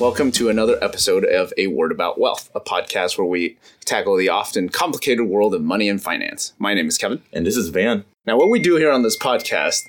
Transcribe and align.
Welcome 0.00 0.32
to 0.32 0.48
another 0.48 0.82
episode 0.82 1.26
of 1.26 1.52
A 1.58 1.66
Word 1.66 1.92
About 1.92 2.18
Wealth, 2.18 2.50
a 2.54 2.60
podcast 2.60 3.18
where 3.18 3.26
we 3.26 3.58
tackle 3.84 4.16
the 4.16 4.30
often 4.30 4.70
complicated 4.70 5.26
world 5.26 5.54
of 5.54 5.62
money 5.62 5.90
and 5.90 6.02
finance. 6.02 6.54
My 6.58 6.72
name 6.72 6.88
is 6.88 6.96
Kevin. 6.96 7.22
And 7.34 7.46
this 7.46 7.56
is 7.56 7.68
Van. 7.68 8.04
Now, 8.26 8.38
what 8.38 8.48
we 8.48 8.60
do 8.60 8.76
here 8.76 8.90
on 8.90 9.02
this 9.02 9.18
podcast 9.18 9.82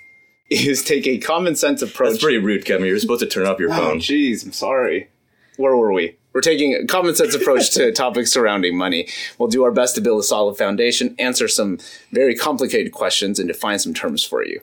is 0.50 0.84
take 0.84 1.08
a 1.08 1.18
common 1.18 1.56
sense 1.56 1.82
approach. 1.82 2.12
That's 2.12 2.24
pretty 2.24 2.40
rude, 2.40 2.66
Kevin. 2.66 2.88
You're 2.88 3.00
supposed 3.00 3.22
to 3.22 3.26
turn 3.28 3.48
off 3.48 3.58
your 3.60 3.72
Oh, 3.72 3.78
phone. 3.78 4.00
jeez, 4.00 4.44
I'm 4.46 4.52
sorry. 4.52 5.10
Where 5.56 5.78
were 5.78 5.94
we? 5.94 6.18
We're 6.34 6.42
taking 6.42 6.74
a 6.76 6.86
common 6.86 7.16
sense 7.16 7.34
approach 7.34 7.72
to 7.72 7.92
topics 7.94 8.34
surrounding 8.34 8.78
money. 8.78 9.08
We'll 9.38 9.50
do 9.50 9.64
our 9.64 9.72
best 9.72 9.96
to 9.96 10.02
build 10.02 10.20
a 10.20 10.24
solid 10.24 10.58
foundation, 10.58 11.16
answer 11.20 11.48
some 11.48 11.78
very 12.12 12.36
complicated 12.36 12.92
questions, 12.92 13.40
and 13.40 13.48
define 13.48 13.80
some 13.80 13.94
terms 13.94 14.26
for 14.26 14.44
you. 14.46 14.60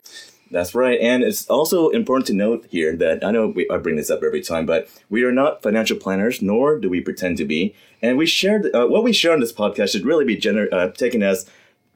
That's 0.51 0.75
right. 0.75 0.99
And 1.01 1.23
it's 1.23 1.47
also 1.49 1.91
important 1.91 2.27
to 2.29 2.33
note 2.35 2.67
here 2.71 2.97
that 2.97 3.25
I 3.25 3.31
know 3.31 3.49
we, 3.49 3.69
I 3.71 3.77
bring 3.77 3.97
this 3.97 4.11
up 4.11 4.23
every 4.23 4.41
time, 4.43 4.65
but 4.67 4.89
we 5.11 5.23
are 5.25 5.33
not 5.33 5.63
financial 5.63 5.97
planners, 5.99 6.41
nor 6.41 6.79
do 6.79 6.89
we 6.89 7.01
pretend 7.01 7.37
to 7.39 7.45
be. 7.45 7.75
And 8.01 8.17
we 8.17 8.27
shared 8.27 8.75
uh, 8.75 8.87
what 8.87 9.05
we 9.05 9.13
share 9.13 9.33
on 9.33 9.41
this 9.41 9.53
podcast 9.53 9.93
should 9.93 10.05
really 10.07 10.25
be 10.25 10.37
gener- 10.37 10.73
uh, 10.73 10.89
taken 10.93 11.23
as 11.23 11.49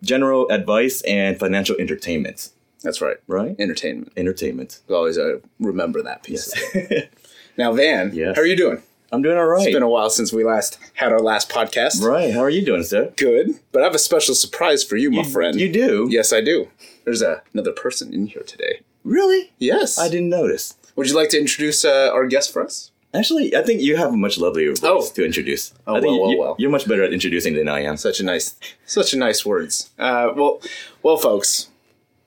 general 0.02 0.48
advice 0.50 1.00
and 1.02 1.38
financial 1.38 1.76
entertainment. 1.78 2.50
That's 2.82 3.00
right. 3.00 3.16
Right? 3.28 3.54
Entertainment. 3.58 4.12
Entertainment. 4.16 4.80
We 4.88 4.94
always 4.96 5.16
uh, 5.16 5.38
remember 5.60 6.02
that 6.02 6.22
piece. 6.24 6.52
now, 7.56 7.72
Van, 7.72 8.10
Yes. 8.12 8.36
how 8.36 8.42
are 8.42 8.46
you 8.46 8.56
doing? 8.56 8.82
I'm 9.12 9.22
doing 9.22 9.36
all 9.36 9.46
right. 9.46 9.66
It's 9.66 9.74
been 9.74 9.82
a 9.82 9.88
while 9.88 10.08
since 10.10 10.32
we 10.32 10.42
last 10.42 10.78
had 10.94 11.12
our 11.12 11.20
last 11.20 11.50
podcast. 11.50 12.02
right. 12.02 12.32
How 12.32 12.40
are 12.40 12.50
you 12.50 12.64
doing, 12.64 12.82
sir? 12.82 13.12
Good, 13.16 13.60
but 13.70 13.82
I 13.82 13.84
have 13.84 13.94
a 13.94 13.98
special 13.98 14.34
surprise 14.34 14.82
for 14.82 14.96
you, 14.96 15.10
my 15.10 15.22
friend. 15.22 15.60
You 15.60 15.70
do? 15.70 16.08
Yes, 16.10 16.32
I 16.32 16.40
do. 16.40 16.68
There's 17.04 17.22
a, 17.22 17.42
another 17.52 17.72
person 17.72 18.12
in 18.12 18.26
here 18.26 18.42
today. 18.42 18.80
Really? 19.04 19.52
Yes. 19.58 19.98
I 19.98 20.08
didn't 20.08 20.28
notice. 20.28 20.76
Would 20.96 21.08
you 21.08 21.16
like 21.16 21.30
to 21.30 21.38
introduce 21.40 21.84
uh, 21.84 22.10
our 22.12 22.26
guest 22.26 22.52
for 22.52 22.62
us? 22.62 22.90
Actually, 23.14 23.54
I 23.54 23.62
think 23.62 23.82
you 23.82 23.96
have 23.96 24.12
a 24.12 24.16
much 24.16 24.38
lovelier 24.38 24.70
voice 24.70 24.80
Oh. 24.84 25.06
to 25.14 25.24
introduce. 25.24 25.74
Oh, 25.86 25.96
I 25.96 26.00
think 26.00 26.10
well, 26.12 26.20
well, 26.22 26.30
you, 26.30 26.38
well. 26.38 26.56
You're 26.58 26.70
much 26.70 26.88
better 26.88 27.02
at 27.02 27.12
introducing 27.12 27.54
than 27.54 27.68
I 27.68 27.80
am. 27.82 27.96
Such 27.96 28.20
a 28.20 28.24
nice, 28.24 28.56
such 28.86 29.12
a 29.12 29.18
nice 29.18 29.44
words. 29.44 29.90
Uh, 29.98 30.30
well, 30.34 30.62
well, 31.02 31.16
folks, 31.18 31.68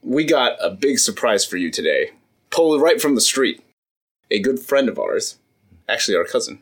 we 0.04 0.26
got 0.26 0.58
a 0.62 0.70
big 0.70 1.00
surprise 1.00 1.44
for 1.46 1.58
you 1.58 1.72
today. 1.72 2.12
Pulled 2.52 2.82
right 2.82 3.02
from 3.02 3.16
the 3.16 3.22
street. 3.22 3.62
A 4.30 4.40
good 4.40 4.60
friend 4.60 4.88
of 4.90 5.00
ours, 5.00 5.38
actually 5.88 6.18
our 6.18 6.24
cousin, 6.26 6.60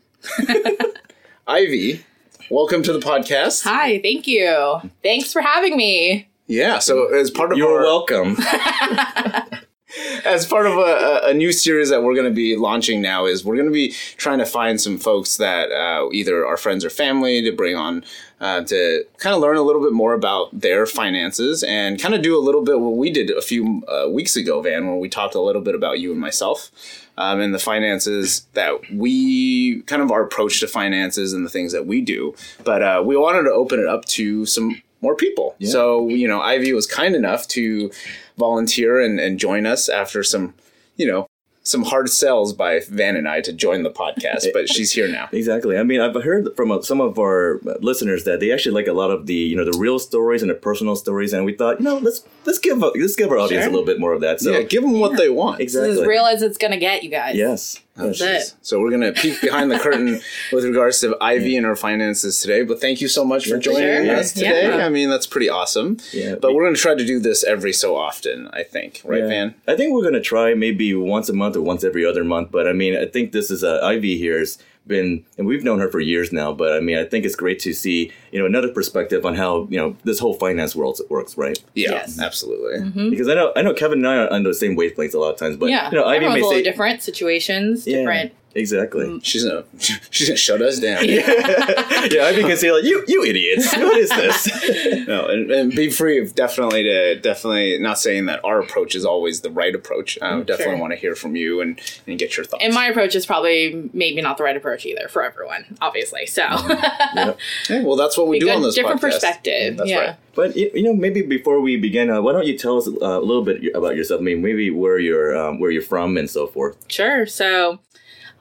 Ivy. 1.48 2.06
Welcome 2.50 2.84
to 2.84 2.94
the 2.94 3.00
podcast. 3.00 3.64
Hi, 3.64 4.00
thank 4.02 4.28
you. 4.28 4.82
Thanks 5.02 5.32
for 5.32 5.42
having 5.42 5.76
me. 5.78 6.28
Yeah. 6.54 6.80
So 6.80 7.08
as 7.14 7.32
part 7.32 7.52
of 7.52 7.58
You're 7.58 7.80
our, 7.80 7.84
welcome. 7.84 8.38
as 10.26 10.46
part 10.46 10.68
of 10.68 10.74
a, 10.74 11.22
a- 11.26 11.34
new 11.34 11.52
series 11.52 11.90
that 11.90 12.04
we're 12.04 12.14
going 12.14 12.30
to 12.30 12.36
be 12.36 12.56
launching 12.56 13.02
now 13.02 13.26
is 13.26 13.44
we're 13.44 13.56
going 13.56 13.68
to 13.68 13.74
be 13.74 13.92
trying 14.18 14.38
to 14.38 14.46
find 14.46 14.80
some 14.80 14.98
folks 15.00 15.38
that 15.38 15.72
uh, 15.72 16.10
either 16.12 16.46
are 16.46 16.58
friends 16.58 16.86
or 16.86 16.90
family 16.92 17.42
to 17.42 17.52
bring 17.52 17.76
on 17.76 18.04
uh, 18.40 18.62
to 18.62 19.04
kind 19.18 19.36
of 19.36 19.42
learn 19.42 19.58
a 19.58 19.62
little 19.64 19.82
bit 19.82 19.94
more 19.94 20.14
about 20.14 20.48
their 20.60 20.86
finances 20.86 21.64
and 21.64 22.00
kind 22.00 22.14
of 22.14 22.22
do 22.22 22.38
a 22.38 22.42
little 22.42 22.64
bit 22.64 22.80
what 22.80 22.98
we 22.98 23.10
did 23.10 23.32
a 23.32 23.42
few 23.42 23.84
uh, 23.88 24.08
weeks 24.10 24.36
ago 24.36 24.62
van 24.62 24.88
when 24.88 25.00
we 25.00 25.10
talked 25.10 25.34
a 25.36 25.42
little 25.42 25.62
bit 25.62 25.74
about 25.76 26.00
you 26.00 26.12
and 26.12 26.20
myself 26.22 26.70
um, 27.18 27.40
and 27.40 27.54
the 27.54 27.60
finances 27.60 28.46
that 28.54 28.74
we 28.94 29.82
kind 29.84 30.02
of 30.04 30.12
our 30.12 30.24
approach 30.24 30.60
to 30.60 30.68
finances 30.68 31.34
and 31.34 31.46
the 31.46 31.50
things 31.50 31.72
that 31.72 31.88
we 31.88 32.00
do 32.02 32.36
but 32.64 32.82
uh, 32.84 33.02
we 33.04 33.18
wanted 33.18 33.44
to 33.44 33.52
open 33.52 33.80
it 33.80 33.88
up 33.88 34.06
to 34.06 34.46
some 34.46 34.82
more 35.04 35.16
people 35.16 35.56
so 35.62 36.08
you 36.08 36.28
know 36.28 36.42
ivy 36.42 36.74
was 36.74 36.88
kind 36.88 37.16
enough 37.16 37.48
to 37.48 37.92
volunteer 38.38 39.00
and, 39.00 39.20
and 39.20 39.40
join 39.40 39.66
us 39.66 39.90
after 39.90 40.24
some, 40.24 40.54
you 40.96 41.08
know, 41.08 41.28
some 41.66 41.84
hard 41.84 42.10
sells 42.10 42.52
by 42.52 42.82
Van 42.90 43.16
and 43.16 43.26
I 43.28 43.40
to 43.40 43.54
join 43.54 43.84
the 43.84 43.90
podcast, 43.90 44.48
but 44.54 44.68
she's 44.68 44.92
here 44.92 45.08
now. 45.08 45.30
Exactly. 45.34 45.78
I 45.78 45.84
mean, 45.84 46.02
I've 46.02 46.14
heard 46.22 46.50
from 46.58 46.72
uh, 46.72 46.82
some 46.82 47.00
of 47.00 47.18
our 47.18 47.62
listeners 47.80 48.26
that 48.26 48.42
they 48.42 48.52
actually 48.52 48.74
like 48.74 48.88
a 48.88 48.94
lot 48.94 49.12
of 49.12 49.28
the 49.28 49.34
you 49.34 49.56
know 49.56 49.64
the 49.64 49.78
real 49.78 49.98
stories 49.98 50.42
and 50.42 50.52
the 50.52 50.56
personal 50.56 50.98
stories, 50.98 51.32
and 51.32 51.46
we 51.46 51.54
thought 51.54 51.80
you 51.80 51.86
know 51.86 51.98
let's 51.98 52.24
let's 52.46 52.60
give 52.60 52.84
uh, 52.84 52.92
let's 52.96 53.16
give 53.16 53.32
our 53.32 53.38
audience 53.38 53.66
a 53.66 53.70
little 53.70 53.86
bit 53.86 54.00
more 54.00 54.12
of 54.12 54.22
that. 54.22 54.42
So 54.42 54.52
yeah, 54.52 54.64
give 54.64 54.84
them 54.84 55.00
what 55.00 55.18
they 55.18 55.30
want. 55.30 55.60
This 55.60 55.68
exactly. 55.68 55.92
is 55.92 56.00
as 56.00 56.08
real 56.08 56.26
as 56.26 56.42
it's 56.42 56.58
gonna 56.58 56.78
get, 56.78 57.04
you 57.04 57.10
guys. 57.10 57.36
Yes. 57.36 57.80
That's 57.96 58.20
Jeez. 58.22 58.38
it. 58.48 58.54
So 58.64 58.80
we're 58.80 58.90
gonna 58.90 59.12
peek 59.14 59.40
behind 59.42 59.70
the 59.70 59.78
curtain 59.78 60.20
with 60.52 60.64
regards 60.66 61.00
to 61.02 61.16
Ivy 61.22 61.56
and 61.58 61.66
her 61.66 61.76
finances 61.76 62.42
today. 62.42 62.64
But 62.64 62.82
thank 62.82 63.02
you 63.02 63.08
so 63.08 63.24
much 63.24 63.44
for 63.46 63.56
Yeah, 63.56 63.60
joining 63.62 64.06
sure. 64.06 64.16
us 64.16 64.34
today. 64.34 64.68
Yeah. 64.68 64.86
I 64.86 64.90
mean, 64.90 65.10
that's 65.10 65.28
pretty 65.28 65.48
awesome. 65.50 65.98
Yeah. 66.12 66.36
But 66.36 66.54
we're 66.56 66.64
gonna 66.66 66.76
try 66.76 66.96
to 66.96 67.06
do 67.06 67.20
this 67.20 67.44
every 67.44 67.72
so 67.74 67.96
often. 67.96 68.48
I 68.52 68.64
think, 68.64 69.02
right, 69.04 69.20
Yeah. 69.22 69.28
Van? 69.28 69.56
I 69.68 69.76
think 69.76 69.94
we're 69.94 70.04
gonna 70.04 70.22
try 70.22 70.56
maybe 70.56 70.94
once 70.96 71.30
a 71.30 71.34
month 71.34 71.56
or 71.56 71.62
once 71.62 71.84
every 71.84 72.04
other 72.06 72.24
month. 72.24 72.50
But 72.52 72.68
I 72.68 72.74
mean, 72.74 72.98
I 72.98 73.06
think 73.06 73.32
this 73.32 73.52
is 73.52 73.64
uh, 73.64 73.80
Ivy 73.84 74.18
here 74.18 74.40
has 74.40 74.58
been, 74.88 75.24
and 75.38 75.48
we've 75.48 75.64
known 75.64 75.80
her 75.80 75.90
for 75.90 76.00
years 76.00 76.32
now. 76.34 76.54
But 76.54 76.74
I 76.74 76.80
mean, 76.80 76.98
I 76.98 77.06
think 77.06 77.26
it's 77.26 77.36
great 77.36 77.60
to 77.60 77.74
see 77.74 78.12
you 78.32 78.40
know 78.40 78.46
another 78.46 78.70
perspective 78.70 79.26
on 79.26 79.36
how 79.36 79.68
you 79.70 79.78
know 79.78 79.96
this 80.04 80.20
whole 80.20 80.34
finance 80.34 80.76
world 80.76 81.00
works, 81.10 81.38
right? 81.38 81.58
Yeah, 81.74 81.92
Yes. 81.92 82.20
absolutely. 82.20 82.80
Mm-hmm. 82.80 83.10
Because 83.10 83.28
I 83.30 83.34
know 83.36 83.52
I 83.56 83.62
know 83.62 83.74
Kevin 83.74 84.00
and 84.00 84.08
I 84.08 84.16
are 84.18 84.32
on 84.34 84.44
the 84.44 84.54
same 84.54 84.76
wavelengths 84.76 85.14
a 85.14 85.20
lot 85.20 85.32
of 85.34 85.38
times, 85.40 85.58
but 85.58 85.70
Yeah. 85.70 85.90
you 85.90 85.98
know 85.98 86.06
Ivy 86.06 86.26
Everyone's 86.26 86.36
may 86.36 86.40
a 86.42 86.44
little 86.44 86.60
say 86.60 86.64
different 86.64 87.02
situations, 87.02 87.88
Yeah, 87.88 87.98
different. 88.00 88.34
Exactly. 88.56 89.20
She's 89.24 89.44
gonna 89.46 89.64
she's 90.12 90.28
gonna 90.28 90.38
shut 90.38 90.62
us 90.62 90.80
down. 90.80 91.04
yeah, 91.08 92.26
Ivy 92.26 92.42
can 92.44 92.56
say 92.58 92.72
like, 92.72 92.84
"You, 92.84 93.04
you 93.08 93.24
idiots! 93.24 93.76
What 93.76 93.98
is 93.98 94.10
this?" 94.10 95.08
No, 95.08 95.26
and, 95.28 95.50
and 95.52 95.72
be 95.76 95.90
free 95.90 96.20
of 96.22 96.34
definitely 96.36 96.84
to 96.84 97.16
definitely 97.20 97.78
not 97.80 98.00
saying 98.00 98.28
that 98.28 98.40
our 98.46 98.60
approach 98.60 98.96
is 98.96 99.06
always 99.06 99.42
the 99.42 99.50
right 99.50 99.74
approach. 99.74 100.18
I 100.22 100.36
would 100.36 100.48
definitely 100.48 100.74
Sure. 100.76 100.82
want 100.82 100.92
to 100.94 100.98
hear 100.98 101.16
from 101.16 101.36
you 101.36 101.62
and, 101.62 101.80
and 102.08 102.18
get 102.20 102.38
your 102.38 102.46
thoughts. 102.46 102.64
And 102.64 102.74
my 102.74 102.86
approach 102.88 103.16
is 103.16 103.26
probably 103.26 103.90
maybe 103.94 104.22
not 104.22 104.38
the 104.38 104.44
right 104.44 104.56
approach 104.56 104.86
either 104.86 105.08
for 105.08 105.24
everyone, 105.24 105.66
obviously. 105.82 106.26
So 106.28 106.44
Yep. 107.16 107.40
Hey, 107.68 107.84
well, 107.84 107.96
that's 107.96 108.18
what 108.18 108.28
we 108.28 108.38
Be 108.38 108.42
do 108.42 108.46
good- 108.48 108.56
on 108.58 108.62
this 108.62 108.76
different 108.76 109.00
podcast. 109.02 109.12
perspective. 109.14 109.78
That's 109.78 109.90
yeah. 109.90 110.00
right. 110.00 110.16
But 110.36 110.56
you 110.56 110.72
you 110.74 110.84
know, 110.84 110.94
maybe 110.94 111.22
before 111.24 111.60
we 111.60 111.78
begin, 111.78 112.10
uh, 112.10 112.22
why 112.22 112.32
don't 112.34 112.46
you 112.46 112.58
tell 112.58 112.78
us 112.78 112.88
uh, 112.88 112.92
a 113.02 113.20
little 113.20 113.44
bit 113.44 113.76
about 113.76 113.96
yourself? 113.96 114.22
I 114.22 114.24
mean, 114.24 114.42
maybe 114.42 114.70
where 114.72 115.00
you're 115.00 115.36
um, 115.38 115.60
where 115.60 115.72
you're 115.72 115.82
from 115.82 116.18
and 116.18 116.30
so 116.30 116.48
forth. 116.48 116.78
Sure. 116.88 117.26
So 117.26 117.80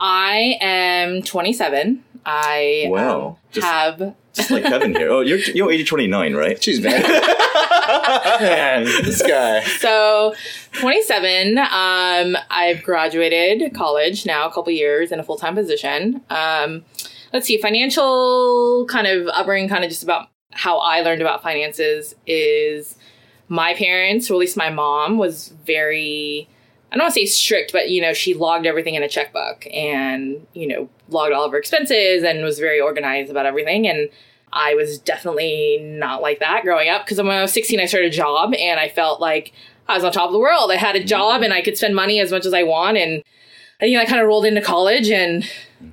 I 0.03 0.59
am 0.61 1.23
27. 1.23 2.03
I 2.27 2.87
Wow. 2.89 3.27
um, 3.29 3.37
Just- 3.53 3.67
have 3.67 4.15
Just 4.35 4.51
like 4.51 4.65
Kevin 4.65 4.95
here. 4.95 5.11
Oh, 5.11 5.21
you're 5.21 5.39
you're 5.39 5.71
age 5.71 5.87
twenty 5.89 6.07
nine, 6.07 6.35
right? 6.35 6.57
Jeez, 6.57 6.83
man. 6.83 7.03
man, 8.41 8.85
this 9.05 9.21
guy. 9.23 9.61
So, 9.63 10.35
27. 10.81 11.59
Um, 11.59 12.37
I've 12.51 12.83
graduated 12.83 13.75
college 13.75 14.25
now, 14.25 14.49
a 14.49 14.53
couple 14.53 14.73
years 14.73 15.13
in 15.13 15.21
a 15.21 15.23
full 15.23 15.37
time 15.37 15.55
position. 15.55 16.23
Um, 16.31 16.85
let's 17.33 17.47
see, 17.47 17.59
financial 17.59 18.87
kind 18.89 19.07
of 19.07 19.29
upbringing, 19.29 19.69
kind 19.69 19.85
of 19.85 19.91
just 19.91 20.03
about 20.03 20.29
how 20.53 20.79
I 20.79 21.01
learned 21.03 21.21
about 21.21 21.43
finances 21.43 22.15
is 22.27 22.97
my 23.49 23.75
parents, 23.75 24.31
or 24.31 24.35
at 24.35 24.39
least 24.39 24.57
my 24.57 24.71
mom, 24.71 25.19
was 25.19 25.49
very. 25.67 26.49
I 26.93 26.97
don't 26.97 27.05
want 27.05 27.15
to 27.15 27.21
say 27.21 27.27
strict, 27.27 27.73
but 27.73 27.89
you 27.89 28.03
know, 28.03 28.13
she 28.13 28.35
logged 28.35 28.67
everything 28.67 28.95
in 28.95 29.03
a 29.03 29.09
checkbook 29.09 29.67
and, 29.73 30.47
you 30.53 30.67
know, 30.67 30.91
logged 31.09 31.33
all 31.33 31.45
of 31.45 31.53
her 31.53 31.59
expenses 31.59 32.23
and 32.23 32.45
was 32.45 32.59
very 32.59 32.81
organized 32.81 33.31
about 33.31 33.47
everything. 33.47 33.89
And 33.89 34.11
I 34.53 34.75
was 34.75 34.99
definitely 34.99 35.79
not 35.81 36.21
like 36.21 36.39
that 36.41 36.63
growing 36.65 36.91
up 36.91 37.07
because 37.07 37.17
when 37.17 37.29
I 37.31 37.41
was 37.41 37.53
16, 37.55 37.81
I 37.81 37.87
started 37.87 38.13
a 38.13 38.15
job 38.15 38.53
and 38.55 38.79
I 38.79 38.91
felt 38.91 39.23
like 39.23 39.53
I 39.89 39.95
was 39.95 40.05
on 40.05 40.13
top 40.13 40.27
of 40.27 40.33
the 40.33 40.39
world. 40.39 40.71
I 40.71 40.77
had 40.77 40.95
a 40.95 41.03
job 41.03 41.41
and 41.41 41.55
I 41.55 41.63
could 41.63 41.79
spend 41.79 41.97
money 41.97 42.21
as 42.21 42.31
much 42.31 42.45
as 42.45 42.53
I 42.53 42.63
want. 42.63 42.99
And 42.99 43.23
I 43.81 43.87
think 43.87 43.97
I 43.99 44.05
kind 44.05 44.21
of 44.21 44.29
rolled 44.29 44.45
into 44.45 44.61
college 44.61 45.11
and 45.11 45.51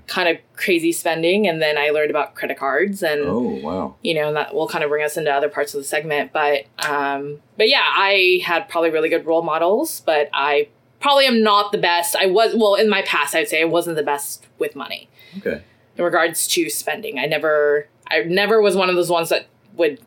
kind 0.08 0.28
of 0.28 0.38
crazy 0.58 0.92
spending. 0.92 1.48
And 1.48 1.62
then 1.62 1.78
I 1.78 1.92
learned 1.92 2.10
about 2.12 2.36
credit 2.36 2.58
cards 2.58 3.02
and 3.02 3.22
Oh 3.22 3.40
wow. 3.64 3.96
you 4.02 4.14
know, 4.14 4.28
and 4.28 4.36
that 4.36 4.54
will 4.54 4.68
kind 4.68 4.84
of 4.84 4.90
bring 4.90 5.06
us 5.06 5.16
into 5.16 5.32
other 5.32 5.50
parts 5.50 5.74
of 5.74 5.80
the 5.80 5.86
segment. 5.86 6.34
But 6.34 6.66
um, 6.86 7.40
but 7.58 7.70
yeah, 7.70 7.84
I 7.86 8.42
had 8.44 8.68
probably 8.68 8.90
really 8.90 9.10
good 9.10 9.26
role 9.26 9.44
models, 9.44 10.02
but 10.06 10.30
I 10.34 10.68
probably 11.00 11.26
am 11.26 11.42
not 11.44 11.72
the 11.72 11.78
best. 11.78 12.16
I 12.16 12.26
was 12.26 12.54
well 12.56 12.76
in 12.76 12.90
my 12.90 13.02
past, 13.04 13.36
I'd 13.36 13.48
say 13.48 13.62
I 13.62 13.66
wasn't 13.66 13.96
the 13.96 14.04
best 14.04 14.46
with 14.58 14.76
money 14.76 15.08
Okay. 15.38 15.62
in 15.98 16.04
regards 16.04 16.48
to 16.50 16.70
spending. 16.70 17.20
I 17.20 17.26
never 17.26 17.88
I 18.08 18.22
never 18.24 18.62
was 18.62 18.76
one 18.76 18.90
of 18.90 18.96
those 18.96 19.10
ones 19.10 19.30
that 19.30 19.46
would 19.76 20.00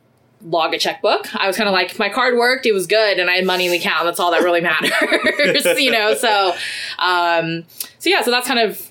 log 0.44 0.74
a 0.74 0.78
checkbook. 0.78 1.32
I 1.36 1.46
was 1.46 1.56
kind 1.56 1.68
of 1.68 1.72
like 1.72 1.98
my 2.00 2.08
card 2.08 2.36
worked, 2.36 2.66
it 2.66 2.72
was 2.72 2.86
good, 2.88 3.18
and 3.20 3.30
I 3.30 3.34
had 3.36 3.46
money 3.46 3.66
in 3.66 3.70
the 3.72 3.78
account. 3.78 4.04
That's 4.06 4.18
all 4.18 4.32
that 4.32 4.42
really 4.42 4.60
matters, 4.70 5.78
you 5.80 5.90
know. 5.92 6.14
So, 6.14 6.54
um, 6.98 7.64
so 7.98 8.10
yeah, 8.10 8.22
so 8.22 8.30
that's 8.32 8.48
kind 8.48 8.58
of 8.58 8.90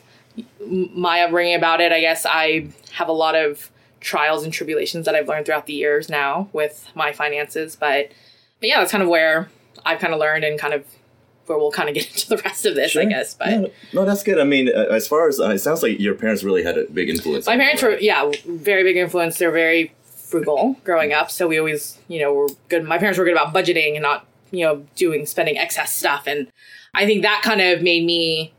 my 0.66 1.22
upbringing 1.22 1.56
about 1.56 1.82
it. 1.82 1.92
I 1.92 2.00
guess 2.00 2.26
I 2.26 2.68
have 2.94 3.10
a 3.10 3.14
lot 3.14 3.36
of 3.36 3.70
trials 4.00 4.44
and 4.44 4.52
tribulations 4.54 5.06
that 5.06 5.14
I've 5.14 5.28
learned 5.28 5.46
throughout 5.46 5.66
the 5.66 5.74
years 5.74 6.10
now 6.10 6.50
with 6.54 6.88
my 6.96 7.12
finances, 7.12 7.76
but 7.76 8.12
but 8.60 8.70
yeah, 8.70 8.80
that's 8.80 8.92
kind 8.92 9.04
of 9.04 9.10
where 9.10 9.50
I've 9.86 10.00
kind 10.00 10.14
of 10.14 10.20
learned 10.20 10.44
and 10.44 10.58
kind 10.60 10.74
of 10.74 10.86
where 11.52 11.60
we'll 11.60 11.72
kind 11.72 11.90
of 11.90 11.96
get 11.96 12.08
into 12.12 12.30
the 12.30 12.38
rest 12.38 12.66
of 12.66 12.76
this, 12.76 12.96
I 12.96 13.06
guess. 13.06 13.34
But 13.34 13.50
no, 13.50 13.72
no, 13.94 14.06
that's 14.06 14.24
good. 14.24 14.40
I 14.40 14.44
mean, 14.44 14.70
uh, 14.70 14.86
as 14.90 15.08
far 15.08 15.28
as 15.28 15.40
uh, 15.40 15.50
it 15.50 15.60
sounds 15.60 15.84
like 15.84 16.00
your 16.00 16.16
parents 16.16 16.44
really 16.44 16.64
had 16.64 16.78
a 16.78 16.86
big 16.86 17.10
influence. 17.10 17.46
My 17.46 17.58
parents 17.58 17.84
were, 17.84 17.98
yeah, 18.00 18.32
very 18.46 18.84
big 18.84 18.98
influence. 18.98 19.38
They're 19.38 19.52
very 19.52 19.94
frugal 20.06 20.78
growing 20.84 21.14
up, 21.14 21.30
so 21.30 21.48
we 21.48 21.60
always, 21.60 22.00
you 22.08 22.22
know, 22.22 22.34
were 22.34 22.48
good. 22.70 22.84
My 22.84 22.98
parents 22.98 23.20
were 23.20 23.26
good 23.26 23.34
about 23.34 23.54
budgeting 23.54 23.94
and 23.94 24.02
not, 24.02 24.26
you 24.52 24.66
know, 24.66 24.86
doing 24.96 25.26
spending 25.26 25.58
excess 25.58 25.94
stuff, 25.94 26.26
and 26.26 26.48
I 26.94 27.06
think 27.06 27.22
that 27.22 27.42
kind 27.44 27.62
of 27.62 27.82
made 27.82 28.06
me 28.06 28.54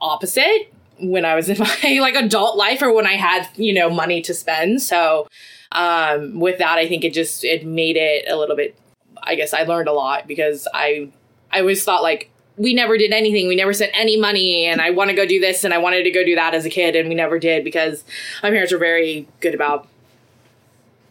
opposite 0.00 0.72
when 1.00 1.24
I 1.24 1.34
was 1.34 1.48
in 1.48 1.58
my 1.84 1.98
like 2.00 2.14
adult 2.14 2.56
life 2.56 2.82
or 2.82 2.92
when 2.92 3.06
I 3.06 3.14
had, 3.14 3.48
you 3.56 3.72
know, 3.72 3.90
money 3.90 4.22
to 4.22 4.34
spend. 4.34 4.82
So 4.82 5.26
um, 5.72 6.40
with 6.40 6.58
that, 6.58 6.78
I 6.78 6.88
think 6.88 7.04
it 7.04 7.12
just 7.12 7.44
it 7.44 7.66
made 7.66 7.96
it 7.96 8.28
a 8.28 8.36
little 8.36 8.56
bit. 8.56 8.76
I 9.22 9.34
guess 9.34 9.52
I 9.52 9.62
learned 9.62 9.88
a 9.88 9.92
lot 9.92 10.26
because 10.26 10.68
I 10.72 11.10
I 11.50 11.60
always 11.60 11.84
thought 11.84 12.02
like 12.02 12.30
we 12.56 12.74
never 12.74 12.96
did 12.96 13.12
anything. 13.12 13.48
We 13.48 13.56
never 13.56 13.72
sent 13.72 13.92
any 13.94 14.16
money, 14.16 14.66
and 14.66 14.80
I 14.80 14.90
want 14.90 15.10
to 15.10 15.16
go 15.16 15.26
do 15.26 15.40
this 15.40 15.64
and 15.64 15.74
I 15.74 15.78
wanted 15.78 16.04
to 16.04 16.10
go 16.10 16.24
do 16.24 16.34
that 16.34 16.54
as 16.54 16.64
a 16.64 16.70
kid, 16.70 16.96
and 16.96 17.08
we 17.08 17.14
never 17.14 17.38
did 17.38 17.64
because 17.64 18.04
my 18.42 18.50
parents 18.50 18.72
were 18.72 18.78
very 18.78 19.28
good 19.40 19.54
about 19.54 19.86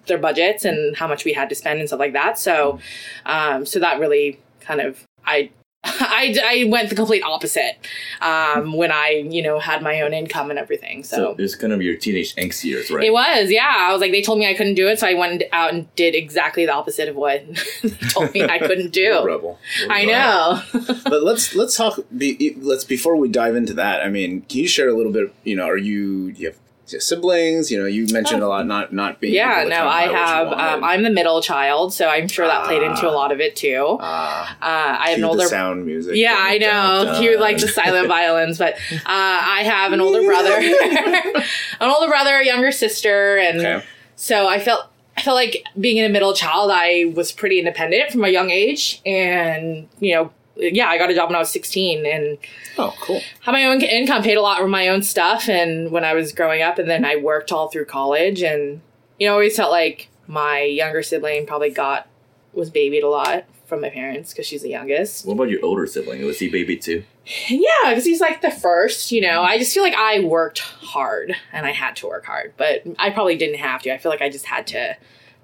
their 0.08 0.18
budgets 0.18 0.66
and 0.66 0.96
how 0.96 1.08
much 1.08 1.26
we 1.26 1.34
had 1.34 1.50
to 1.50 1.56
spend 1.56 1.80
and 1.80 1.90
stuff 1.90 2.00
like 2.00 2.14
that. 2.14 2.38
So, 2.38 2.80
um, 3.26 3.66
so 3.66 3.80
that 3.80 4.00
really 4.00 4.40
kind 4.60 4.82
of 4.82 5.04
I 5.26 5.50
I, 6.00 6.36
I 6.44 6.64
went 6.70 6.90
the 6.90 6.96
complete 6.96 7.22
opposite 7.22 7.78
um, 8.22 8.74
when 8.74 8.92
I, 8.92 9.24
you 9.30 9.42
know, 9.42 9.60
had 9.60 9.84
my 9.84 10.02
own 10.02 10.14
income 10.14 10.50
and 10.50 10.58
everything. 10.58 11.04
So, 11.04 11.16
So 11.16 11.36
it's 11.38 11.56
kind 11.56 11.72
of 11.72 11.82
your 11.82 11.96
teenage 11.96 12.36
angst 12.36 12.64
years, 12.64 12.90
right? 12.90 13.04
it 13.04 13.14
was, 13.14 13.52
yeah. 13.52 13.72
I 13.78 13.92
was 13.92 14.02
like, 14.02 14.12
they 14.12 14.22
told 14.22 14.40
me 14.40 14.50
I 14.50 14.56
couldn't 14.56 14.76
do 14.76 14.88
it, 14.88 15.00
so 15.00 15.08
I 15.08 15.14
went 15.14 15.44
out 15.52 15.74
and 15.74 15.94
did 15.96 16.16
exactly 16.16 16.66
the 16.66 16.74
opposite 16.74 17.08
of 17.08 17.16
what 17.16 17.44
they 17.84 17.90
told 18.10 18.34
me 18.34 18.44
I 18.44 18.60
couldn't 18.60 18.92
do. 18.92 19.24
Rebel. 19.24 19.60
I 19.90 20.06
know. 20.06 20.62
but 21.04 21.24
let's 21.24 21.56
let's 21.56 21.78
talk. 21.78 22.00
Be, 22.18 22.56
let's 22.60 22.84
before 22.84 23.16
we 23.16 23.30
dive 23.30 23.56
into 23.56 23.74
that. 23.76 24.02
I 24.02 24.10
mean, 24.10 24.42
can 24.42 24.62
you 24.62 24.68
share 24.68 24.90
a 24.90 24.94
little 24.94 25.12
bit? 25.12 25.34
You 25.44 25.56
know, 25.56 25.68
are 25.68 25.78
you 25.78 26.32
do 26.32 26.42
you 26.42 26.48
have 26.48 26.58
siblings? 26.86 27.72
You 27.72 27.80
know, 27.80 27.86
you 27.86 28.08
mentioned 28.14 28.42
a 28.44 28.48
lot 28.48 28.66
not 28.68 28.94
not 28.94 29.20
being. 29.20 29.34
yeah, 29.34 29.66
no, 29.68 29.88
I 29.88 30.04
have. 30.04 30.48
Um, 30.52 30.84
I'm 30.84 31.04
the 31.04 31.10
middle 31.10 31.42
child, 31.42 31.94
so 31.94 32.08
I'm 32.08 32.28
sure 32.28 32.46
that 32.48 32.66
played 32.66 32.82
into 32.84 33.08
a 33.08 33.12
Ah. 33.12 33.16
lot 33.16 33.32
of 33.32 33.40
it 33.40 33.56
too. 33.56 33.98
Ah, 34.00 34.56
Uh, 34.62 34.98
I 35.04 35.10
have 35.10 35.18
an 35.18 35.24
older 35.26 35.46
sound 35.46 35.86
music. 35.86 36.16
Yeah, 36.16 36.36
I 36.38 36.58
know. 36.58 37.16
Cute 37.20 37.40
like 37.40 37.58
the 37.58 37.68
silent 37.68 38.08
violins, 38.08 38.58
but 38.58 38.76
uh, 38.92 39.00
I 39.06 39.64
have 39.66 39.94
an 39.94 40.02
older 40.02 40.22
brother, 40.24 40.52
an 40.60 41.90
older 41.90 42.08
brother, 42.08 42.38
a 42.38 42.46
younger 42.46 42.72
sister, 42.72 43.38
and 43.38 43.60
Okay. 43.60 43.86
so 44.16 44.48
I 44.48 44.60
felt 44.60 44.86
I 45.18 45.22
felt 45.22 45.36
like 45.36 45.64
being 45.80 45.98
in 45.98 46.06
a 46.06 46.10
middle 46.10 46.34
child, 46.34 46.72
I 46.74 47.12
was 47.16 47.32
pretty 47.32 47.58
independent 47.60 48.12
from 48.12 48.26
a 48.26 48.30
young 48.30 48.52
age, 48.52 49.02
and 49.06 49.88
you 50.00 50.14
know, 50.14 50.32
yeah, 50.58 50.88
I 50.88 50.98
got 50.98 51.10
a 51.10 51.16
job 51.16 51.30
when 51.30 51.36
I 51.36 51.40
was 51.40 51.50
sixteen, 51.50 52.06
and 52.06 52.38
Oh, 52.78 52.94
cool. 53.02 53.22
had 53.42 53.52
my 53.52 53.66
own 53.66 53.82
income, 53.82 54.24
paid 54.24 54.38
a 54.38 54.42
lot 54.42 54.60
for 54.60 54.68
my 54.68 54.88
own 54.90 55.02
stuff, 55.04 55.48
and 55.50 55.92
when 55.92 56.04
I 56.04 56.14
was 56.14 56.32
growing 56.32 56.62
up, 56.62 56.80
and 56.80 56.90
then 56.90 57.04
I 57.06 57.16
worked 57.18 57.52
all 57.52 57.68
through 57.70 57.86
college, 57.86 58.42
and 58.42 58.82
you 59.20 59.28
know, 59.28 59.34
I 59.34 59.36
always 59.36 59.56
felt 59.56 59.72
like 59.72 60.10
my 60.28 60.62
younger 60.62 61.04
sibling 61.04 61.46
probably 61.46 61.70
got 61.70 62.08
was 62.54 62.70
babied 62.70 63.04
a 63.04 63.10
lot 63.10 63.46
from 63.66 63.82
my 63.82 63.90
parents 63.90 64.32
because 64.32 64.46
she's 64.46 64.62
the 64.62 64.70
youngest. 64.70 65.26
What 65.26 65.34
about 65.34 65.50
your 65.50 65.64
older 65.66 65.88
sibling? 65.88 66.24
Was 66.26 66.40
he 66.40 66.50
baby 66.50 66.78
too? 66.78 67.04
Yeah, 67.48 67.66
because 67.90 68.06
he's 68.06 68.22
like 68.22 68.42
the 68.42 68.52
first, 68.52 69.12
you 69.12 69.20
know. 69.22 69.42
I 69.42 69.58
just 69.58 69.74
feel 69.74 69.82
like 69.84 69.96
I 69.96 70.20
worked 70.20 70.60
hard 70.60 71.36
and 71.52 71.66
I 71.66 71.72
had 71.72 71.96
to 71.98 72.08
work 72.08 72.26
hard, 72.26 72.54
but 72.58 72.84
I 73.00 73.10
probably 73.10 73.36
didn't 73.36 73.58
have 73.58 73.82
to. 73.84 73.94
I 73.94 73.98
feel 73.98 74.12
like 74.12 74.22
I 74.22 74.30
just 74.30 74.46
had 74.46 74.68
to 74.68 74.96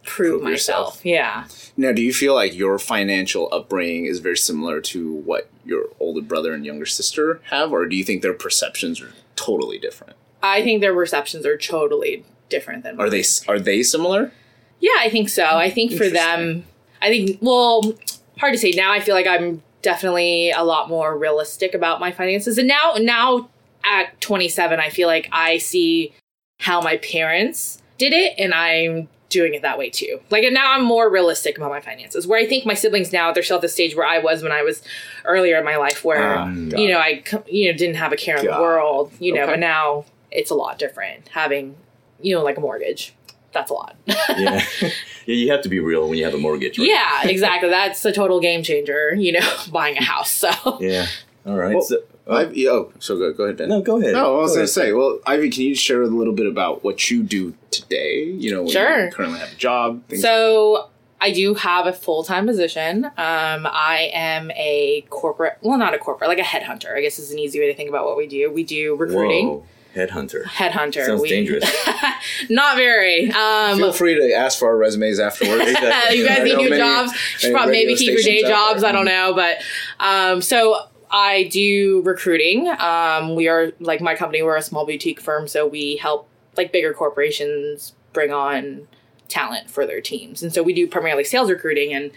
prove, 0.04 0.42
Prove 0.42 0.52
yourself. 0.52 0.88
myself. 0.88 1.06
Yeah. 1.06 1.46
Now, 1.78 1.92
do 1.92 2.02
you 2.02 2.14
feel 2.14 2.34
like 2.36 2.54
your 2.56 2.78
financial 2.80 3.50
upbringing 3.52 4.06
is 4.06 4.20
very 4.20 4.38
similar 4.38 4.82
to 4.82 5.14
what 5.14 5.50
your 5.66 5.86
older 6.00 6.22
brother 6.22 6.54
and 6.54 6.66
younger 6.66 6.86
sister 6.86 7.42
have, 7.50 7.72
or 7.72 7.86
do 7.86 7.96
you 7.96 8.04
think 8.04 8.22
their 8.22 8.34
perceptions 8.34 9.02
are 9.02 9.14
totally 9.36 9.78
different? 9.78 10.16
I 10.44 10.64
think 10.64 10.82
their 10.82 10.94
perceptions 10.94 11.46
are 11.46 11.58
totally 11.58 12.26
different 12.50 12.84
than 12.84 12.98
Mine. 12.98 13.08
Are 13.08 13.10
they 13.10 13.24
are 13.48 13.60
they 13.60 13.84
similar? 13.84 14.32
Yeah, 14.80 14.96
I 15.00 15.10
think 15.10 15.30
so. 15.30 15.46
I 15.46 15.70
think 15.70 15.94
for 15.94 16.10
them, 16.10 16.66
I 17.02 17.10
think, 17.10 17.38
well, 17.42 17.94
hard 18.40 18.54
to 18.54 18.58
say. 18.60 18.72
Now 18.72 18.92
I 18.92 19.00
feel 19.00 19.14
like 19.14 19.28
I'm 19.28 19.62
definitely 19.84 20.52
a 20.52 20.64
lot 20.64 20.90
more 20.90 21.18
realistic 21.18 21.74
about 21.76 22.00
my 22.00 22.12
finances. 22.12 22.58
And 22.58 22.68
now, 22.68 22.94
now 23.00 23.50
at 23.84 24.20
27, 24.22 24.80
I 24.80 24.90
feel 24.90 25.08
like 25.08 25.30
I 25.32 25.58
see 25.60 26.14
how 26.60 26.82
my 26.82 26.98
parents 26.98 27.82
did 27.98 28.14
it 28.14 28.34
and 28.38 28.54
I'm 28.54 29.08
doing 29.32 29.56
it 29.56 29.64
that 29.64 29.78
way 29.80 29.90
too. 29.90 30.20
Like, 30.30 30.44
and 30.44 30.54
now 30.54 30.74
I'm 30.74 30.84
more 30.84 31.10
realistic 31.10 31.58
about 31.58 31.72
my 31.72 31.82
finances. 31.82 32.28
Where 32.28 32.40
I 32.40 32.46
think 32.46 32.66
my 32.66 32.76
siblings 32.76 33.12
now, 33.12 33.32
they're 33.32 33.42
still 33.44 33.56
at 33.56 33.62
the 33.62 33.70
stage 33.70 33.96
where 33.96 34.06
I 34.06 34.20
was 34.20 34.44
when 34.44 34.52
I 34.52 34.62
was 34.62 34.84
earlier 35.26 35.58
in 35.58 35.66
my 35.66 35.78
life, 35.78 36.04
where, 36.06 36.38
ah, 36.38 36.46
got 36.46 36.80
you 36.80 36.90
know, 36.90 37.00
I 37.00 37.24
you 37.48 37.72
know, 37.72 37.78
didn't 37.78 37.96
have 37.96 38.12
a 38.12 38.16
care 38.18 38.38
in 38.38 38.46
the 38.46 38.52
world, 38.52 39.12
you 39.20 39.34
know, 39.34 39.44
Okay. 39.44 39.54
but 39.54 39.60
now 39.60 40.06
it's 40.30 40.52
a 40.52 40.56
lot 40.56 40.78
different 40.78 41.28
having, 41.30 41.76
you 42.22 42.36
know, 42.36 42.44
like 42.44 42.58
a 42.58 42.62
mortgage. 42.62 43.16
That's 43.54 43.72
a 43.72 43.74
lot. 43.74 43.96
Yeah. 44.38 44.64
yeah, 44.82 45.36
you 45.36 45.52
have 45.52 45.62
to 45.64 45.70
be 45.70 45.80
real 45.80 46.08
when 46.08 46.18
you 46.18 46.24
have 46.26 46.34
a 46.34 46.38
mortgage, 46.38 46.80
right? 46.80 46.88
Yeah, 46.88 47.28
exactly. 47.28 47.70
That's 47.70 48.04
a 48.06 48.12
total 48.12 48.40
game 48.40 48.64
changer, 48.64 49.14
you 49.14 49.34
know, 49.34 49.54
buying 49.72 49.98
a 49.98 50.04
house. 50.04 50.32
So 50.32 50.50
Yeah. 50.80 51.08
All 51.46 51.58
right. 51.58 51.74
Well, 51.74 51.84
so, 51.84 51.98
oh, 52.32 52.38
I've, 52.38 52.58
oh, 52.68 52.92
so 53.00 53.18
go, 53.18 53.34
go 53.34 53.44
ahead, 53.46 53.58
Van. 53.58 53.70
no, 53.70 53.82
go 53.82 54.00
ahead. 54.00 54.14
No, 54.14 54.38
I 54.40 54.42
was 54.42 54.54
going 54.54 54.66
to 54.66 54.72
say, 54.72 54.94
well, 54.94 55.20
Ivy, 55.26 55.50
can 55.50 55.64
you 55.64 55.76
share 55.76 56.02
a 56.02 56.08
little 56.08 56.34
bit 56.34 56.48
about 56.48 56.84
what 56.84 57.10
you 57.12 57.24
do 57.24 57.56
today? 57.70 58.24
You 58.26 58.52
know, 58.52 58.62
when 58.64 58.72
Sure. 58.72 59.06
you 59.06 59.12
currently 59.12 59.40
have 59.40 59.52
a 59.52 59.56
job. 59.56 60.04
Things 60.08 60.22
so 60.22 60.90
I 61.20 61.32
do 61.32 61.54
have 61.54 61.86
a 61.86 61.94
full 61.94 62.24
time 62.24 62.48
position. 62.48 63.06
Um, 63.06 63.12
I 63.18 64.10
am 64.14 64.50
a 64.52 65.06
corporate, 65.10 65.58
well, 65.62 65.78
not 65.78 65.94
a 65.94 66.00
corporate, 66.00 66.30
like 66.30 66.40
a 66.40 66.42
headhunter. 66.42 66.96
I 66.96 67.02
guess 67.02 67.20
is 67.20 67.32
an 67.32 67.38
easy 67.40 67.60
way 67.60 67.68
to 67.68 67.76
think 67.76 67.90
about 67.90 68.06
what 68.06 68.18
we 68.18 68.26
do. 68.28 68.52
We 68.52 68.64
do 68.64 68.96
recruiting. 68.96 69.48
Whoa. 69.48 69.66
Headhunter. 69.96 70.44
Headhunter. 70.46 71.06
Sounds 71.06 71.22
we, 71.22 71.28
dangerous. 71.30 71.70
not 72.50 72.78
very. 72.78 73.30
Um, 73.30 73.78
Feel 73.78 73.92
free 73.92 74.16
to 74.16 74.34
ask 74.34 74.58
for 74.58 74.70
our 74.70 74.78
resumes 74.78 75.20
afterwards. 75.20 75.70
Exactly. 75.70 76.18
you 76.18 76.26
guys 76.26 76.44
need 76.44 76.56
new 76.56 76.70
many- 76.70 76.78
jobs. 76.82 77.12
many 77.44 77.72
maybe 77.72 77.96
keep 77.96 78.14
your 78.14 78.22
day 78.24 78.42
jobs. 78.42 78.82
there. 78.82 78.90
I 78.90 78.94
don't 78.94 79.04
know, 79.06 79.34
but 79.36 79.58
um, 80.00 80.42
so 80.42 80.88
I 81.12 81.44
do 81.52 82.02
recruiting. 82.04 82.70
Um, 82.80 83.36
we 83.36 83.48
are 83.48 83.74
like 83.80 84.02
my 84.02 84.16
company. 84.16 84.42
We're 84.42 84.56
a 84.56 84.62
small 84.62 84.86
boutique 84.86 85.20
firm, 85.20 85.48
so 85.48 85.68
we 85.68 85.98
help 85.98 86.28
like 86.58 86.72
bigger 86.72 86.94
corporations 86.94 87.94
bring 88.14 88.32
on 88.32 88.88
talent 89.28 89.70
for 89.70 89.86
their 89.86 90.02
teams, 90.02 90.42
and 90.42 90.54
so 90.54 90.64
we 90.64 90.74
do 90.74 90.88
primarily 90.88 91.24
sales 91.24 91.50
recruiting 91.50 91.94
and. 91.94 92.12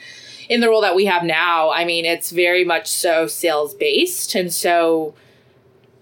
In 0.46 0.60
the 0.60 0.68
role 0.68 0.82
that 0.82 0.94
we 0.94 1.06
have 1.06 1.22
now, 1.22 1.70
I 1.72 1.86
mean, 1.86 2.04
it's 2.04 2.30
very 2.30 2.64
much 2.66 2.86
so 2.86 3.26
sales 3.26 3.72
based. 3.72 4.34
And 4.34 4.52
so, 4.52 5.14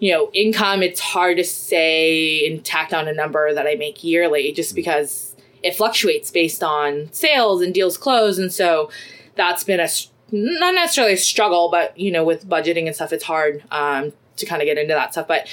you 0.00 0.10
know, 0.10 0.32
income, 0.34 0.82
it's 0.82 0.98
hard 0.98 1.36
to 1.36 1.44
say 1.44 2.44
and 2.50 2.64
tack 2.64 2.88
down 2.88 3.06
a 3.06 3.12
number 3.12 3.54
that 3.54 3.68
I 3.68 3.76
make 3.76 4.02
yearly 4.02 4.50
just 4.50 4.74
because 4.74 5.36
it 5.62 5.76
fluctuates 5.76 6.32
based 6.32 6.64
on 6.64 7.08
sales 7.12 7.62
and 7.62 7.72
deals 7.72 7.96
closed. 7.96 8.40
And 8.40 8.52
so 8.52 8.90
that's 9.36 9.62
been 9.62 9.78
a, 9.78 9.88
not 10.32 10.74
necessarily 10.74 11.12
a 11.14 11.16
struggle, 11.18 11.68
but, 11.70 11.96
you 11.98 12.10
know, 12.10 12.24
with 12.24 12.48
budgeting 12.48 12.86
and 12.86 12.94
stuff, 12.94 13.12
it's 13.12 13.24
hard 13.24 13.62
um, 13.70 14.12
to 14.36 14.46
kind 14.46 14.62
of 14.62 14.66
get 14.66 14.78
into 14.78 14.94
that 14.94 15.12
stuff. 15.12 15.28
But, 15.28 15.46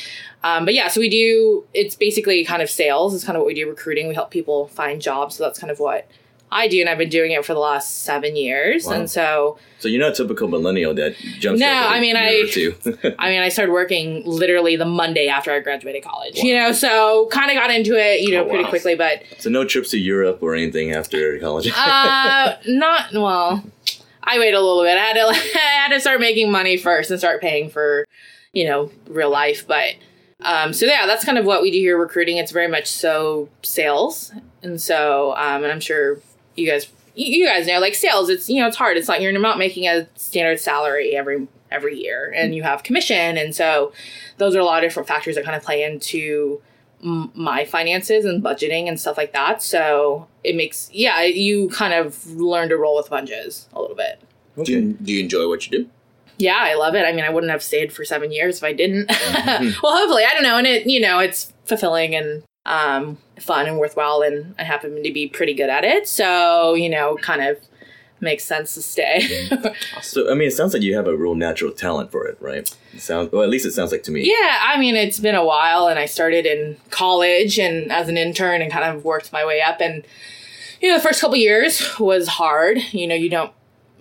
um, 0.43 0.65
but 0.65 0.73
yeah, 0.73 0.87
so 0.87 0.99
we 1.01 1.09
do, 1.09 1.65
it's 1.73 1.95
basically 1.95 2.43
kind 2.45 2.61
of 2.61 2.69
sales 2.69 3.13
is 3.13 3.23
kind 3.23 3.35
of 3.35 3.41
what 3.41 3.47
we 3.47 3.53
do 3.53 3.67
recruiting. 3.69 4.07
We 4.07 4.15
help 4.15 4.31
people 4.31 4.67
find 4.69 5.01
jobs. 5.01 5.35
So 5.35 5.43
that's 5.43 5.59
kind 5.59 5.69
of 5.69 5.79
what 5.79 6.07
I 6.51 6.67
do. 6.67 6.79
And 6.79 6.89
I've 6.89 6.97
been 6.97 7.09
doing 7.09 7.31
it 7.31 7.45
for 7.45 7.53
the 7.53 7.59
last 7.59 8.03
seven 8.03 8.35
years. 8.35 8.85
Wow. 8.85 8.93
And 8.93 9.09
so, 9.11 9.59
So 9.79 9.87
you're 9.87 10.01
not 10.01 10.13
a 10.13 10.15
typical 10.15 10.47
millennial 10.47 10.93
that 10.95 11.15
jumps. 11.39 11.59
No, 11.59 11.67
I 11.71 11.99
mean, 11.99 12.15
I- 12.15 12.29
year 12.31 12.45
or 12.45 12.47
two. 12.47 12.75
I 13.19 13.29
mean, 13.29 13.41
I 13.41 13.49
started 13.49 13.71
working 13.71 14.23
literally 14.25 14.75
the 14.77 14.85
Monday 14.85 15.27
after 15.27 15.51
I 15.51 15.59
graduated 15.59 16.03
college, 16.03 16.37
you 16.39 16.55
know, 16.55 16.71
so 16.71 17.27
kind 17.31 17.51
of 17.51 17.55
got 17.55 17.69
into 17.69 17.95
it, 17.95 18.21
you 18.21 18.31
know, 18.31 18.45
Oh, 18.45 18.47
pretty 18.47 18.63
wow. 18.63 18.69
quickly, 18.69 18.95
but 18.95 19.21
so 19.37 19.49
no 19.51 19.63
trips 19.65 19.91
to 19.91 19.99
Europe 19.99 20.41
or 20.41 20.55
anything 20.55 20.91
after 20.91 21.37
college. 21.39 21.69
uh, 21.75 22.55
not, 22.67 23.11
well, 23.13 23.63
I 24.29 24.37
waited 24.37 24.53
a 24.53 24.61
little 24.61 24.83
bit. 24.83 24.95
I 24.95 25.01
had 25.01 25.13
to, 25.13 25.27
I 25.59 25.87
had 25.87 25.87
to 25.89 25.99
start 25.99 26.19
making 26.19 26.51
money 26.51 26.77
first 26.77 27.09
and 27.09 27.19
start 27.19 27.41
paying 27.41 27.69
for, 27.69 28.07
you 28.53 28.65
know, 28.65 28.91
real 29.07 29.31
life. 29.31 29.65
But, 29.65 29.95
um, 30.41 30.71
so 30.71 30.85
yeah, 30.85 31.07
that's 31.07 31.25
kind 31.25 31.39
of 31.39 31.45
what 31.45 31.63
we 31.63 31.71
do 31.71 31.79
here 31.79 31.97
recruiting. 31.97 32.37
It's 32.37 32.51
very 32.51 32.67
much 32.67 32.85
so 32.85 33.49
sales. 33.63 34.31
And 34.61 34.79
so, 34.79 35.35
um, 35.35 35.63
and 35.63 35.71
I'm 35.71 35.79
sure 35.79 36.19
you 36.55 36.69
guys, 36.69 36.87
you 37.15 37.47
guys 37.47 37.65
know, 37.65 37.79
like 37.79 37.95
sales, 37.95 38.29
it's, 38.29 38.47
you 38.49 38.61
know, 38.61 38.67
it's 38.67 38.77
hard. 38.77 38.97
It's 38.97 39.07
not, 39.07 39.19
you're 39.19 39.31
not 39.31 39.57
making 39.57 39.87
a 39.87 40.07
standard 40.15 40.59
salary 40.59 41.15
every, 41.15 41.47
every 41.71 41.97
year 41.99 42.31
and 42.35 42.53
you 42.53 42.61
have 42.61 42.83
commission. 42.83 43.35
And 43.35 43.55
so 43.55 43.93
those 44.37 44.55
are 44.55 44.59
a 44.59 44.65
lot 44.65 44.83
of 44.83 44.89
different 44.89 45.07
factors 45.07 45.35
that 45.35 45.43
kind 45.43 45.57
of 45.57 45.63
play 45.63 45.83
into 45.83 46.61
my 47.01 47.65
finances 47.65 48.25
and 48.25 48.43
budgeting 48.43 48.87
and 48.87 48.99
stuff 48.99 49.17
like 49.17 49.33
that. 49.33 49.61
So 49.63 50.27
it 50.43 50.55
makes, 50.55 50.89
yeah, 50.91 51.23
you 51.23 51.69
kind 51.69 51.93
of 51.93 52.25
learn 52.27 52.69
to 52.69 52.77
roll 52.77 52.97
with 52.97 53.09
punches 53.09 53.67
a 53.73 53.81
little 53.81 53.95
bit. 53.95 54.21
Do 54.63 54.71
you, 54.71 54.93
do 54.93 55.13
you 55.13 55.21
enjoy 55.21 55.47
what 55.47 55.65
you 55.65 55.79
do? 55.79 55.89
Yeah, 56.37 56.57
I 56.57 56.75
love 56.75 56.95
it. 56.95 57.05
I 57.05 57.11
mean, 57.11 57.25
I 57.25 57.29
wouldn't 57.29 57.51
have 57.51 57.61
stayed 57.61 57.91
for 57.91 58.05
seven 58.05 58.31
years 58.31 58.57
if 58.57 58.63
I 58.63 58.73
didn't. 58.73 59.09
well, 59.83 59.97
hopefully, 59.97 60.23
I 60.23 60.33
don't 60.33 60.43
know. 60.43 60.57
And 60.57 60.67
it, 60.67 60.87
you 60.87 60.99
know, 60.99 61.19
it's 61.19 61.53
fulfilling 61.65 62.15
and 62.15 62.43
um, 62.65 63.17
fun 63.39 63.67
and 63.67 63.77
worthwhile, 63.77 64.21
and 64.21 64.55
I 64.57 64.63
happen 64.63 65.03
to 65.03 65.11
be 65.11 65.27
pretty 65.27 65.53
good 65.53 65.69
at 65.69 65.83
it. 65.83 66.07
So, 66.07 66.75
you 66.75 66.89
know, 66.89 67.17
kind 67.17 67.43
of 67.43 67.57
makes 68.21 68.43
sense 68.43 68.73
to 68.75 68.81
stay. 68.81 69.49
so 70.01 70.31
I 70.31 70.33
mean, 70.33 70.47
it 70.47 70.53
sounds 70.53 70.73
like 70.73 70.83
you 70.83 70.95
have 70.95 71.07
a 71.07 71.15
real 71.15 71.35
natural 71.35 71.71
talent 71.71 72.11
for 72.11 72.25
it, 72.25 72.37
right? 72.39 72.69
It 72.93 73.01
sounds, 73.01 73.31
well, 73.31 73.43
at 73.43 73.49
least 73.49 73.65
it 73.65 73.71
sounds 73.71 73.91
like 73.91 74.03
to 74.03 74.11
me. 74.11 74.27
yeah, 74.27 74.59
I 74.63 74.79
mean, 74.79 74.95
it's 74.95 75.19
been 75.19 75.35
a 75.35 75.45
while, 75.45 75.87
and 75.87 75.99
I 75.99 76.05
started 76.05 76.45
in 76.45 76.77
college 76.89 77.59
and 77.59 77.91
as 77.91 78.09
an 78.09 78.17
intern, 78.17 78.61
and 78.61 78.71
kind 78.71 78.85
of 78.85 79.05
worked 79.05 79.31
my 79.31 79.45
way 79.45 79.61
up. 79.61 79.79
And 79.81 80.03
you 80.81 80.89
know, 80.89 80.97
the 80.97 81.03
first 81.03 81.21
couple 81.21 81.35
years 81.35 81.99
was 81.99 82.27
hard. 82.27 82.79
You 82.91 83.07
know, 83.07 83.15
you 83.15 83.29
don't 83.29 83.51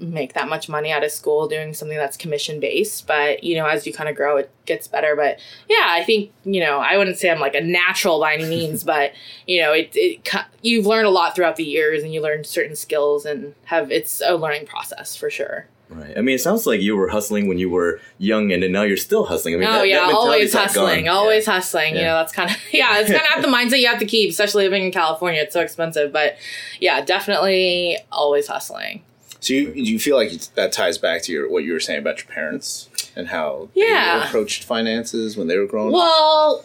make 0.00 0.32
that 0.34 0.48
much 0.48 0.68
money 0.68 0.90
out 0.92 1.02
of 1.04 1.10
school 1.10 1.48
doing 1.48 1.74
something 1.74 1.96
that's 1.96 2.16
commission 2.16 2.60
based 2.60 3.06
but 3.06 3.42
you 3.42 3.56
know 3.56 3.66
as 3.66 3.86
you 3.86 3.92
kind 3.92 4.08
of 4.08 4.14
grow 4.16 4.36
it 4.36 4.50
gets 4.66 4.86
better 4.86 5.16
but 5.16 5.38
yeah 5.68 5.86
i 5.88 6.04
think 6.04 6.30
you 6.44 6.60
know 6.60 6.78
i 6.78 6.96
wouldn't 6.96 7.16
say 7.18 7.30
i'm 7.30 7.40
like 7.40 7.54
a 7.54 7.60
natural 7.60 8.20
by 8.20 8.34
any 8.34 8.44
means 8.48 8.84
but 8.92 9.12
you 9.46 9.60
know 9.60 9.72
it, 9.72 9.90
it 9.94 10.28
you've 10.62 10.86
learned 10.86 11.06
a 11.06 11.10
lot 11.10 11.34
throughout 11.34 11.56
the 11.56 11.64
years 11.64 12.02
and 12.02 12.12
you 12.14 12.20
learn 12.20 12.44
certain 12.44 12.76
skills 12.76 13.24
and 13.26 13.54
have 13.64 13.90
it's 13.90 14.22
a 14.24 14.34
learning 14.36 14.66
process 14.66 15.16
for 15.16 15.30
sure 15.30 15.66
Right. 15.90 16.18
I 16.18 16.20
mean, 16.20 16.34
it 16.34 16.40
sounds 16.42 16.66
like 16.66 16.82
you 16.82 16.94
were 16.98 17.08
hustling 17.08 17.48
when 17.48 17.58
you 17.58 17.70
were 17.70 17.98
young, 18.18 18.52
and 18.52 18.62
then 18.62 18.72
now 18.72 18.82
you're 18.82 18.98
still 18.98 19.24
hustling. 19.24 19.54
I 19.54 19.56
mean, 19.56 19.68
oh 19.68 19.72
that- 19.72 19.78
that 19.78 19.88
yeah 19.88 20.00
mentality's 20.04 20.54
always 20.54 20.74
hustling 20.74 21.08
always 21.08 21.46
Yeah. 21.46 21.52
hustling 21.54 21.94
you 21.96 22.02
know 22.02 22.14
that's 22.18 22.30
kind 22.34 22.50
of 22.50 22.56
yeah 22.74 22.98
it's 23.00 23.10
kind 23.10 23.22
of 23.34 23.42
the 23.42 23.48
mindset 23.48 23.80
you 23.80 23.86
have 23.88 23.98
to 24.00 24.04
keep 24.04 24.28
especially 24.28 24.64
living 24.64 24.84
in 24.84 24.92
california 24.92 25.40
it's 25.40 25.54
so 25.54 25.62
expensive 25.62 26.12
but 26.12 26.36
yeah 26.78 27.00
definitely 27.00 27.96
always 28.12 28.46
hustling 28.48 29.02
So 29.40 29.54
you 29.54 29.72
do 29.72 29.80
you 29.80 29.98
feel 29.98 30.16
like 30.16 30.32
that 30.54 30.72
ties 30.72 30.98
back 30.98 31.22
to 31.22 31.32
your 31.32 31.48
what 31.50 31.64
you 31.64 31.72
were 31.72 31.80
saying 31.80 32.00
about 32.00 32.18
your 32.18 32.26
parents 32.32 32.88
and 33.14 33.28
how 33.28 33.68
Yeah. 33.74 34.18
they 34.20 34.26
approached 34.26 34.64
finances 34.64 35.36
when 35.36 35.46
they 35.46 35.56
were 35.56 35.66
growing 35.66 35.88
up? 35.88 35.94
Well, 35.94 36.64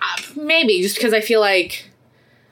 uh, 0.00 0.22
maybe 0.36 0.80
just 0.82 0.96
because 0.96 1.12
I 1.12 1.20
feel 1.20 1.40
like 1.40 1.90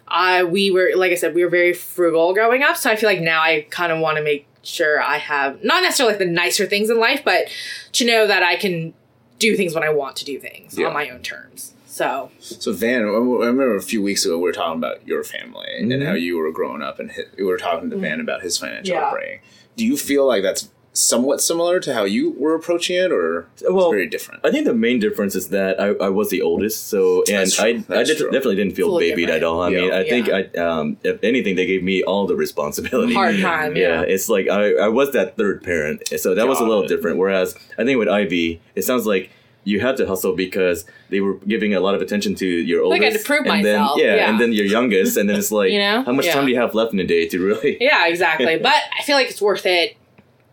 I 0.08 0.42
we 0.44 0.70
were 0.70 0.90
like 0.96 1.12
I 1.12 1.14
said 1.14 1.34
we 1.34 1.44
were 1.44 1.50
very 1.50 1.72
frugal 1.72 2.34
growing 2.34 2.62
up, 2.62 2.76
so 2.76 2.90
I 2.90 2.96
feel 2.96 3.08
like 3.08 3.20
now 3.20 3.40
I 3.40 3.66
kind 3.70 3.92
of 3.92 4.00
want 4.00 4.16
to 4.18 4.22
make 4.22 4.46
sure 4.64 5.00
I 5.02 5.18
have 5.18 5.62
not 5.64 5.82
necessarily 5.82 6.14
like 6.14 6.18
the 6.20 6.26
nicer 6.26 6.66
things 6.66 6.90
in 6.90 6.98
life, 6.98 7.22
but 7.24 7.46
to 7.92 8.04
know 8.04 8.26
that 8.26 8.42
I 8.42 8.56
can 8.56 8.94
do 9.38 9.56
things 9.56 9.74
when 9.74 9.82
I 9.84 9.88
want 9.90 10.16
to 10.16 10.24
do 10.24 10.38
things 10.38 10.76
Yeah. 10.78 10.86
on 10.86 10.92
my 10.94 11.08
own 11.08 11.20
terms. 11.22 11.72
So 11.92 12.30
So 12.38 12.72
Van, 12.72 13.02
I 13.02 13.04
remember 13.04 13.76
a 13.76 13.82
few 13.82 14.00
weeks 14.02 14.24
ago 14.24 14.38
we 14.38 14.44
were 14.44 14.52
talking 14.52 14.78
about 14.78 15.06
your 15.06 15.22
family 15.22 15.66
and 15.78 15.92
Mhm. 15.92 16.06
how 16.06 16.14
you 16.14 16.38
were 16.38 16.50
growing 16.50 16.80
up, 16.80 16.98
and 16.98 17.10
hi- 17.10 17.24
we 17.36 17.44
were 17.44 17.58
talking 17.58 17.90
to 17.90 17.96
Van 17.96 18.18
about 18.18 18.40
his 18.40 18.56
financial 18.56 18.94
Yeah. 18.94 19.02
upbringing. 19.08 19.40
Do 19.76 19.84
you 19.84 19.98
feel 19.98 20.26
like 20.26 20.42
that's 20.42 20.70
somewhat 20.94 21.42
similar 21.42 21.80
to 21.80 21.92
how 21.92 22.04
you 22.04 22.30
were 22.38 22.54
approaching 22.54 22.96
it, 22.96 23.12
or 23.12 23.46
Well, 23.68 23.86
it's 23.88 23.92
very 23.92 24.06
different? 24.06 24.40
I 24.42 24.50
think 24.50 24.64
the 24.64 24.72
main 24.74 25.00
difference 25.00 25.34
is 25.34 25.48
that 25.48 25.78
I, 25.78 25.88
I 26.00 26.08
was 26.08 26.30
the 26.30 26.40
oldest, 26.40 26.88
so 26.88 27.24
and 27.30 27.52
I 27.58 27.68
I 27.90 28.02
did, 28.04 28.16
definitely 28.18 28.56
didn't 28.56 28.74
feel 28.74 28.86
Fully 28.86 29.10
babied 29.10 29.28
at 29.28 29.42
all. 29.44 29.60
I 29.60 29.68
mean, 29.68 29.88
Yeah. 29.88 29.98
I 29.98 30.08
think 30.08 30.30
I 30.30 30.44
um 30.58 30.96
if 31.04 31.22
anything 31.22 31.56
they 31.56 31.66
gave 31.66 31.82
me 31.82 32.02
all 32.02 32.26
the 32.26 32.36
responsibility. 32.36 33.12
hard 33.12 33.38
time, 33.52 33.76
yeah. 33.76 34.00
yeah, 34.00 34.14
it's 34.14 34.30
like 34.30 34.48
I, 34.48 34.72
I 34.76 34.88
was 34.88 35.10
that 35.12 35.36
third 35.36 35.62
parent, 35.62 36.08
so 36.16 36.34
that 36.34 36.48
was 36.48 36.58
a 36.58 36.64
little 36.64 36.84
it. 36.84 36.88
different. 36.88 37.18
Whereas 37.18 37.54
I 37.78 37.84
think 37.84 37.98
with 37.98 38.08
Ivy, 38.08 38.62
it 38.76 38.84
sounds 38.84 39.06
like 39.06 39.28
you 39.64 39.80
had 39.80 39.96
to 39.98 40.06
hustle 40.06 40.34
because 40.34 40.84
they 41.10 41.20
were 41.20 41.34
giving 41.46 41.72
a 41.74 41.80
lot 41.80 41.94
of 41.94 42.00
attention 42.02 42.34
to 42.36 42.46
your 42.46 42.80
Like 42.86 43.00
oldest. 43.00 43.02
I 43.02 43.04
had 43.12 43.20
to 43.20 43.24
prove 43.26 43.38
and 43.46 43.48
myself, 43.62 43.96
Then, 43.96 44.04
yeah, 44.06 44.14
yeah. 44.16 44.30
and 44.30 44.40
then 44.40 44.52
your 44.52 44.66
youngest, 44.66 45.16
and 45.16 45.28
then 45.28 45.36
it's 45.36 45.52
like, 45.60 45.70
You 45.70 45.78
know? 45.78 46.02
how 46.02 46.12
much 46.12 46.26
Yeah. 46.26 46.34
time 46.34 46.46
do 46.46 46.50
you 46.52 46.58
have 46.58 46.74
left 46.74 46.92
in 46.92 46.98
a 47.00 47.04
day 47.06 47.28
to 47.28 47.38
really? 47.44 47.76
yeah, 47.80 48.06
exactly. 48.08 48.56
but 48.62 48.74
I 48.98 49.02
feel 49.04 49.16
like 49.16 49.30
it's 49.30 49.40
worth 49.42 49.66
it 49.66 49.96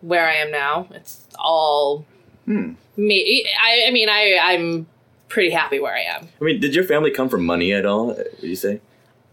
where 0.01 0.27
I 0.27 0.35
am 0.35 0.51
now. 0.51 0.87
It's 0.91 1.25
all 1.37 2.05
Hmm. 2.45 2.73
me. 2.97 3.45
I, 3.63 3.85
I 3.87 3.91
mean, 3.91 4.09
I 4.09 4.37
I'm 4.41 4.87
pretty 5.27 5.49
happy 5.51 5.79
where 5.79 5.93
I 5.95 6.01
am. 6.01 6.27
I 6.41 6.43
mean, 6.43 6.59
did 6.59 6.73
your 6.73 6.83
family 6.83 7.11
come 7.11 7.29
from 7.29 7.45
money 7.45 7.71
at 7.73 7.85
all? 7.85 8.07
Would 8.07 8.25
you 8.41 8.55
say? 8.55 8.81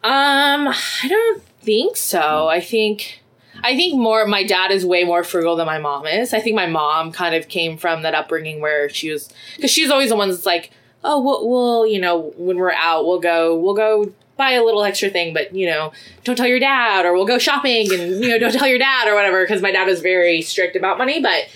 Um, 0.04 0.68
I 0.68 1.06
don't 1.09 1.42
think 1.62 1.97
so. 1.97 2.49
I 2.49 2.61
think 2.61 3.23
I 3.66 3.76
think 3.76 3.99
more 4.00 4.25
my 4.26 4.44
dad 4.44 4.70
is 4.70 4.87
way 4.87 5.02
more 5.02 5.25
frugal 5.25 5.56
than 5.56 5.66
my 5.66 5.78
mom 5.78 6.06
is. 6.06 6.32
I 6.32 6.38
think 6.38 6.54
my 6.54 6.66
mom 6.66 7.11
kind 7.11 7.35
of 7.35 7.49
came 7.49 7.76
from 7.76 8.02
that 8.02 8.14
upbringing 8.14 8.61
where 8.61 8.88
she 8.88 9.11
was 9.11 9.28
cuz 9.61 9.70
she's 9.73 9.90
always 9.90 10.11
the 10.11 10.16
one 10.16 10.30
that's 10.30 10.46
like, 10.46 10.70
"Oh, 11.02 11.20
we'll, 11.20 11.49
we'll, 11.49 11.87
you 11.87 12.00
know, 12.00 12.32
when 12.37 12.58
we're 12.58 12.73
out, 12.73 13.06
we'll 13.06 13.18
go 13.18 13.56
we'll 13.56 13.75
go 13.75 14.12
buy 14.37 14.52
a 14.52 14.62
little 14.62 14.85
extra 14.85 15.08
thing, 15.08 15.32
but, 15.35 15.54
you 15.54 15.66
know, 15.66 15.92
don't 16.23 16.37
tell 16.37 16.46
your 16.46 16.61
dad 16.61 17.06
or 17.06 17.14
we'll 17.14 17.26
go 17.26 17.38
shopping 17.38 17.92
and, 17.92 18.23
you 18.23 18.28
know, 18.28 18.38
don't 18.38 18.52
tell 18.52 18.68
your 18.68 18.78
dad 18.78 19.08
or 19.08 19.14
whatever 19.14 19.42
because 19.42 19.62
my 19.62 19.73
dad 19.73 19.87
was 19.87 20.00
very 20.00 20.42
strict 20.42 20.76
about 20.76 20.99
money, 20.99 21.20
but 21.20 21.49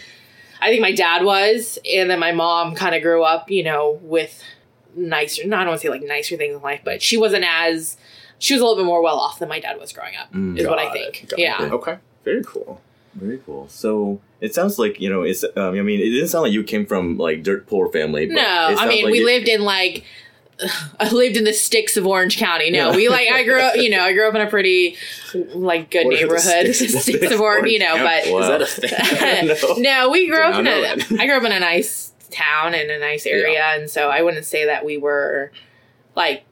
I 0.60 0.68
think 0.68 0.80
my 0.80 0.92
dad 0.92 1.22
was 1.24 1.78
and 1.90 2.10
then 2.10 2.18
my 2.18 2.32
mom 2.32 2.74
kind 2.74 2.94
of 2.94 3.02
grew 3.02 3.22
up, 3.22 3.50
you 3.50 3.62
know, 3.62 4.00
with 4.02 4.42
nicer, 4.96 5.42
I 5.42 5.46
don't 5.46 5.66
want 5.66 5.80
to 5.80 5.86
say 5.86 5.90
like 5.90 6.02
nicer 6.02 6.36
things 6.36 6.56
in 6.56 6.62
life, 6.62 6.80
but 6.84 7.02
she 7.02 7.16
wasn't 7.16 7.44
as 7.46 7.96
she 8.40 8.54
was 8.54 8.60
a 8.60 8.64
little 8.64 8.76
bit 8.82 8.86
more 8.86 9.00
well 9.02 9.18
off 9.20 9.38
than 9.38 9.48
my 9.48 9.60
dad 9.60 9.78
was 9.78 9.92
growing 9.92 10.16
up. 10.16 10.32
Mm. 10.32 10.58
is 10.58 10.66
what 10.66 10.78
I 10.80 10.86
Got 10.86 10.96
it. 10.96 11.12
think. 11.16 11.32
It. 11.34 11.38
Yeah. 11.38 11.58
Okay. 11.72 11.98
Very 12.24 12.42
cool. 12.44 12.80
Very 13.14 13.38
cool. 13.38 13.68
So 13.68 14.20
it 14.40 14.54
sounds 14.54 14.78
like 14.78 15.00
you 15.00 15.08
know. 15.08 15.22
It's. 15.22 15.44
Um, 15.44 15.52
I 15.78 15.82
mean, 15.82 16.00
it 16.00 16.10
didn't 16.10 16.28
sound 16.28 16.42
like 16.44 16.52
you 16.52 16.64
came 16.64 16.84
from 16.86 17.16
like 17.18 17.42
dirt 17.44 17.66
poor 17.68 17.88
family. 17.92 18.26
But 18.26 18.34
No, 18.34 18.42
I 18.78 18.86
mean 18.88 19.04
like 19.04 19.12
we 19.12 19.18
you- 19.20 19.26
lived 19.26 19.46
in 19.48 19.62
like 19.62 20.04
I 21.00 21.08
lived 21.10 21.36
in 21.36 21.44
the 21.44 21.52
sticks 21.52 21.96
of 21.96 22.06
Orange 22.06 22.36
County. 22.38 22.70
No, 22.70 22.90
Yeah. 22.90 22.96
we 22.96 23.08
like 23.08 23.28
I 23.30 23.42
grew 23.44 23.60
up. 23.60 23.76
You 23.76 23.90
know, 23.90 24.00
I 24.02 24.12
grew 24.12 24.28
up 24.28 24.34
in 24.34 24.40
a 24.42 24.48
pretty 24.48 24.96
like 25.34 25.90
good 25.90 26.06
What 26.06 26.14
are 26.14 26.18
the 26.18 26.22
neighborhood. 26.24 26.74
sticks- 26.74 26.98
Sticks, 27.02 27.32
of 27.32 27.40
Orange. 27.40 27.68
You 27.68 27.78
know, 27.80 27.96
but 27.96 28.30
Wow. 28.32 28.38
Is 28.40 28.48
that 28.48 28.62
a 28.62 28.66
thing? 28.66 29.46
No. 29.82 30.04
no, 30.06 30.10
we 30.10 30.26
grew 30.28 30.36
Did 30.36 30.46
up 30.46 30.58
in 30.60 30.64
know 30.64 30.78
a. 30.78 30.96
that. 30.96 31.20
I 31.20 31.26
grew 31.26 31.36
up 31.36 31.44
in 31.44 31.52
a 31.52 31.60
nice 31.60 32.12
town 32.30 32.74
and 32.74 32.90
a 32.92 32.98
nice 33.00 33.26
area, 33.26 33.62
and 33.74 33.90
so 33.90 34.08
I 34.08 34.22
wouldn't 34.22 34.44
say 34.46 34.66
that 34.66 34.84
we 34.84 34.98
were 34.98 35.50
like 36.14 36.44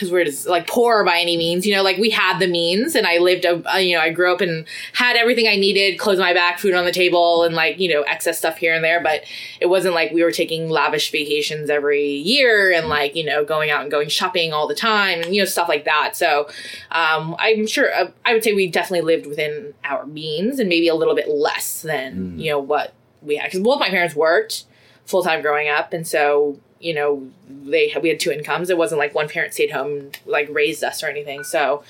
as 0.00 0.10
weird 0.10 0.26
as 0.28 0.46
like 0.46 0.66
poor 0.66 1.04
by 1.04 1.18
any 1.18 1.36
means. 1.36 1.66
You 1.66 1.74
know, 1.74 1.82
like 1.82 1.98
we 1.98 2.10
had 2.10 2.38
the 2.38 2.46
means, 2.48 2.94
and 2.94 3.06
I 3.06 3.18
lived 3.18 3.44
a. 3.44 3.62
You 3.82 3.96
know, 3.96 4.02
I 4.02 4.10
grew 4.10 4.32
up 4.32 4.40
and 4.40 4.66
had 4.92 5.16
everything 5.16 5.46
I 5.48 5.56
needed, 5.56 5.98
clothes 5.98 6.18
on 6.18 6.24
my 6.24 6.32
back, 6.34 6.58
food 6.58 6.74
on 6.74 6.84
the 6.84 6.92
table, 6.92 7.44
and 7.44 7.54
like 7.54 7.78
you 7.78 7.92
know 7.92 8.02
excess 8.02 8.38
stuff 8.38 8.56
here 8.58 8.74
and 8.74 8.82
there. 8.82 9.02
But 9.02 9.24
it 9.60 9.66
wasn't 9.66 9.94
like 9.94 10.10
we 10.12 10.22
were 10.22 10.32
taking 10.32 10.68
lavish 10.70 11.10
vacations 11.10 11.70
every 11.70 12.14
year 12.16 12.72
and 12.72 12.88
like 12.88 13.14
you 13.14 13.24
know 13.24 13.44
going 13.44 13.70
out 13.70 13.82
and 13.82 13.90
going 13.90 14.08
shopping 14.08 14.52
all 14.52 14.66
the 14.66 14.74
time 14.74 15.20
and 15.22 15.34
you 15.34 15.40
know 15.42 15.46
stuff 15.46 15.68
like 15.68 15.84
that. 15.84 16.16
So 16.16 16.48
um, 16.90 17.36
I'm 17.38 17.66
sure 17.66 17.92
uh, 17.94 18.10
I 18.24 18.32
would 18.32 18.44
say 18.44 18.52
we 18.52 18.68
definitely 18.68 19.04
lived 19.04 19.26
within 19.26 19.74
our 19.84 20.06
means 20.06 20.58
and 20.58 20.68
maybe 20.68 20.88
a 20.88 20.94
little 20.94 21.14
bit 21.14 21.28
less 21.28 21.82
than 21.82 22.04
Mm. 22.14 22.38
you 22.40 22.50
know 22.50 22.58
what 22.58 22.92
we 23.22 23.36
had 23.36 23.46
because 23.46 23.60
both 23.60 23.80
my 23.80 23.88
parents 23.88 24.14
worked 24.14 24.64
full 25.06 25.22
time 25.22 25.42
growing 25.42 25.68
up, 25.68 25.92
and 25.92 26.06
so 26.06 26.58
you 26.84 26.92
know 26.94 27.26
they 27.48 27.92
we 28.02 28.10
had 28.10 28.20
two 28.20 28.30
incomes. 28.30 28.68
It 28.70 28.76
wasn't 28.76 28.98
like 28.98 29.14
one 29.14 29.28
parent 29.28 29.54
stayed 29.54 29.70
home 29.70 29.92
and 29.98 30.18
like 30.26 30.48
raised 30.50 30.84
us 30.84 31.02
or 31.02 31.06
anything. 31.08 31.42
So 31.42 31.82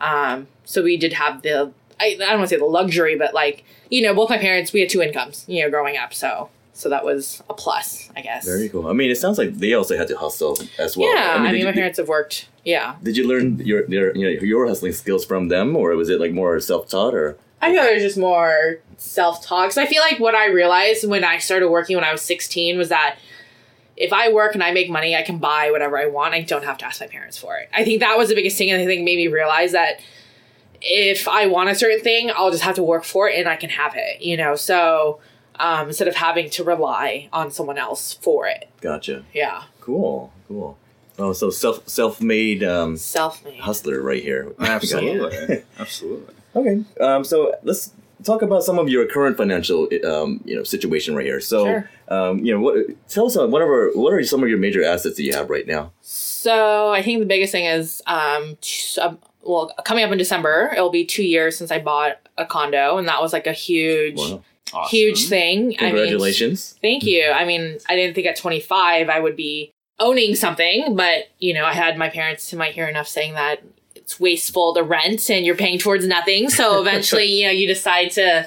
um, 0.00 0.46
so 0.64 0.82
we 0.82 0.96
did 0.96 1.14
have 1.14 1.42
the 1.42 1.72
I, 2.00 2.16
I 2.16 2.16
don't 2.16 2.38
want 2.38 2.42
to 2.42 2.48
say 2.48 2.58
the 2.58 2.66
luxury, 2.66 3.16
but 3.16 3.32
like 3.32 3.64
you 3.90 4.02
know 4.02 4.14
both 4.14 4.28
my 4.28 4.38
parents 4.38 4.72
we 4.72 4.80
had 4.80 4.90
two 4.90 5.00
incomes 5.02 5.44
you 5.48 5.62
know 5.62 5.70
growing 5.70 5.96
up. 5.96 6.12
So 6.12 6.50
so 6.74 6.88
that 6.88 7.04
was 7.04 7.42
a 7.50 7.54
plus, 7.54 8.10
I 8.16 8.22
guess. 8.22 8.46
Very 8.46 8.68
cool. 8.68 8.88
I 8.88 8.92
mean, 8.92 9.10
it 9.10 9.16
sounds 9.18 9.36
like 9.36 9.54
they 9.54 9.74
also 9.74 9.96
had 9.96 10.08
to 10.08 10.16
hustle 10.16 10.58
as 10.78 10.96
well. 10.96 11.14
yeah, 11.14 11.34
I 11.34 11.42
mean, 11.42 11.52
did 11.52 11.64
my 11.64 11.70
you, 11.70 11.74
parents 11.74 11.98
have 11.98 12.08
worked. 12.08 12.48
Yeah, 12.64 12.96
Did 13.02 13.16
you 13.16 13.26
learn 13.26 13.58
your 13.58 13.84
your 13.86 14.14
you 14.16 14.24
know 14.24 14.42
your 14.42 14.66
hustling 14.66 14.92
skills 14.92 15.24
from 15.24 15.48
them, 15.48 15.76
or 15.76 15.90
was 15.96 16.08
it 16.08 16.20
like 16.20 16.32
more 16.32 16.60
self 16.60 16.88
taught, 16.88 17.14
or? 17.14 17.38
I 17.60 17.72
feel 17.72 17.84
it 17.84 17.94
was 17.94 18.02
just 18.02 18.18
more 18.18 18.80
self 18.96 19.44
talk. 19.44 19.72
So 19.72 19.80
I 19.80 19.86
feel 19.86 20.02
like 20.02 20.18
what 20.18 20.34
I 20.34 20.46
realized 20.48 21.08
when 21.08 21.24
I 21.24 21.38
started 21.38 21.68
working 21.70 21.96
when 21.96 22.04
I 22.04 22.10
was 22.10 22.22
16 22.22 22.76
was 22.76 22.88
that 22.88 23.18
if 24.02 24.12
I 24.12 24.32
work 24.32 24.54
and 24.54 24.62
I 24.62 24.72
make 24.72 24.90
money, 24.90 25.14
I 25.14 25.22
can 25.22 25.38
buy 25.38 25.70
whatever 25.70 25.96
I 25.96 26.06
want. 26.06 26.34
I 26.34 26.42
don't 26.42 26.64
have 26.64 26.76
to 26.78 26.84
ask 26.84 27.00
my 27.00 27.06
parents 27.06 27.38
for 27.38 27.56
it. 27.56 27.68
I 27.72 27.84
think 27.84 28.00
that 28.00 28.18
was 28.18 28.28
the 28.28 28.34
biggest 28.34 28.58
thing, 28.58 28.70
and 28.70 28.82
I 28.82 28.84
think 28.84 29.04
made 29.04 29.16
me 29.16 29.28
realize 29.28 29.72
that 29.72 30.00
if 30.80 31.28
I 31.28 31.46
want 31.46 31.70
a 31.70 31.74
certain 31.74 32.00
thing, 32.00 32.30
I'll 32.34 32.50
just 32.50 32.64
have 32.64 32.74
to 32.74 32.82
work 32.82 33.04
for 33.04 33.28
it 33.28 33.38
and 33.38 33.48
I 33.48 33.54
can 33.56 33.70
have 33.70 33.92
it. 33.94 34.20
You 34.20 34.36
know, 34.36 34.56
so 34.56 35.20
um, 35.60 35.88
instead 35.88 36.08
of 36.08 36.16
having 36.16 36.50
to 36.50 36.64
rely 36.64 37.28
on 37.32 37.50
someone 37.52 37.78
else 37.78 38.12
for 38.14 38.46
it. 38.48 38.68
Gotcha. 38.80 39.24
Yeah, 39.32 39.62
Cool. 39.80 40.32
Cool. 40.48 40.78
Oh, 41.18 41.32
so 41.32 41.50
self 41.50 41.86
self 41.88 42.20
made 42.20 42.64
um, 42.64 42.96
self 42.96 43.44
made. 43.44 43.60
hustler 43.60 44.00
right 44.00 44.22
here. 44.22 44.52
Absolutely. 44.58 45.62
Absolutely. 45.78 46.34
Okay. 46.56 46.84
Um, 47.00 47.22
so 47.24 47.54
let's 47.62 47.92
talk 48.22 48.42
about 48.42 48.62
some 48.64 48.78
of 48.78 48.88
your 48.88 49.06
current 49.06 49.36
financial 49.36 49.88
um, 50.04 50.40
you 50.44 50.56
know 50.56 50.62
situation 50.62 51.14
right 51.14 51.26
here. 51.26 51.40
So 51.40 51.64
Sure. 51.64 51.90
um, 52.08 52.44
you 52.44 52.52
know 52.54 52.60
what 52.60 52.76
tell 53.08 53.26
us 53.26 53.36
uh, 53.36 53.46
whatever 53.46 53.90
what 53.94 54.12
are 54.12 54.22
some 54.24 54.42
of 54.42 54.48
your 54.48 54.58
major 54.58 54.82
assets 54.84 55.16
that 55.16 55.22
you 55.22 55.32
have 55.34 55.50
right 55.50 55.66
now? 55.66 55.92
So 56.00 56.90
I 56.92 57.02
think 57.02 57.20
the 57.20 57.26
biggest 57.26 57.52
thing 57.52 57.64
is, 57.66 58.02
um, 58.06 58.56
um, 59.00 59.18
well, 59.42 59.72
coming 59.84 60.04
up 60.04 60.10
in 60.12 60.18
December, 60.18 60.70
it'll 60.72 60.90
be 60.90 61.04
two 61.04 61.24
years 61.24 61.56
since 61.56 61.70
I 61.70 61.78
bought 61.80 62.18
a 62.38 62.44
condo, 62.46 62.96
and 62.98 63.08
that 63.08 63.20
was 63.20 63.32
like 63.32 63.46
a 63.46 63.52
huge, 63.52 64.16
Wow. 64.18 64.42
Awesome. 64.74 64.88
huge 64.90 65.28
thing. 65.28 65.74
Congratulations. 65.74 66.74
I 66.82 66.86
mean, 66.86 66.92
thank 67.00 67.04
you. 67.04 67.30
I 67.30 67.44
mean, 67.44 67.78
I 67.88 67.96
didn't 67.96 68.14
think 68.14 68.26
at 68.26 68.36
25 68.36 69.08
I 69.10 69.20
would 69.20 69.36
be 69.36 69.70
owning 69.98 70.34
something, 70.34 70.96
but 70.96 71.28
you 71.38 71.52
know, 71.54 71.64
I 71.64 71.74
had 71.74 71.96
my 71.98 72.08
parents 72.08 72.50
who 72.50 72.56
might 72.56 72.74
hear 72.74 72.88
enough 72.88 73.06
saying 73.06 73.34
that 73.34 73.62
it's 74.12 74.20
wasteful 74.20 74.74
to 74.74 74.82
rent 74.82 75.30
and 75.30 75.46
you're 75.46 75.56
paying 75.56 75.78
towards 75.78 76.06
nothing. 76.06 76.50
So 76.50 76.80
eventually, 76.86 77.24
you 77.24 77.46
know, 77.46 77.52
you 77.52 77.66
decide 77.66 78.10
to 78.12 78.46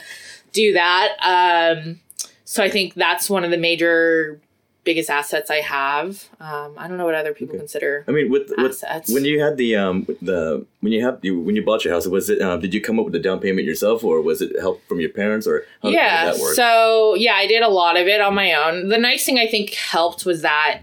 do 0.51 0.74
that. 0.74 1.17
Um, 1.22 2.00
so 2.43 2.63
I 2.63 2.69
think 2.69 2.93
that's 2.93 3.29
one 3.29 3.43
of 3.43 3.51
the 3.51 3.57
major 3.57 4.39
biggest 4.84 5.10
assets 5.10 5.50
I 5.50 5.62
have. 5.62 6.29
Um, 6.39 6.75
I 6.77 6.88
don't 6.88 6.98
know 6.98 7.05
what 7.05 7.15
other 7.15 7.34
people 7.34 7.55
Okay. 7.55 7.62
consider 7.62 8.05
I 8.07 8.12
mean, 8.12 8.29
with, 8.29 8.51
with 8.55 8.84
when 9.10 9.25
you 9.25 9.41
had 9.41 9.57
the 9.57 9.75
um 9.75 10.05
the 10.22 10.63
when 10.81 10.93
you 10.93 11.03
have 11.03 11.17
you 11.24 11.39
when 11.39 11.55
you 11.55 11.65
bought 11.65 11.84
your 11.84 11.91
house, 11.91 12.05
was 12.05 12.29
it 12.29 12.39
um, 12.39 12.60
did 12.60 12.72
you 12.72 12.79
come 12.79 13.00
up 13.00 13.05
with 13.05 13.13
the 13.13 13.19
down 13.19 13.39
payment 13.39 13.65
yourself, 13.65 14.03
or 14.03 14.22
was 14.22 14.43
it 14.43 14.51
help 14.60 14.88
from 14.88 15.00
your 15.00 15.10
parents, 15.10 15.48
or 15.48 15.65
how, 15.81 15.89
how 15.89 15.89
yeah. 15.89 16.25
did 16.25 16.36
that 16.36 16.41
work? 16.41 16.53
So 16.53 17.15
yeah, 17.15 17.34
I 17.34 17.48
did 17.48 17.63
a 17.63 17.67
lot 17.67 17.98
of 17.98 18.05
it 18.05 18.22
on 18.22 18.36
my 18.36 18.53
own. 18.53 18.89
The 18.89 19.00
nice 19.00 19.25
thing 19.25 19.39
I 19.39 19.48
think 19.48 19.74
helped 19.74 20.24
was 20.24 20.43
that 20.43 20.81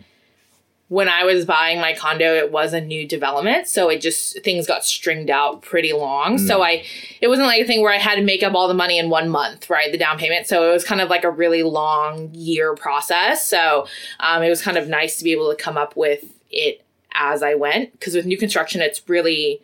when 0.92 1.08
I 1.08 1.24
was 1.24 1.46
buying 1.46 1.80
my 1.80 1.94
condo, 1.94 2.34
it 2.34 2.52
was 2.52 2.74
a 2.74 2.80
new 2.80 3.08
development, 3.08 3.66
so 3.66 3.88
it 3.88 4.02
just 4.02 4.38
things 4.42 4.66
got 4.66 4.84
stringed 4.84 5.30
out 5.30 5.62
pretty 5.62 5.94
long. 5.94 6.36
So 6.36 6.62
I, 6.62 6.84
it 7.22 7.28
wasn't 7.28 7.46
like 7.46 7.62
a 7.62 7.66
thing 7.66 7.80
where 7.80 7.94
I 7.94 7.96
had 7.96 8.16
to 8.16 8.22
make 8.22 8.42
up 8.42 8.52
all 8.52 8.68
the 8.68 8.74
money 8.74 8.98
in 8.98 9.08
one 9.08 9.30
month, 9.30 9.70
right? 9.70 9.90
The 9.90 9.96
down 9.96 10.18
payment. 10.18 10.46
So 10.46 10.68
it 10.68 10.72
was 10.74 10.84
kind 10.84 11.00
of 11.00 11.08
like 11.08 11.24
a 11.24 11.30
really 11.30 11.62
long 11.62 12.28
year 12.34 12.74
process. 12.74 13.46
So 13.46 13.86
um, 14.20 14.42
it 14.42 14.50
was 14.50 14.60
kind 14.60 14.76
of 14.76 14.86
nice 14.86 15.16
to 15.16 15.24
be 15.24 15.32
able 15.32 15.48
to 15.48 15.56
come 15.56 15.78
up 15.78 15.96
with 15.96 16.26
it 16.50 16.84
as 17.14 17.42
I 17.42 17.54
went 17.54 17.92
because 17.92 18.14
with 18.14 18.26
new 18.26 18.36
construction, 18.36 18.82
it's 18.82 19.08
really 19.08 19.62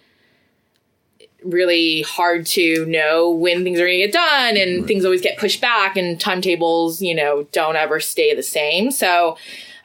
really 1.44 2.02
hard 2.02 2.47
to 2.47 2.85
know 2.87 3.30
when 3.30 3.62
things 3.62 3.78
are 3.78 3.87
going 3.87 4.00
to 4.00 4.06
get 4.06 4.12
done 4.12 4.56
and 4.56 4.87
things 4.88 5.04
always 5.04 5.20
get 5.20 5.38
pushed 5.38 5.61
back 5.61 5.97
and 5.97 6.20
timetables 6.20 7.00
you 7.00 7.14
know 7.14 7.44
don't 7.52 7.76
ever 7.76 8.00
stay 8.00 8.35
the 8.35 8.42
same 8.42 8.90
so 8.90 9.37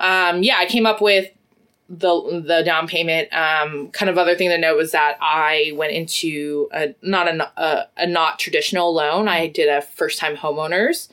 um, 0.04 0.44
yeah 0.44 0.58
i 0.60 0.66
came 0.68 0.86
up 0.86 1.02
with 1.02 1.30
the 1.90 2.42
the 2.46 2.62
down 2.64 2.88
payment 2.88 3.28
um, 3.34 3.90
kind 3.92 4.10
of 4.10 4.18
other 4.18 4.36
thing 4.36 4.50
to 4.50 4.58
note 4.58 4.78
was 4.78 4.92
that 4.92 5.18
i 5.22 5.72
went 5.76 5.92
into 5.92 6.70
a 6.74 6.94
not 7.02 7.28
a, 7.28 7.52
a, 7.62 7.88
a 7.98 8.08
not 8.08 8.38
traditional 8.40 8.94
loan 8.94 9.28
i 9.28 9.48
did 9.48 9.68
a 9.68 9.82
first 9.82 10.18
time 10.20 10.36
homeowners 10.36 11.10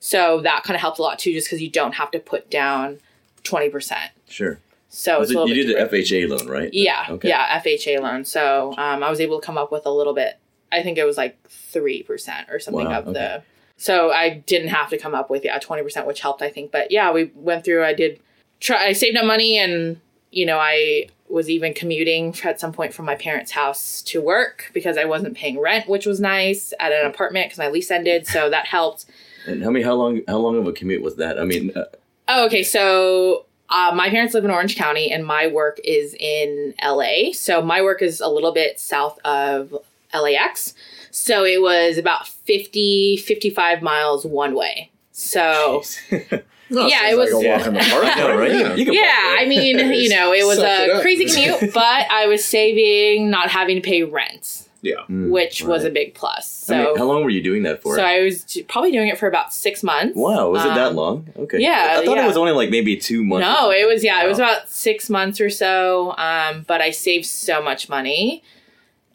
so 0.00 0.40
that 0.42 0.62
kind 0.64 0.74
of 0.76 0.80
helped 0.80 0.98
a 0.98 1.02
lot 1.02 1.18
too 1.18 1.32
just 1.32 1.46
because 1.48 1.60
you 1.62 1.70
don't 1.70 1.94
have 1.94 2.10
to 2.10 2.18
put 2.18 2.50
down 2.50 2.98
20% 3.44 3.94
Sure. 4.28 4.58
so 4.88 5.20
it's 5.22 5.30
a 5.30 5.34
you 5.46 5.54
did 5.54 5.68
the. 5.90 5.96
FHA 5.96 6.28
loan, 6.28 6.48
right? 6.48 6.70
Yeah, 6.72 7.06
Okay. 7.10 7.28
yeah, 7.28 7.60
FHA 7.60 8.00
loan. 8.00 8.24
So 8.24 8.72
um, 8.78 9.02
I 9.02 9.10
was 9.10 9.20
able 9.20 9.38
to 9.40 9.44
come 9.46 9.58
up 9.58 9.70
with 9.70 9.84
a 9.86 9.90
little 9.90 10.14
bit. 10.14 10.38
I 10.72 10.82
think 10.82 10.98
it 10.98 11.04
was 11.04 11.16
like 11.16 11.38
three 11.48 12.02
percent 12.02 12.48
or 12.50 12.58
something 12.58 12.86
Wow, 12.86 13.00
of 13.00 13.08
okay. 13.08 13.12
the. 13.12 13.42
So 13.76 14.10
I 14.12 14.30
didn't 14.46 14.68
have 14.68 14.88
to 14.90 14.98
come 14.98 15.14
up 15.14 15.30
with 15.30 15.44
yeah 15.44 15.58
twenty 15.58 15.82
percent, 15.82 16.06
which 16.06 16.20
helped 16.20 16.42
I 16.42 16.48
think. 16.50 16.72
But 16.72 16.90
yeah, 16.90 17.12
we 17.12 17.30
went 17.34 17.64
through. 17.64 17.84
I 17.84 17.92
did 17.92 18.18
try. 18.64 18.86
I 18.86 18.92
saved 18.92 19.16
up 19.16 19.24
money, 19.24 19.58
and 19.58 20.00
you 20.32 20.44
know 20.44 20.58
I 20.58 21.08
was 21.28 21.48
even 21.48 21.72
commuting 21.72 22.34
at 22.44 22.60
some 22.60 22.72
point 22.72 22.92
from 22.92 23.06
my 23.06 23.14
parents' 23.14 23.52
house 23.52 24.02
to 24.02 24.20
work 24.20 24.70
because 24.74 24.98
I 24.98 25.04
wasn't 25.04 25.36
paying 25.36 25.60
rent, 25.60 25.88
which 25.88 26.06
was 26.06 26.20
nice 26.20 26.72
at 26.80 26.92
an 26.92 27.06
apartment 27.06 27.46
because 27.46 27.58
my 27.58 27.68
lease 27.68 27.90
ended. 27.90 28.26
So 28.26 28.50
that 28.50 28.66
helped. 28.66 29.06
And 29.46 29.62
how 29.62 29.70
many? 29.70 29.84
How 29.84 29.94
long? 29.94 30.22
How 30.26 30.38
long 30.38 30.56
of 30.58 30.66
a 30.66 30.72
commute 30.72 31.02
was 31.02 31.16
that? 31.16 31.38
I 31.38 31.44
mean, 31.44 31.70
uh, 31.76 31.84
Oh, 32.28 32.46
okay. 32.46 32.62
So 32.62 33.46
uh, 33.68 33.92
my 33.94 34.08
parents 34.08 34.34
live 34.34 34.44
in 34.44 34.50
Orange 34.50 34.76
County 34.76 35.10
and 35.10 35.26
my 35.26 35.46
work 35.46 35.78
is 35.84 36.14
in 36.18 36.74
LA. 36.82 37.32
So 37.32 37.60
my 37.60 37.82
work 37.82 38.02
is 38.02 38.20
a 38.20 38.28
little 38.28 38.52
bit 38.52 38.80
south 38.80 39.18
of 39.24 39.74
LAX. 40.14 40.74
So 41.10 41.44
it 41.44 41.60
was 41.60 41.98
about 41.98 42.26
50, 42.26 43.18
55 43.18 43.82
miles 43.82 44.24
one 44.24 44.54
way. 44.54 44.90
So 45.16 45.82
No, 46.10 46.86
Yeah, 46.88 47.08
it 47.10 47.16
was- 47.16 47.32
like 47.32 47.44
a 47.44 47.48
walk 47.48 47.66
in 47.68 47.74
the 47.74 47.80
park. 47.80 48.04
I 48.16 48.34
right? 48.34 48.50
Yeah. 48.52 48.74
You 48.74 48.84
can 48.84 48.94
yeah, 48.94 49.36
I 49.38 49.46
mean, 49.46 49.78
you 49.92 50.08
know, 50.08 50.32
it 50.32 50.44
was 50.44 50.58
Suck 50.58 50.66
it 50.80 50.90
a 50.90 50.94
up. 50.96 51.02
crazy 51.02 51.24
commute, 51.26 51.72
but 51.72 52.10
I 52.10 52.26
was 52.26 52.44
saving, 52.44 53.30
not 53.30 53.48
having 53.48 53.76
to 53.76 53.80
pay 53.82 54.02
rent, 54.02 54.68
yeah. 54.82 54.94
Mm, 55.08 55.30
which 55.30 55.62
was 55.62 55.84
a 55.84 55.90
big 55.90 56.14
plus. 56.14 56.48
So, 56.50 56.74
I 56.74 56.84
mean, 56.86 56.96
how 56.96 57.04
long 57.04 57.22
were 57.22 57.30
you 57.30 57.42
doing 57.44 57.62
that 57.62 57.80
for? 57.80 57.94
so 57.94 58.02
I 58.02 58.22
was 58.24 58.58
probably 58.66 58.90
doing 58.90 59.06
it 59.08 59.16
for 59.16 59.28
about 59.28 59.52
six 59.54 59.84
months. 59.84 60.16
wow, 60.16 60.50
was 60.50 60.64
it 60.64 60.68
that 60.74 60.88
Um, 60.88 60.96
long? 60.96 61.28
Okay. 61.36 61.60
yeah, 61.60 61.96
I 62.00 62.04
thought 62.04 62.16
yeah. 62.16 62.24
it 62.24 62.26
was 62.26 62.36
only 62.36 62.52
like 62.52 62.70
maybe 62.70 62.96
two 62.96 63.22
months. 63.24 63.46
No, 63.46 63.70
it 63.70 63.86
was 63.86 64.02
yeah, 64.02 64.24
it 64.24 64.28
was 64.28 64.38
about 64.38 64.68
six 64.68 65.08
months 65.08 65.40
or 65.40 65.50
so. 65.50 66.14
Um, 66.18 66.64
but 66.66 66.80
I 66.80 66.90
saved 66.90 67.26
so 67.26 67.62
much 67.62 67.88
money, 67.88 68.42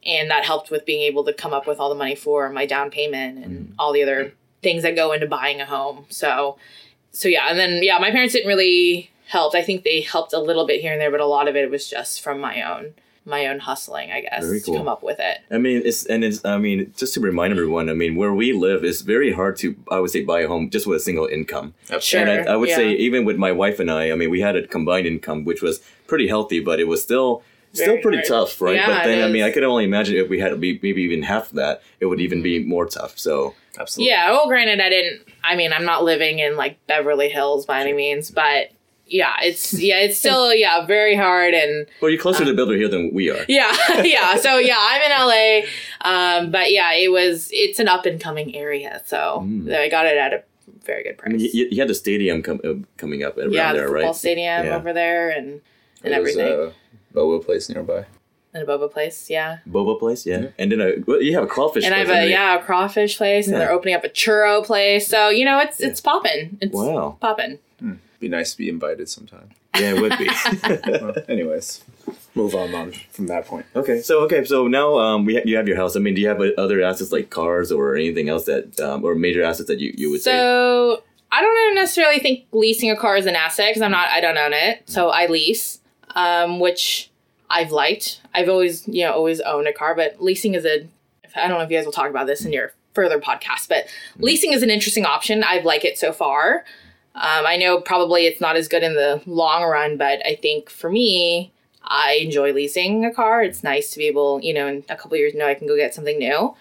and 0.06 0.30
that 0.32 0.46
helped 0.46 0.72
with 0.72 0.86
being 0.86 1.02
able 1.02 1.26
to 1.26 1.34
come 1.34 1.54
up 1.54 1.68
with 1.68 1.78
all 1.80 1.90
the 1.90 1.96
money 1.96 2.16
for 2.16 2.50
my 2.50 2.66
down 2.66 2.90
payment 2.90 3.44
and 3.44 3.68
Mm. 3.70 3.74
all 3.78 3.92
the 3.92 4.02
other 4.04 4.34
things 4.62 4.84
that 4.84 4.96
go 4.96 5.12
into 5.12 5.28
buying 5.28 5.62
a 5.62 5.66
home. 5.66 6.06
So, 6.10 6.58
so 7.12 7.28
yeah, 7.28 7.50
and 7.50 7.60
then 7.60 7.84
yeah, 7.84 7.98
my 8.00 8.12
parents 8.12 8.34
didn't 8.34 8.48
really 8.48 9.12
help. 9.28 9.56
I 9.56 9.62
think 9.62 9.84
they 9.84 10.02
helped 10.02 10.34
a 10.34 10.40
little 10.40 10.66
bit 10.66 10.82
here 10.82 10.92
and 10.92 11.02
there, 11.02 11.12
but 11.12 11.22
a 11.22 11.26
lot 11.26 11.48
of 11.48 11.56
it 11.56 11.70
was 11.70 11.90
just 11.90 12.22
from 12.22 12.40
my 12.40 12.62
own 12.62 12.94
my 13.26 13.48
own 13.48 13.60
hustling, 13.60 14.12
I 14.12 14.22
guess, 14.22 14.44
Very 14.44 14.60
to 14.62 14.78
come 14.78 14.88
up 14.88 15.04
with 15.04 15.20
it. 15.20 15.40
I 15.52 15.58
mean, 15.58 15.82
it's 15.86 16.06
and 16.06 16.24
it's. 16.24 16.44
I 16.44 16.58
mean, 16.58 16.94
just 16.98 17.14
to 17.14 17.20
remind 17.20 17.52
everyone, 17.52 17.90
I 17.90 17.94
mean, 17.94 18.16
where 18.16 18.34
we 18.34 18.54
live, 18.54 18.84
it's 18.84 19.02
very 19.02 19.32
hard 19.32 19.56
to, 19.58 19.76
I 19.92 20.00
would 20.00 20.10
say, 20.10 20.24
buy 20.24 20.42
a 20.42 20.48
home 20.48 20.70
just 20.70 20.88
with 20.88 20.98
a 20.98 21.00
single 21.00 21.28
income. 21.28 21.74
Sure. 22.00 22.22
And 22.22 22.50
I, 22.50 22.54
I 22.54 22.56
would 22.56 22.70
say, 22.70 22.92
even 22.94 23.26
with 23.26 23.38
my 23.38 23.52
wife 23.52 23.80
and 23.80 23.92
I, 23.92 24.12
I 24.12 24.16
mean, 24.16 24.30
we 24.30 24.42
had 24.42 24.56
a 24.56 24.68
combined 24.68 25.08
income, 25.08 25.46
which 25.46 25.62
was 25.62 25.80
pretty 26.08 26.28
healthy, 26.28 26.60
but 26.60 26.80
it 26.80 26.88
was 26.88 27.04
still 27.04 27.44
still 27.74 27.98
pretty 28.00 28.18
hard. 28.20 28.28
tough, 28.28 28.62
right? 28.62 28.76
Yeah, 28.76 28.88
but 28.88 29.04
then, 29.06 29.24
I 29.24 29.32
mean. 29.32 29.44
I 29.44 29.52
could 29.52 29.64
only 29.64 29.84
imagine 29.86 30.16
if 30.18 30.30
we 30.30 30.40
had 30.40 30.50
to 30.50 30.56
be 30.58 30.80
maybe 30.82 31.02
even 31.04 31.24
half 31.24 31.52
that, 31.52 31.82
it 32.00 32.06
would 32.08 32.20
even 32.22 32.42
be 32.42 32.64
more 32.64 32.86
tough. 32.86 33.18
So, 33.20 33.54
Absolutely. 33.80 34.10
Yeah, 34.12 34.32
well, 34.32 34.48
granted, 34.48 34.80
I 34.82 34.90
didn't. 34.90 35.22
I 35.44 35.56
mean, 35.56 35.72
I'm 35.72 35.86
not 35.86 36.04
living 36.04 36.40
in 36.40 36.58
like 36.58 36.86
Beverly 36.88 37.30
Hills 37.30 37.66
by 37.66 37.80
any 37.82 37.94
means, 37.94 38.30
but 38.32 38.72
yeah, 39.08 39.36
it's 39.42 39.74
yeah, 39.82 40.00
it's 40.00 40.18
still 40.18 40.54
yeah, 40.54 40.86
very 40.86 41.16
hard 41.16 41.54
and 41.54 41.86
well, 42.02 42.12
you're 42.12 42.20
Uh, 42.20 42.22
closer 42.24 42.44
to 42.46 42.54
Builder 42.54 42.76
here 42.76 42.90
than 42.90 43.14
we 43.14 43.30
are. 43.32 43.46
yeah, 43.48 43.76
yeah. 44.04 44.36
So 44.46 44.58
yeah, 44.58 44.78
I'm 44.78 45.02
in 45.02 45.12
LA, 45.28 45.68
um, 46.02 46.52
but 46.52 46.72
yeah, 46.72 46.94
it 46.94 47.12
was 47.12 47.50
it's 47.54 47.80
an 47.80 47.88
up 47.88 48.06
and 48.06 48.20
coming 48.20 48.56
area, 48.56 49.02
so 49.06 49.42
Mm. 49.46 49.74
I 49.74 49.88
got 49.90 50.06
it 50.06 50.18
at 50.18 50.34
a 50.34 50.44
very 50.84 51.04
good 51.04 51.14
I 51.14 51.16
price. 51.16 51.32
mean, 51.34 51.50
you, 51.54 51.68
you 51.72 51.80
had 51.80 51.88
the 51.88 51.96
stadium 51.96 52.42
com- 52.44 52.62
uh, 52.64 52.74
coming 52.98 53.24
up 53.24 53.38
around 53.38 53.54
yeah, 53.54 53.72
the 53.74 53.80
there, 53.80 53.88
football 53.88 54.14
stadium 54.14 54.66
Yeah. 54.66 54.76
over 54.76 54.92
there 54.94 55.30
and 55.30 55.62
and 56.04 56.14
There's 56.14 56.36
everything. 56.36 56.48
a 56.72 56.89
Boba 57.14 57.44
place 57.44 57.70
nearby. 57.70 58.06
and 58.54 58.64
a 58.64 58.66
boba 58.66 58.92
place, 58.92 59.30
yeah. 59.30 59.60
Boba 59.70 59.98
place, 60.00 60.26
yeah. 60.26 60.48
And 60.58 60.72
then 60.72 60.82
a, 60.82 60.94
well, 61.06 61.22
you 61.22 61.34
have 61.36 61.44
a 61.44 61.48
crawfish 61.48 61.84
place. 61.84 61.86
and 61.86 61.94
I 61.96 62.00
have 62.00 62.10
a 62.10 62.14
underneath. 62.14 62.32
yeah 62.32 62.60
a 62.60 62.64
crawfish 62.64 63.18
place, 63.18 63.48
and 63.48 63.56
they're 63.58 63.72
opening 63.72 63.96
up 63.96 64.04
a 64.04 64.10
churro 64.10 64.64
place. 64.66 65.08
So 65.08 65.30
you 65.30 65.46
know 65.46 65.60
it's 65.60 65.80
it's 65.80 66.02
popping. 66.02 66.58
It's 66.62 66.74
Wow. 66.74 67.18
popping. 67.20 67.60
Be 68.20 68.28
nice 68.28 68.52
to 68.52 68.58
be 68.58 68.68
invited 68.68 69.08
sometime. 69.08 69.50
Yeah, 69.80 69.94
it 69.96 70.02
would 70.02 70.18
be. 70.18 70.28
well, 71.02 71.16
anyways, 71.30 71.82
move 72.36 72.54
on, 72.54 72.76
on 72.76 72.92
from 73.12 73.28
that 73.28 73.46
point. 73.46 73.66
Okay, 73.78 74.02
so 74.02 74.20
okay, 74.26 74.44
so 74.44 74.68
now 74.68 74.98
um, 75.00 75.24
we 75.24 75.36
ha- 75.36 75.42
you 75.46 75.56
have 75.56 75.70
your 75.70 75.78
house. 75.78 75.96
I 75.96 76.00
mean, 76.00 76.16
do 76.16 76.22
you 76.22 76.28
have 76.28 76.42
uh, 76.42 76.50
other 76.58 76.82
assets 76.82 77.14
like 77.14 77.30
cars 77.30 77.72
or 77.72 77.96
anything 77.96 78.28
else 78.28 78.44
that 78.46 78.78
um, 78.82 79.06
or 79.06 79.16
major 79.16 79.42
assets 79.42 79.68
that 79.70 79.80
you, 79.80 79.94
you 79.96 80.12
would 80.12 80.22
say? 80.22 80.32
So 80.32 81.02
I 81.32 81.42
don't 81.42 81.76
necessarily 81.76 82.20
think 82.20 82.46
leasing 82.52 82.92
a 82.92 82.98
car 82.98 83.16
is 83.16 83.26
an 83.26 83.36
asset 83.38 83.70
because 83.70 83.84
I'm 83.84 83.92
not. 83.92 84.10
I 84.10 84.20
don't 84.20 84.38
own 84.38 84.52
it, 84.52 84.84
so 84.90 85.10
I 85.12 85.28
lease, 85.28 85.79
um, 86.16 86.60
which 86.60 87.10
I've 87.50 87.72
liked. 87.72 88.22
I've 88.34 88.50
always 88.50 88.88
you 88.88 89.06
know 89.06 89.14
always 89.14 89.42
owned 89.42 89.68
a 89.68 89.74
car, 89.74 89.96
but 89.96 90.22
leasing 90.22 90.54
is 90.56 90.66
a. 90.66 90.88
I 91.36 91.48
don't 91.48 91.58
know 91.58 91.64
if 91.64 91.70
you 91.70 91.78
guys 91.78 91.86
will 91.86 91.94
talk 91.94 92.10
about 92.10 92.28
this 92.28 92.44
in 92.44 92.52
your 92.52 92.74
further 92.94 93.20
podcast, 93.20 93.70
but 93.70 93.86
leasing 94.18 94.52
is 94.52 94.64
an 94.64 94.70
interesting 94.70 95.06
option. 95.06 95.44
I've 95.44 95.66
liked 95.66 95.86
it 95.86 95.98
so 95.98 96.12
far. 96.12 96.66
Um, 97.16 97.46
I 97.46 97.58
know 97.58 97.82
probably 97.82 98.26
it's 98.26 98.42
not 98.42 98.56
as 98.56 98.68
good 98.68 98.84
in 98.84 98.96
the 98.96 99.22
long 99.26 99.64
run, 99.64 99.98
but 99.98 100.26
I 100.26 100.36
think 100.36 100.70
for 100.70 100.90
me, 100.90 101.52
I 101.84 102.20
enjoy 102.22 102.54
leasing 102.54 103.04
a 103.06 103.14
car. 103.14 103.44
It's 103.44 103.64
nice 103.64 103.92
to 103.92 104.00
be 104.00 104.06
able, 104.06 104.40
you 104.42 104.54
know, 104.54 104.68
in 104.68 104.86
a 104.90 104.96
couple 104.96 105.18
years, 105.18 105.34
know 105.34 105.48
I 105.48 105.56
can 105.56 105.68
go 105.68 105.76
get 105.76 105.94
something 105.94 106.18
new. 106.18 106.56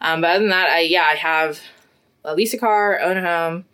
Um, 0.00 0.20
but 0.20 0.30
other 0.30 0.40
than 0.40 0.50
that, 0.50 0.68
I 0.68 0.80
yeah, 0.80 1.04
I 1.04 1.14
have 1.14 1.60
a 2.24 2.34
lease 2.34 2.52
a 2.54 2.58
car, 2.58 3.00
own 3.00 3.16
a 3.16 3.22
home, 3.22 3.64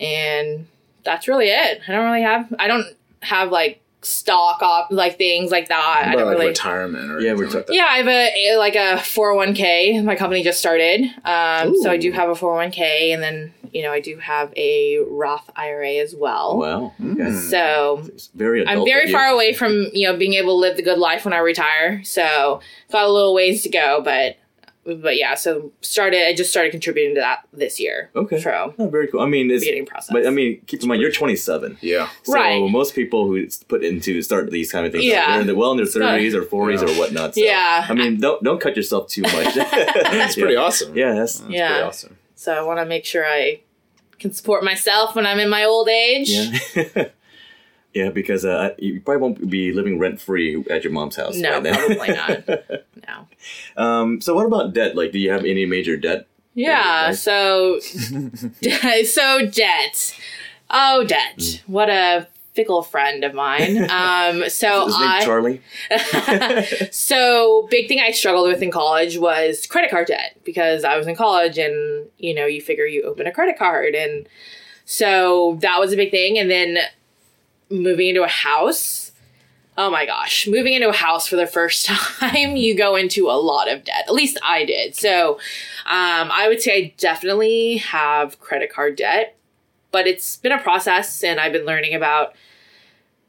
and 0.00 0.66
that's 1.04 1.28
really 1.28 1.48
it. 1.48 1.82
I 1.86 1.92
don't 1.92 2.04
really 2.04 2.22
have. 2.22 2.52
I 2.58 2.66
don't 2.66 2.86
have 3.20 3.50
like 3.50 3.80
stock 4.04 4.62
op 4.62 4.88
like 4.90 5.16
things 5.18 5.50
like 5.50 5.68
that. 5.68 6.04
I 6.06 6.10
About 6.12 6.18
don't 6.18 6.26
like 6.28 6.34
really. 6.38 6.46
retirement 6.48 7.10
or 7.10 7.20
Yeah, 7.20 7.30
anything 7.32 7.50
like 7.54 7.66
that. 7.66 7.74
Yeah, 7.74 7.86
I 7.88 7.96
have 7.98 8.08
a, 8.08 8.50
a 8.52 8.56
like 8.58 8.74
a 8.76 8.98
four 9.02 9.30
hundred 9.30 9.46
one 9.46 9.54
k. 9.54 10.00
My 10.02 10.16
company 10.16 10.42
just 10.42 10.58
started, 10.58 11.02
um, 11.24 11.74
so 11.82 11.90
I 11.90 11.96
do 11.96 12.12
have 12.12 12.28
a 12.28 12.34
four 12.34 12.50
hundred 12.54 12.64
one 12.66 12.70
k, 12.72 13.12
and 13.12 13.22
then 13.22 13.52
you 13.72 13.82
know 13.82 13.90
I 13.92 14.00
do 14.00 14.16
have 14.18 14.52
a 14.56 14.98
Roth 15.08 15.50
IRA 15.56 15.94
as 15.96 16.14
well. 16.14 16.58
wow, 16.58 16.92
okay. 17.00 17.22
Mm. 17.22 17.50
So 17.50 18.02
It's 18.08 18.28
very. 18.28 18.66
I'm 18.66 18.84
very 18.84 19.10
far 19.10 19.26
away 19.28 19.52
from 19.54 19.86
you 19.92 20.06
know 20.08 20.16
being 20.16 20.34
able 20.34 20.54
to 20.56 20.60
live 20.60 20.76
the 20.76 20.82
good 20.82 20.98
life 20.98 21.24
when 21.24 21.34
I 21.34 21.38
retire. 21.38 22.02
So 22.04 22.60
got 22.92 23.04
a 23.06 23.10
little 23.12 23.34
ways 23.34 23.62
to 23.62 23.68
go, 23.68 24.00
but 24.04 24.36
but 24.84 25.16
yeah. 25.16 25.34
So 25.34 25.72
started. 25.80 26.26
I 26.28 26.34
just 26.34 26.50
started 26.50 26.70
contributing 26.70 27.14
to 27.14 27.20
that 27.20 27.46
this 27.52 27.80
year. 27.80 28.10
Okay. 28.14 28.40
So 28.40 28.74
Oh, 28.78 28.88
very 28.88 29.08
cool. 29.08 29.20
I 29.20 29.26
mean, 29.26 29.50
it's, 29.50 29.64
beginning 29.64 29.86
process. 29.86 30.12
but 30.12 30.26
I 30.26 30.30
mean, 30.30 30.60
keep 30.66 30.82
in 30.82 30.88
mind 30.88 31.00
you're 31.00 31.10
27. 31.10 31.78
Yeah. 31.80 32.08
So 32.24 32.32
Right. 32.32 32.60
most 32.70 32.94
people 32.94 33.26
who 33.26 33.46
put 33.68 33.82
into 33.84 34.20
start 34.22 34.50
these 34.50 34.70
kind 34.70 34.84
of 34.86 34.92
things, 34.92 35.04
Yeah. 35.04 35.32
they're 35.32 35.40
in 35.42 35.46
the, 35.46 35.54
well 35.54 35.70
in 35.72 35.76
their 35.78 35.86
30s 35.86 36.34
or 36.34 36.42
40s 36.42 36.82
Yeah. 36.82 36.94
or 36.94 36.98
whatnot. 36.98 37.34
So, 37.34 37.40
Yeah. 37.40 37.86
I 37.88 37.94
mean, 37.94 38.20
don't 38.20 38.42
don't 38.44 38.60
cut 38.60 38.76
yourself 38.76 39.08
too 39.08 39.22
much. 39.22 39.54
That's 39.54 40.34
pretty 40.34 40.56
awesome. 40.56 40.96
Yeah, 40.96 41.14
that's 41.14 41.38
That's 41.38 41.52
Yeah. 41.52 41.68
pretty 41.68 41.82
awesome. 41.84 42.16
so 42.34 42.52
I 42.54 42.62
want 42.62 42.78
to 42.80 42.84
make 42.86 43.04
sure 43.04 43.24
I 43.26 43.60
can 44.18 44.32
support 44.32 44.62
myself 44.64 45.16
when 45.16 45.26
I'm 45.26 45.38
in 45.40 45.48
my 45.48 45.64
old 45.64 45.88
age. 45.88 46.30
yeah. 46.30 47.08
yeah, 47.94 48.10
because 48.10 48.44
uh, 48.44 48.74
you 48.76 49.00
probably 49.00 49.22
won't 49.22 49.50
be 49.50 49.72
living 49.72 49.98
rent 50.00 50.20
free 50.20 50.64
at 50.68 50.82
your 50.82 50.92
mom's 50.92 51.14
house. 51.16 51.36
No, 51.36 51.60
probably 51.62 52.08
not. 52.08 52.48
No. 53.06 53.26
Um, 53.76 54.22
so 54.22 54.34
what 54.34 54.46
about 54.46 54.72
debt? 54.72 54.96
Like, 54.96 55.12
do 55.12 55.18
you 55.18 55.30
have 55.30 55.44
any 55.44 55.66
major 55.66 55.98
debt? 55.98 56.26
Yeah. 56.54 57.12
So, 57.12 57.78
so 57.80 59.46
debt. 59.46 60.18
Oh, 60.70 61.04
debt. 61.04 61.36
Mm. 61.36 61.60
What 61.66 61.90
a 61.90 62.26
fickle 62.54 62.82
friend 62.82 63.24
of 63.24 63.34
mine. 63.34 63.76
Um. 63.90 64.48
So 64.48 64.86
I. 64.88 65.22
Charlie. 65.22 65.60
so 66.90 67.68
big 67.70 67.88
thing 67.88 68.00
I 68.00 68.12
struggled 68.12 68.48
with 68.48 68.62
in 68.62 68.70
college 68.70 69.18
was 69.18 69.66
credit 69.66 69.90
card 69.90 70.06
debt 70.06 70.38
because 70.44 70.82
I 70.82 70.96
was 70.96 71.06
in 71.06 71.14
college 71.14 71.58
and 71.58 72.08
you 72.16 72.34
know 72.34 72.46
you 72.46 72.62
figure 72.62 72.86
you 72.86 73.02
open 73.02 73.26
a 73.26 73.32
credit 73.32 73.58
card 73.58 73.94
and 73.94 74.26
so 74.86 75.58
that 75.60 75.78
was 75.78 75.92
a 75.92 75.96
big 75.96 76.10
thing 76.10 76.38
and 76.38 76.50
then 76.50 76.78
moving 77.70 78.08
into 78.08 78.22
a 78.22 78.28
house 78.28 79.12
Oh 79.76 79.90
my 79.90 80.06
gosh. 80.06 80.46
Moving 80.46 80.74
into 80.74 80.88
a 80.88 80.92
house 80.92 81.26
for 81.26 81.36
the 81.36 81.46
first 81.46 81.86
time, 82.20 82.56
you 82.56 82.76
go 82.76 82.94
into 82.94 83.28
a 83.28 83.32
lot 83.32 83.68
of 83.68 83.84
debt. 83.84 84.04
At 84.06 84.14
least 84.14 84.38
I 84.42 84.64
did. 84.64 84.94
So 84.94 85.34
um, 85.86 86.30
I 86.30 86.46
would 86.48 86.62
say 86.62 86.76
I 86.76 86.94
definitely 86.96 87.78
have 87.78 88.38
credit 88.38 88.72
card 88.72 88.96
debt, 88.96 89.36
but 89.90 90.06
it's 90.06 90.36
been 90.36 90.52
a 90.52 90.60
process 90.60 91.24
and 91.24 91.40
I've 91.40 91.52
been 91.52 91.66
learning 91.66 91.94
about 91.94 92.34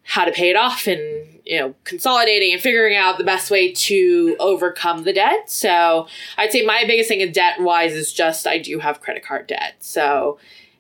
how 0.07 0.23
to 0.23 0.31
pay 0.31 0.51
it 0.51 0.55
off 0.55 0.85
and 0.85 1.01
you 1.45 1.59
know 1.59 1.73
consolidating 1.83 2.53
and 2.53 2.61
figuring 2.61 2.95
out 2.95 3.17
the 3.17 3.23
best 3.23 3.49
way 3.49 3.73
to 3.73 4.35
overcome 4.39 5.03
the 5.03 5.11
debt 5.11 5.49
so 5.49 6.07
i'd 6.37 6.51
say 6.51 6.63
my 6.63 6.83
biggest 6.85 7.09
thing 7.09 7.21
in 7.21 7.31
debt 7.31 7.59
wise 7.59 7.93
is 7.93 8.13
just 8.13 8.45
i 8.45 8.59
do 8.59 8.77
have 8.77 9.01
credit 9.01 9.25
card 9.25 9.47
debt 9.47 9.73
so 9.79 10.37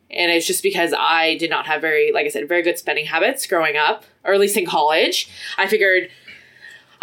and 0.09 0.31
it's 0.31 0.47
just 0.47 0.63
because 0.63 0.93
i 0.97 1.35
did 1.37 1.49
not 1.49 1.65
have 1.65 1.81
very 1.81 2.11
like 2.11 2.25
i 2.25 2.29
said 2.29 2.47
very 2.47 2.61
good 2.61 2.77
spending 2.77 3.05
habits 3.05 3.45
growing 3.47 3.77
up 3.77 4.05
or 4.25 4.33
at 4.33 4.39
least 4.39 4.57
in 4.57 4.65
college. 4.65 5.29
I 5.57 5.67
figured 5.67 6.09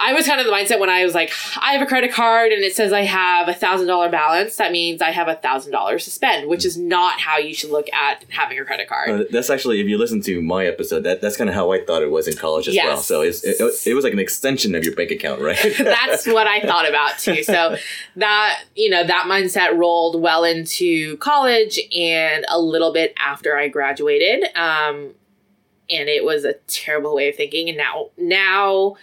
I 0.05 0.13
was 0.15 0.27
kind 0.27 0.41
of 0.41 0.47
the 0.47 0.53
mindset 0.53 0.81
when 0.81 0.91
I 0.91 1.05
was 1.05 1.15
like, 1.15 1.33
I 1.61 1.73
have 1.75 1.81
a 1.83 1.87
credit 1.87 2.13
card 2.13 2.51
and 2.51 2.65
it 2.65 2.75
says 2.75 2.93
I 2.93 3.03
have 3.03 3.47
a 3.49 3.55
thousand 3.55 3.87
dollar 3.87 4.09
balance. 4.11 4.57
That 4.57 4.73
means 4.73 5.01
I 5.01 5.11
have 5.11 5.29
a 5.29 5.37
thousand 5.37 5.71
dollars 5.71 6.05
to 6.05 6.11
spend, 6.11 6.49
which 6.49 6.65
is 6.65 6.77
not 6.77 7.21
how 7.21 7.39
you 7.39 7.55
should 7.55 7.71
look 7.71 7.87
at 7.93 8.25
having 8.31 8.59
a 8.59 8.65
credit 8.65 8.89
card. 8.89 9.11
Uh, 9.11 9.25
that's 9.31 9.49
actually, 9.49 9.81
if 9.81 9.87
you 9.87 9.99
listen 9.99 10.21
to 10.23 10.43
my 10.43 10.67
episode, 10.67 11.05
that 11.05 11.21
that's 11.21 11.37
kind 11.37 11.49
of 11.49 11.55
how 11.55 11.71
I 11.73 11.85
thought 11.85 12.03
it 12.03 12.11
was 12.11 12.27
in 12.27 12.37
college 12.37 12.67
as 12.67 12.75
Yes. 12.75 12.85
well. 12.87 12.97
So 12.99 13.21
it's, 13.21 13.45
it, 13.45 13.57
it 13.87 13.95
was 13.95 14.03
like 14.03 14.13
an 14.13 14.19
extension 14.19 14.75
of 14.75 14.83
your 14.85 14.95
bank 14.97 15.13
account, 15.13 15.41
right? 15.41 15.57
That's 15.79 16.27
what 16.27 16.47
I 16.49 16.61
thought 16.61 16.89
about 16.89 17.19
too. 17.19 17.43
So 17.45 17.77
that, 18.17 18.65
you 18.75 18.91
know, 18.91 19.05
that 19.07 19.27
mindset 19.29 19.77
rolled 19.79 20.21
well 20.21 20.43
into 20.43 21.17
college 21.19 21.79
and 21.97 22.45
a 22.49 22.59
little 22.61 22.93
bit 22.93 23.15
after 23.19 23.57
I 23.57 23.69
graduated. 23.69 24.45
Um, 24.57 25.15
and 25.91 26.09
it 26.09 26.25
was 26.25 26.45
a 26.45 26.55
terrible 26.67 27.15
way 27.15 27.29
of 27.29 27.37
thinking. 27.37 27.69
And 27.69 27.79
now, 27.79 28.09
now 28.17 28.97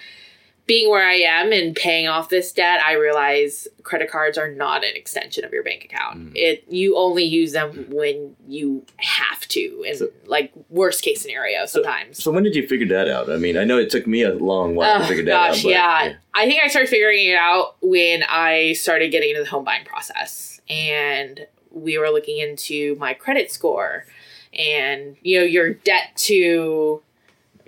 being 0.70 0.88
where 0.92 1.04
I 1.04 1.16
am 1.16 1.52
and 1.52 1.76
paying 1.76 2.08
off 2.08 2.30
this 2.30 2.52
debt, 2.54 2.80
I 2.86 2.94
realize 2.94 3.68
credit 3.82 4.12
cards 4.12 4.38
are 4.38 4.48
not 4.52 4.84
an 4.84 4.92
extension 4.96 5.44
of 5.44 5.52
your 5.52 5.64
bank 5.64 5.84
account. 5.84 6.20
Mm. 6.20 6.32
It 6.36 6.64
you 6.70 6.96
only 6.96 7.24
use 7.24 7.54
them 7.54 7.88
when 7.90 8.36
you 8.48 8.86
have 8.98 9.40
to, 9.48 9.84
and 9.88 9.98
So- 9.98 10.12
like 10.28 10.52
worst 10.70 11.04
case 11.04 11.22
scenario 11.22 11.66
sometimes. 11.66 12.24
so 12.24 12.30
when 12.32 12.44
did 12.44 12.56
you 12.56 12.68
figure 12.68 12.88
that 12.90 13.08
out? 13.08 13.32
I 13.32 13.38
mean, 13.38 13.58
I 13.58 13.64
know 13.64 13.80
it 13.80 13.90
took 13.90 14.06
me 14.06 14.22
a 14.22 14.36
long 14.36 14.76
while 14.76 15.00
to 15.00 15.06
Oh 15.06 15.08
figure 15.08 15.24
that 15.26 15.32
gosh, 15.50 15.58
out. 15.58 15.64
but- 15.64 15.70
yeah. 15.72 16.14
I 16.36 16.46
think 16.48 16.64
I 16.64 16.68
started 16.68 16.88
figuring 16.90 17.26
it 17.26 17.36
out 17.36 17.78
when 17.82 18.22
I 18.30 18.74
started 18.74 19.12
getting 19.12 19.30
into 19.32 19.42
the 19.44 19.50
home 19.50 19.64
buying 19.64 19.86
process, 19.86 20.62
and 20.70 21.48
we 21.72 21.98
were 21.98 22.12
looking 22.12 22.38
into 22.38 22.96
my 23.00 23.16
credit 23.16 23.52
score, 23.52 24.06
and 24.54 25.18
you 25.24 25.40
know 25.40 25.46
your 25.46 25.74
debt 25.74 26.12
to 26.18 27.02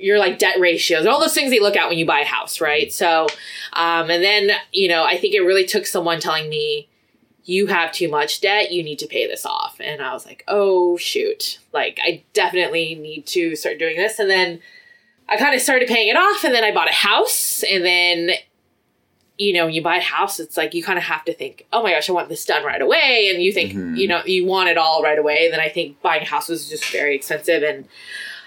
your 0.01 0.19
like 0.19 0.39
debt 0.39 0.59
ratios, 0.59 1.05
all 1.05 1.19
those 1.19 1.33
things 1.33 1.51
they 1.51 1.59
look 1.59 1.75
at 1.75 1.89
when 1.89 1.97
you 1.97 2.05
buy 2.05 2.19
a 2.19 2.25
house, 2.25 2.61
right? 2.61 2.91
So, 2.91 3.27
um, 3.73 4.09
and 4.09 4.23
then 4.23 4.51
you 4.71 4.87
know 4.87 5.03
I 5.03 5.17
think 5.17 5.33
it 5.33 5.41
really 5.41 5.65
took 5.65 5.85
someone 5.85 6.19
telling 6.19 6.49
me. 6.49 6.87
You 7.43 7.65
have 7.65 7.91
too 7.91 8.07
much 8.07 8.39
debt, 8.39 8.71
you 8.71 8.83
need 8.83 8.99
to 8.99 9.07
pay 9.07 9.25
this 9.25 9.47
off. 9.47 9.81
And 9.83 9.99
I 9.99 10.13
was 10.13 10.27
like, 10.27 10.43
oh, 10.47 10.95
shoot. 10.95 11.57
Like, 11.73 11.99
I 12.01 12.23
definitely 12.33 12.93
need 12.93 13.25
to 13.27 13.55
start 13.55 13.79
doing 13.79 13.97
this. 13.97 14.19
And 14.19 14.29
then 14.29 14.61
I 15.27 15.37
kind 15.37 15.55
of 15.55 15.59
started 15.59 15.87
paying 15.87 16.07
it 16.07 16.15
off 16.15 16.43
and 16.43 16.53
then 16.53 16.63
I 16.63 16.71
bought 16.71 16.87
a 16.87 16.93
house 16.93 17.63
and 17.63 17.83
then 17.83 18.29
you 19.41 19.53
know, 19.53 19.65
when 19.65 19.73
you 19.73 19.81
buy 19.81 19.97
a 19.97 20.01
house, 20.01 20.39
it's 20.39 20.55
like 20.55 20.75
you 20.75 20.83
kind 20.83 20.99
of 20.99 21.05
have 21.05 21.25
to 21.25 21.33
think, 21.33 21.65
oh 21.73 21.81
my 21.81 21.93
gosh, 21.93 22.07
I 22.07 22.13
want 22.13 22.29
this 22.29 22.45
done 22.45 22.63
right 22.63 22.81
away. 22.81 23.31
And 23.33 23.41
you 23.41 23.51
think, 23.51 23.73
you 23.73 24.07
know, 24.07 24.21
you 24.23 24.45
want 24.45 24.69
it 24.69 24.77
all 24.77 25.01
right 25.01 25.17
away. 25.17 25.45
And 25.45 25.53
then 25.53 25.59
I 25.59 25.67
think 25.67 25.99
buying 26.03 26.21
a 26.21 26.25
house 26.25 26.47
was 26.47 26.69
just 26.69 26.85
very 26.91 27.15
expensive. 27.15 27.63
And 27.63 27.87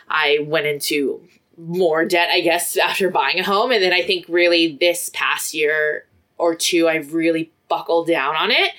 I 0.09 0.39
went 0.47 0.67
into 0.67 1.21
more 1.59 2.05
debt, 2.05 2.29
I 2.31 2.41
guess, 2.41 2.77
after 2.77 3.11
buying 3.11 3.39
a 3.39 3.45
home. 3.45 3.71
And 3.71 3.83
then 3.83 3.93
I 3.93 4.03
think 4.03 4.27
really 4.29 4.77
this 4.77 5.11
past 5.13 5.55
year 5.55 6.07
or 6.39 6.55
two, 6.55 6.89
I've 6.89 7.15
really 7.15 7.53
buckled 7.69 8.07
down 8.07 8.37
on 8.37 8.51
it 8.51 8.73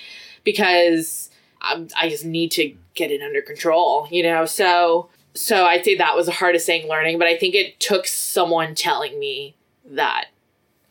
because 0.43 1.29
I'm, 1.61 1.87
I 1.99 2.09
just 2.09 2.25
need 2.25 2.51
to 2.51 2.75
get 2.93 3.11
it 3.11 3.21
under 3.21 3.41
control, 3.41 4.07
you 4.11 4.23
know? 4.23 4.45
So, 4.45 5.09
so 5.33 5.65
I'd 5.65 5.83
say 5.83 5.95
that 5.95 6.15
was 6.15 6.27
the 6.27 6.31
hardest 6.31 6.65
thing 6.65 6.87
learning, 6.87 7.17
but 7.17 7.27
I 7.27 7.37
think 7.37 7.55
it 7.55 7.79
took 7.79 8.07
someone 8.07 8.75
telling 8.75 9.19
me 9.19 9.55
that 9.85 10.27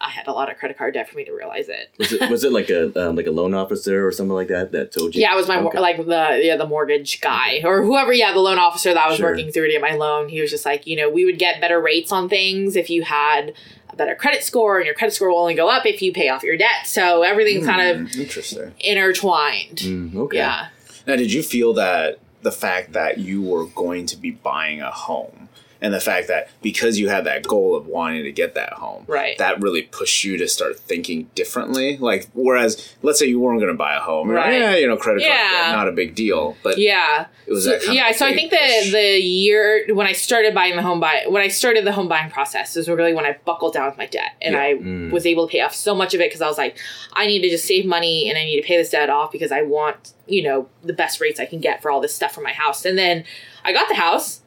I 0.00 0.10
had 0.10 0.26
a 0.26 0.32
lot 0.32 0.50
of 0.50 0.58
credit 0.58 0.76
card 0.76 0.94
debt 0.94 1.08
for 1.08 1.16
me 1.16 1.24
to 1.24 1.32
realize 1.32 1.68
it. 1.68 1.90
Was 1.98 2.12
it, 2.12 2.30
was 2.30 2.44
it 2.44 2.52
like 2.52 2.68
a 2.70 2.92
um, 3.08 3.16
like 3.16 3.26
a 3.26 3.30
loan 3.30 3.54
officer 3.54 4.06
or 4.06 4.12
something 4.12 4.34
like 4.34 4.48
that 4.48 4.72
that 4.72 4.92
told 4.92 5.14
you? 5.14 5.20
Yeah, 5.22 5.32
it 5.32 5.36
was 5.36 5.48
my 5.48 5.58
Okay. 5.58 5.78
like 5.78 5.96
the 5.98 6.40
yeah 6.42 6.56
the 6.56 6.66
mortgage 6.66 7.20
guy 7.20 7.60
or 7.64 7.82
whoever. 7.82 8.12
Yeah, 8.12 8.32
the 8.32 8.40
loan 8.40 8.58
officer 8.58 8.92
that 8.92 9.04
I 9.04 9.08
was 9.08 9.18
Sure. 9.18 9.30
working 9.30 9.50
through 9.52 9.66
to 9.66 9.72
get 9.72 9.80
my 9.80 9.92
loan. 9.94 10.28
He 10.28 10.40
was 10.40 10.50
just 10.50 10.64
like, 10.66 10.86
you 10.86 10.96
know, 10.96 11.08
we 11.08 11.24
would 11.24 11.38
get 11.38 11.60
better 11.60 11.80
rates 11.80 12.12
on 12.12 12.28
things 12.28 12.76
if 12.76 12.90
you 12.90 13.02
had 13.02 13.54
a 13.90 13.96
better 13.96 14.14
credit 14.16 14.42
score, 14.42 14.76
and 14.78 14.86
your 14.86 14.94
credit 14.94 15.14
score 15.14 15.28
will 15.30 15.38
only 15.38 15.54
go 15.54 15.68
up 15.68 15.86
if 15.86 16.02
you 16.02 16.12
pay 16.12 16.28
off 16.28 16.42
your 16.42 16.56
debt. 16.56 16.86
So 16.86 17.22
everything's 17.22 17.64
kind 17.66 17.88
of 17.88 18.06
Mm, 18.08 18.16
Interesting. 18.20 18.74
intertwined. 18.80 19.78
Mm, 19.78 20.16
okay. 20.16 20.38
Yeah. 20.38 20.68
Now, 21.06 21.16
did 21.16 21.32
you 21.32 21.42
feel 21.42 21.72
that 21.74 22.18
the 22.42 22.50
fact 22.52 22.92
that 22.92 23.18
you 23.18 23.40
were 23.42 23.66
going 23.66 24.06
to 24.06 24.16
be 24.16 24.30
buying 24.32 24.80
a 24.82 24.90
home 24.90 25.48
and 25.84 25.92
the 25.92 26.00
fact 26.00 26.28
that 26.28 26.48
because 26.62 26.98
you 26.98 27.08
had 27.10 27.24
that 27.24 27.46
goal 27.46 27.74
of 27.76 27.86
wanting 27.86 28.24
to 28.24 28.32
get 28.32 28.54
that 28.54 28.72
home, 28.72 29.04
Right. 29.06 29.36
that 29.38 29.60
really 29.60 29.82
pushed 29.82 30.24
you 30.24 30.38
to 30.38 30.48
start 30.48 30.78
thinking 30.80 31.28
differently? 31.34 31.98
Like, 31.98 32.26
whereas, 32.32 32.94
let's 33.02 33.18
say 33.18 33.26
you 33.26 33.38
weren't 33.38 33.60
going 33.60 33.70
to 33.72 33.76
buy 33.76 33.94
a 33.94 34.00
home, 34.00 34.28
you're 34.28 34.36
like, 34.38 34.46
Right. 34.46 34.58
yeah, 34.60 34.76
you 34.76 34.86
know, 34.88 34.96
credit 34.96 35.22
card, 35.22 35.32
debt, 35.36 35.72
not 35.72 35.86
a 35.88 35.92
big 35.92 36.14
deal, 36.14 36.56
but 36.62 36.78
Yeah. 36.78 37.26
it 37.46 37.50
was 37.52 37.64
So- 37.64 37.70
that 37.70 37.82
kind 37.82 37.96
yeah, 37.96 38.08
of 38.10 38.16
so 38.16 38.24
I 38.26 38.34
think 38.34 38.50
the 38.50 38.56
push. 38.56 38.92
the 38.92 39.18
year 39.20 39.84
when 39.92 40.06
I 40.06 40.12
started 40.12 40.54
buying 40.54 40.74
the 40.76 40.82
home 40.82 41.00
buy 41.00 41.24
when 41.28 41.42
I 41.42 41.48
started 41.48 41.84
the 41.84 41.92
home 41.92 42.08
buying 42.08 42.30
process 42.30 42.76
is 42.76 42.88
really 42.88 43.12
when 43.12 43.26
I 43.26 43.36
buckled 43.44 43.74
down 43.74 43.86
with 43.86 43.98
my 43.98 44.06
debt 44.06 44.32
and 44.40 44.54
Yeah. 44.54 44.62
I 44.62 44.74
Mm. 44.74 45.10
was 45.10 45.26
able 45.26 45.46
to 45.46 45.52
pay 45.52 45.60
off 45.60 45.74
so 45.74 45.94
much 45.94 46.14
of 46.14 46.20
it 46.22 46.30
because 46.30 46.40
I 46.40 46.48
was 46.48 46.56
like, 46.58 46.76
I 47.12 47.26
need 47.26 47.42
to 47.42 47.50
just 47.50 47.66
save 47.66 47.84
money 47.84 48.28
and 48.30 48.38
I 48.38 48.44
need 48.44 48.56
to 48.60 48.66
pay 48.66 48.78
this 48.78 48.88
debt 48.90 49.10
off 49.10 49.30
because 49.32 49.52
I 49.52 49.60
want 49.62 50.12
you 50.26 50.42
know 50.42 50.66
the 50.82 50.94
best 50.94 51.20
rates 51.20 51.38
I 51.38 51.44
can 51.44 51.60
get 51.60 51.82
for 51.82 51.90
all 51.90 52.00
this 52.00 52.14
stuff 52.14 52.32
for 52.34 52.40
my 52.40 52.52
house. 52.52 52.86
And 52.86 52.96
then 52.96 53.24
I 53.62 53.72
got 53.74 53.88
the 53.88 53.94
house. 53.96 54.40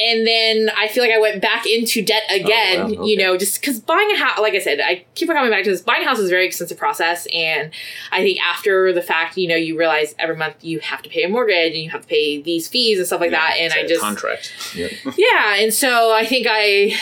And 0.00 0.26
then 0.26 0.70
I 0.76 0.88
feel 0.88 1.04
like 1.04 1.12
I 1.12 1.18
went 1.18 1.42
back 1.42 1.66
into 1.66 2.02
debt 2.02 2.22
oh, 2.30 2.36
again, 2.36 2.96
wow, 2.96 3.04
you 3.04 3.18
know, 3.18 3.36
just 3.36 3.60
because 3.60 3.78
buying 3.80 4.10
a 4.10 4.16
house, 4.16 4.38
like 4.38 4.54
I 4.54 4.58
said, 4.58 4.80
I 4.80 5.04
keep 5.14 5.28
on 5.28 5.36
coming 5.36 5.50
back 5.50 5.64
to 5.64 5.70
this. 5.70 5.82
Buying 5.82 6.02
a 6.02 6.06
house 6.06 6.18
is 6.18 6.26
a 6.26 6.30
very 6.30 6.46
expensive 6.46 6.78
process. 6.78 7.26
And 7.34 7.70
I 8.10 8.22
think 8.22 8.40
after 8.40 8.94
the 8.94 9.02
fact, 9.02 9.36
you 9.36 9.46
know, 9.46 9.56
you 9.56 9.78
realize 9.78 10.14
every 10.18 10.36
month 10.36 10.56
you 10.62 10.80
have 10.80 11.02
to 11.02 11.10
pay 11.10 11.22
a 11.24 11.28
mortgage 11.28 11.74
and 11.74 11.82
you 11.82 11.90
have 11.90 12.02
to 12.02 12.08
pay 12.08 12.40
these 12.40 12.66
fees 12.66 12.98
and 12.98 13.06
stuff 13.06 13.20
like 13.20 13.32
that. 13.32 13.56
And 13.58 13.74
I 13.74 13.80
a 13.80 13.88
just, 13.88 14.00
contract. 14.00 14.74
yeah. 15.18 15.56
And 15.56 15.72
so 15.74 16.14
I 16.14 16.24
think 16.24 16.46
I, 16.48 16.94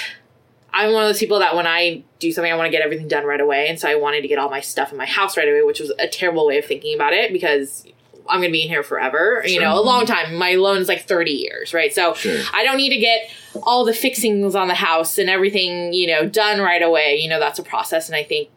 I'm 0.73 0.93
one 0.93 1.05
of 1.05 1.09
those 1.09 1.21
people 1.21 1.39
that 1.39 1.55
when 1.55 1.69
I 1.69 2.03
do 2.19 2.33
something, 2.33 2.53
I 2.53 2.57
want 2.57 2.67
to 2.67 2.73
get 2.73 2.83
everything 2.83 3.07
done 3.07 3.25
right 3.25 3.41
away. 3.41 3.69
And 3.69 3.79
so 3.79 3.89
I 3.89 3.95
wanted 3.95 4.23
to 4.23 4.29
get 4.29 4.39
all 4.39 4.51
my 4.51 4.61
stuff 4.61 4.91
in 4.91 4.99
my 4.99 5.07
house 5.07 5.37
right 5.37 5.49
away, 5.49 5.63
which 5.63 5.79
was 5.79 5.93
a 5.99 6.09
terrible 6.09 6.47
way 6.47 6.59
of 6.59 6.65
thinking 6.65 6.95
about 6.95 7.13
it 7.13 7.33
because 7.33 7.87
I'm 8.29 8.41
going 8.41 8.51
to 8.51 8.53
be 8.53 8.63
in 8.63 8.69
here 8.69 8.83
forever, 8.83 9.43
you 9.47 9.61
know, 9.61 9.79
a 9.79 9.83
long 9.83 10.07
time. 10.07 10.35
My 10.35 10.55
loan 10.55 10.79
is 10.79 10.89
like 10.89 11.07
30 11.07 11.31
years, 11.31 11.73
right? 11.75 11.93
So 11.93 12.15
Sure. 12.15 12.41
I 12.53 12.65
don't 12.65 12.77
need 12.77 12.91
to 12.91 12.99
get 12.99 13.31
all 13.63 13.85
the 13.85 13.93
fixings 13.93 14.55
on 14.55 14.69
the 14.69 14.75
house 14.75 15.19
and 15.19 15.29
everything, 15.31 15.93
you 15.93 16.07
know, 16.07 16.29
done 16.29 16.61
right 16.61 16.83
away. 16.83 17.17
You 17.17 17.29
know, 17.29 17.39
that's 17.41 17.59
a 17.59 17.63
process. 17.63 18.09
And 18.09 18.17
I 18.17 18.25
think 18.25 18.51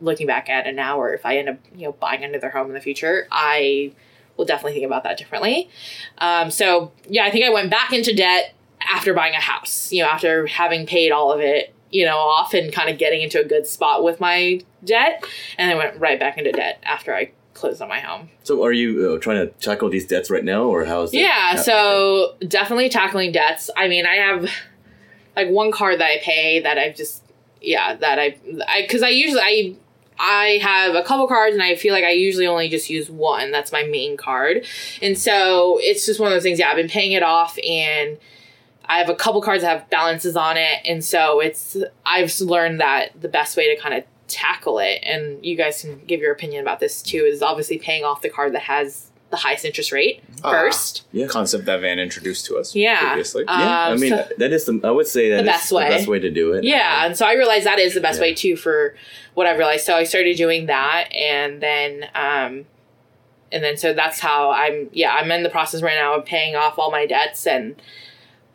looking 0.00 0.26
back 0.26 0.48
at 0.48 0.66
it 0.66 0.74
now, 0.74 1.00
or 1.00 1.12
if 1.14 1.24
I 1.24 1.38
end 1.38 1.48
up, 1.48 1.58
you 1.74 1.86
know, 1.86 1.92
buying 1.92 2.24
another 2.24 2.50
home 2.50 2.68
in 2.68 2.74
the 2.74 2.80
future, 2.80 3.26
I 3.30 3.92
will 4.36 4.44
definitely 4.44 4.74
think 4.74 4.86
about 4.86 5.02
that 5.04 5.16
differently. 5.16 5.68
Um, 6.18 6.50
so 6.50 6.92
yeah, 7.08 7.24
I 7.24 7.30
think 7.30 7.44
I 7.44 7.50
went 7.50 7.70
back 7.70 7.92
into 7.92 8.14
debt 8.14 8.54
after 8.80 9.14
buying 9.14 9.34
a 9.34 9.40
house, 9.40 9.92
you 9.92 10.02
know, 10.02 10.08
after 10.08 10.46
having 10.46 10.86
paid 10.86 11.10
all 11.10 11.32
of 11.32 11.40
it, 11.40 11.74
you 11.90 12.04
know, 12.04 12.16
off 12.18 12.52
and 12.54 12.72
kind 12.72 12.90
of 12.90 12.98
getting 12.98 13.22
into 13.22 13.40
a 13.40 13.44
good 13.44 13.66
spot 13.66 14.04
with 14.04 14.20
my 14.20 14.60
debt. 14.84 15.24
And 15.58 15.70
then 15.70 15.78
went 15.78 15.98
right 15.98 16.18
back 16.20 16.38
into 16.38 16.52
debt 16.52 16.78
after 16.84 17.14
I 17.14 17.32
closed 17.56 17.82
on 17.82 17.88
my 17.88 18.00
home. 18.00 18.30
So 18.44 18.64
are 18.64 18.72
you 18.72 19.14
uh, 19.14 19.18
trying 19.18 19.38
to 19.38 19.52
tackle 19.54 19.88
these 19.88 20.06
debts 20.06 20.30
right 20.30 20.44
now, 20.44 20.64
or 20.64 20.84
how's 20.84 21.12
it? 21.12 21.18
Yeah, 21.18 21.56
hap- 21.56 21.64
so 21.64 22.36
definitely 22.46 22.88
tackling 22.88 23.32
debts. 23.32 23.70
I 23.76 23.88
mean, 23.88 24.06
I 24.06 24.16
have 24.16 24.48
like 25.34 25.48
one 25.48 25.72
card 25.72 25.98
that 26.00 26.06
I 26.06 26.18
pay 26.22 26.60
that 26.60 26.78
I've 26.78 26.94
just 26.94 27.22
yeah 27.60 27.94
that 27.96 28.18
I 28.18 28.38
I 28.68 28.82
because 28.82 29.02
I 29.02 29.08
usually 29.08 29.40
I 29.40 29.74
I 30.18 30.58
have 30.62 30.94
a 30.94 31.02
couple 31.02 31.26
cards 31.26 31.54
and 31.54 31.62
I 31.62 31.74
feel 31.74 31.92
like 31.92 32.04
I 32.04 32.12
usually 32.12 32.46
only 32.46 32.68
just 32.68 32.88
use 32.88 33.10
one. 33.10 33.50
That's 33.50 33.72
my 33.72 33.82
main 33.82 34.16
card, 34.16 34.64
and 35.02 35.18
so 35.18 35.78
it's 35.80 36.06
just 36.06 36.20
one 36.20 36.28
of 36.28 36.34
those 36.36 36.42
things. 36.42 36.58
Yeah, 36.58 36.70
I've 36.70 36.76
been 36.76 36.88
paying 36.88 37.12
it 37.12 37.22
off 37.22 37.58
and. 37.66 38.18
I 38.88 38.98
have 38.98 39.08
a 39.08 39.16
couple 39.16 39.42
cards 39.42 39.64
that 39.64 39.80
have 39.80 39.90
balances 39.90 40.36
on 40.36 40.56
it, 40.56 40.78
and 40.84 41.04
so 41.04 41.40
it's 41.40 41.76
I've 42.04 42.32
learned 42.38 42.80
that 42.80 43.20
the 43.20 43.26
best 43.26 43.56
way 43.56 43.74
to 43.74 43.82
kind 43.82 43.96
of 43.96 44.04
tackle 44.28 44.78
it, 44.78 45.00
and 45.02 45.44
you 45.44 45.56
guys 45.56 45.80
can 45.82 46.00
give 46.06 46.20
your 46.20 46.32
opinion 46.32 46.60
about 46.62 46.80
this 46.80 47.02
too, 47.02 47.18
is 47.24 47.42
obviously 47.42 47.78
paying 47.78 48.04
off 48.04 48.22
the 48.22 48.28
card 48.30 48.52
that 48.54 48.62
has 48.62 49.06
the 49.30 49.36
highest 49.36 49.64
interest 49.64 49.90
rate 49.90 50.22
Ah. 50.44 50.50
first. 50.52 51.02
Yeah. 51.12 51.26
Concept 51.26 51.64
that 51.64 51.80
Van 51.80 51.98
introduced 51.98 52.46
to 52.46 52.56
us 52.58 52.76
Yeah. 52.76 53.00
previously. 53.08 53.44
Uh, 53.46 53.58
Yeah, 53.58 53.78
I 53.88 53.90
Um, 53.92 54.00
mean 54.00 54.10
so- 54.10 54.28
that 54.38 54.52
is 54.52 54.64
the 54.66 54.80
I 54.84 54.90
would 54.92 55.08
say 55.08 55.30
that 55.30 55.36
The 55.44 55.50
is 55.50 55.56
best 55.56 55.72
way. 55.72 55.84
the 55.84 55.90
best 55.96 56.06
way 56.08 56.18
to 56.20 56.30
do 56.30 56.52
it. 56.52 56.62
Yeah, 56.64 57.04
and 57.04 57.16
so 57.16 57.26
I 57.26 57.32
realized 57.32 57.66
that 57.66 57.78
is 57.80 57.94
the 57.94 58.00
best 58.00 58.18
Yeah. 58.18 58.22
way 58.26 58.34
too 58.34 58.56
for 58.56 58.94
what 59.34 59.46
I 59.48 59.54
realized. 59.56 59.84
So 59.84 59.96
I 59.96 60.04
started 60.04 60.36
doing 60.36 60.66
that, 60.66 61.08
and 61.12 61.60
then, 61.60 62.08
um, 62.14 62.66
and 63.52 63.62
then 63.64 63.76
so 63.76 63.92
that's 63.92 64.20
how 64.20 64.50
I'm. 64.52 64.90
Yeah, 64.92 65.12
I'm 65.14 65.30
in 65.32 65.42
the 65.42 65.48
process 65.50 65.82
right 65.82 65.96
now 65.96 66.14
of 66.14 66.24
paying 66.24 66.54
off 66.54 66.78
all 66.78 66.90
my 66.92 67.04
debts 67.06 67.46
and 67.46 67.74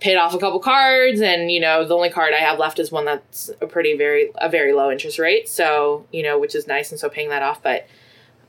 paid 0.01 0.17
off 0.17 0.33
a 0.33 0.39
couple 0.39 0.59
cards 0.59 1.21
and 1.21 1.51
you 1.51 1.59
know 1.59 1.85
the 1.87 1.95
only 1.95 2.09
card 2.09 2.33
i 2.33 2.37
have 2.39 2.57
left 2.59 2.79
is 2.79 2.91
one 2.91 3.05
that's 3.05 3.49
a 3.61 3.67
pretty 3.67 3.95
very 3.95 4.31
a 4.35 4.49
very 4.49 4.73
low 4.73 4.91
interest 4.91 5.17
rate 5.19 5.47
so 5.47 6.05
you 6.11 6.23
know 6.23 6.37
which 6.37 6.55
is 6.55 6.67
nice 6.67 6.91
and 6.91 6.99
so 6.99 7.07
paying 7.07 7.29
that 7.29 7.43
off 7.43 7.61
but 7.63 7.87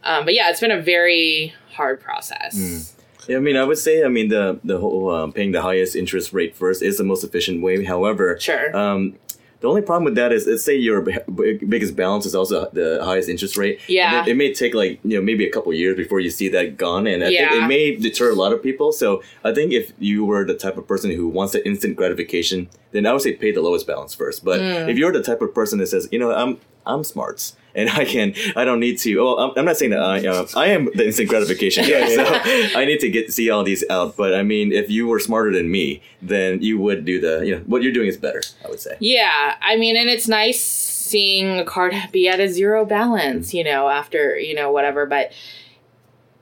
um, 0.03 0.25
but 0.25 0.35
yeah 0.35 0.51
it's 0.51 0.61
been 0.61 0.71
a 0.73 0.81
very 0.83 1.55
hard 1.75 2.01
process 2.01 2.97
Yeah, 3.29 3.37
I 3.37 3.41
mean, 3.41 3.57
I 3.57 3.63
would 3.63 3.79
say, 3.79 4.03
I 4.05 4.09
mean, 4.09 4.31
the 4.31 4.59
the 4.65 4.79
whole 4.79 5.09
uh, 5.09 5.31
paying 5.31 5.53
the 5.53 5.63
highest 5.63 5.95
interest 5.95 6.33
rate 6.33 6.57
first 6.57 6.83
is 6.83 6.99
the 6.99 7.05
most 7.05 7.23
efficient 7.23 7.63
way. 7.63 7.85
However, 7.85 8.37
Sure. 8.41 8.77
Um, 8.77 9.15
the 9.63 9.69
only 9.69 9.81
problem 9.81 10.05
with 10.05 10.17
that 10.17 10.31
is, 10.33 10.47
let's 10.47 10.63
say 10.65 10.77
your 10.77 11.01
b- 11.01 11.59
biggest 11.75 11.97
balance 11.97 12.27
is 12.27 12.35
also 12.35 12.69
the 12.73 13.01
highest 13.03 13.29
interest 13.29 13.57
rate. 13.57 13.81
Yeah. 13.89 14.19
And 14.19 14.29
It, 14.29 14.33
it 14.33 14.35
may 14.37 14.53
take 14.53 14.75
like 14.75 15.01
you 15.05 15.17
know 15.17 15.23
maybe 15.23 15.47
a 15.47 15.51
couple 15.51 15.73
years 15.73 15.97
before 15.97 16.21
you 16.21 16.31
see 16.31 16.49
that 16.51 16.77
gone, 16.77 17.07
and 17.07 17.25
I 17.25 17.29
Yeah. 17.29 17.49
think 17.51 17.63
it 17.63 17.67
may 17.69 17.97
deter 17.97 18.31
a 18.31 18.35
lot 18.35 18.53
of 18.53 18.63
people. 18.63 18.93
So 18.93 19.23
I 19.45 19.55
think 19.55 19.73
if 19.73 19.93
you 19.99 20.25
were 20.25 20.45
the 20.45 20.55
type 20.65 20.77
of 20.77 20.87
person 20.87 21.11
who 21.13 21.27
wants 21.29 21.53
the 21.55 21.67
instant 21.67 21.97
gratification, 21.97 22.69
then 22.93 23.07
I 23.07 23.13
would 23.13 23.23
say 23.23 23.33
pay 23.33 23.53
the 23.53 23.63
lowest 23.63 23.87
balance 23.87 24.15
first. 24.15 24.45
But 24.45 24.59
Hmm. 24.61 24.91
if 24.91 24.99
you're 24.99 25.13
the 25.13 25.23
type 25.23 25.41
of 25.41 25.55
person 25.55 25.79
that 25.79 25.87
says, 25.89 26.09
you 26.13 26.19
know, 26.19 26.31
I'm 26.33 26.59
I'm 26.85 27.05
smart 27.05 27.53
and 27.75 27.91
I 27.91 28.05
can 28.05 28.35
I 28.57 28.65
don't 28.65 28.81
need 28.81 28.99
to. 28.99 29.19
Oh, 29.21 29.37
I'm, 29.37 29.53
I'm 29.57 29.65
not 29.65 29.77
saying 29.77 29.91
that 29.91 30.01
I 30.01 30.27
uh, 30.27 30.47
I 30.57 30.67
am 30.69 30.89
the 30.95 31.07
instant 31.07 31.29
gratification 31.29 31.85
guy, 31.85 32.15
so 32.15 32.25
I 32.79 32.85
need 32.85 33.01
to 33.01 33.11
get 33.11 33.33
see 33.33 33.51
all 33.51 33.65
these 33.65 33.85
out. 33.91 34.17
But 34.17 34.35
I 34.35 34.43
mean, 34.43 34.73
if 34.73 34.91
you 34.91 35.07
were 35.07 35.19
smarter 35.19 35.53
than 35.53 35.71
me, 35.71 36.03
then 36.21 36.63
you 36.63 36.79
would 36.79 37.05
do 37.05 37.21
the 37.21 37.47
you 37.47 37.57
know 37.57 37.63
what 37.67 37.83
you're 37.83 37.93
doing 37.93 38.09
is 38.09 38.17
better. 38.17 38.43
I 38.65 38.69
would 38.69 38.81
say. 38.81 38.97
Yeah, 39.01 39.57
I 39.61 39.77
mean, 39.77 39.97
and 39.97 40.09
it's 40.09 40.29
nice 40.29 40.93
seeing 41.13 41.59
a 41.59 41.65
card 41.65 41.95
be 42.11 42.27
at 42.27 42.41
a 42.41 42.49
zero 42.49 42.85
balance, 42.85 43.53
you 43.55 43.63
know, 43.63 43.89
after, 43.89 44.37
you 44.39 44.55
know, 44.55 44.73
whatever. 44.73 45.07
But 45.07 45.31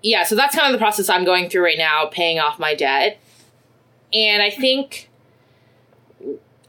yeah, 0.02 0.22
so 0.24 0.36
that's 0.36 0.54
kind 0.54 0.72
of 0.72 0.72
the 0.72 0.82
process 0.82 1.10
I'm 1.10 1.24
going 1.24 1.50
through 1.50 1.64
right 1.64 1.76
now, 1.76 2.06
paying 2.06 2.38
off 2.38 2.58
my 2.58 2.74
debt. 2.74 3.20
And 4.14 4.42
I 4.42 4.48
think. 4.48 5.09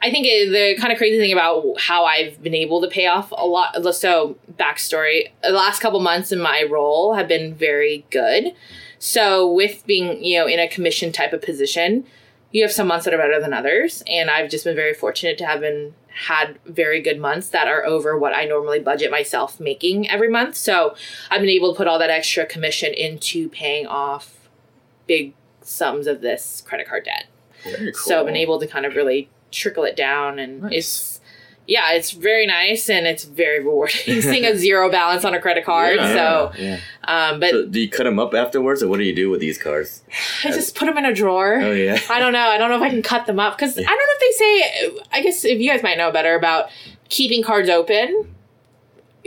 I 0.03 0.09
think 0.09 0.25
the 0.25 0.75
kind 0.79 0.91
of 0.91 0.97
crazy 0.97 1.19
thing 1.19 1.31
about 1.31 1.79
how 1.79 2.05
I've 2.05 2.41
been 2.41 2.55
able 2.55 2.81
to 2.81 2.87
pay 2.87 3.07
off 3.07 3.31
a 3.31 3.45
lot. 3.45 3.75
So, 3.93 4.37
backstory: 4.57 5.29
the 5.43 5.51
last 5.51 5.79
couple 5.79 5.99
months 5.99 6.31
in 6.31 6.39
my 6.39 6.65
role 6.69 7.13
have 7.13 7.27
been 7.27 7.53
very 7.53 8.05
good. 8.09 8.53
So, 8.99 9.51
with 9.51 9.85
being 9.85 10.23
you 10.23 10.39
know 10.39 10.47
in 10.47 10.59
a 10.59 10.67
commission 10.67 11.11
type 11.11 11.33
of 11.33 11.41
position, 11.41 12.05
you 12.51 12.61
have 12.63 12.71
some 12.71 12.87
months 12.87 13.05
that 13.05 13.13
are 13.13 13.17
better 13.17 13.39
than 13.39 13.53
others 13.53 14.03
and 14.07 14.29
i've 14.29 14.49
just 14.49 14.63
been 14.63 14.75
very 14.75 14.93
fortunate 14.93 15.37
to 15.37 15.45
have 15.45 15.61
been 15.61 15.93
had 16.25 16.59
very 16.65 17.01
good 17.01 17.19
months 17.19 17.49
that 17.49 17.67
are 17.67 17.85
over 17.85 18.17
what 18.17 18.35
i 18.35 18.45
normally 18.45 18.79
budget 18.79 19.09
myself 19.09 19.59
making 19.59 20.09
every 20.09 20.29
month 20.29 20.55
so 20.55 20.95
i've 21.29 21.41
been 21.41 21.49
able 21.49 21.73
to 21.73 21.77
put 21.77 21.87
all 21.87 21.99
that 21.99 22.09
extra 22.09 22.45
commission 22.45 22.93
into 22.93 23.49
paying 23.49 23.87
off 23.87 24.49
big 25.07 25.33
sums 25.61 26.07
of 26.07 26.21
this 26.21 26.61
credit 26.65 26.87
card 26.87 27.05
debt 27.05 27.25
cool. 27.63 27.93
so 27.93 28.19
i've 28.19 28.25
been 28.25 28.35
able 28.35 28.59
to 28.59 28.67
kind 28.67 28.85
of 28.85 28.95
really 28.95 29.29
trickle 29.51 29.83
it 29.83 29.95
down 29.95 30.39
and 30.39 30.61
Nice. 30.63 30.71
it's 30.73 31.17
yeah 31.67 31.91
it's 31.91 32.11
very 32.11 32.47
nice 32.47 32.89
and 32.89 33.05
it's 33.05 33.23
very 33.23 33.59
rewarding 33.59 33.95
seeing 34.21 34.45
a 34.45 34.57
zero 34.57 34.89
balance 34.89 35.23
on 35.23 35.33
a 35.35 35.39
credit 35.39 35.63
card 35.63 35.97
Yeah. 35.97 36.13
so 36.13 36.51
yeah. 36.57 36.79
um 37.03 37.39
but 37.39 37.51
So 37.51 37.65
do 37.67 37.79
you 37.79 37.89
cut 37.89 38.05
them 38.05 38.17
up 38.19 38.33
afterwards, 38.33 38.81
or 38.81 38.87
what 38.87 38.97
do 38.97 39.03
you 39.03 39.15
do 39.15 39.29
with 39.29 39.39
these 39.41 39.57
cards? 39.57 40.01
i 40.43 40.51
just 40.51 40.75
put 40.75 40.85
them 40.87 40.97
in 40.97 41.05
a 41.05 41.13
drawer 41.13 41.55
Oh 41.61 41.71
yeah. 41.71 41.99
I 42.09 42.19
don't 42.19 42.33
know. 42.33 42.47
I 42.47 42.57
don't 42.57 42.69
know 42.69 42.77
if 42.77 42.81
I 42.81 42.89
can 42.89 43.03
cut 43.03 43.25
them 43.27 43.39
up 43.39 43.57
because 43.57 43.77
I 43.77 43.81
don't 43.83 43.87
know 43.87 44.17
if 44.17 44.19
they 44.19 44.31
say. 44.43 45.03
I 45.11 45.21
guess 45.21 45.45
if 45.45 45.59
you 45.59 45.69
guys 45.69 45.83
might 45.83 45.97
know 45.97 46.11
better 46.11 46.33
about 46.35 46.69
keeping 47.09 47.43
cards 47.43 47.69
open, 47.69 48.33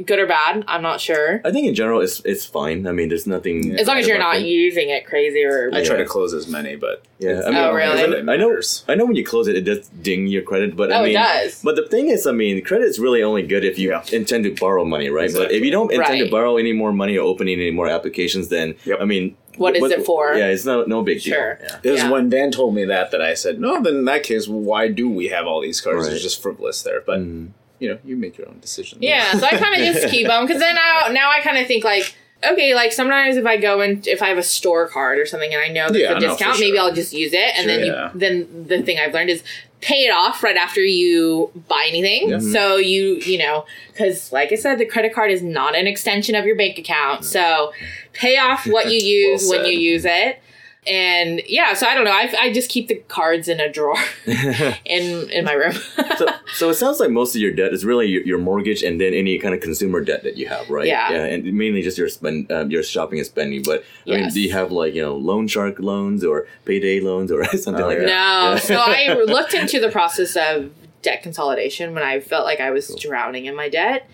good 0.07 0.19
or 0.19 0.27
bad. 0.27 0.65
I'm 0.67 0.83
not 0.83 1.01
sure. 1.01 1.41
I 1.45 1.51
think 1.53 1.67
in 1.69 1.75
general 1.75 2.01
it's 2.01 2.21
it's 2.25 2.45
fine. 2.45 2.87
I 2.87 2.93
mean, 2.93 3.09
there's 3.09 3.27
nothing. 3.27 3.79
As 3.79 3.87
long 3.87 3.99
as 3.99 4.07
you're 4.09 4.19
not 4.19 4.41
Yeah. 4.41 4.47
using 4.47 4.91
it 4.91 5.07
crazy 5.07 5.45
or. 5.45 5.71
I 5.73 5.85
try 5.85 5.97
to 5.97 6.05
close 6.05 6.33
as 6.35 6.49
many, 6.49 6.77
but 6.77 7.03
Yeah, 7.19 7.43
I 7.47 7.51
mean, 7.51 7.57
Oh, 7.59 7.73
really? 7.73 8.03
I 8.03 8.07
know- 8.07 8.33
I 8.33 8.37
know. 8.37 8.49
Matters. 8.49 8.85
I 8.89 8.95
know 8.97 9.07
when 9.07 9.17
you 9.17 9.25
close 9.25 9.47
it, 9.49 9.57
it 9.57 9.63
does 9.65 9.89
ding 9.89 10.27
your 10.27 10.43
credit, 10.43 10.77
but 10.77 10.91
Oh, 10.91 10.97
I 10.97 11.01
it 11.01 11.05
mean, 11.05 11.15
does. 11.15 11.61
But 11.63 11.77
the 11.77 11.87
thing 11.87 12.09
is, 12.09 12.27
I 12.27 12.33
mean, 12.33 12.63
credit 12.63 12.85
is 12.87 12.99
really 12.99 13.23
only 13.23 13.43
good 13.43 13.65
if 13.65 13.79
you 13.79 13.91
Yeah. 13.91 14.03
intend 14.13 14.45
to 14.45 14.55
borrow 14.55 14.85
money, 14.85 15.09
right? 15.11 15.33
But 15.33 15.53
if 15.53 15.65
you 15.65 15.71
don't 15.71 15.93
intend 15.93 16.19
to 16.25 16.31
borrow 16.31 16.57
any 16.57 16.73
more 16.73 16.93
money 16.93 17.17
or 17.17 17.23
opening 17.25 17.61
any 17.61 17.71
more 17.71 17.89
applications, 17.89 18.49
then 18.49 18.75
Yep. 18.85 18.99
I 19.01 19.05
mean, 19.05 19.37
What 19.57 19.77
is 19.77 19.89
it 19.93 20.05
for? 20.05 20.35
Yeah, 20.35 20.49
it's 20.49 20.65
no 20.65 20.83
no 20.85 21.03
big 21.03 21.21
Sure. 21.23 21.55
deal. 21.61 21.69
Yeah. 21.69 21.77
It 21.85 21.91
was 21.93 22.01
Yeah. 22.03 22.11
when 22.11 22.29
Dan 22.29 22.51
told 22.51 22.75
me 22.75 22.85
that 22.87 23.13
that 23.13 23.23
I 23.23 23.35
said, 23.35 23.61
no, 23.61 23.81
then 23.81 23.95
in 24.01 24.05
that 24.07 24.25
case, 24.25 24.49
why 24.49 24.89
do 24.89 25.09
we 25.09 25.29
have 25.29 25.47
all 25.47 25.61
these 25.61 25.81
cards? 25.81 26.07
Right. 26.09 26.13
It's 26.15 26.23
just 26.25 26.43
frivolous 26.43 26.83
there. 26.83 27.01
But, 27.07 27.21
Mm. 27.21 27.49
You 27.85 27.91
know, 27.91 27.99
you 28.05 28.17
make 28.17 28.37
your 28.39 28.49
own 28.49 28.59
decision. 28.61 28.99
Yeah, 29.01 29.33
so 29.33 29.47
I 29.47 29.51
kind 29.51 29.75
of 29.75 29.81
just 29.95 30.09
keep 30.15 30.27
them 30.27 30.47
because 30.47 30.61
then 30.61 30.75
now, 30.75 31.09
now 31.11 31.31
I 31.31 31.41
kind 31.41 31.59
of 31.59 31.67
think 31.67 31.85
like. 31.85 32.15
Okay, 32.53 32.75
like 32.75 32.93
sometimes 32.93 33.39
if 33.39 33.47
I 33.47 33.57
go 33.57 33.81
and 33.81 34.07
if 34.07 34.21
I 34.21 34.27
have 34.29 34.37
a 34.37 34.43
store 34.43 34.87
card 34.87 35.19
or 35.19 35.25
something 35.25 35.55
and 35.55 35.63
I 35.63 35.69
know 35.69 35.89
there's 35.89 36.03
Yeah, 36.03 36.11
a 36.11 36.21
no, 36.21 36.21
for 36.21 36.27
discount, 36.37 36.61
maybe. 36.61 36.77
I'll 36.79 36.93
just 36.93 37.15
use 37.15 37.33
it. 37.33 37.57
And 37.59 37.67
then 37.67 37.79
Sure, 37.79 37.87
you, 37.87 37.93
yeah. 37.93 38.11
then 38.15 38.67
the 38.69 38.83
thing 38.83 38.99
I've 38.99 39.15
learned 39.15 39.31
is 39.31 39.43
pay 39.81 40.05
it 40.05 40.11
off 40.11 40.43
right 40.43 40.57
after 40.57 40.83
you 40.83 41.51
buy 41.69 41.87
anything. 41.89 42.29
Yeah. 42.29 42.41
So 42.41 42.77
you 42.77 43.15
you 43.25 43.39
know 43.39 43.65
because 43.93 44.31
like 44.31 44.53
I 44.53 44.57
said, 44.57 44.77
the 44.79 44.85
credit 44.85 45.15
card 45.15 45.31
is 45.31 45.43
not 45.43 45.75
an 45.75 45.87
extension 45.87 46.35
of 46.35 46.45
your 46.45 46.55
bank 46.57 46.77
account. 46.77 47.25
So 47.25 47.73
pay 48.13 48.37
off 48.37 48.67
what 48.67 48.91
you 48.93 48.99
use 48.99 49.49
Well 49.49 49.63
when 49.63 49.71
you 49.73 49.79
use 49.79 50.05
it. 50.05 50.43
And 50.87 51.41
yeah, 51.47 51.73
so 51.75 51.87
I 51.87 51.95
don't 51.95 52.05
know. 52.05 52.11
I, 52.13 52.33
I 52.39 52.53
just 52.53 52.69
keep 52.71 52.89
the 52.89 52.97
cards 53.09 53.49
in 53.49 53.59
a 53.59 53.73
drawer 53.73 53.97
in 54.85 55.31
in 55.31 55.45
my 55.45 55.53
room. 55.55 55.73
so, 56.19 56.27
so 56.55 56.69
it 56.71 56.75
sounds 56.75 57.01
like 57.01 57.11
most 57.11 57.35
of 57.35 57.41
your 57.41 57.53
debt 57.53 57.73
is 57.73 57.85
really 57.85 58.07
your, 58.07 58.23
your 58.23 58.39
mortgage 58.39 58.83
and 58.83 59.01
then 59.01 59.15
any 59.15 59.39
kind 59.39 59.55
of 59.55 59.61
consumer 59.61 60.01
debt 60.03 60.23
that 60.25 60.37
you 60.37 60.47
have, 60.47 60.69
right? 60.69 60.87
Yeah. 60.87 61.11
Yeah, 61.11 61.25
and 61.25 61.45
mainly 61.55 61.81
just 61.83 61.97
your 61.97 62.09
spend, 62.09 62.51
uh, 62.53 62.67
your 62.67 62.83
shopping 62.83 63.19
and 63.19 63.27
spending. 63.27 63.63
But 63.63 63.83
I 64.07 64.11
mean, 64.11 64.29
do 64.29 64.41
you 64.41 64.53
have 64.53 64.73
like 64.73 64.95
you 64.95 65.03
know 65.03 65.17
loan 65.17 65.49
shark 65.49 65.79
loans 65.81 66.23
or 66.25 66.47
payday 66.65 67.01
loans 67.01 67.33
or 67.33 67.45
something 67.57 67.83
Oh, 67.83 67.89
like 67.89 67.99
yeah. 67.99 68.05
that? 68.05 68.09
No. 68.09 68.51
Yeah. 68.53 68.57
so 68.59 68.77
I 68.77 69.15
looked 69.27 69.55
into 69.55 69.81
the 69.81 69.91
process 69.91 70.37
of 70.37 70.71
debt 71.03 71.23
consolidation 71.23 71.95
when 71.95 72.03
I 72.03 72.21
felt 72.21 72.45
like 72.45 72.61
I 72.61 72.71
was 72.71 72.95
drowning 73.01 73.47
in 73.47 73.57
my 73.57 73.69
debt. 73.69 74.09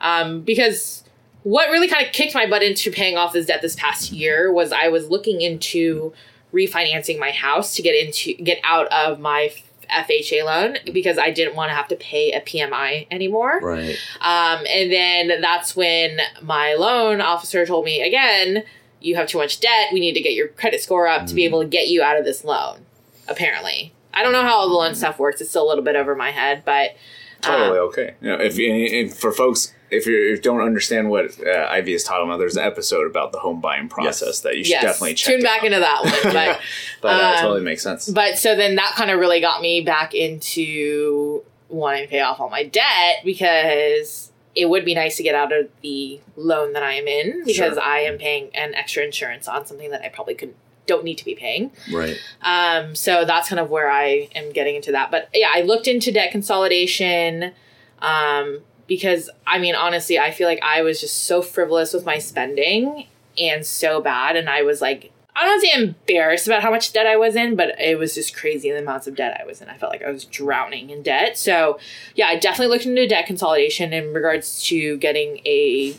Um, 0.00 0.40
because 0.42 1.03
what 1.44 1.70
really 1.70 1.88
kind 1.88 2.04
of 2.04 2.12
kicked 2.12 2.34
my 2.34 2.46
butt 2.46 2.62
into 2.62 2.90
paying 2.90 3.16
off 3.16 3.32
this 3.32 3.46
debt 3.46 3.62
this 3.62 3.76
past 3.76 4.10
year 4.10 4.52
was 4.52 4.72
I 4.72 4.88
was 4.88 5.08
looking 5.08 5.42
into 5.42 6.12
refinancing 6.52 7.18
my 7.18 7.30
house 7.30 7.76
to 7.76 7.82
get 7.82 7.94
into 7.94 8.34
get 8.42 8.58
out 8.64 8.86
of 8.92 9.20
my 9.20 9.52
FHA 9.90 10.44
loan 10.44 10.78
because 10.92 11.18
I 11.18 11.30
didn't 11.30 11.54
want 11.54 11.70
to 11.70 11.74
have 11.74 11.88
to 11.88 11.96
pay 11.96 12.32
a 12.32 12.40
PMI 12.40 13.06
anymore. 13.10 13.60
Right. 13.62 13.96
Um, 14.22 14.64
and 14.66 14.90
then 14.90 15.40
that's 15.42 15.76
when 15.76 16.18
my 16.42 16.74
loan 16.74 17.20
officer 17.20 17.66
told 17.66 17.84
me 17.84 18.00
again, 18.00 18.64
you 19.00 19.16
have 19.16 19.28
too 19.28 19.36
much 19.36 19.60
debt. 19.60 19.88
We 19.92 20.00
need 20.00 20.14
to 20.14 20.22
get 20.22 20.32
your 20.32 20.48
credit 20.48 20.80
score 20.80 21.06
up 21.06 21.26
to 21.26 21.34
be 21.34 21.44
able 21.44 21.60
to 21.60 21.68
get 21.68 21.88
you 21.88 22.02
out 22.02 22.18
of 22.18 22.24
this 22.24 22.42
loan. 22.42 22.86
Apparently, 23.28 23.92
I 24.14 24.22
don't 24.22 24.32
know 24.32 24.42
how 24.42 24.56
all 24.56 24.68
the 24.68 24.74
loan 24.74 24.94
stuff 24.94 25.18
works. 25.18 25.42
It's 25.42 25.50
still 25.50 25.66
a 25.66 25.68
little 25.68 25.84
bit 25.84 25.94
over 25.94 26.14
my 26.14 26.30
head, 26.30 26.62
but 26.64 26.96
Totally 27.44 27.78
um, 27.78 27.86
okay. 27.88 28.14
You 28.20 28.28
know, 28.28 28.40
if, 28.40 28.58
if 28.58 29.18
for 29.18 29.32
folks, 29.32 29.74
if 29.96 30.06
you 30.06 30.32
if 30.32 30.42
don't 30.42 30.60
understand 30.60 31.10
what 31.10 31.26
uh, 31.46 31.66
Ivy 31.70 31.94
is 31.94 32.04
talking 32.04 32.26
about, 32.26 32.38
there's 32.38 32.56
an 32.56 32.64
episode 32.64 33.06
about 33.06 33.32
the 33.32 33.38
home 33.38 33.60
buying 33.60 33.88
process 33.88 34.40
that 34.40 34.56
you 34.56 34.64
should 34.64 34.70
yes, 34.72 34.82
definitely 34.82 35.14
check. 35.14 35.34
tune 35.34 35.42
back 35.42 35.64
into 35.64 35.78
that 35.80 36.04
one. 36.04 36.32
But 36.34 36.60
But 37.00 37.20
uh, 37.20 37.26
um, 37.36 37.40
totally 37.40 37.62
makes 37.62 37.82
sense. 37.82 38.08
but 38.10 38.38
so 38.38 38.56
then 38.56 38.76
that 38.76 38.94
kind 38.96 39.10
of 39.10 39.18
really 39.20 39.40
got 39.40 39.60
me 39.60 39.80
back 39.82 40.14
into 40.14 41.42
wanting 41.68 42.04
to 42.04 42.08
pay 42.10 42.20
off 42.20 42.40
all 42.40 42.50
my 42.50 42.64
debt 42.64 43.16
because 43.24 44.30
it 44.54 44.68
would 44.68 44.84
be 44.84 44.94
nice 44.94 45.16
to 45.16 45.22
get 45.22 45.34
out 45.34 45.52
of 45.52 45.68
the 45.82 46.20
loan 46.36 46.72
that 46.74 46.82
I 46.82 46.92
am 46.94 47.08
in 47.08 47.44
because 47.44 47.74
Sure. 47.74 47.82
I 47.82 48.00
am 48.00 48.18
paying 48.18 48.50
an 48.54 48.74
extra 48.74 49.02
insurance 49.02 49.48
on 49.48 49.66
something 49.66 49.90
that 49.90 50.02
I 50.02 50.08
probably 50.08 50.34
could 50.34 50.54
don't 50.86 51.02
need 51.02 51.16
to 51.18 51.24
be 51.24 51.34
paying. 51.34 51.72
Right. 51.92 52.18
Um, 52.42 52.94
so 52.94 53.24
that's 53.24 53.48
kind 53.48 53.58
of 53.58 53.70
where 53.70 53.90
I 53.90 54.28
am 54.34 54.52
getting 54.52 54.76
into 54.76 54.92
that. 54.92 55.10
But 55.10 55.28
yeah, 55.34 55.48
I 55.52 55.62
looked 55.62 55.88
into 55.88 56.12
debt 56.12 56.30
consolidation 56.30 57.52
um, 58.00 58.60
because 58.86 59.30
I 59.46 59.58
mean, 59.58 59.74
honestly, 59.74 60.18
I 60.18 60.30
feel 60.30 60.48
like 60.48 60.62
I 60.62 60.82
was 60.82 61.00
just 61.00 61.24
so 61.24 61.42
frivolous 61.42 61.92
with 61.92 62.04
my 62.04 62.18
spending 62.18 63.06
and 63.38 63.64
so 63.64 64.00
bad. 64.00 64.36
And 64.36 64.48
I 64.48 64.62
was 64.62 64.80
like, 64.80 65.10
I 65.36 65.44
don't 65.44 65.60
say 65.60 65.72
embarrassed 65.74 66.46
about 66.46 66.62
how 66.62 66.70
much 66.70 66.92
debt 66.92 67.06
I 67.06 67.16
was 67.16 67.34
in, 67.34 67.56
but 67.56 67.78
it 67.80 67.98
was 67.98 68.14
just 68.14 68.36
crazy 68.36 68.70
the 68.70 68.78
amounts 68.78 69.06
of 69.06 69.16
debt 69.16 69.38
I 69.40 69.44
was 69.44 69.60
in. 69.60 69.68
I 69.68 69.76
felt 69.76 69.90
like 69.90 70.02
I 70.02 70.10
was 70.10 70.24
drowning 70.24 70.90
in 70.90 71.02
debt. 71.02 71.36
So 71.36 71.78
yeah, 72.14 72.26
I 72.26 72.36
definitely 72.36 72.72
looked 72.72 72.86
into 72.86 73.06
debt 73.08 73.26
consolidation 73.26 73.92
in 73.92 74.14
regards 74.14 74.62
to 74.64 74.96
getting 74.98 75.38
a 75.44 75.96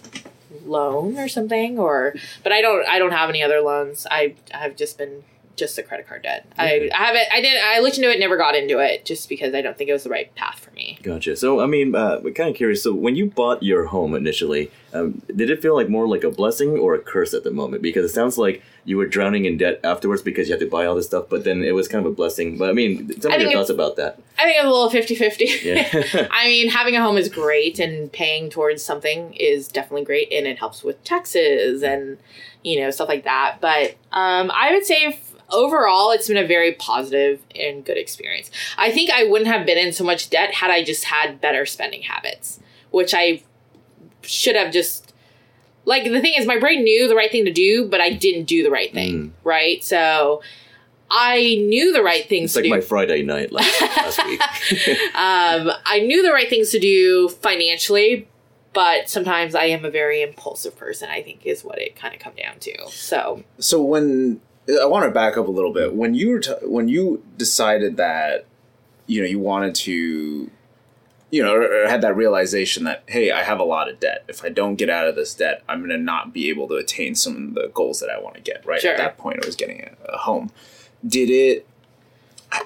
loan 0.66 1.18
or 1.18 1.28
something 1.28 1.78
or 1.78 2.16
but 2.42 2.52
I 2.52 2.62
don't 2.62 2.88
I 2.88 2.98
don't 2.98 3.12
have 3.12 3.30
any 3.30 3.44
other 3.44 3.60
loans. 3.60 4.08
I 4.10 4.36
I've 4.54 4.78
just 4.78 4.98
been 4.98 5.24
just 5.56 5.78
a 5.78 5.84
credit 5.84 6.08
card 6.08 6.24
debt. 6.24 6.46
I, 6.58 6.90
I 6.94 7.04
haven't 7.04 7.28
I 7.32 7.42
didn't 7.42 7.64
I 7.64 7.80
looked 7.80 7.98
into 7.98 8.12
it, 8.12 8.20
never 8.20 8.38
got 8.38 8.56
into 8.56 8.80
it 8.80 9.06
just 9.06 9.30
because 9.30 9.54
I 9.54 9.62
don't 9.62 9.78
think 9.78 9.90
it 9.90 9.94
was 9.94 10.04
the 10.04 10.10
right 10.10 10.34
path 10.36 10.60
for 10.60 10.72
me. 10.72 11.00
Gotcha. 11.02 11.36
So, 11.36 11.60
I 11.60 11.66
mean, 11.66 11.96
uh, 11.96 12.20
we're 12.24 12.34
kind 12.34 12.50
of 12.50 12.56
curious. 12.56 12.84
So, 12.84 12.94
when 12.94 13.16
you 13.16 13.28
bought 13.28 13.64
your 13.64 13.86
home 13.86 14.16
initially, 14.16 14.72
um, 14.96 15.22
did 15.36 15.50
it 15.50 15.62
feel 15.62 15.76
like 15.76 15.90
more 15.90 16.08
like 16.08 16.24
a 16.24 16.32
blessing 16.32 16.78
or 16.78 16.96
a 16.96 17.00
curse 17.00 17.34
at 17.34 17.44
the 17.44 17.52
moment? 17.52 17.82
Because 17.82 18.06
it 18.10 18.14
sounds 18.14 18.38
like 18.38 18.64
you 18.86 18.98
were 18.98 19.06
drowning 19.06 19.46
in 19.46 19.58
debt 19.58 19.80
afterwards 19.84 20.22
because 20.22 20.48
you 20.48 20.54
had 20.54 20.60
to 20.62 20.70
buy 20.70 20.86
all 20.86 20.96
this 20.96 21.08
stuff, 21.08 21.26
but 21.30 21.44
then 21.44 21.64
it 21.64 21.74
was 21.74 21.88
kind 21.88 22.06
of 22.06 22.12
a 22.12 22.16
blessing. 22.16 22.58
But 22.58 22.70
I 22.70 22.74
mean, 22.74 23.08
tell 23.20 23.32
me 23.32 23.44
your 23.44 23.52
thoughts 23.52 23.70
about 23.70 23.98
that. 23.98 24.20
I 24.38 24.44
think 24.44 24.58
it's 24.58 24.66
a 24.66 24.70
little 24.70 24.90
50-50. 24.90 25.64
Yeah. 26.14 26.28
I 26.32 26.48
mean, 26.48 26.70
having 26.70 26.96
a 26.96 27.02
home 27.02 27.18
is 27.18 27.30
great 27.30 27.80
and 27.80 28.12
paying 28.12 28.50
towards 28.50 28.82
something 28.84 29.34
is 29.34 29.68
definitely 29.68 30.06
great 30.06 30.32
and 30.32 30.48
it 30.48 30.60
helps 30.60 30.84
with 30.84 31.04
taxes 31.04 31.84
and 31.84 32.18
you 32.64 32.80
know 32.80 32.90
stuff 32.92 33.10
like 33.10 33.26
that. 33.26 33.58
But 33.60 33.96
um, 34.12 34.52
I 34.54 34.72
would 34.72 34.86
say 34.86 35.06
if 35.06 35.36
overall, 35.50 36.12
it's 36.12 36.28
been 36.28 36.38
a 36.38 36.48
very 36.48 36.74
positive 36.74 37.42
and 37.56 37.84
good 37.86 37.98
experience. 37.98 38.50
I 38.78 38.92
think 38.92 39.10
I 39.10 39.26
wouldn't 39.26 39.50
have 39.50 39.66
been 39.66 39.78
in 39.78 39.94
so 39.94 40.04
much 40.04 40.30
debt 40.30 40.56
had 40.56 40.72
I 40.72 40.84
just 40.84 41.06
had 41.06 41.42
better 41.42 41.66
spending 41.66 42.04
habits, 42.04 42.60
which 42.92 43.14
I 43.14 43.44
should 44.26 44.56
have 44.56 44.72
just. 44.72 45.14
Like 45.88 46.04
the 46.04 46.20
thing 46.20 46.34
is, 46.36 46.48
my 46.48 46.58
brain 46.58 46.84
knew 46.84 47.08
the 47.08 47.16
right 47.16 47.32
thing 47.32 47.46
to 47.46 47.54
do, 47.54 47.88
but 47.88 48.02
I 48.02 48.12
didn't 48.12 48.46
do 48.46 48.64
the 48.64 48.72
right 48.72 48.92
thing. 48.92 49.36
Right, 49.44 49.84
so 49.84 50.42
I 51.12 51.64
knew 51.68 51.94
the 51.94 52.02
right 52.02 52.28
things 52.28 52.46
It's 52.46 52.54
to 52.56 52.60
like 52.62 52.64
do. 52.64 52.70
my 52.72 52.82
Friday 52.82 53.22
night 53.22 53.52
last, 53.52 53.82
last 53.82 54.26
week. 54.26 54.42
um, 55.16 55.72
I 55.86 56.02
knew 56.06 56.24
the 56.24 56.32
right 56.32 56.50
things 56.50 56.72
to 56.72 56.80
do 56.80 57.30
financially, 57.30 58.28
but 58.74 59.10
sometimes 59.10 59.54
I 59.54 59.66
am 59.66 59.86
a 59.86 59.92
very 59.92 60.24
impulsive 60.24 60.76
person. 60.76 61.10
I 61.10 61.22
think 61.22 61.46
is 61.46 61.64
what 61.64 61.80
it 61.80 61.96
kind 61.96 62.14
of 62.16 62.20
come 62.20 62.34
down 62.36 62.58
to. 62.62 62.90
So 62.90 63.44
So 63.60 63.84
when 63.84 64.42
I 64.82 64.86
want 64.86 65.06
to 65.06 65.12
back 65.12 65.38
up 65.38 65.48
a 65.48 65.52
little 65.52 65.72
bit, 65.72 65.94
when 65.94 66.16
you 66.16 66.32
were 66.32 66.40
t- 66.40 66.54
when 66.64 66.88
you 66.88 67.24
decided 67.38 67.98
that 67.98 68.46
you 69.06 69.22
know 69.22 69.28
you 69.28 69.38
wanted 69.38 69.76
to 69.76 70.50
you 71.36 71.44
know 71.44 71.54
or, 71.54 71.84
or 71.84 71.88
had 71.90 72.02
that 72.02 72.16
realization 72.16 72.86
that 72.86 73.04
hey 73.08 73.30
I 73.30 73.44
have 73.44 73.60
a 73.60 73.64
lot 73.64 73.90
of 73.90 74.00
debt. 74.00 74.24
If 74.30 74.46
I 74.46 74.50
don't 74.50 74.76
get 74.76 74.90
out 74.90 75.08
of 75.08 75.16
this 75.16 75.34
debt 75.34 75.64
I'm 75.68 75.80
going 75.80 75.90
to 75.90 75.98
not 75.98 76.34
be 76.34 76.50
able 76.50 76.70
to 76.70 76.76
attain 76.76 77.14
some 77.14 77.36
of 77.36 77.54
the 77.56 77.70
goals 77.74 78.00
that 78.00 78.10
I 78.10 78.18
want 78.20 78.36
to 78.36 78.42
get 78.42 78.66
right? 78.66 78.80
Sure. 78.80 78.92
at 78.92 78.98
that 78.98 79.18
point 79.18 79.44
I 79.44 79.46
was 79.46 79.58
getting 79.58 79.82
a, 79.82 80.14
a 80.14 80.18
home. 80.18 80.50
Did 81.06 81.30
it 81.30 81.68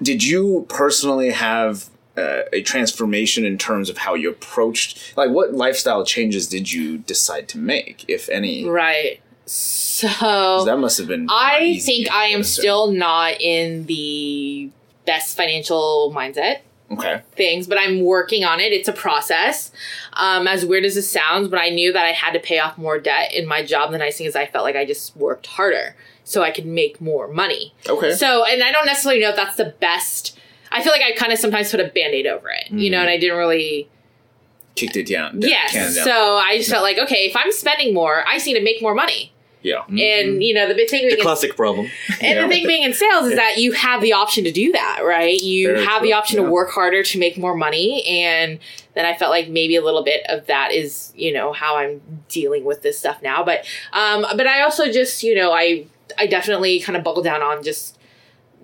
did 0.04 0.24
you 0.24 0.68
personally 0.70 1.32
have 1.32 1.90
uh, 2.16 2.42
a 2.54 2.62
transformation 2.62 3.44
in 3.44 3.58
terms 3.58 3.90
of 3.90 3.98
how 3.98 4.14
you 4.14 4.30
approached 4.30 5.18
like 5.18 5.32
what 5.32 5.54
lifestyle 5.54 6.06
changes 6.06 6.48
did 6.48 6.72
you 6.72 7.00
decide 7.00 7.48
to 7.50 7.58
make 7.58 8.06
if 8.08 8.30
any? 8.30 8.66
Right. 8.66 9.20
So 9.48 10.64
that 10.66 10.78
must 10.78 11.00
have 11.00 11.08
been 11.08 11.26
I 11.28 11.80
think 11.80 12.12
I 12.12 12.26
am 12.26 12.44
still 12.44 12.92
not 12.92 13.42
in 13.42 13.88
the 13.88 14.70
best 15.08 15.36
financial 15.36 16.14
mindset 16.16 16.60
okay 16.92 17.22
things, 17.36 17.68
but 17.68 17.78
I'm 17.78 18.02
working 18.04 18.44
on 18.44 18.60
it. 18.60 18.72
It's 18.74 18.88
a 18.88 18.94
process. 18.94 19.72
Um, 20.14 20.48
as 20.48 20.66
weird 20.66 20.86
as 20.86 20.98
it 20.98 21.04
sounds, 21.04 21.48
but 21.48 21.60
I 21.60 21.70
knew 21.70 21.94
that 21.94 22.06
I 22.06 22.12
had 22.12 22.32
to 22.34 22.40
pay 22.40 22.60
off 22.60 22.78
more 22.78 23.00
debt 23.00 23.34
in 23.34 23.46
my 23.48 23.64
job. 23.64 23.92
The 23.92 23.98
nice 23.98 24.18
thing 24.18 24.28
is 24.28 24.36
I 24.36 24.46
felt 24.46 24.64
like 24.66 24.76
I 24.76 24.86
just 24.86 25.16
worked 25.16 25.48
harder 25.48 25.96
so 26.24 26.42
I 26.44 26.52
could 26.52 26.66
make 26.66 27.00
more 27.02 27.28
money. 27.28 27.74
okay 27.88 28.12
So, 28.14 28.46
and 28.46 28.62
I 28.64 28.72
don't 28.72 28.86
necessarily 28.86 29.20
know 29.22 29.30
if 29.30 29.36
that's 29.36 29.56
the 29.56 29.74
best. 29.80 30.38
I 30.72 30.84
feel 30.84 30.92
like 30.92 31.02
I 31.02 31.14
kind 31.14 31.32
of 31.34 31.40
sometimes 31.40 31.72
put 31.72 31.80
a 31.80 31.86
band 31.86 32.14
aid 32.14 32.28
over 32.28 32.50
it, 32.50 32.70
you 32.72 32.90
know, 32.92 33.00
and 33.00 33.10
I 33.10 33.18
didn't 33.18 33.38
really. 33.38 33.90
kicked 34.76 34.96
it 34.96 35.08
down. 35.08 35.40
down- 35.40 35.50
Yes. 35.50 35.74
down. 35.96 36.06
So 36.06 36.36
I 36.36 36.58
just 36.58 36.70
felt 36.70 36.84
like, 36.84 36.98
okay, 37.00 37.26
if 37.26 37.36
I'm 37.36 37.52
spending 37.52 37.94
more, 37.94 38.24
I 38.28 38.36
just 38.36 38.46
need 38.46 38.54
to 38.54 38.64
make 38.64 38.80
more 38.82 38.94
money. 38.94 39.34
Yeah, 39.62 39.84
And, 39.88 40.42
you 40.42 40.54
know, 40.54 40.68
the 40.68 40.74
big 40.74 40.90
thing 40.90 41.04
the 41.04 41.16
being, 41.16 41.22
classic 41.22 41.56
problem. 41.56 41.88
and 42.22 42.22
Yeah. 42.22 42.44
the 42.44 42.48
thing 42.48 42.66
being 42.66 42.84
in 42.84 42.94
sales 42.94 43.28
is 43.28 43.36
that 43.36 43.58
you 43.58 43.74
have 43.74 44.02
the 44.02 44.14
option 44.14 44.44
to 44.46 44.52
do 44.52 44.72
that, 44.72 45.02
right? 45.04 45.38
You 45.40 45.74
Very 45.74 45.86
have 45.86 46.00
true, 46.00 46.08
the 46.08 46.14
option 46.14 46.38
yeah. 46.40 46.46
to 46.46 46.52
work 46.52 46.72
harder 46.72 47.04
to 47.04 47.20
make 47.20 47.38
more 47.38 47.56
money. 47.56 48.04
And 48.08 48.60
then 48.94 49.06
I 49.06 49.16
felt 49.18 49.32
like 49.32 49.50
maybe 49.50 49.76
a 49.76 49.84
little 49.84 50.04
bit 50.04 50.26
of 50.30 50.46
that 50.48 50.72
is, 50.72 51.12
you 51.16 51.34
know, 51.34 51.52
how 51.52 51.76
I'm 51.78 52.02
dealing 52.30 52.64
with 52.64 52.82
this 52.84 52.98
stuff 52.98 53.22
now. 53.22 53.44
But, 53.44 53.66
um, 53.92 54.26
but 54.36 54.48
I 54.48 54.62
also 54.62 54.92
just, 54.92 55.24
you 55.24 55.36
know, 55.36 55.52
I, 55.52 55.86
I 56.18 56.26
definitely 56.28 56.80
kind 56.80 56.96
of 56.98 57.04
buckled 57.04 57.26
down 57.26 57.42
on 57.42 57.62
just 57.64 57.98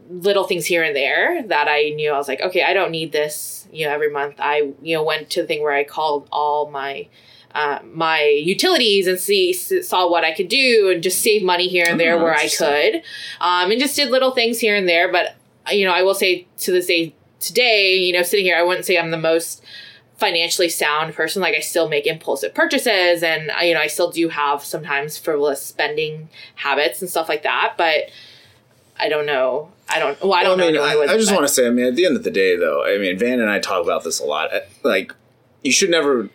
little 0.10 0.44
things 0.46 0.66
here 0.66 0.84
and 0.84 0.96
there 0.96 1.44
that 1.48 1.68
I 1.68 1.90
knew 1.90 2.12
I 2.12 2.18
was 2.18 2.28
like, 2.28 2.40
okay, 2.40 2.64
I 2.64 2.74
don't 2.74 2.92
need 2.92 3.12
this. 3.12 3.68
You 3.72 3.88
know, 3.88 3.92
every 3.94 4.10
month 4.12 4.36
I, 4.40 4.72
you 4.82 4.96
know, 4.96 5.04
went 5.04 5.30
to 5.32 5.42
the 5.42 5.48
thing 5.48 5.62
where 5.64 5.74
I 5.74 5.84
called 5.84 6.28
all 6.32 6.70
my, 6.70 7.08
uh, 7.56 7.80
my 7.94 8.22
utilities 8.22 9.08
and 9.08 9.18
see 9.20 9.54
saw 9.54 10.10
what 10.10 10.24
I 10.26 10.34
could 10.34 10.50
do 10.50 10.92
and 10.94 11.02
just 11.02 11.22
save 11.22 11.42
money 11.42 11.68
here 11.68 11.86
and 11.88 11.98
there 12.00 12.20
Oh, 12.20 12.24
where 12.24 12.36
I 12.36 12.50
could, 12.50 12.96
um, 13.40 13.72
and 13.72 13.80
just 13.80 13.96
did 13.96 14.12
little 14.12 14.32
things 14.32 14.60
here 14.60 14.76
and 14.76 14.88
there. 14.88 15.12
But 15.12 15.36
you 15.72 15.86
know, 15.86 15.94
I 15.94 16.04
will 16.04 16.14
say 16.14 16.48
to 16.60 16.72
this 16.72 16.86
day 16.88 17.16
today, 17.40 17.96
you 17.96 18.14
know, 18.14 18.24
sitting 18.24 18.46
here, 18.46 18.58
I 18.58 18.64
wouldn't 18.64 18.86
say 18.86 18.98
I'm 18.98 19.12
the 19.12 19.18
most 19.18 19.64
financially 20.18 20.70
sound 20.70 21.14
person. 21.14 21.42
Like 21.42 21.56
I 21.56 21.62
still 21.62 21.88
make 21.88 22.06
impulsive 22.06 22.54
purchases, 22.54 23.24
and 23.24 23.50
you 23.62 23.74
know, 23.74 23.80
I 23.80 23.88
still 23.88 24.12
do 24.12 24.28
have 24.30 24.64
sometimes 24.64 25.18
frivolous 25.18 25.62
spending 25.62 26.28
habits 26.56 27.02
and 27.02 27.10
stuff 27.10 27.30
like 27.30 27.44
that. 27.44 27.76
But 27.78 28.12
I 29.00 29.08
don't 29.08 29.26
know. 29.26 29.72
I 29.88 30.00
don't. 30.00 30.22
Well, 30.22 30.34
I 30.34 30.44
don't 30.44 30.60
I 30.60 30.66
mean, 30.66 30.76
know. 30.76 30.84
I, 30.84 31.14
I 31.14 31.18
just 31.18 31.32
want 31.32 31.48
to 31.48 31.54
say, 31.54 31.68
I 31.68 31.70
mean, 31.70 31.86
at 31.86 31.96
the 31.96 32.06
end 32.06 32.18
of 32.18 32.24
the 32.24 32.32
day, 32.32 32.58
though, 32.58 32.86
I 32.86 32.98
mean, 32.98 33.18
Van 33.18 33.40
and 33.40 33.50
I 33.50 33.60
talk 33.60 33.84
about 33.84 34.04
this 34.04 34.20
a 34.20 34.26
lot. 34.26 34.54
Uh, 34.54 34.60
Like, 34.84 35.14
you 35.64 35.72
should 35.72 35.90
never 35.90 36.30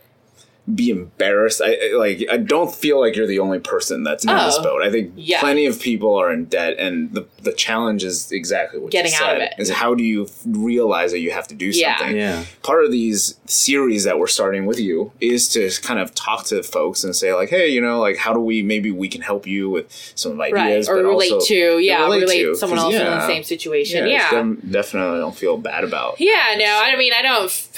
be 0.72 0.90
embarrassed. 0.90 1.60
I 1.62 1.72
I- 1.74 1.96
like. 1.96 2.24
I 2.30 2.36
don't 2.36 2.72
feel 2.74 3.00
like 3.00 3.16
you're 3.16 3.26
the 3.26 3.38
only 3.40 3.58
person 3.58 4.04
that's 4.04 4.24
in 4.24 4.34
this 4.34 4.56
Oh, 4.58 4.62
boat. 4.62 4.82
I 4.82 4.90
think 4.90 5.12
yeah. 5.16 5.40
plenty 5.40 5.66
of 5.66 5.80
people 5.80 6.14
are 6.16 6.32
in 6.32 6.44
debt, 6.46 6.76
and 6.78 7.12
the 7.12 7.26
the 7.42 7.52
challenge 7.52 8.04
is 8.04 8.30
exactly 8.30 8.78
what 8.78 8.92
Getting 8.92 9.10
you 9.12 9.18
out 9.18 9.36
of 9.36 9.42
said, 9.42 9.54
it. 9.58 9.62
Is 9.62 9.70
how 9.70 9.94
do 9.94 10.04
you 10.04 10.28
realize 10.46 11.10
that 11.12 11.20
you 11.20 11.30
have 11.30 11.48
to 11.48 11.54
do 11.54 11.66
Yeah. 11.66 11.96
something? 11.98 12.16
Yeah. 12.16 12.44
part 12.62 12.84
of 12.84 12.92
these 12.92 13.38
series 13.46 14.04
that 14.04 14.18
we're 14.18 14.26
starting 14.26 14.66
with 14.66 14.78
you 14.78 15.12
is 15.20 15.48
to 15.50 15.70
kind 15.82 15.98
of 15.98 16.14
talk 16.14 16.44
to 16.46 16.62
folks 16.62 17.02
and 17.04 17.16
say 17.16 17.32
like 17.34 17.48
hey 17.48 17.68
you 17.68 17.80
know 17.80 17.98
like 18.00 18.16
how 18.16 18.32
do 18.32 18.38
we 18.40 18.62
maybe 18.62 18.90
we 18.92 19.08
can 19.08 19.22
help 19.22 19.46
you 19.46 19.68
with 19.70 19.86
some 20.14 20.38
right 20.38 20.54
ideas 20.54 20.88
or 20.88 20.96
but 20.96 21.08
relate 21.08 21.32
also, 21.32 21.46
to 21.46 21.78
yeah 21.78 22.02
relate 22.04 22.20
relate, 22.20 22.42
to, 22.44 22.54
someone 22.54 22.78
'cause, 22.78 22.94
else 22.94 23.02
in 23.02 23.10
the 23.10 23.26
same 23.26 23.42
situation 23.42 24.06
yeah, 24.06 24.28
yeah 24.32 24.54
definitely 24.70 25.18
don't 25.18 25.34
feel 25.36 25.56
bad 25.56 25.82
about 25.84 26.20
Yeah, 26.20 26.54
no, 26.58 26.64
I 26.84 26.94
mean, 26.96 27.12
I 27.12 27.22
don't. 27.22 27.70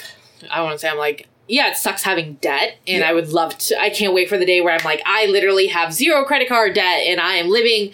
I 0.51 0.61
want 0.61 0.73
to 0.73 0.79
say 0.79 0.89
I'm 0.89 0.97
like, 0.97 1.27
yeah, 1.47 1.69
it 1.69 1.77
sucks 1.77 2.03
having 2.03 2.35
debt, 2.35 2.77
and 2.87 2.99
Yeah. 3.01 3.09
I 3.09 3.13
would 3.13 3.29
love 3.29 3.57
to. 3.57 3.79
I 3.79 3.89
can't 3.89 4.13
wait 4.13 4.29
for 4.29 4.37
the 4.37 4.45
day 4.45 4.61
where 4.61 4.73
I'm 4.73 4.83
like, 4.85 5.01
I 5.05 5.25
literally 5.25 5.67
have 5.67 5.93
zero 5.93 6.23
credit 6.23 6.47
card 6.47 6.73
debt, 6.73 7.01
and 7.05 7.19
I 7.19 7.35
am 7.35 7.49
living 7.49 7.91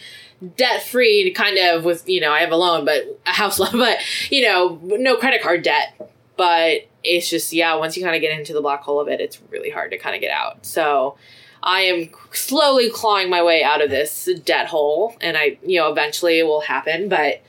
debt 0.56 0.84
free, 0.84 1.32
kind 1.32 1.58
of 1.58 1.84
with 1.84 2.08
you 2.08 2.22
know, 2.22 2.32
I 2.32 2.40
have 2.40 2.52
a 2.52 2.56
loan, 2.56 2.86
but 2.86 3.20
a 3.26 3.32
house 3.32 3.60
loan, 3.64 3.72
but 3.74 3.98
you 4.30 4.44
know, 4.44 4.80
no 4.84 5.18
credit 5.18 5.42
card 5.42 5.64
debt. 5.64 6.12
But 6.38 6.88
it's 7.04 7.30
just 7.30 7.52
yeah, 7.52 7.76
once 7.76 7.98
you 7.98 8.04
kind 8.04 8.16
of 8.16 8.22
get 8.22 8.38
into 8.38 8.54
the 8.54 8.62
black 8.62 8.82
hole 8.84 9.00
of 9.00 9.08
it, 9.08 9.20
it's 9.20 9.42
really 9.50 9.70
hard 9.70 9.92
to 9.92 9.98
kind 9.98 10.16
of 10.16 10.22
get 10.22 10.32
out. 10.32 10.66
So. 10.66 11.18
I 11.62 11.82
am 11.82 12.10
slowly 12.32 12.90
clawing 12.90 13.30
my 13.30 13.44
way 13.44 13.64
out 13.64 13.82
of 13.84 13.90
this 13.90 14.30
debt 14.46 14.68
hole, 14.68 15.18
and 15.20 15.36
I, 15.36 15.58
you 15.62 15.78
know, 15.78 15.92
eventually 15.92 16.40
it 16.40 16.44
will 16.44 16.62
happen. 16.62 17.10
But 17.10 17.42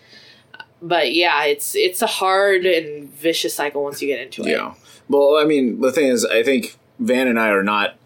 but 0.82 1.14
yeah, 1.14 1.44
it's 1.44 1.76
it's 1.76 2.02
a 2.02 2.08
hard 2.08 2.66
and 2.66 3.08
vicious 3.08 3.54
cycle 3.54 3.84
once 3.84 4.02
you 4.02 4.08
get 4.08 4.18
into 4.20 4.42
it. 4.42 4.48
yeah 4.48 4.74
well 5.10 5.36
i 5.36 5.44
mean 5.44 5.80
the 5.82 5.92
thing 5.92 6.06
is 6.06 6.24
i 6.24 6.42
think 6.42 6.78
van 6.98 7.28
and 7.28 7.38
i 7.38 7.48
are 7.50 7.62
not 7.62 7.96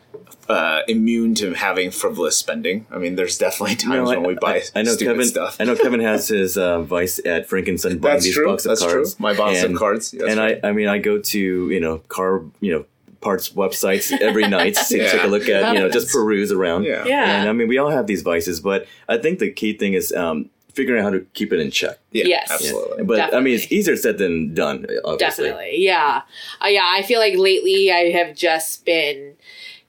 uh, 0.47 0.83
immune 0.89 1.35
to 1.35 1.55
having 1.55 1.91
frivolous 1.91 2.37
spending. 2.37 2.87
I 2.91 2.99
mean, 2.99 3.17
there's 3.17 3.39
definitely 3.39 3.77
times 3.77 3.95
No, 3.95 4.13
I, 4.13 4.17
when 4.19 4.27
we 4.29 4.35
buy 4.35 4.57
I, 4.75 4.81
I 4.81 4.83
know 4.83 4.93
stupid 4.93 5.13
Kevin. 5.13 5.27
stuff. 5.27 5.57
I 5.59 5.65
know 5.65 5.75
Kevin 5.75 6.01
has 6.01 6.29
his 6.29 6.59
uh, 6.59 6.83
vice 6.83 7.19
at 7.25 7.49
Frankenstein 7.49 7.97
buying 7.97 8.17
That's 8.17 8.25
these 8.27 8.35
true. 8.35 8.45
box 8.49 8.67
of 8.67 8.71
That's 8.73 8.83
true. 8.83 8.93
cards. 8.93 9.19
My 9.19 9.33
box 9.35 9.63
of 9.63 9.75
cards. 9.75 10.11
That's 10.11 10.31
and 10.31 10.39
right. 10.39 10.61
I, 10.63 10.69
I 10.69 10.73
mean, 10.73 10.87
I 10.89 10.99
go 10.99 11.19
to 11.19 11.39
you 11.71 11.81
know 11.81 11.99
car 12.09 12.43
you 12.61 12.73
know 12.75 12.85
parts 13.23 13.49
websites 13.55 14.13
every 14.21 14.47
night 14.47 14.75
to 14.75 14.99
Yeah. 14.99 15.13
take 15.13 15.25
a 15.25 15.29
look 15.29 15.49
at 15.49 15.73
you 15.73 15.81
know 15.81 15.89
just 15.89 16.13
peruse 16.13 16.53
around. 16.53 16.85
Yeah. 16.85 17.07
Yeah. 17.07 17.41
And 17.41 17.49
I 17.49 17.53
mean, 17.55 17.67
we 17.69 17.79
all 17.79 17.89
have 17.91 18.07
these 18.07 18.21
vices, 18.21 18.61
but 18.61 18.87
I 19.09 19.17
think 19.17 19.39
the 19.39 19.51
key 19.51 19.73
thing 19.79 19.95
is 19.95 20.13
um, 20.13 20.51
figuring 20.75 21.01
out 21.01 21.05
how 21.05 21.11
to 21.11 21.21
keep 21.35 21.53
it 21.53 21.61
in 21.61 21.71
check. 21.71 21.99
yeah, 22.13 22.25
Yes. 22.27 22.51
absolutely. 22.51 23.05
But 23.05 23.35
I 23.35 23.41
mean, 23.41 23.55
it's 23.55 23.71
easier 23.73 23.97
said 23.97 24.19
than 24.19 24.55
done. 24.55 24.87
Obviously. 25.05 25.17
Definitely. 25.49 25.75
Yeah. 25.85 26.23
Uh, 26.63 26.69
yeah, 26.69 26.85
I 26.87 27.03
feel 27.03 27.21
like 27.21 27.37
lately 27.37 27.91
I 27.93 28.11
have 28.11 28.35
just 28.37 28.85
been 28.85 29.35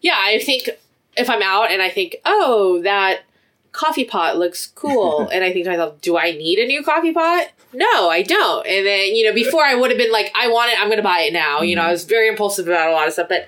yeah, 0.02 0.18
I 0.20 0.40
think 0.40 0.70
if 1.18 1.30
I'm 1.30 1.42
out 1.42 1.72
and 1.72 1.82
I 1.82 1.90
think, 1.90 2.18
"Oh, 2.26 2.82
that 2.84 3.22
coffee 3.72 4.06
pot 4.06 4.38
looks 4.38 4.68
cool." 4.68 5.28
and 5.34 5.44
I 5.44 5.52
think 5.52 5.66
to 5.66 5.72
myself, 5.72 6.00
"Do 6.02 6.18
I 6.18 6.32
need 6.32 6.60
a 6.60 6.68
new 6.68 6.84
coffee 6.84 7.12
pot?" 7.12 7.48
No, 7.74 8.10
I 8.10 8.22
don't. 8.22 8.66
And 8.68 8.86
then, 8.86 9.16
you 9.16 9.26
know, 9.26 9.34
before 9.34 9.66
I 9.66 9.76
would 9.76 9.90
have 9.90 9.98
been 9.98 10.12
like, 10.12 10.32
"I 10.36 10.48
want 10.48 10.72
it, 10.72 10.80
I'm 10.80 10.88
going 10.88 10.98
to 10.98 11.04
buy 11.04 11.22
it 11.22 11.34
now." 11.34 11.62
You 11.62 11.76
know, 11.76 11.82
I 11.82 11.92
was 11.92 12.04
very 12.06 12.28
impulsive 12.28 12.68
about 12.68 12.90
a 12.90 12.94
lot 12.94 13.08
of 13.08 13.14
stuff, 13.14 13.28
but 13.30 13.48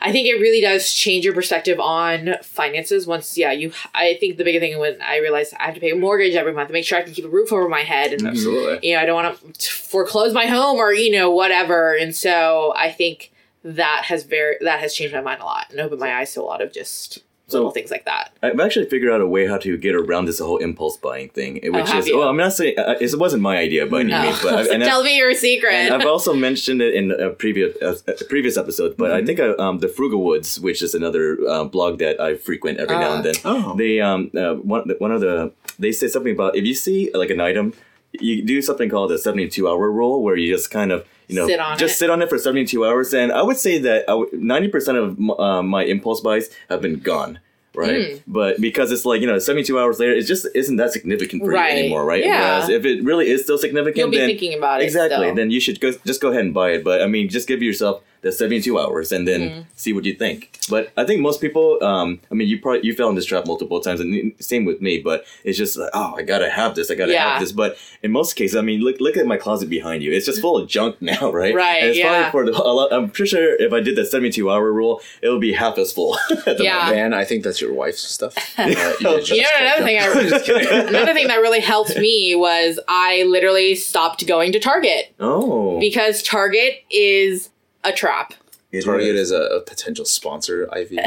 I 0.00 0.12
think 0.12 0.26
it 0.26 0.34
really 0.34 0.60
does 0.60 0.92
change 0.92 1.24
your 1.24 1.34
perspective 1.34 1.78
on 1.78 2.36
finances 2.42 3.06
once, 3.06 3.36
yeah, 3.36 3.52
you, 3.52 3.72
I 3.94 4.16
think 4.18 4.38
the 4.38 4.44
bigger 4.44 4.60
thing 4.60 4.78
when 4.78 5.00
I 5.02 5.18
realized 5.18 5.54
I 5.58 5.64
have 5.64 5.74
to 5.74 5.80
pay 5.80 5.90
a 5.90 5.96
mortgage 5.96 6.34
every 6.34 6.52
month 6.52 6.68
to 6.68 6.72
make 6.72 6.84
sure 6.84 6.98
I 6.98 7.02
can 7.02 7.12
keep 7.12 7.24
a 7.24 7.28
roof 7.28 7.52
over 7.52 7.68
my 7.68 7.82
head 7.82 8.12
and 8.12 8.26
Absolutely. 8.26 8.88
you 8.88 8.94
know, 8.94 9.02
I 9.02 9.06
don't 9.06 9.22
want 9.22 9.58
to 9.58 9.70
foreclose 9.70 10.32
my 10.32 10.46
home 10.46 10.78
or 10.78 10.92
you 10.92 11.12
know 11.12 11.30
whatever. 11.30 11.94
And 11.94 12.14
so 12.14 12.72
I 12.76 12.90
think 12.90 13.32
that 13.62 14.04
has 14.04 14.24
very 14.24 14.56
that 14.62 14.80
has 14.80 14.94
changed 14.94 15.14
my 15.14 15.20
mind 15.20 15.42
a 15.42 15.44
lot 15.44 15.66
and 15.70 15.80
opened 15.80 16.00
my 16.00 16.14
eyes 16.14 16.32
to 16.34 16.40
a 16.40 16.42
lot 16.42 16.62
of 16.62 16.72
just 16.72 17.22
little 17.52 17.70
things 17.70 17.90
like 17.90 18.04
that. 18.04 18.32
I've 18.42 18.58
actually 18.60 18.86
figured 18.86 19.12
out 19.12 19.20
a 19.20 19.26
way 19.26 19.46
how 19.46 19.58
to 19.58 19.76
get 19.76 19.94
around 19.94 20.26
this 20.26 20.38
whole 20.38 20.58
impulse 20.58 20.96
buying 20.96 21.28
thing, 21.30 21.60
which 21.62 21.88
have 21.88 21.98
is 22.00 22.08
you? 22.08 22.18
well, 22.18 22.28
I'm 22.28 22.36
not 22.36 22.52
saying 22.52 22.78
uh, 22.78 22.94
it 23.00 23.14
wasn't 23.18 23.42
my 23.42 23.56
idea 23.58 23.86
by 23.86 24.00
any 24.00 24.12
means, 24.12 24.42
but 24.42 24.54
I- 24.54 24.64
and 24.74 24.82
I- 24.82 24.86
Tell 24.86 25.02
me 25.04 25.16
your 25.16 25.34
secret. 25.34 25.90
I've 25.92 26.06
also 26.06 26.32
mentioned 26.34 26.80
it 26.82 26.94
in 26.94 27.10
a 27.10 27.30
previous 27.30 27.76
uh, 27.82 27.96
a 28.08 28.24
previous 28.24 28.56
episode, 28.56 28.96
but 28.96 29.10
Mm-hmm. 29.10 29.22
I 29.22 29.26
think 29.26 29.40
uh, 29.40 29.54
um, 29.62 29.78
the 29.78 29.88
Frugalwoods, 29.88 30.60
which 30.60 30.82
is 30.82 30.94
another 30.94 31.38
uh, 31.48 31.64
blog 31.64 31.98
that 31.98 32.20
I 32.20 32.36
frequent 32.36 32.78
every 32.78 32.96
now 32.96 33.14
and 33.16 33.24
then. 33.24 33.34
Oh. 33.44 33.74
They 33.76 34.00
um 34.00 34.30
uh, 34.36 34.54
one 34.54 34.88
one 34.98 35.12
of 35.12 35.20
the 35.20 35.52
they 35.78 35.92
say 35.92 36.08
something 36.08 36.32
about 36.32 36.56
if 36.56 36.64
you 36.64 36.74
see 36.74 37.10
like 37.14 37.30
an 37.30 37.40
item, 37.40 37.72
you 38.12 38.42
do 38.42 38.60
something 38.62 38.88
called 38.90 39.10
the 39.10 39.18
seventy 39.18 39.48
two 39.48 39.68
hour 39.68 39.90
rule, 39.90 40.22
where 40.22 40.36
you 40.36 40.52
just 40.54 40.70
kind 40.70 40.92
of 40.92 41.06
you 41.30 41.36
know 41.36 41.46
Sit 41.46 41.60
on 41.60 41.78
just 41.78 41.94
it. 41.94 41.98
sit 41.98 42.10
on 42.10 42.20
it 42.22 42.28
for 42.28 42.38
seventy 42.38 42.64
two 42.66 42.84
hours. 42.86 43.14
And 43.14 43.32
I 43.32 43.42
would 43.42 43.56
say 43.56 43.78
that 43.78 44.04
ninety 44.32 44.68
percent 44.68 44.98
of 44.98 45.18
m- 45.18 45.30
uh, 45.30 45.62
my 45.62 45.84
impulse 45.84 46.20
buys 46.20 46.50
have 46.68 46.80
been 46.82 46.98
gone. 47.00 47.38
right? 47.74 47.90
Mm. 47.90 48.22
But 48.26 48.60
because 48.60 48.90
it's 48.90 49.04
like 49.04 49.20
you 49.20 49.26
know, 49.28 49.38
seventy 49.38 49.62
two 49.64 49.78
hours 49.78 50.00
later, 50.00 50.12
it 50.12 50.22
just 50.24 50.46
isn't 50.54 50.76
that 50.76 50.92
significant 50.92 51.42
for 51.44 51.50
Right. 51.50 51.72
you 51.74 51.78
anymore, 51.80 52.04
right? 52.04 52.24
Yeah. 52.24 52.40
Whereas 52.58 52.68
if 52.68 52.84
it 52.84 53.04
really 53.04 53.28
is 53.30 53.42
still 53.44 53.58
significant, 53.58 53.96
You'll 53.96 54.10
be 54.10 54.18
then 54.18 54.28
thinking 54.28 54.54
about 54.58 54.80
it. 54.82 54.84
exactly, 54.86 55.26
still. 55.26 55.34
then 55.36 55.50
you 55.52 55.60
should 55.60 55.80
go 55.80 55.92
just 56.04 56.20
go 56.20 56.28
ahead 56.30 56.44
and 56.44 56.52
buy 56.52 56.70
it. 56.72 56.82
But 56.84 57.00
I 57.02 57.06
mean, 57.06 57.28
just 57.28 57.46
give 57.48 57.62
yourself 57.62 58.02
the 58.22 58.30
seventy 58.32 58.60
two 58.60 58.78
hours 58.78 59.12
and 59.12 59.26
then 59.26 59.40
Mm-hmm. 59.40 59.60
see 59.76 59.92
what 59.92 60.04
you 60.04 60.14
think. 60.14 60.58
But 60.68 60.92
I 60.96 61.04
think 61.04 61.20
most 61.20 61.40
people, 61.40 61.82
um, 61.82 62.20
I 62.30 62.34
mean, 62.34 62.48
you 62.48 62.60
probably 62.60 62.86
you 62.86 62.94
fell 62.94 63.08
in 63.08 63.14
this 63.14 63.24
trap 63.24 63.46
multiple 63.46 63.80
times, 63.80 64.00
and 64.00 64.32
same 64.40 64.64
with 64.66 64.80
me. 64.80 65.00
But 65.00 65.24
it's 65.44 65.56
just 65.58 65.76
like, 65.76 65.90
oh, 65.94 66.14
I 66.16 66.22
gotta 66.22 66.50
have 66.50 66.74
this, 66.74 66.90
I 66.90 66.94
gotta 66.94 67.12
Yeah. 67.12 67.30
have 67.32 67.40
this. 67.40 67.52
But 67.52 67.76
in 68.02 68.12
most 68.12 68.34
cases, 68.34 68.56
I 68.56 68.60
mean, 68.60 68.80
look 68.80 69.00
look 69.00 69.16
at 69.16 69.26
my 69.26 69.36
closet 69.38 69.68
behind 69.70 70.02
you; 70.02 70.12
it's 70.12 70.26
just 70.26 70.40
full 70.40 70.56
of 70.58 70.68
junk 70.68 71.00
now, 71.02 71.32
right? 71.32 71.54
Right, 71.54 71.78
And 71.82 71.88
it's 71.90 71.98
yeah. 71.98 72.30
probably 72.30 72.52
for 72.52 72.58
the, 72.58 72.62
a 72.62 72.72
lot, 72.72 72.92
I'm 72.92 73.08
pretty 73.10 73.30
sure 73.30 73.54
if 73.56 73.72
I 73.72 73.80
did 73.80 73.96
the 73.96 74.04
seventy 74.04 74.30
two 74.30 74.50
hour 74.50 74.70
rule, 74.72 75.00
it 75.22 75.28
would 75.30 75.40
be 75.40 75.52
half 75.52 75.78
as 75.78 75.92
full. 75.92 76.16
at 76.46 76.58
the 76.58 76.64
Yeah. 76.64 76.74
moment. 76.76 76.96
Man, 76.96 77.14
I 77.14 77.24
think 77.24 77.42
that's 77.44 77.60
your 77.60 77.72
wife's 77.72 78.02
stuff. 78.02 78.34
Uh, 78.58 78.62
you 79.00 79.08
You 79.36 79.42
know, 79.42 79.48
another 79.60 79.84
thing 79.84 79.98
I 79.98 80.82
another 80.88 81.14
thing 81.14 81.28
that 81.28 81.36
really 81.40 81.60
helped 81.60 81.96
me 81.98 82.34
was 82.34 82.78
I 82.86 83.22
literally 83.24 83.74
stopped 83.74 84.26
going 84.26 84.52
to 84.52 84.58
Target 84.60 85.14
Oh, 85.18 85.78
because 85.80 86.22
Target 86.22 86.82
is 86.90 87.48
a 87.84 87.92
trap. 87.92 88.34
It 88.72 88.84
Target 88.84 89.16
is. 89.16 89.30
is 89.30 89.32
a, 89.32 89.42
a 89.56 89.60
potential 89.62 90.04
sponsor, 90.04 90.68
Ivy. 90.72 90.98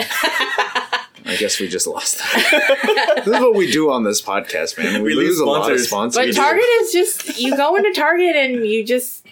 I 1.25 1.37
guess 1.39 1.59
we 1.59 1.67
just 1.69 1.87
lost 1.87 2.17
that. 2.19 3.13
this 3.25 3.27
is 3.27 3.31
what 3.41 3.55
we 3.55 3.71
do 3.71 3.89
on 3.89 4.03
this 4.03 4.21
podcast, 4.21 4.77
man. 4.77 4.95
We, 5.01 5.09
We 5.09 5.15
lose 5.15 5.27
lose 5.29 5.39
a 5.39 5.45
lot 5.45 5.71
of 5.71 5.79
sponsors. 5.79 5.87
sponsors. 5.87 6.35
But. 6.35 6.41
Target 6.43 6.65
is 6.81 6.91
just 6.91 7.39
you 7.39 7.55
go 7.55 7.75
into 7.77 7.93
Target 7.93 8.35
and 8.35 8.65
you 8.67 8.83
just 8.83 9.25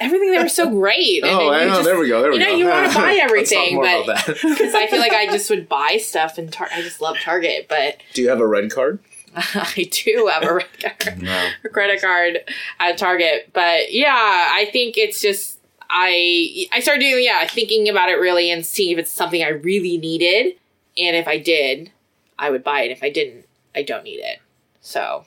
everything 0.00 0.30
there 0.32 0.42
was 0.42 0.54
so 0.56 0.70
great. 0.70 1.22
And 1.22 1.30
Oh, 1.32 1.50
then 1.50 1.60
I 1.60 1.62
you 1.64 1.68
know. 1.68 1.74
just- 1.74 1.84
there 1.84 1.98
we 1.98 2.08
go. 2.08 2.22
There 2.22 2.30
we 2.30 2.38
you 2.38 2.44
know, 2.44 2.50
go. 2.52 2.56
you 2.56 2.64
wanna 2.66 2.88
buy 2.94 2.94
Let's 2.94 3.18
talk 3.18 3.24
everything, 3.24 3.74
more 3.74 3.84
but- 4.06 4.26
Because 4.26 4.74
I 4.74 4.86
feel 4.86 4.98
like 5.00 5.12
I 5.12 5.26
just 5.26 5.50
would 5.50 5.68
buy 5.68 5.98
stuff 6.02 6.38
and 6.38 6.50
tar- 6.50 6.70
I 6.72 6.80
just 6.80 7.02
love 7.02 7.18
Target, 7.22 7.66
but 7.68 7.98
Do 8.14 8.22
you 8.22 8.30
have 8.30 8.40
a 8.40 8.46
red 8.46 8.70
card? 8.72 8.98
I 9.36 9.88
do 9.90 10.30
have 10.32 10.44
a 10.44 10.54
red 10.54 10.66
card, 10.80 11.28
a 11.64 11.68
credit 11.68 12.00
card 12.00 12.38
at 12.80 12.96
Target. 12.96 13.50
But 13.52 13.92
yeah, 13.92 14.14
I 14.52 14.68
think 14.72 14.96
it's 14.96 15.20
just 15.20 15.53
I 15.96 16.66
I 16.72 16.80
started 16.80 17.00
doing 17.00 17.24
yeah 17.24 17.46
thinking 17.46 17.88
about 17.88 18.08
it 18.08 18.14
really 18.14 18.50
and 18.50 18.66
seeing 18.66 18.92
if 18.92 18.98
it's 18.98 19.12
something 19.12 19.42
I 19.42 19.48
really 19.50 19.96
needed, 19.96 20.56
and 20.98 21.16
if 21.16 21.28
I 21.28 21.38
did, 21.38 21.92
I 22.38 22.50
would 22.50 22.64
buy 22.64 22.82
it. 22.82 22.90
If 22.90 23.02
I 23.02 23.10
didn't, 23.10 23.46
I 23.76 23.82
don't 23.82 24.02
need 24.02 24.18
it. 24.18 24.40
So 24.80 25.24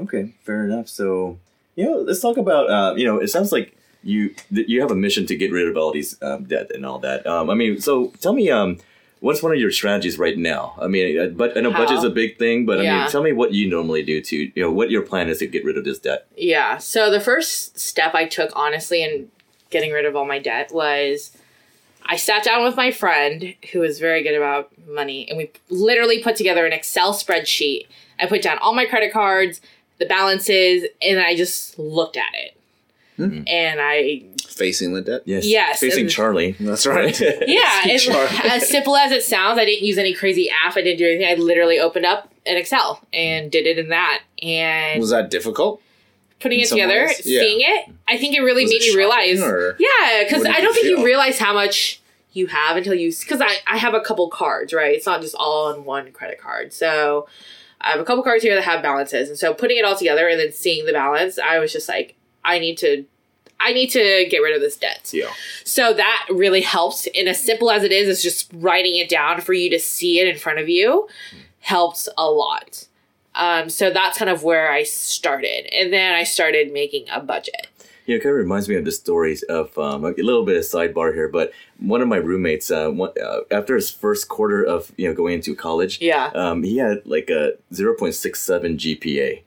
Okay, 0.00 0.32
fair 0.42 0.64
enough. 0.64 0.88
So, 0.88 1.38
you 1.76 1.84
know, 1.84 1.98
let's 1.98 2.20
talk 2.20 2.36
about. 2.36 2.70
Uh, 2.70 2.94
you 2.96 3.04
know, 3.04 3.18
it 3.18 3.28
sounds 3.28 3.52
like 3.52 3.76
you 4.02 4.34
that 4.50 4.68
you 4.68 4.80
have 4.80 4.90
a 4.90 4.94
mission 4.94 5.26
to 5.26 5.36
get 5.36 5.52
rid 5.52 5.68
of 5.68 5.76
all 5.76 5.92
these 5.92 6.20
um, 6.22 6.44
debt 6.44 6.70
and 6.74 6.86
all 6.86 6.98
that. 7.00 7.26
Um, 7.26 7.50
I 7.50 7.54
mean, 7.54 7.80
so 7.80 8.12
tell 8.20 8.32
me, 8.32 8.50
um, 8.50 8.78
what's 9.20 9.42
one 9.42 9.52
of 9.52 9.58
your 9.58 9.70
strategies 9.70 10.18
right 10.18 10.38
now? 10.38 10.74
I 10.80 10.86
mean, 10.86 11.18
uh, 11.18 11.26
but 11.26 11.56
I 11.56 11.60
know 11.60 11.70
How? 11.70 11.84
budget's 11.84 12.04
a 12.04 12.10
big 12.10 12.38
thing, 12.38 12.66
but 12.66 12.80
I 12.80 12.82
mean, 12.82 13.10
tell 13.10 13.22
me 13.22 13.32
what 13.32 13.52
you 13.52 13.68
normally 13.68 14.02
do 14.02 14.20
to 14.20 14.36
you 14.36 14.62
know 14.62 14.70
what 14.70 14.90
your 14.90 15.02
plan 15.02 15.28
is 15.28 15.38
to 15.38 15.46
get 15.46 15.64
rid 15.64 15.76
of 15.76 15.84
this 15.84 15.98
debt. 15.98 16.26
Yeah. 16.36 16.78
So 16.78 17.10
the 17.10 17.20
first 17.20 17.78
step 17.78 18.14
I 18.14 18.26
took, 18.26 18.50
honestly, 18.54 19.02
in 19.02 19.30
getting 19.70 19.92
rid 19.92 20.04
of 20.04 20.14
all 20.16 20.26
my 20.26 20.38
debt 20.38 20.70
was 20.72 21.36
I 22.04 22.16
sat 22.16 22.42
down 22.44 22.64
with 22.64 22.76
my 22.76 22.90
friend 22.90 23.54
who 23.72 23.82
is 23.82 23.98
very 23.98 24.22
good 24.22 24.34
about 24.34 24.70
money, 24.88 25.28
and 25.28 25.38
we 25.38 25.50
literally 25.68 26.22
put 26.22 26.36
together 26.36 26.66
an 26.66 26.72
Excel 26.72 27.12
spreadsheet. 27.14 27.86
I 28.18 28.26
put 28.26 28.42
down 28.42 28.58
all 28.58 28.74
my 28.74 28.84
credit 28.86 29.12
cards, 29.12 29.60
the 29.98 30.06
balances, 30.06 30.84
and 31.02 31.18
I 31.20 31.36
just 31.36 31.78
looked 31.78 32.16
at 32.16 32.32
it. 32.34 32.56
Hmm. 33.16 33.42
And 33.46 33.80
I, 33.82 34.22
Facing 34.48 34.94
the 34.94 35.02
debt? 35.02 35.22
Yes, 35.26 35.44
Yes, 35.46 35.78
facing 35.80 36.02
and- 36.04 36.10
Charlie. 36.10 36.52
That's 36.58 36.86
right. 36.86 37.18
yeah, 37.20 37.36
it's 37.84 38.08
as 38.44 38.68
simple 38.68 38.96
as 38.96 39.12
it 39.12 39.22
sounds. 39.22 39.58
I 39.58 39.64
didn't 39.64 39.86
use 39.86 39.98
any 39.98 40.14
crazy 40.14 40.48
app. 40.50 40.76
I 40.76 40.82
didn't 40.82 40.98
do 40.98 41.06
anything. 41.06 41.26
I 41.28 41.34
literally 41.34 41.78
opened 41.78 42.06
up 42.06 42.32
an 42.46 42.56
Excel 42.56 43.00
and 43.12 43.50
did 43.50 43.66
it 43.66 43.78
in 43.78 43.90
that. 43.90 44.22
And 44.42 45.00
Was 45.00 45.10
that 45.10 45.30
difficult? 45.30 45.82
Putting 46.40 46.58
in 46.60 46.64
it 46.64 46.68
together, 46.68 47.06
ways? 47.06 47.22
Yeah. 47.24 47.40
seeing 47.40 47.60
it, 47.60 47.94
I 48.08 48.16
think 48.18 48.34
it 48.34 48.40
really 48.40 48.64
Was 48.64 48.72
made 48.72 48.82
it 48.82 48.90
me 48.92 48.96
realize. 48.96 49.40
or 49.40 49.76
Yeah, 49.78 50.24
because 50.24 50.44
I 50.44 50.60
don't 50.60 50.74
think 50.74 50.86
feel? 50.86 50.98
you 50.98 51.04
realize 51.04 51.38
how 51.38 51.52
much 51.54 52.00
you 52.32 52.46
have 52.48 52.76
until 52.76 52.94
you. 52.94 53.12
Because 53.18 53.40
I, 53.40 53.56
I 53.66 53.76
have 53.76 53.94
a 53.94 54.00
couple 54.00 54.28
cards, 54.30 54.72
right? 54.72 54.94
It's 54.94 55.06
not 55.06 55.20
just 55.20 55.34
all 55.34 55.72
on 55.72 55.84
one 55.84 56.10
credit 56.12 56.40
card. 56.40 56.72
So 56.72 57.28
I 57.80 57.90
have 57.90 58.00
a 58.00 58.04
couple 58.04 58.22
cards 58.22 58.42
here 58.42 58.54
that 58.54 58.64
have 58.64 58.82
balances. 58.82 59.28
And 59.28 59.38
so 59.38 59.54
putting 59.54 59.76
it 59.78 59.84
all 59.84 59.96
together 59.96 60.28
and 60.28 60.38
then 60.38 60.52
seeing 60.52 60.86
the 60.86 60.92
balance, 60.92 61.38
I 61.38 61.58
was 61.58 61.72
just 61.72 61.88
like, 61.88 62.16
I 62.44 62.58
need 62.58 62.76
to. 62.78 63.04
I 63.62 63.74
need 63.74 63.88
to 63.88 64.26
get 64.30 64.38
rid 64.38 64.54
of 64.54 64.62
this 64.62 64.74
debt. 64.76 65.10
Yeah. 65.12 65.28
So 65.64 65.92
that 65.92 66.26
really 66.30 66.62
helps. 66.62 67.06
And 67.14 67.28
as 67.28 67.42
simple 67.44 67.70
as 67.70 67.84
it 67.84 67.92
is, 67.92 68.08
it's 68.08 68.22
just 68.22 68.50
writing 68.54 68.96
it 68.96 69.10
down 69.10 69.42
for 69.42 69.52
you 69.52 69.68
to 69.68 69.78
see 69.78 70.18
it 70.18 70.26
in 70.26 70.38
front 70.38 70.58
of 70.60 70.70
you 70.70 71.08
helps 71.58 72.08
a 72.16 72.30
lot. 72.30 72.86
Um, 73.34 73.70
so 73.70 73.90
that's 73.90 74.18
kind 74.18 74.30
of 74.30 74.42
where 74.42 74.70
I 74.72 74.82
started. 74.82 75.72
And 75.74 75.92
then 75.92 76.14
I 76.14 76.24
started 76.24 76.72
making 76.72 77.06
a 77.10 77.20
budget. 77.20 77.68
Yeah, 78.06 78.16
it 78.16 78.20
kind 78.22 78.32
of 78.32 78.38
reminds 78.38 78.68
me 78.68 78.74
of 78.74 78.84
the 78.84 78.90
stories 78.92 79.42
of 79.44 79.76
um, 79.78 80.04
a 80.04 80.08
little 80.10 80.44
bit 80.44 80.56
of 80.56 80.64
sidebar 80.64 81.14
here, 81.14 81.28
but 81.28 81.52
one 81.78 82.00
of 82.00 82.08
my 82.08 82.16
roommates, 82.16 82.70
uh, 82.70 82.88
one, 82.90 83.10
uh, 83.22 83.40
after 83.52 83.76
his 83.76 83.88
first 83.90 84.28
quarter 84.28 84.64
of 84.64 84.90
you 84.96 85.06
know 85.08 85.14
going 85.14 85.34
into 85.34 85.54
college, 85.54 86.00
Yeah. 86.00 86.26
um, 86.34 86.64
he 86.64 86.78
had 86.78 87.02
like 87.06 87.30
a 87.30 87.52
zero 87.72 87.94
point 87.94 88.14
six 88.14 88.40
seven 88.42 88.76
GPA, 88.76 89.42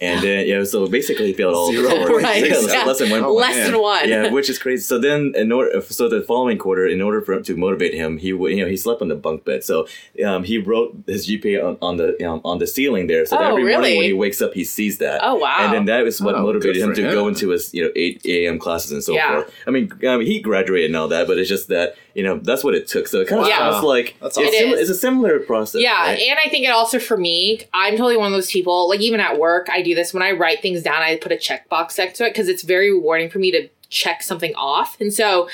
and 0.00 0.22
then 0.22 0.46
yeah, 0.46 0.62
so 0.64 0.86
basically 0.86 1.26
he 1.26 1.32
failed 1.32 1.54
all 1.54 1.68
of 1.70 1.74
his 1.74 1.88
Zero. 1.88 2.18
Right, 2.18 2.44
Yeah, 2.48 2.60
yeah. 2.60 2.84
less 2.84 2.98
than 2.98 3.10
one. 3.10 3.24
Oh, 3.24 3.32
Less 3.34 3.56
man. 3.56 3.72
than 3.72 3.80
one. 3.82 4.08
yeah, 4.08 4.30
which 4.30 4.48
is 4.48 4.58
crazy. 4.58 4.82
So 4.82 4.98
then, 4.98 5.32
in 5.34 5.50
order, 5.50 5.80
so 5.82 6.08
the 6.08 6.22
following 6.22 6.56
quarter, 6.58 6.86
in 6.86 7.00
order 7.02 7.20
for 7.20 7.32
him 7.32 7.42
to 7.44 7.56
motivate 7.56 7.94
him, 7.94 8.18
he 8.18 8.32
would, 8.32 8.52
you 8.52 8.62
know, 8.62 8.68
he 8.70 8.76
slept 8.76 9.02
on 9.02 9.08
the 9.08 9.16
bunk 9.16 9.44
bed. 9.44 9.64
So 9.64 9.86
um, 10.24 10.44
he 10.44 10.58
wrote 10.58 10.96
his 11.06 11.28
GPA 11.28 11.64
on, 11.64 11.78
on 11.82 11.96
the 11.96 12.24
um, 12.28 12.40
on 12.44 12.58
the 12.58 12.66
ceiling 12.66 13.06
there. 13.08 13.26
So 13.26 13.36
that 13.36 13.44
Oh, 13.50 13.56
every 13.56 13.72
morning 13.72 13.96
when 13.96 14.06
he 14.06 14.12
wakes 14.12 14.40
up, 14.40 14.54
he 14.54 14.64
sees 14.64 14.98
that. 14.98 15.20
Oh, 15.22 15.34
wow. 15.34 15.56
And 15.60 15.72
then 15.72 15.84
that 15.86 16.06
is 16.06 16.20
what 16.20 16.34
Oh, 16.36 16.42
motivated 16.42 16.76
good 16.76 16.82
him 16.82 16.90
for 16.90 16.94
to 16.96 17.02
go 17.10 17.26
into 17.28 17.48
his 17.50 17.74
you 17.74 17.82
know 17.84 17.90
eight 17.96 18.24
a.m. 18.24 18.58
classes 18.58 18.92
and 18.92 19.02
so 19.02 19.14
Yeah. 19.14 19.32
forth. 19.42 19.54
I 19.66 19.70
mean, 19.70 19.90
um, 20.06 20.20
he 20.20 20.40
graduated 20.40 20.90
and 20.90 20.96
all 20.96 21.08
that, 21.08 21.26
but 21.26 21.38
it's 21.38 21.48
just 21.48 21.68
that 21.68 21.96
you 22.18 22.24
know 22.24 22.36
that's 22.38 22.64
what 22.64 22.74
it 22.74 22.88
took. 22.88 23.06
So 23.06 23.20
it 23.20 23.28
kind 23.28 23.40
of 23.42 23.46
Yeah. 23.48 23.58
sounds 23.70 23.84
like 23.84 24.16
That's 24.20 24.36
it's, 24.36 24.48
awesome. 24.48 24.58
sim- 24.58 24.72
It 24.72 24.78
is. 24.80 24.90
a 24.90 24.94
similar 24.96 25.38
process. 25.38 25.80
Yeah, 25.80 26.02
right? 26.02 26.18
and 26.18 26.38
I 26.44 26.48
think 26.48 26.64
it 26.66 26.70
also 26.70 26.98
for 26.98 27.16
me, 27.16 27.60
I'm 27.72 27.92
totally 27.92 28.16
one 28.16 28.26
of 28.26 28.32
those 28.32 28.50
people. 28.50 28.88
Like 28.88 29.00
even 29.00 29.20
at 29.20 29.38
work, 29.38 29.68
I 29.70 29.82
do 29.82 29.94
this 29.94 30.12
when 30.12 30.22
I 30.24 30.32
write 30.32 30.60
things 30.60 30.82
down. 30.82 31.00
I 31.00 31.16
put 31.16 31.30
a 31.30 31.36
checkbox 31.36 31.96
next 31.96 32.18
to 32.18 32.26
it 32.26 32.30
because 32.30 32.48
it's 32.48 32.62
very 32.64 32.90
rewarding 32.92 33.30
for 33.30 33.38
me 33.38 33.52
to 33.52 33.68
check 33.90 34.22
something 34.22 34.52
off. 34.56 35.00
And 35.00 35.14
so, 35.14 35.48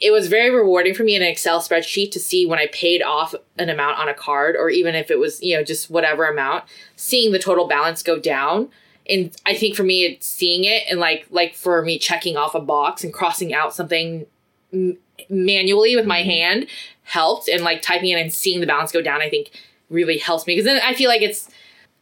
it 0.00 0.10
was 0.10 0.26
very 0.28 0.50
rewarding 0.50 0.92
for 0.94 1.04
me 1.04 1.14
in 1.16 1.22
an 1.22 1.28
Excel 1.28 1.60
spreadsheet 1.60 2.10
to 2.12 2.20
see 2.20 2.44
when 2.46 2.58
I 2.58 2.66
paid 2.72 3.00
off 3.02 3.34
an 3.58 3.68
amount 3.70 3.98
on 3.98 4.08
a 4.08 4.14
card, 4.14 4.56
or 4.56 4.68
even 4.70 4.94
if 4.96 5.10
it 5.10 5.18
was 5.18 5.40
you 5.42 5.56
know 5.56 5.62
just 5.64 5.88
whatever 5.88 6.24
amount, 6.26 6.64
seeing 6.96 7.30
the 7.32 7.38
total 7.38 7.66
balance 7.68 8.02
go 8.02 8.18
down. 8.18 8.68
And 9.08 9.34
I 9.46 9.54
think 9.54 9.74
for 9.76 9.84
me, 9.84 10.04
it's 10.04 10.26
seeing 10.26 10.64
it 10.64 10.82
and 10.90 10.98
like 11.00 11.26
like 11.30 11.54
for 11.54 11.80
me 11.82 11.98
checking 11.98 12.36
off 12.36 12.54
a 12.54 12.60
box 12.60 13.04
and 13.04 13.12
crossing 13.12 13.54
out 13.54 13.72
something 13.74 14.26
m- 14.72 14.98
manually 15.28 15.96
with 15.96 16.06
my 16.06 16.22
hand 16.22 16.66
helped 17.04 17.48
and 17.48 17.62
like 17.62 17.82
typing 17.82 18.10
it 18.10 18.20
and 18.20 18.32
seeing 18.32 18.60
the 18.60 18.66
balance 18.66 18.92
go 18.92 19.02
down 19.02 19.22
i 19.22 19.28
think 19.28 19.50
really 19.90 20.18
helps 20.18 20.46
me. 20.46 20.54
Because 20.54 20.66
then 20.66 20.80
i 20.84 20.94
feel 20.94 21.08
like 21.08 21.22
it's 21.22 21.48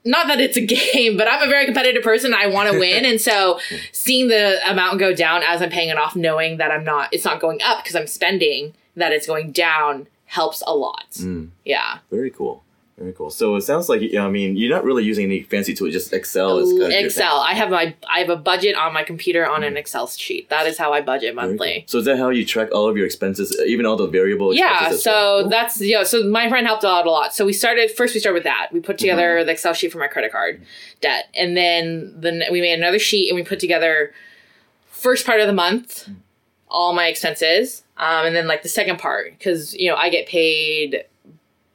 not 0.04 0.26
that 0.26 0.40
it's 0.40 0.56
a 0.56 0.66
game 0.66 1.16
but 1.16 1.28
i'm 1.28 1.42
a 1.42 1.50
very 1.50 1.64
competitive 1.64 2.02
person 2.02 2.34
i 2.34 2.46
want 2.46 2.70
to 2.70 2.78
win. 2.78 3.04
And 3.04 3.20
so 3.20 3.60
seeing 3.92 4.28
the 4.28 4.58
amount 4.70 4.98
go 4.98 5.14
down 5.14 5.42
as 5.42 5.62
i'm 5.62 5.70
paying 5.70 5.88
it 5.88 5.98
off 5.98 6.16
knowing 6.16 6.56
that 6.58 6.70
i'm 6.70 6.84
not 6.84 7.08
it's 7.12 7.24
not 7.24 7.40
going 7.40 7.60
up 7.62 7.82
because 7.82 7.94
i'm 7.94 8.06
spending 8.06 8.74
that 8.96 9.12
it's 9.12 9.26
going 9.26 9.52
down 9.52 10.08
helps 10.26 10.62
a 10.66 10.74
lot. 10.74 11.06
Mm, 11.12 11.50
yeah. 11.64 11.98
Very 12.10 12.30
cool. 12.30 12.62
Very 12.98 13.12
cool. 13.12 13.28
So 13.28 13.56
it 13.56 13.60
sounds 13.60 13.90
like 13.90 14.00
you 14.00 14.14
know, 14.14 14.26
I 14.26 14.30
mean, 14.30 14.56
you're 14.56 14.74
not 14.74 14.82
really 14.82 15.04
using 15.04 15.26
any 15.26 15.42
fancy 15.42 15.74
tool. 15.74 15.90
Just 15.90 16.14
Excel 16.14 16.58
is 16.58 16.70
kind 16.70 16.84
of 16.84 16.90
excel 16.92 17.36
i 17.40 17.52
have 17.52 17.68
my 17.70 17.94
i 18.08 18.20
have 18.20 18.30
a 18.30 18.36
budget 18.36 18.74
on 18.74 18.92
my 18.94 19.02
computer 19.02 19.46
on 19.46 19.62
an 19.62 19.76
excel 19.76 20.06
sheet 20.06 20.48
that 20.48 20.66
is 20.66 20.78
how 20.78 20.92
i 20.94 21.00
budget 21.02 21.34
Very 21.34 21.46
cool. 21.48 21.56
monthly 21.56 21.84
So 21.86 21.98
is 21.98 22.04
that 22.06 22.16
how 22.18 22.30
you 22.30 22.44
track 22.46 22.68
all 22.72 22.88
of 22.88 22.96
your 22.96 23.04
expenses, 23.04 23.54
even 23.66 23.84
all 23.86 23.96
the 23.96 24.06
variable 24.06 24.54
yeah 24.54 24.92
so 24.92 25.10
well? 25.42 25.48
That's 25.50 25.80
yeah 25.80 26.04
so 26.04 26.24
my 26.24 26.48
friend 26.48 26.66
helped 26.66 26.84
out 26.84 27.06
a 27.06 27.10
lot 27.10 27.34
so 27.34 27.44
we 27.44 27.52
started 27.52 27.90
first 27.90 28.14
we 28.14 28.20
started 28.20 28.34
with 28.34 28.44
that 28.44 28.68
we 28.72 28.80
put 28.80 28.96
together 28.98 29.36
Mm-hmm. 29.36 29.46
the 29.46 29.52
excel 29.52 29.74
sheet 29.74 29.92
for 29.92 29.98
my 29.98 30.06
credit 30.08 30.32
card 30.32 30.62
debt 31.02 31.28
and 31.34 31.54
then 31.56 32.12
then 32.16 32.42
we 32.50 32.60
made 32.62 32.74
another 32.78 32.98
sheet 32.98 33.28
and 33.28 33.36
we 33.36 33.42
put 33.44 33.60
together 33.60 34.12
first 34.88 35.26
part 35.26 35.40
of 35.40 35.46
the 35.46 35.52
month 35.52 36.08
all 36.68 36.92
my 36.94 37.06
expenses 37.08 37.82
um, 37.98 38.26
and 38.26 38.34
then 38.36 38.46
like 38.46 38.62
the 38.62 38.68
second 38.68 38.98
part 38.98 39.32
because 39.38 39.74
you 39.74 39.88
know 39.90 39.96
i 39.96 40.08
get 40.08 40.26
paid 40.26 41.04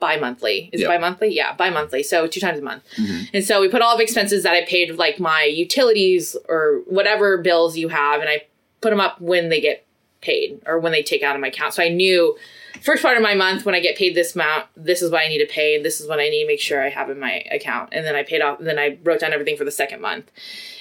bi-monthly. 0.02 0.70
Is 0.74 0.82
it 0.82 0.88
bi-monthly? 0.88 1.30
Yeah 1.34 1.54
bi-monthly. 1.54 2.04
So 2.04 2.28
two 2.28 2.42
times 2.42 2.60
a 2.60 2.62
month. 2.62 2.84
Mhm. 2.98 3.30
and 3.34 3.46
so 3.46 3.62
we 3.62 3.70
put 3.70 3.82
all 3.82 3.96
of 3.96 4.02
expenses 4.02 4.44
that 4.44 4.54
i 4.54 4.66
paid 4.66 4.96
like 4.98 5.18
my 5.20 5.44
utilities 5.44 6.36
or 6.50 6.82
whatever 6.88 7.38
bills 7.38 7.78
you 7.78 7.88
have 7.88 8.20
and 8.20 8.30
i 8.30 8.44
put 8.82 8.90
them 8.90 9.00
up 9.00 9.22
when 9.22 9.48
they 9.50 9.62
get 9.62 9.86
paid 10.22 10.60
or 10.66 10.78
when 10.80 10.92
they 10.92 11.02
take 11.04 11.24
out 11.24 11.36
of 11.36 11.42
my 11.42 11.48
account. 11.48 11.74
So 11.74 11.82
i 11.84 11.88
knew 11.90 12.38
first 12.82 13.02
part 13.04 13.16
of 13.18 13.24
my 13.24 13.36
month 13.36 13.64
when 13.66 13.76
I 13.76 13.80
get 13.80 13.96
paid 13.96 14.16
this 14.16 14.34
amount, 14.36 14.66
this 14.76 15.02
is 15.04 15.12
what 15.12 15.22
I 15.22 15.28
need 15.28 15.38
to 15.40 15.46
pay, 15.46 15.76
and 15.76 15.86
this 15.86 16.00
is 16.02 16.08
what 16.08 16.20
I 16.20 16.30
need 16.30 16.42
to 16.44 16.48
make 16.48 16.60
sure 16.60 16.82
I 16.84 16.90
have 16.90 17.10
in 17.12 17.20
my 17.20 17.44
account. 17.52 17.90
And 17.92 18.04
then 18.06 18.16
I 18.16 18.24
paid 18.24 18.42
off, 18.42 18.58
and 18.60 18.68
then 18.68 18.80
I 18.80 18.98
wrote 19.04 19.20
down 19.20 19.34
everything 19.34 19.56
for 19.58 19.66
the 19.66 19.72
second 19.72 20.02
month. 20.02 20.32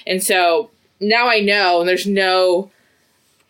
And 0.07 0.23
so 0.23 0.71
now 0.99 1.27
I 1.27 1.41
know, 1.41 1.79
and 1.79 1.87
there's 1.89 2.07
no 2.07 2.71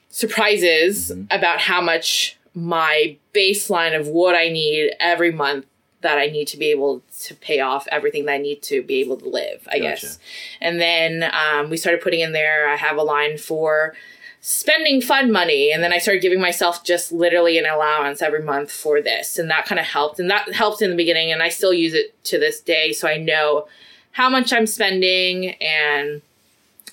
surprises 0.09 1.11
about 1.30 1.59
how 1.59 1.80
much 1.82 2.38
my 2.54 3.18
baseline 3.34 3.97
of 3.97 4.08
what 4.08 4.36
I 4.36 4.49
need 4.49 4.93
every 4.99 5.32
month 5.32 5.66
that 6.02 6.18
I 6.18 6.28
need 6.28 6.47
to 6.47 6.58
be 6.58 6.72
able 6.72 7.04
to 7.22 7.36
pay 7.36 7.60
off 7.60 7.88
everything 7.91 8.26
that 8.26 8.34
I 8.34 8.38
need 8.38 8.62
to 8.64 8.82
be 8.82 8.95
able 9.02 9.18
to 9.18 9.30
live, 9.30 9.68
I 9.72 9.78
Gotcha. 9.78 10.08
guess. 10.08 10.20
And 10.60 10.82
then 10.82 11.32
um, 11.32 11.70
we 11.70 11.78
started 11.78 12.02
putting 12.02 12.22
in 12.22 12.32
there, 12.32 12.68
I 12.68 12.76
have 12.76 12.97
a 12.97 13.04
line 13.04 13.38
for 13.38 13.93
spending 14.41 15.02
fund 15.02 15.32
money. 15.32 15.72
And 15.72 15.84
then 15.84 15.93
I 15.93 15.99
started 15.99 16.22
giving 16.22 16.41
myself 16.41 16.84
just 16.84 17.12
literally 17.12 17.60
an 17.60 17.66
allowance 17.68 18.22
every 18.22 18.41
month 18.41 18.72
for 18.72 19.02
this. 19.02 19.38
And 19.38 19.49
that 19.52 19.66
kind 19.66 19.80
of 19.80 19.86
helped. 19.86 20.20
And 20.20 20.30
that 20.32 20.52
helped 20.54 20.82
in 20.82 20.89
the 20.89 20.95
beginning. 20.95 21.32
And 21.32 21.43
I 21.43 21.49
still 21.49 21.74
use 21.74 21.93
it 21.93 22.22
to 22.26 22.39
this 22.39 22.60
day. 22.60 22.91
So 22.91 23.08
I 23.08 23.18
know 23.18 23.68
how 24.14 24.30
much 24.30 24.52
I'm 24.52 24.66
spending 24.66 25.52
and 25.62 26.22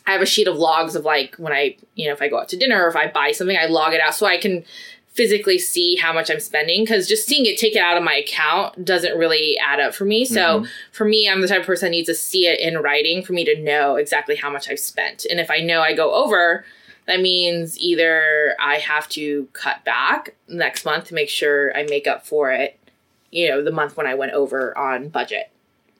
I 0.07 0.13
have 0.13 0.23
a 0.23 0.27
sheet 0.27 0.47
of 0.47 0.57
logs 0.57 0.95
of 0.95 1.05
like 1.05 1.37
when 1.37 1.53
I, 1.53 1.77
you 1.95 2.07
know, 2.07 2.13
if 2.13 2.23
I 2.23 2.29
go 2.29 2.39
out 2.39 2.49
to 2.51 2.57
dinner 2.57 2.85
or 2.85 2.89
if 2.89 2.97
I 2.97 3.09
buy 3.09 3.33
something, 3.33 3.57
I 3.57 3.67
log 3.67 3.95
it 3.95 4.01
out 4.01 4.15
so 4.15 4.27
I 4.27 4.37
can 4.37 4.65
physically 5.19 5.59
see 5.59 5.97
how 5.97 6.13
much 6.13 6.31
I'm 6.31 6.39
spending 6.39 6.85
because 6.85 7.09
just 7.09 7.27
seeing 7.27 7.45
it 7.45 7.59
taken 7.59 7.83
out 7.83 7.97
of 7.97 8.05
my 8.05 8.15
account 8.15 8.85
doesn't 8.85 9.19
really 9.19 9.59
add 9.59 9.81
up 9.81 9.93
for 9.93 10.05
me. 10.05 10.25
So 10.25 10.61
mm-hmm. 10.61 10.67
for 10.93 11.05
me, 11.05 11.29
I'm 11.29 11.41
the 11.41 11.49
type 11.49 11.63
of 11.63 11.67
person 11.67 11.87
that 11.87 11.91
needs 11.91 12.07
to 12.07 12.15
see 12.15 12.47
it 12.47 12.61
in 12.61 12.79
writing 12.79 13.25
for 13.25 13.33
me 13.33 13.45
to 13.45 13.61
know 13.61 13.97
exactly 13.97 14.37
how 14.37 14.49
much 14.49 14.71
I've 14.71 14.79
spent. 14.79 15.27
And 15.29 15.41
if 15.41 15.51
I 15.51 15.59
know 15.59 15.81
I 15.81 15.93
go 15.93 16.15
over, 16.15 16.65
that 17.09 17.21
means 17.21 17.77
either 17.81 18.55
I 18.61 18.77
have 18.77 19.09
to 19.09 19.49
cut 19.55 19.85
back 19.85 20.37
next 20.47 20.85
month 20.85 21.07
to 21.07 21.15
make 21.15 21.31
sure 21.31 21.77
I 21.77 21.83
make 21.83 22.07
up 22.07 22.25
for 22.25 22.53
it, 22.53 22.79
you 23.33 23.49
know, 23.49 23.61
the 23.61 23.73
month 23.73 23.97
when 23.97 24.07
I 24.07 24.15
went 24.15 24.35
over 24.35 24.79
on 24.79 25.09
budget. 25.09 25.51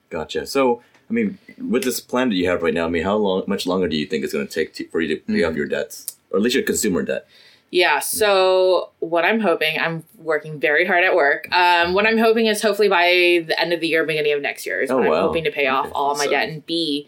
Gotcha. 0.09 0.47
So, 0.47 0.81
I 1.09 1.13
mean, 1.13 1.39
with 1.57 1.83
this 1.83 1.99
plan 1.99 2.29
that 2.29 2.35
you 2.35 2.47
have 2.47 2.61
right 2.61 2.73
now, 2.73 2.85
I 2.85 2.89
mean, 2.89 3.03
how 3.03 3.17
long, 3.17 3.43
much 3.47 3.67
longer 3.67 3.89
do 3.89 3.97
you 3.97 4.05
think 4.05 4.23
it's 4.23 4.31
going 4.31 4.47
to 4.47 4.53
take 4.53 4.73
to, 4.75 4.87
for 4.87 5.01
you 5.01 5.13
to 5.13 5.21
pay 5.21 5.43
off 5.43 5.49
mm-hmm. 5.49 5.57
your 5.57 5.65
debts, 5.65 6.15
or 6.31 6.37
at 6.37 6.41
least 6.41 6.55
your 6.55 6.63
consumer 6.63 7.03
debt? 7.03 7.27
Yeah. 7.71 7.99
So 7.99 8.89
what 8.99 9.25
I'm 9.25 9.39
hoping, 9.39 9.77
I'm 9.79 10.03
working 10.17 10.59
very 10.59 10.85
hard 10.85 11.03
at 11.03 11.15
work. 11.15 11.47
Um, 11.51 11.93
what 11.93 12.07
I'm 12.07 12.17
hoping 12.17 12.47
is 12.47 12.61
hopefully 12.61 12.89
by 12.89 13.43
the 13.45 13.55
end 13.59 13.73
of 13.73 13.79
the 13.79 13.87
year, 13.87 14.03
beginning 14.05 14.33
of 14.33 14.41
next 14.41 14.65
year, 14.65 14.81
is 14.81 14.89
Oh, 14.89 14.97
when 14.97 15.07
I'm 15.07 15.21
hoping 15.21 15.43
to 15.43 15.51
pay 15.51 15.67
off 15.67 15.85
Okay. 15.85 15.93
all 15.93 16.15
my 16.15 16.25
So- 16.25 16.31
debt 16.31 16.49
and 16.49 16.65
be, 16.65 17.07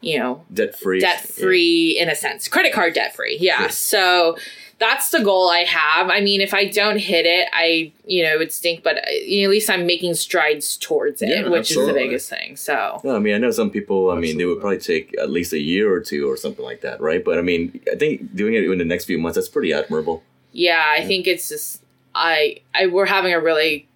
you 0.00 0.18
know, 0.18 0.44
Debt 0.52 0.78
free. 0.78 1.00
debt 1.00 1.20
free 1.20 1.96
in 1.98 2.08
a 2.08 2.14
sense, 2.14 2.46
credit 2.46 2.72
card 2.72 2.94
debt 2.94 3.14
free. 3.16 3.38
Yeah. 3.40 3.58
Sure. 3.62 3.68
So 3.70 4.38
that's 4.78 5.10
the 5.10 5.22
goal 5.22 5.50
I 5.50 5.64
have. 5.64 6.08
I 6.08 6.20
mean, 6.20 6.40
if 6.40 6.54
I 6.54 6.66
don't 6.66 6.98
hit 6.98 7.26
it, 7.26 7.48
I, 7.52 7.92
you 8.06 8.22
know, 8.22 8.34
it 8.34 8.38
would 8.38 8.52
stink, 8.52 8.82
but 8.84 8.96
uh, 8.96 9.00
at 9.00 9.50
least 9.50 9.68
I'm 9.68 9.86
making 9.86 10.14
strides 10.14 10.76
towards 10.76 11.20
it, 11.20 11.30
Yeah, 11.30 11.48
which 11.48 11.70
is 11.70 11.86
the 11.86 11.92
biggest 11.92 12.30
thing. 12.30 12.56
So 12.56 13.00
No, 13.02 13.16
I 13.16 13.18
mean, 13.18 13.34
I 13.34 13.38
know 13.38 13.50
some 13.50 13.70
people. 13.70 14.10
I 14.10 14.16
mean, 14.18 14.38
they 14.38 14.44
would 14.44 14.60
probably 14.60 14.78
take 14.78 15.16
at 15.18 15.30
least 15.30 15.52
a 15.52 15.58
year 15.58 15.92
or 15.92 16.00
two 16.00 16.30
or 16.30 16.36
something 16.36 16.64
like 16.64 16.80
that, 16.82 17.00
right? 17.00 17.24
But 17.24 17.38
I 17.38 17.42
mean, 17.42 17.80
I 17.90 17.96
think 17.96 18.34
doing 18.34 18.54
it 18.54 18.64
in 18.64 18.78
the 18.78 18.84
next 18.84 19.06
few 19.06 19.18
months 19.18 19.36
that's 19.36 19.48
pretty 19.48 19.72
admirable. 19.72 20.22
yeah, 20.52 20.84
I 20.96 21.04
think 21.04 21.26
it's 21.26 21.48
just 21.48 21.82
I 22.14 22.60
I 22.74 22.86
we're 22.86 23.06
having 23.06 23.32
a 23.32 23.40
really 23.40 23.88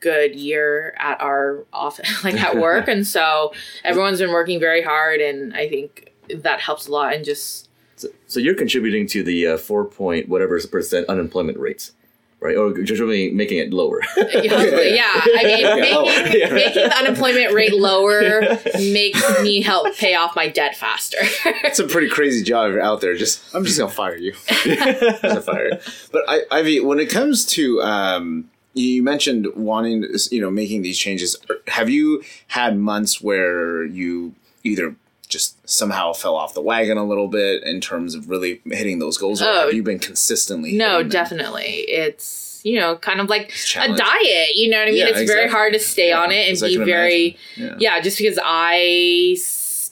good 0.00 0.34
year 0.34 0.94
at 0.98 1.20
our 1.20 1.64
office 1.72 2.24
like 2.24 2.40
at 2.40 2.56
work 2.56 2.88
and 2.94 3.06
so 3.06 3.52
everyone's 3.84 4.18
been 4.18 4.30
working 4.32 4.58
very 4.58 4.82
hard 4.82 5.20
and 5.20 5.54
I 5.54 5.68
think 5.68 6.12
that 6.34 6.60
helps 6.60 6.88
a 6.88 6.92
lot 6.92 7.14
and 7.14 7.24
just 7.24 7.68
So, 8.00 8.08
so 8.26 8.40
you're 8.40 8.54
contributing 8.54 9.06
to 9.08 9.22
the 9.22 9.46
uh, 9.46 9.56
four 9.58 9.84
point 9.84 10.28
whatever 10.28 10.58
percent 10.60 11.06
unemployment 11.08 11.58
rates, 11.58 11.92
right? 12.40 12.56
Or 12.56 12.72
contributing 12.72 13.36
making 13.36 13.58
it 13.58 13.72
lower. 13.72 14.00
hopefully, 14.14 14.94
yeah. 14.94 15.10
I 15.14 15.42
mean 15.44 15.80
making, 15.80 15.94
Oh, 15.96 16.04
yeah. 16.04 16.52
making 16.52 16.82
the 16.84 16.96
unemployment 16.96 17.52
rate 17.52 17.74
lower 17.74 18.40
makes 18.74 19.42
me 19.42 19.60
help 19.60 19.94
pay 19.96 20.14
off 20.14 20.34
my 20.34 20.48
debt 20.48 20.76
faster. 20.76 21.18
It's 21.64 21.78
a 21.78 21.86
pretty 21.86 22.08
crazy 22.08 22.42
job 22.42 22.74
out 22.76 23.00
there. 23.02 23.14
Just 23.16 23.54
I'm 23.54 23.64
just 23.64 23.78
gonna 23.78 23.90
fire 23.90 24.16
you. 24.16 24.32
just 24.32 25.22
gonna 25.22 25.40
fire 25.42 25.68
you. 25.72 25.78
But 26.10 26.22
I, 26.28 26.42
Ivy, 26.50 26.80
when 26.80 26.98
it 27.00 27.10
comes 27.10 27.44
to 27.46 27.82
um, 27.82 28.50
you 28.74 29.02
mentioned 29.02 29.48
wanting, 29.56 30.02
to, 30.02 30.18
you 30.34 30.40
know, 30.40 30.50
making 30.50 30.82
these 30.82 30.98
changes. 30.98 31.36
Have 31.66 31.90
you 31.90 32.22
had 32.48 32.78
months 32.78 33.20
where 33.20 33.84
you 33.84 34.34
either 34.64 34.94
just 35.30 35.56
somehow 35.68 36.12
fell 36.12 36.36
off 36.36 36.52
the 36.54 36.60
wagon 36.60 36.98
a 36.98 37.04
little 37.06 37.28
bit 37.28 37.62
in 37.62 37.80
terms 37.80 38.14
of 38.14 38.28
really 38.28 38.60
hitting 38.66 38.98
those 38.98 39.16
goals, 39.16 39.40
or 39.40 39.46
Oh. 39.46 39.60
have 39.66 39.72
you 39.72 39.82
been 39.82 39.98
consistently? 39.98 40.72
no, 40.76 41.02
definitely. 41.02 41.86
It's 41.88 42.48
you 42.62 42.78
know, 42.78 42.94
kind 42.96 43.20
of 43.20 43.30
like 43.30 43.50
a 43.76 43.88
diet. 43.96 44.54
You 44.54 44.68
know 44.68 44.78
what 44.80 44.88
I 44.88 44.90
mean? 44.90 44.98
Yeah, 45.00 45.06
it's 45.16 45.30
very 45.30 45.48
hard 45.48 45.72
to 45.72 45.78
stay 45.78 46.10
Yeah, 46.10 46.20
on 46.20 46.30
it 46.30 46.46
and 46.50 46.60
be 46.60 46.76
very 46.76 47.38
imagine. 47.56 47.80
yeah, 47.80 48.00
just 48.00 48.18
because 48.18 48.38
I 48.44 49.38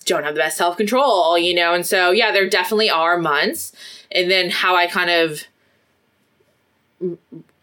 don't 0.05 0.23
have 0.25 0.35
the 0.35 0.41
best 0.41 0.59
self 0.59 0.77
control, 0.77 1.39
you 1.39 1.55
know, 1.55 1.73
and 1.73 1.87
so 1.87 2.11
yeah, 2.11 2.31
there 2.31 2.47
definitely 2.47 2.91
are 2.91 3.17
months, 3.17 3.73
and 4.13 4.31
then 4.31 4.51
how 4.51 4.75
I 4.77 4.87
kind 4.87 5.09
of, 5.09 5.45
uh, 7.03 7.09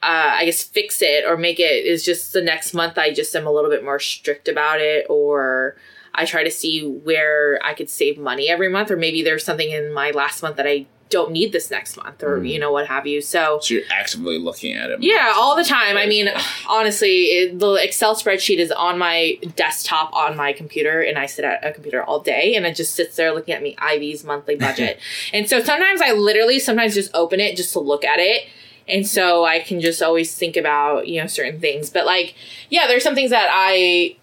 I 0.01 0.45
guess, 0.45 0.63
fix 0.63 1.01
it 1.01 1.23
or 1.25 1.37
make 1.37 1.59
it 1.59 1.85
is 1.85 2.03
just 2.03 2.33
the 2.33 2.41
next 2.41 2.73
month. 2.73 2.97
I 2.97 3.13
just 3.13 3.35
am 3.35 3.45
a 3.47 3.51
little 3.51 3.69
bit 3.69 3.83
more 3.83 3.99
strict 3.99 4.47
about 4.47 4.81
it, 4.81 5.05
or 5.09 5.75
I 6.15 6.25
try 6.25 6.43
to 6.43 6.51
see 6.51 6.85
where 6.87 7.59
I 7.63 7.73
could 7.73 7.89
save 7.89 8.17
money 8.17 8.49
every 8.49 8.69
month, 8.69 8.89
or 8.91 8.97
maybe 8.97 9.21
there's 9.21 9.43
something 9.43 9.69
in 9.69 9.93
my 9.93 10.11
last 10.11 10.41
month 10.41 10.57
that 10.57 10.67
I 10.67 10.87
don't 11.09 11.31
need 11.31 11.51
this 11.51 11.69
next 11.69 11.97
month, 11.97 12.23
or 12.23 12.39
mm. 12.39 12.49
you 12.49 12.59
know 12.59 12.71
what 12.71 12.87
have 12.87 13.05
you. 13.05 13.21
So 13.21 13.59
So 13.61 13.75
you're 13.75 13.83
actively 13.91 14.39
looking 14.39 14.73
at 14.73 14.89
it. 14.89 15.03
yeah, 15.03 15.33
all 15.35 15.55
the 15.55 15.63
time. 15.63 15.97
I 15.97 16.07
mean, 16.07 16.29
honestly, 16.67 17.25
it, 17.25 17.59
the 17.59 17.73
Excel 17.73 18.15
spreadsheet 18.15 18.57
is 18.57 18.71
on 18.71 18.97
my 18.97 19.37
desktop 19.55 20.13
on 20.13 20.35
my 20.35 20.51
computer, 20.51 21.01
and 21.01 21.17
I 21.17 21.27
sit 21.27 21.45
at 21.45 21.63
a 21.65 21.71
computer 21.71 22.03
all 22.03 22.19
day, 22.19 22.55
and 22.55 22.65
it 22.65 22.75
just 22.75 22.95
sits 22.95 23.15
there 23.15 23.33
looking 23.33 23.53
at 23.53 23.61
me 23.61 23.75
Ivy's 23.77 24.23
monthly 24.23 24.55
budget. 24.55 24.99
and 25.33 25.47
so 25.47 25.61
sometimes 25.61 26.01
I 26.01 26.11
literally 26.11 26.59
sometimes 26.59 26.95
just 26.95 27.11
open 27.13 27.39
it 27.39 27.55
just 27.55 27.73
to 27.73 27.79
look 27.79 28.03
at 28.03 28.19
it. 28.19 28.47
And 28.87 29.07
so 29.07 29.45
I 29.45 29.59
can 29.59 29.81
just 29.81 30.01
always 30.03 30.35
think 30.35 30.55
about, 30.55 31.07
you 31.07 31.19
know, 31.19 31.27
certain 31.27 31.59
things. 31.59 31.89
But 31.89 32.05
like, 32.05 32.35
yeah, 32.69 32.85
there's 32.87 33.03
some 33.03 33.15
things 33.15 33.31
that 33.31 33.49
I 33.51 34.15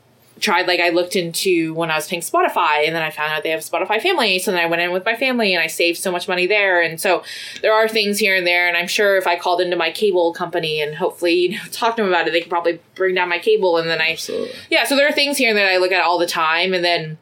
tried 0.42 0.66
like 0.66 0.80
I 0.80 0.90
looked 0.90 1.14
into 1.16 1.72
when 1.74 1.90
I 1.90 1.94
was 1.94 2.08
paying 2.08 2.20
Spotify 2.20 2.84
and 2.84 2.94
then 2.94 3.02
I 3.02 3.10
found 3.10 3.32
out 3.32 3.44
they 3.44 3.50
have 3.50 3.60
Spotify 3.60 4.02
family. 4.02 4.38
So 4.40 4.50
then 4.50 4.60
I 4.60 4.66
went 4.66 4.82
in 4.82 4.92
with 4.92 5.04
my 5.04 5.14
family 5.14 5.54
and 5.54 5.62
I 5.62 5.68
saved 5.68 5.98
so 5.98 6.10
much 6.10 6.26
money 6.26 6.46
there. 6.46 6.82
And 6.82 7.00
so 7.00 7.22
there 7.62 7.72
are 7.72 7.88
things 7.88 8.18
here 8.18 8.36
and 8.36 8.46
there. 8.46 8.68
And 8.68 8.76
I'm 8.76 8.88
sure 8.88 9.16
if 9.16 9.26
I 9.26 9.38
called 9.38 9.60
into 9.60 9.76
my 9.76 9.92
cable 9.92 10.34
company 10.34 10.82
and 10.82 10.96
hopefully, 10.96 11.34
you 11.34 11.50
know, 11.52 11.64
talk 11.70 11.96
to 11.96 12.02
them 12.02 12.10
about 12.10 12.26
it, 12.26 12.32
they 12.32 12.40
could 12.40 12.50
probably 12.50 12.80
bring 12.96 13.14
down 13.14 13.28
my 13.28 13.38
cable. 13.38 13.78
And 13.78 13.88
then 13.88 14.00
I, 14.00 14.12
Absolutely. 14.12 14.52
yeah, 14.68 14.84
so 14.84 14.96
there 14.96 15.08
are 15.08 15.12
things 15.12 15.38
here 15.38 15.48
and 15.48 15.56
there 15.56 15.66
that 15.66 15.74
I 15.74 15.78
look 15.78 15.92
at 15.92 16.02
all 16.02 16.18
the 16.18 16.26
time. 16.26 16.74
And 16.74 16.84
then 16.84 17.18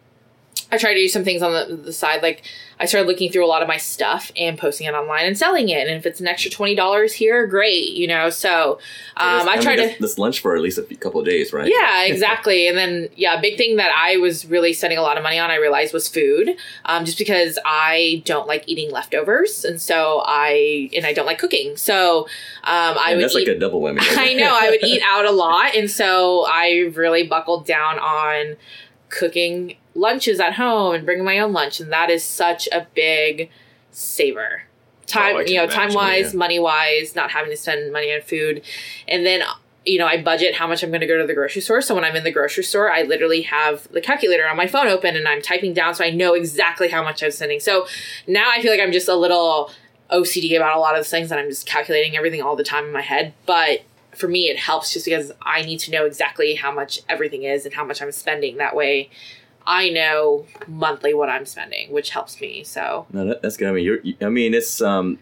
I 0.72 0.78
try 0.78 0.94
to 0.94 1.00
do 1.00 1.08
some 1.08 1.24
things 1.24 1.42
on 1.42 1.52
the, 1.52 1.76
the 1.76 1.92
side. 1.92 2.22
Like 2.22 2.42
I 2.78 2.86
started 2.86 3.06
looking 3.08 3.30
through 3.30 3.44
a 3.44 3.48
lot 3.48 3.60
of 3.60 3.68
my 3.68 3.76
stuff 3.76 4.30
and 4.36 4.56
posting 4.56 4.86
it 4.86 4.94
online 4.94 5.26
and 5.26 5.36
selling 5.36 5.68
it. 5.68 5.86
And 5.88 5.96
if 5.96 6.06
it's 6.06 6.20
an 6.20 6.26
extra 6.28 6.50
$20 6.50 7.12
here, 7.12 7.46
great, 7.46 7.92
you 7.92 8.06
know? 8.06 8.30
So 8.30 8.74
um, 9.16 9.48
I, 9.48 9.58
try 9.60 9.76
to. 9.76 9.94
That's 10.00 10.16
lunch 10.16 10.40
for 10.40 10.54
at 10.56 10.62
least 10.62 10.78
a 10.78 10.82
couple 10.96 11.20
of 11.20 11.26
days, 11.26 11.52
right? 11.52 11.70
Yeah, 11.70 12.04
exactly. 12.06 12.68
and 12.68 12.78
then, 12.78 13.08
yeah, 13.16 13.38
a 13.38 13.40
big 13.40 13.58
thing 13.58 13.76
that 13.76 13.92
I 13.96 14.16
was 14.16 14.46
really 14.46 14.72
spending 14.72 14.98
a 14.98 15.02
lot 15.02 15.16
of 15.16 15.22
money 15.22 15.38
on, 15.38 15.50
I 15.50 15.56
realized, 15.56 15.92
was 15.92 16.08
food. 16.08 16.56
Um, 16.84 17.04
just 17.04 17.18
because 17.18 17.58
I 17.66 18.22
don't 18.24 18.46
like 18.46 18.64
eating 18.66 18.90
leftovers, 18.90 19.64
and 19.64 19.80
so 19.80 20.22
I 20.24 20.88
and 20.96 21.04
I 21.04 21.12
don't 21.12 21.26
like 21.26 21.38
cooking. 21.38 21.76
So 21.76 22.22
um, 22.22 22.26
I 22.98 23.08
And 23.10 23.16
would 23.16 23.24
that's 23.24 23.34
eat. 23.36 23.48
like 23.48 23.56
a 23.56 23.58
double 23.58 23.80
whammy. 23.82 23.98
I 24.16 24.34
know 24.34 24.56
I 24.58 24.70
would 24.70 24.82
eat 24.84 25.02
out 25.04 25.24
a 25.26 25.32
lot, 25.32 25.74
and 25.74 25.90
so 25.90 26.46
I 26.48 26.90
really 26.94 27.26
buckled 27.26 27.66
down 27.66 27.98
on 27.98 28.56
cooking 29.08 29.76
lunches 29.95 30.41
at 30.41 30.55
home 30.55 30.95
and 30.95 31.05
bringing 31.05 31.24
my 31.24 31.38
own 31.38 31.53
lunch, 31.53 31.80
and 31.80 31.93
that 31.93 32.11
is 32.11 32.24
such 32.24 32.68
a 32.72 32.86
big 32.95 33.51
saver. 33.91 34.62
Time, 35.07 35.36
Oh, 35.36 35.41
you 35.41 35.57
know, 35.57 35.66
time 35.66 35.93
wise, 35.93 36.32
yeah. 36.32 36.38
money 36.38 36.59
wise, 36.59 37.16
not 37.16 37.30
having 37.32 37.51
to 37.51 37.57
spend 37.57 37.93
money 37.93 38.12
on 38.14 38.20
food, 38.20 38.62
and 39.09 39.26
then 39.26 39.43
you 39.84 39.99
know 39.99 40.07
I 40.07 40.22
budget 40.22 40.55
how 40.55 40.66
much 40.68 40.82
I'm 40.84 40.91
going 40.91 41.01
to 41.01 41.07
go 41.07 41.18
to 41.18 41.26
the 41.26 41.34
grocery 41.34 41.62
store. 41.62 41.80
So 41.80 41.95
when 41.95 42.05
I'm 42.05 42.14
in 42.14 42.22
the 42.22 42.30
grocery 42.30 42.62
store, 42.62 42.93
I 42.93 43.03
literally 43.03 43.43
have 43.43 43.91
the 43.91 44.01
calculator 44.01 44.47
on 44.47 44.57
my 44.57 44.66
phone 44.68 44.86
open 44.86 45.16
and 45.16 45.26
I'm 45.26 45.43
typing 45.43 45.74
down, 45.74 45.95
so 45.95 46.05
I 46.05 46.11
know 46.11 46.34
exactly 46.34 46.88
how 46.88 47.03
much 47.03 47.22
I'm 47.24 47.30
spending. 47.32 47.59
So 47.61 47.86
now 48.28 48.51
I 48.55 48.62
feel 48.62 48.70
like 48.70 48.80
I'm 48.80 48.93
just 48.93 49.09
a 49.09 49.16
little 49.16 49.70
OCD 50.12 50.55
about 50.57 50.76
a 50.76 50.80
lot 50.80 50.97
of 50.97 51.05
the 51.05 51.09
things 51.11 51.28
that 51.30 51.38
I'm 51.38 51.49
just 51.49 51.66
calculating 51.66 52.16
everything 52.16 52.43
all 52.43 52.55
the 52.57 52.62
time 52.64 52.84
in 52.84 52.93
my 52.93 53.01
head. 53.03 53.32
But 53.47 53.82
for 54.14 54.28
me, 54.28 54.49
it 54.51 54.59
helps 54.59 54.93
just 54.93 55.07
because 55.07 55.32
I 55.43 55.62
need 55.62 55.78
to 55.80 55.91
know 55.91 56.05
exactly 56.05 56.55
how 56.57 56.70
much 56.72 57.01
everything 57.09 57.45
is 57.45 57.64
and 57.64 57.74
how 57.74 57.84
much 57.84 58.03
I'm 58.03 58.12
spending. 58.12 58.59
That 58.59 58.76
way, 58.76 59.09
I 59.66 59.90
know 59.90 60.46
monthly 60.66 61.14
what 61.14 61.28
I'm 61.28 61.46
spending, 61.46 61.92
which 61.92 62.11
helps 62.11 62.40
me. 62.40 62.64
So 62.64 63.06
No, 63.12 63.26
that, 63.26 63.42
that's 63.42 63.56
good. 63.56 63.68
I 63.68 63.72
mean, 63.72 63.84
you're. 63.84 64.00
you- 64.00 64.16
I 64.20 64.28
mean, 64.28 64.54
it's 64.54 64.80
um, 64.80 65.18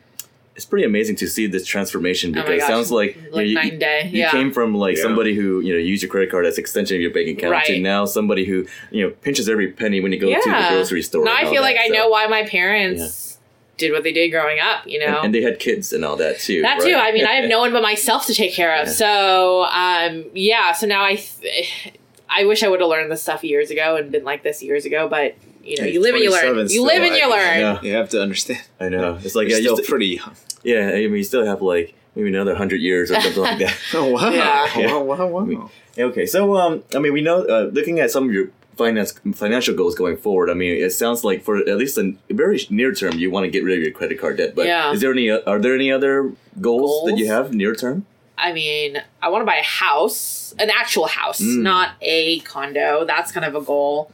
it's 0.57 0.65
pretty 0.65 0.85
amazing 0.85 1.15
to 1.17 1.29
see 1.29 1.47
this 1.47 1.65
transformation 1.67 2.37
Oh 2.37 2.41
my 2.41 2.47
because 2.47 2.63
it 2.65 2.67
sounds 2.67 2.91
like 2.91 3.15
you 3.17 3.23
know, 3.31 3.37
like 3.37 3.47
you, 3.47 3.55
night 3.55 3.73
and 3.73 3.81
day. 3.81 4.09
you 4.13 4.21
yeah. 4.21 4.31
came 4.31 4.53
from 4.53 4.75
like 4.75 4.97
Yeah. 4.97 5.03
somebody 5.05 5.35
who 5.35 5.61
you 5.61 5.73
know 5.73 5.79
used 5.79 6.03
your 6.03 6.11
credit 6.11 6.31
card 6.31 6.47
as 6.47 6.59
extension 6.59 6.97
of 6.97 7.01
your 7.01 7.13
bank 7.13 7.29
account 7.29 7.65
to 7.67 7.73
Right. 7.75 7.81
now 7.83 8.05
somebody 8.07 8.45
who 8.45 8.67
you 8.91 9.05
know 9.07 9.11
pinches 9.23 9.49
every 9.49 9.71
penny 9.71 10.01
when 10.01 10.13
you 10.13 10.19
go 10.19 10.27
to 10.29 10.35
the 10.51 10.67
grocery 10.71 11.03
store. 11.03 11.25
now 11.25 11.37
and 11.37 11.47
I 11.47 11.51
feel 11.51 11.63
like 11.63 11.77
that, 11.77 11.83
I 11.83 11.89
so- 11.89 11.95
know 11.95 12.09
why 12.09 12.27
my 12.27 12.45
parents 12.45 13.39
did 13.77 13.93
what 13.93 14.03
they 14.03 14.11
did 14.13 14.31
growing 14.31 14.59
up. 14.59 14.85
You 14.89 14.99
know, 14.99 15.17
And, 15.19 15.27
and 15.27 15.35
they 15.37 15.43
had 15.43 15.61
kids 15.61 15.93
and 15.93 16.05
all 16.05 16.17
that 16.17 16.41
too. 16.41 16.63
That 16.63 16.81
right? 16.81 16.83
too. 16.91 16.97
I 16.97 17.13
mean, 17.13 17.25
I 17.25 17.35
have 17.35 17.49
no 17.49 17.61
one 17.65 17.73
but 17.73 17.81
myself 17.83 18.27
to 18.27 18.35
take 18.35 18.53
care 18.53 18.75
of. 18.81 18.89
Yeah. 18.89 18.93
So, 18.95 19.63
um, 19.67 20.25
yeah. 20.35 20.73
So 20.73 20.89
now 20.89 21.05
I, 21.05 21.15
th- 21.15 21.93
I 22.31 22.45
wish 22.45 22.63
I 22.63 22.69
would 22.69 22.81
have 22.81 22.89
learned 22.89 23.11
this 23.11 23.23
stuff 23.23 23.43
years 23.45 23.71
ago 23.71 23.97
and 23.97 24.11
been 24.13 24.25
like 24.25 24.43
this 24.43 24.63
years 24.63 24.85
ago. 24.85 25.09
But 25.09 25.37
you 25.65 25.77
know, 25.81 25.85
you 25.87 26.01
live 26.01 26.15
and 26.15 26.25
you 26.25 26.31
learn. 26.31 26.45
27 26.55 26.71
You 26.75 26.83
live 26.85 26.93
still, 26.97 27.05
and 27.07 27.17
you 27.17 27.23
I- 27.25 27.27
learn. 27.29 27.61
Yeah. 27.61 27.83
You 27.83 27.95
have 27.95 28.09
to 28.11 28.23
understand. 28.23 28.63
I 28.81 28.89
know. 28.89 29.19
It's 29.23 29.35
like 29.35 29.49
You're 29.49 29.59
yeah, 29.59 29.63
still 29.65 29.73
you 29.77 29.85
st- 29.85 29.89
pretty 29.89 30.07
young. 30.07 30.35
yeah. 30.63 30.89
I 30.91 31.01
mean, 31.07 31.15
you 31.15 31.25
still 31.25 31.45
have 31.47 31.61
like 31.63 31.95
maybe 32.15 32.29
another 32.29 32.55
hundred 32.55 32.81
years 32.81 33.11
or 33.11 33.21
something 33.21 33.43
like 33.43 33.59
that. 33.59 33.77
Oh 33.95 34.11
wow! 34.11 34.31
Yeah. 34.31 34.99
Wow! 34.99 35.27
Wow! 35.27 35.45
wow. 35.45 35.71
Okay, 35.99 36.27
so 36.27 36.57
um, 36.57 36.85
I 36.95 36.99
mean, 37.01 37.13
we 37.13 37.21
know 37.23 37.43
uh, 37.45 37.71
looking 37.73 37.99
at 38.01 38.11
some 38.11 38.29
of 38.29 38.33
your 38.33 38.51
finance 38.77 39.13
financial 39.35 39.75
goals 39.75 39.95
going 39.97 40.17
forward. 40.17 40.49
I 40.51 40.55
mean, 40.55 40.77
it 40.81 40.91
sounds 40.91 41.25
like 41.25 41.43
for 41.43 41.57
at 41.57 41.77
least 41.77 41.99
a 41.99 42.15
very 42.31 42.61
near 42.71 42.95
term, 42.95 43.19
you 43.19 43.29
want 43.31 43.45
to 43.45 43.51
get 43.51 43.65
rid 43.65 43.77
of 43.79 43.83
your 43.83 43.91
credit 43.93 44.21
card 44.21 44.37
debt. 44.37 44.55
But 44.55 44.67
Yeah. 44.67 44.93
is 44.93 45.01
there 45.01 45.11
any 45.13 45.29
are 45.31 45.59
there 45.59 45.75
any 45.75 45.91
other 45.91 46.33
goals, 46.61 47.09
that 47.11 47.19
you 47.19 47.27
have 47.27 47.53
near 47.53 47.75
term? 47.75 48.07
I 48.39 48.53
mean, 48.53 49.03
I 49.21 49.29
want 49.29 49.43
to 49.43 49.47
buy 49.47 49.57
a 49.57 49.63
house, 49.65 50.55
an 50.59 50.71
actual 50.71 51.07
house, 51.07 51.41
Mm. 51.41 51.63
not 51.63 51.91
a 52.01 52.39
condo. 52.41 53.05
That's 53.05 53.33
kind 53.33 53.45
of 53.45 53.55
a 53.55 53.61
goal. 53.61 54.11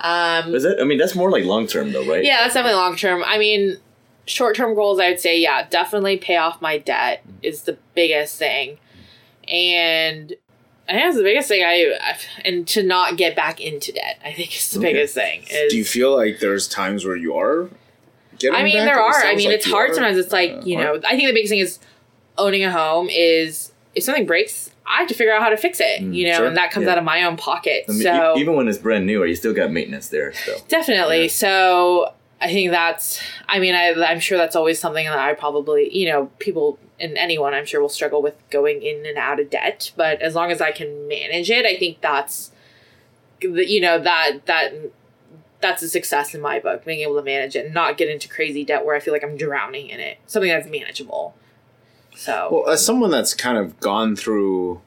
Um, 0.00 0.54
Is 0.54 0.62
that? 0.62 0.80
I 0.80 0.84
mean, 0.84 0.98
that's 0.98 1.14
more 1.14 1.30
like 1.30 1.44
long 1.44 1.66
term 1.66 1.92
though, 1.92 2.04
right? 2.04 2.24
yeah, 2.24 2.38
that's 2.42 2.54
definitely 2.54 2.78
long 2.80 2.96
term. 2.96 3.22
I 3.24 3.36
mean, 3.38 3.76
short 4.26 4.56
term 4.56 4.74
goals, 4.74 4.98
I 4.98 5.10
would 5.10 5.20
say, 5.20 5.38
yeah, 5.38 5.66
definitely 5.68 6.16
pay 6.16 6.36
off 6.38 6.62
my 6.62 6.78
debt 6.78 7.22
is 7.42 7.62
the 7.64 7.76
biggest 7.94 8.38
thing. 8.38 8.78
And 9.48 10.32
I 10.88 10.92
think 10.92 11.04
that's 11.04 11.16
the 11.16 11.22
biggest 11.22 11.48
thing 11.48 11.62
I, 11.64 11.94
I 12.00 12.16
and 12.44 12.66
to 12.68 12.82
not 12.82 13.16
get 13.16 13.36
back 13.36 13.60
into 13.60 13.92
debt, 13.92 14.18
I 14.24 14.32
think 14.32 14.56
is 14.56 14.70
the 14.70 14.78
Okay. 14.78 14.92
biggest 14.92 15.14
thing. 15.14 15.42
Is, 15.50 15.70
Do 15.70 15.76
you 15.76 15.84
feel 15.84 16.16
like 16.16 16.40
there's 16.40 16.66
times 16.68 17.04
where 17.04 17.16
you 17.16 17.34
are? 17.36 17.68
Getting 18.38 18.58
I 18.58 18.62
mean, 18.64 18.76
back? 18.78 18.86
there 18.86 19.00
are. 19.00 19.22
I 19.24 19.34
mean, 19.34 19.48
like 19.50 19.56
it's 19.56 19.70
hard 19.70 19.90
are. 19.90 19.94
sometimes. 19.94 20.16
It's 20.16 20.32
like, 20.32 20.50
Uh, 20.52 20.60
you 20.64 20.76
hard. 20.78 21.02
know, 21.02 21.08
I 21.08 21.16
think 21.16 21.28
the 21.28 21.34
biggest 21.34 21.50
thing 21.50 21.58
is 21.60 21.78
owning 22.40 22.64
a 22.64 22.70
home 22.72 23.08
is 23.10 23.72
if 23.94 24.02
something 24.04 24.26
breaks, 24.26 24.70
I 24.86 24.98
have 25.00 25.08
to 25.08 25.14
figure 25.14 25.32
out 25.32 25.42
how 25.42 25.50
to 25.50 25.56
fix 25.56 25.78
it, 25.80 26.00
Mm, 26.02 26.14
you 26.14 26.26
know, 26.28 26.36
sure. 26.38 26.46
and 26.46 26.56
that 26.56 26.70
comes 26.70 26.86
Yeah. 26.86 26.92
out 26.92 26.98
of 26.98 27.04
my 27.04 27.22
own 27.24 27.36
pocket. 27.36 27.84
I 27.88 27.92
mean, 27.92 28.02
so 28.02 28.34
even 28.38 28.54
when 28.54 28.66
it's 28.68 28.78
brand 28.78 29.06
new, 29.06 29.24
you 29.24 29.34
still 29.36 29.52
got 29.54 29.70
maintenance 29.70 30.08
there. 30.08 30.32
So 30.32 30.56
definitely. 30.68 31.22
Yeah. 31.22 31.28
So 31.28 32.14
I 32.40 32.48
think 32.48 32.70
that's, 32.70 33.20
I 33.48 33.58
mean, 33.60 33.74
I, 33.74 33.92
I'm 34.04 34.18
sure 34.20 34.38
that's 34.38 34.56
always 34.56 34.78
something 34.80 35.04
that 35.06 35.18
I 35.18 35.34
probably, 35.34 35.94
you 35.96 36.08
know, 36.10 36.30
people 36.38 36.78
and 36.98 37.16
anyone 37.16 37.54
I'm 37.54 37.66
sure 37.66 37.80
will 37.80 37.88
struggle 37.88 38.20
with 38.22 38.34
going 38.50 38.82
in 38.82 39.06
and 39.06 39.16
out 39.18 39.38
of 39.40 39.48
debt. 39.50 39.92
But 39.96 40.20
as 40.22 40.34
long 40.34 40.50
as 40.50 40.60
I 40.60 40.70
can 40.72 41.06
manage 41.08 41.50
it, 41.50 41.64
I 41.66 41.76
think 41.76 42.00
that's, 42.00 42.50
you 43.40 43.80
know, 43.80 43.98
that, 43.98 44.46
that, 44.46 44.72
that's 45.60 45.82
a 45.82 45.88
success 45.88 46.34
in 46.34 46.40
my 46.40 46.58
book, 46.58 46.84
being 46.84 47.00
able 47.00 47.16
to 47.16 47.22
manage 47.22 47.54
it 47.56 47.64
and 47.66 47.74
not 47.74 47.96
get 47.98 48.08
into 48.08 48.28
crazy 48.28 48.64
debt 48.64 48.84
where 48.84 48.96
I 48.96 49.00
feel 49.00 49.12
like 49.12 49.22
I'm 49.24 49.36
drowning 49.36 49.88
in 49.90 50.00
it. 50.00 50.18
Something 50.26 50.50
that's 50.50 50.68
manageable. 50.68 51.34
So, 52.20 52.48
Well, 52.52 52.68
as 52.68 52.84
someone 52.84 53.10
that's 53.10 53.32
kind 53.32 53.56
of 53.56 53.80
gone 53.80 54.14
through, 54.14 54.82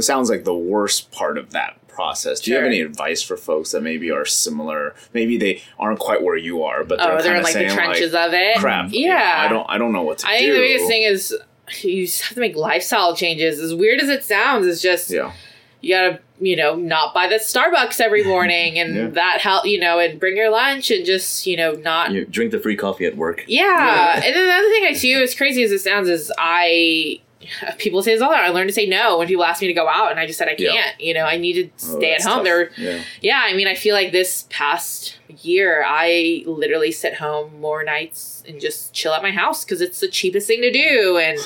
sounds 0.00 0.30
like 0.30 0.44
the 0.44 0.54
worst 0.54 1.12
part 1.12 1.36
of 1.36 1.50
that 1.50 1.76
process. 1.86 2.40
Do 2.40 2.50
you 2.50 2.56
have 2.56 2.64
any 2.64 2.80
advice 2.80 3.22
for 3.22 3.36
folks 3.36 3.72
that 3.72 3.82
maybe 3.82 4.10
are 4.10 4.24
similar? 4.24 4.94
Maybe 5.12 5.36
they 5.36 5.62
aren't 5.78 5.98
quite 5.98 6.22
where 6.22 6.34
you 6.36 6.62
are, 6.62 6.84
but 6.84 6.98
they're 6.98 7.18
oh, 7.18 7.20
they're 7.20 7.36
in 7.36 7.42
like 7.42 7.52
saying 7.52 7.68
the 7.68 7.74
trenches 7.74 8.14
like, 8.14 8.28
of 8.28 8.32
it. 8.32 8.56
"Crap, 8.56 8.88
Yeah. 8.90 9.34
I 9.36 9.48
don't, 9.52 9.68
I 9.68 9.76
don't 9.76 9.92
know 9.92 10.00
what 10.00 10.16
to 10.20 10.28
I 10.28 10.30
do." 10.30 10.36
I 10.36 10.38
think 10.38 10.54
the 10.54 10.60
biggest 10.60 10.86
thing 10.88 11.02
is 11.02 11.36
you 11.82 12.06
just 12.06 12.22
have 12.22 12.34
to 12.36 12.40
make 12.40 12.56
lifestyle 12.56 13.14
changes. 13.14 13.60
As 13.60 13.74
weird 13.74 14.00
as 14.00 14.08
it 14.08 14.24
sounds, 14.24 14.66
it's 14.66 14.80
just 14.80 15.10
yeah, 15.10 15.34
you 15.82 15.94
gotta 15.94 16.20
you 16.40 16.56
know 16.56 16.74
not 16.76 17.14
buy 17.14 17.26
the 17.28 17.36
Starbucks 17.36 18.00
every 18.00 18.24
morning, 18.24 18.78
and 18.78 18.94
Yeah. 18.94 19.06
that 19.08 19.40
help 19.40 19.66
you 19.66 19.78
know, 19.80 19.98
and 19.98 20.18
bring 20.20 20.36
your 20.36 20.50
lunch, 20.50 20.90
and 20.90 21.04
just 21.06 21.46
you 21.46 21.56
know 21.56 21.72
not. 21.72 22.12
you 22.12 22.24
drink 22.24 22.50
the 22.52 22.58
free 22.60 22.76
coffee 22.76 23.06
at 23.06 23.16
work. 23.16 23.44
Yeah. 23.46 24.14
and 24.16 24.34
then 24.34 24.46
the 24.46 24.52
other 24.52 24.68
thing 24.70 24.84
I 24.86 24.92
do, 24.92 25.22
as 25.22 25.34
crazy 25.34 25.62
as 25.62 25.72
it 25.72 25.80
sounds, 25.80 26.08
is 26.08 26.32
I. 26.38 27.20
People 27.78 28.02
say 28.02 28.12
this 28.14 28.20
all 28.20 28.30
the 28.30 28.34
time. 28.36 28.46
I 28.46 28.48
learned 28.48 28.68
to 28.68 28.74
say 28.74 28.84
no 28.86 29.16
when 29.18 29.28
people 29.28 29.44
ask 29.44 29.62
me 29.62 29.68
to 29.68 29.72
go 29.72 29.88
out, 29.88 30.10
and 30.10 30.18
I 30.18 30.26
just 30.26 30.38
said 30.40 30.48
I 30.48 30.56
can't. 30.56 31.00
You 31.00 31.14
know, 31.14 31.22
I 31.24 31.36
need 31.36 31.52
to 31.54 31.64
Oh, 31.88 31.98
stay 31.98 32.12
at 32.12 32.20
home. 32.22 32.38
tough. 32.38 32.44
There, 32.44 32.70
yeah. 32.76 33.00
yeah, 33.22 33.42
I 33.46 33.54
mean, 33.54 33.68
I 33.68 33.76
feel 33.76 33.94
like 33.94 34.10
this 34.10 34.46
past 34.50 35.16
year, 35.42 35.84
I 35.86 36.42
literally 36.46 36.90
sit 36.90 37.14
home 37.14 37.58
more 37.60 37.84
nights 37.84 38.42
and 38.46 38.60
just 38.60 38.92
chill 38.92 39.12
at 39.12 39.22
my 39.22 39.30
house 39.30 39.64
because 39.64 39.80
it's 39.80 40.00
the 40.00 40.08
cheapest 40.08 40.48
thing 40.48 40.62
to 40.62 40.72
do. 40.72 41.16
And, 41.18 41.38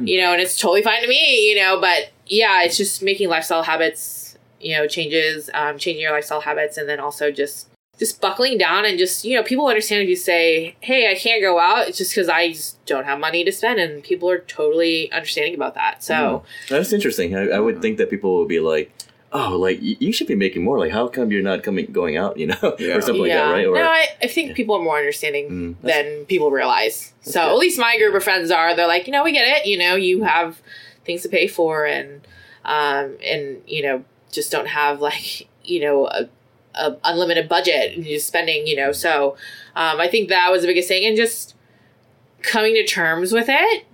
you 0.08 0.20
know, 0.20 0.32
and 0.32 0.40
it's 0.40 0.56
totally 0.56 0.80
fine 0.80 1.02
to 1.02 1.08
me, 1.08 1.50
you 1.50 1.56
know, 1.56 1.80
but 1.80 2.12
yeah, 2.26 2.62
it's 2.62 2.76
just 2.76 3.02
making 3.02 3.28
lifestyle 3.28 3.64
habits, 3.64 4.21
you 4.62 4.76
know, 4.76 4.86
changes, 4.86 5.50
um, 5.54 5.78
changing 5.78 6.02
your 6.02 6.12
lifestyle 6.12 6.40
habits, 6.40 6.76
and 6.76 6.88
then 6.88 7.00
also 7.00 7.30
just. 7.30 7.68
Just 7.98 8.22
buckling 8.22 8.56
down 8.56 8.86
and 8.86 8.98
just, 8.98 9.22
you 9.22 9.36
know, 9.36 9.42
people 9.42 9.66
understand 9.66 10.02
if 10.02 10.08
you 10.08 10.16
say, 10.16 10.74
hey, 10.80 11.10
I 11.10 11.14
can't 11.14 11.42
go 11.42 11.60
out. 11.60 11.88
It's 11.88 11.98
just 11.98 12.10
because 12.12 12.26
I 12.26 12.48
just 12.48 12.84
don't 12.86 13.04
have 13.04 13.20
money 13.20 13.44
to 13.44 13.52
spend. 13.52 13.78
And 13.78 14.02
people 14.02 14.30
are 14.30 14.38
totally 14.38 15.12
understanding 15.12 15.54
about 15.54 15.74
that. 15.74 16.02
So, 16.02 16.42
That's 16.70 16.92
interesting. 16.94 17.36
I, 17.36 17.48
I 17.50 17.58
would 17.60 17.82
think 17.82 17.98
that 17.98 18.08
people 18.08 18.38
would 18.38 18.48
be 18.48 18.60
like, 18.60 18.90
"Oh, 19.30 19.56
like 19.58 19.78
you 19.82 20.10
should 20.10 20.26
be 20.26 20.34
making 20.34 20.64
more. 20.64 20.78
Like, 20.78 20.90
how 20.90 21.06
come 21.06 21.30
you're 21.30 21.42
not 21.42 21.62
coming 21.62 21.84
going 21.92 22.16
out? 22.16 22.38
You 22.38 22.46
know, 22.48 22.76
Yeah. 22.78 22.96
or 22.96 23.02
something 23.02 23.26
yeah. 23.26 23.42
like 23.42 23.48
that, 23.48 23.52
right?" 23.52 23.66
Or 23.66 23.74
no, 23.74 23.82
I, 23.84 24.06
I 24.22 24.26
think 24.26 24.56
people 24.56 24.74
are 24.74 24.82
more 24.82 24.96
understanding 24.98 25.50
Mm, 25.50 25.82
than 25.86 26.24
people 26.24 26.50
realize. 26.50 27.12
So 27.20 27.40
good. 27.42 27.50
at 27.52 27.58
least 27.58 27.78
my 27.78 27.98
group 27.98 28.14
of 28.14 28.24
friends 28.24 28.50
are. 28.50 28.74
They're 28.74 28.88
like, 28.88 29.06
you 29.06 29.12
know, 29.12 29.22
we 29.22 29.32
get 29.32 29.46
it. 29.58 29.66
You 29.66 29.76
know, 29.76 29.96
you 29.96 30.22
have 30.24 30.60
things 31.04 31.22
to 31.22 31.28
pay 31.28 31.46
for, 31.46 31.84
and 31.84 32.26
um, 32.64 33.18
and 33.22 33.60
you 33.66 33.82
know, 33.82 34.04
just 34.32 34.50
don't 34.50 34.68
have 34.68 35.00
like 35.00 35.48
you 35.64 35.80
know 35.80 36.06
a, 36.08 36.28
a 36.74 36.96
unlimited 37.04 37.48
budget 37.48 37.96
and 37.96 38.04
you're 38.04 38.18
spending. 38.18 38.66
You 38.66 38.76
know, 38.76 38.92
so 38.92 39.36
um, 39.76 40.00
I 40.00 40.08
think 40.08 40.28
that 40.28 40.50
was 40.50 40.62
the 40.62 40.68
biggest 40.68 40.88
thing, 40.88 41.04
and 41.04 41.16
just 41.16 41.54
coming 42.42 42.74
to 42.74 42.84
terms 42.84 43.32
with 43.32 43.46
it 43.48 43.86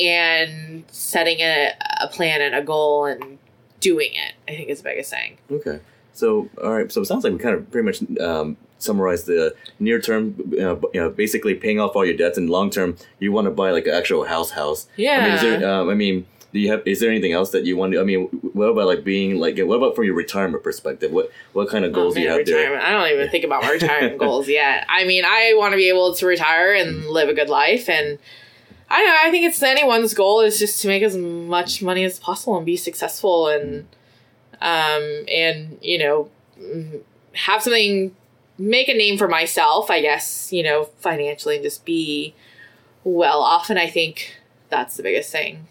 and 0.00 0.84
setting 0.88 1.40
a, 1.40 1.72
a 2.00 2.08
plan 2.08 2.40
and 2.40 2.54
a 2.54 2.62
goal 2.62 3.04
and 3.04 3.38
doing 3.80 4.10
it. 4.12 4.34
I 4.48 4.56
think 4.56 4.68
is 4.68 4.78
the 4.78 4.84
biggest 4.84 5.10
thing. 5.10 5.38
Okay. 5.50 5.80
So, 6.12 6.48
all 6.62 6.72
right. 6.72 6.90
So 6.90 7.02
it 7.02 7.06
sounds 7.06 7.24
like 7.24 7.32
we 7.32 7.38
kind 7.38 7.54
of 7.54 7.70
pretty 7.70 7.86
much 7.86 8.20
um, 8.20 8.56
summarized 8.78 9.26
the 9.26 9.54
near 9.78 10.00
term, 10.00 10.34
uh, 10.52 10.76
you 10.76 10.90
know, 10.94 11.10
basically 11.10 11.54
paying 11.54 11.80
off 11.80 11.96
all 11.96 12.04
your 12.04 12.16
debts, 12.16 12.38
and 12.38 12.50
long 12.50 12.70
term, 12.70 12.96
you 13.18 13.32
want 13.32 13.46
to 13.46 13.50
buy 13.50 13.70
like 13.70 13.86
an 13.86 13.94
actual 13.94 14.24
house. 14.24 14.50
House. 14.50 14.88
Yeah. 14.96 15.18
I 15.18 15.24
mean, 15.24 15.32
is 15.32 15.40
there? 15.40 15.70
Um, 15.70 15.88
I 15.88 15.94
mean, 15.94 16.26
do 16.52 16.58
you 16.58 16.70
have? 16.72 16.82
Is 16.86 17.00
there 17.00 17.10
anything 17.10 17.32
else 17.32 17.50
that 17.50 17.64
you 17.64 17.76
want 17.76 17.92
to? 17.92 18.00
I 18.00 18.04
mean, 18.04 18.26
what 18.52 18.66
about 18.66 18.86
like 18.86 19.04
being 19.04 19.38
like? 19.38 19.58
What 19.58 19.76
about 19.76 19.94
from 19.94 20.04
your 20.04 20.14
retirement 20.14 20.62
perspective? 20.64 21.12
What 21.12 21.30
what 21.52 21.68
kind 21.68 21.84
of 21.84 21.92
goals 21.92 22.12
Oh, 22.12 22.16
do 22.16 22.20
you 22.22 22.28
man, 22.28 22.38
have 22.38 22.46
there? 22.46 22.56
retirement. 22.58 22.84
I 22.84 22.90
don't 22.92 23.08
even 23.12 23.28
think 23.30 23.44
about 23.44 23.62
my 23.62 23.70
retirement 23.70 24.18
goals 24.24 24.48
yet. 24.48 24.84
I 24.88 25.04
mean, 25.04 25.24
I 25.24 25.54
want 25.56 25.72
to 25.72 25.76
be 25.76 25.88
able 25.88 26.14
to 26.14 26.26
retire 26.26 26.72
and 26.74 27.06
live 27.06 27.28
a 27.28 27.34
good 27.34 27.48
life, 27.48 27.88
and 27.88 28.18
I 28.90 28.98
don't 28.98 29.08
know. 29.08 29.20
I 29.22 29.30
think 29.30 29.44
it's 29.46 29.62
anyone's 29.62 30.12
goal 30.14 30.40
is 30.40 30.58
just 30.58 30.82
to 30.82 30.88
make 30.88 31.02
as 31.04 31.16
much 31.16 31.82
money 31.82 32.02
as 32.04 32.18
possible 32.18 32.56
and 32.56 32.66
be 32.66 32.76
successful, 32.76 33.46
and 33.48 33.86
um, 34.60 35.24
and 35.32 35.78
you 35.80 35.98
know, 35.98 36.30
mm, 36.60 37.00
have 37.34 37.62
something, 37.62 38.14
make 38.58 38.88
a 38.88 38.94
name 38.94 39.16
for 39.18 39.28
myself. 39.28 39.88
I 39.90 40.00
guess 40.00 40.52
you 40.52 40.64
know, 40.64 40.86
financially, 40.98 41.54
and 41.56 41.64
just 41.64 41.84
be 41.84 42.34
well 43.04 43.40
off. 43.40 43.70
And 43.70 43.78
I 43.78 43.86
think 43.88 44.34
that's 44.68 44.96
the 44.96 45.04
biggest 45.04 45.30
thing. 45.30 45.68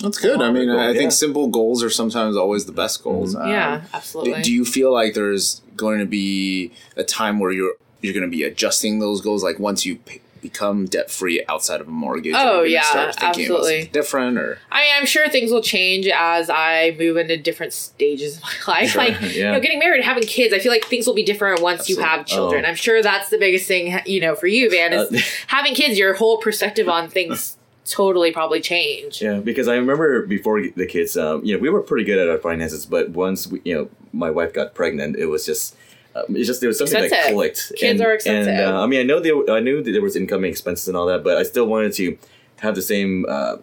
That's 0.00 0.18
good. 0.18 0.42
I 0.42 0.50
mean, 0.50 0.68
Goal, 0.68 0.78
I 0.78 0.90
yeah. 0.90 0.98
think 0.98 1.12
simple 1.12 1.46
goals 1.48 1.82
are 1.82 1.90
sometimes 1.90 2.36
always 2.36 2.66
the 2.66 2.72
best 2.72 3.02
goals. 3.02 3.34
Um, 3.34 3.48
yeah, 3.48 3.84
absolutely. 3.94 4.42
do 4.42 4.52
you 4.52 4.64
feel 4.64 4.92
like 4.92 5.14
there's 5.14 5.62
going 5.76 5.98
to 6.00 6.06
be 6.06 6.72
a 6.96 7.04
time 7.04 7.38
where 7.40 7.50
you're 7.50 7.74
you're 8.02 8.12
going 8.14 8.30
to 8.30 8.36
be 8.36 8.42
adjusting 8.42 8.98
those 8.98 9.20
goals? 9.22 9.42
Like 9.42 9.58
once 9.58 9.86
you 9.86 9.96
p- 9.96 10.20
become 10.42 10.84
debt 10.84 11.10
free 11.10 11.42
outside 11.48 11.80
of 11.80 11.88
a 11.88 11.90
mortgage, 11.90 12.34
Oh, 12.36 12.62
you 12.62 12.66
gonna 12.66 12.68
yeah, 12.68 12.82
start 12.82 13.14
thinking 13.16 13.44
absolutely. 13.46 13.72
something 13.80 13.92
different 13.92 14.38
or 14.38 14.58
I 14.70 14.80
mean, 14.82 14.90
I'm 14.96 15.06
sure 15.06 15.28
things 15.28 15.50
will 15.50 15.62
change 15.62 16.06
as 16.06 16.50
I 16.50 16.94
move 16.98 17.16
into 17.16 17.36
different 17.38 17.72
stages 17.72 18.36
of 18.36 18.42
my 18.68 18.74
life. 18.74 18.90
Sure. 18.90 19.02
Like, 19.02 19.20
you 19.34 19.42
know, 19.44 19.58
getting 19.60 19.78
married, 19.80 20.04
having 20.04 20.22
kids, 20.24 20.52
I 20.54 20.58
feel 20.60 20.70
like 20.70 20.84
things 20.84 21.06
will 21.06 21.14
be 21.14 21.24
different 21.24 21.62
once 21.62 21.88
you 21.88 21.98
have 22.00 22.26
children. 22.26 22.64
Oh. 22.64 22.68
I'm 22.68 22.76
sure 22.76 23.02
that's 23.02 23.30
the 23.30 23.38
biggest 23.38 23.66
thing, 23.66 23.98
you 24.06 24.20
know, 24.20 24.36
for 24.36 24.46
you, 24.46 24.70
Van, 24.70 24.92
is 24.92 25.10
Uh, 25.12 25.18
having 25.48 25.74
kids, 25.74 25.98
your 25.98 26.14
whole 26.14 26.36
perspective 26.36 26.86
on 26.88 27.08
things 27.08 27.55
totally 27.86 28.32
probably 28.32 28.60
change. 28.60 29.22
Yeah, 29.22 29.38
because 29.38 29.68
I 29.68 29.76
remember 29.76 30.26
before 30.26 30.60
the 30.60 30.86
kids, 30.86 31.16
um, 31.16 31.44
you 31.44 31.54
know, 31.54 31.60
we 31.60 31.70
were 31.70 31.80
pretty 31.80 32.04
good 32.04 32.18
at 32.18 32.28
our 32.28 32.38
finances, 32.38 32.86
but 32.86 33.10
once 33.10 33.46
we, 33.46 33.60
you 33.64 33.74
know, 33.74 33.88
my 34.12 34.30
wife 34.30 34.52
got 34.52 34.74
pregnant, 34.74 35.16
it 35.16 35.26
was 35.26 35.46
just. 35.46 35.76
Um, 36.14 36.34
it's 36.34 36.46
just 36.46 36.62
there 36.62 36.68
was 36.68 36.78
something 36.78 37.10
that 37.10 37.34
clicked. 37.34 37.72
Kids 37.76 38.00
and, 38.00 38.08
are 38.08 38.14
expensive. 38.14 38.54
And 38.54 38.74
uh, 38.74 38.82
I 38.82 38.86
mean, 38.86 39.00
I 39.00 39.02
know 39.02 39.20
there, 39.20 39.50
I 39.50 39.60
knew 39.60 39.82
that 39.82 39.92
there 39.92 40.00
was 40.00 40.16
incoming 40.16 40.50
expenses 40.50 40.88
and 40.88 40.96
all 40.96 41.04
that, 41.06 41.22
but 41.22 41.36
I 41.36 41.42
still 41.42 41.66
wanted 41.66 41.92
to 41.94 42.16
have 42.60 42.74
the 42.74 42.80
same, 42.80 43.26
uh, 43.28 43.56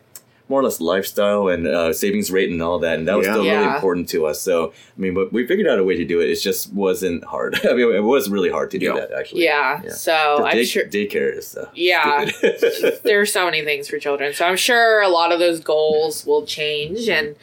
more 0.50 0.60
or 0.60 0.64
less 0.64 0.82
lifestyle 0.82 1.48
and 1.48 1.66
uh, 1.66 1.94
savings 1.94 2.30
rate 2.30 2.50
and 2.52 2.62
all 2.62 2.78
that, 2.80 3.00
and 3.00 3.08
that 3.08 3.16
was 3.18 3.26
Yeah. 3.26 3.34
still 3.34 3.44
really 3.46 3.64
important 3.76 4.10
to 4.10 4.26
us. 4.26 4.42
So 4.42 4.72
I 4.72 5.00
mean, 5.00 5.14
but 5.14 5.32
we 5.32 5.48
figured 5.48 5.68
out 5.68 5.80
a 5.80 5.84
way 5.84 5.96
to 5.96 6.04
do 6.06 6.20
it. 6.20 6.30
It 6.30 6.36
just 6.42 6.72
wasn't 6.74 7.24
hard. 7.24 7.56
I 7.66 7.74
mean, 7.74 7.94
it 7.96 8.04
was 8.04 8.30
really 8.30 8.50
hard 8.52 8.70
to 8.72 8.78
do 8.78 8.88
Yeah. 8.88 8.94
that 8.96 9.12
actually. 9.14 9.46
Yeah. 9.46 9.82
Yeah. 9.84 9.92
So 9.92 10.36
The 10.40 10.44
I'm 10.46 10.56
day- 10.58 10.66
sure. 10.66 10.84
daycare 10.86 11.38
is 11.38 11.56
uh, 11.56 11.70
Yeah. 11.74 12.26
stupid. 12.26 13.00
there 13.04 13.22
are 13.22 13.26
so 13.26 13.46
many 13.46 13.64
things 13.64 13.88
for 13.88 13.98
children. 14.00 14.34
So 14.34 14.46
I'm 14.46 14.58
sure 14.58 15.02
a 15.02 15.10
lot 15.10 15.32
of 15.32 15.40
those 15.40 15.60
goals 15.62 16.26
will 16.26 16.46
change. 16.46 17.08
And, 17.08 17.36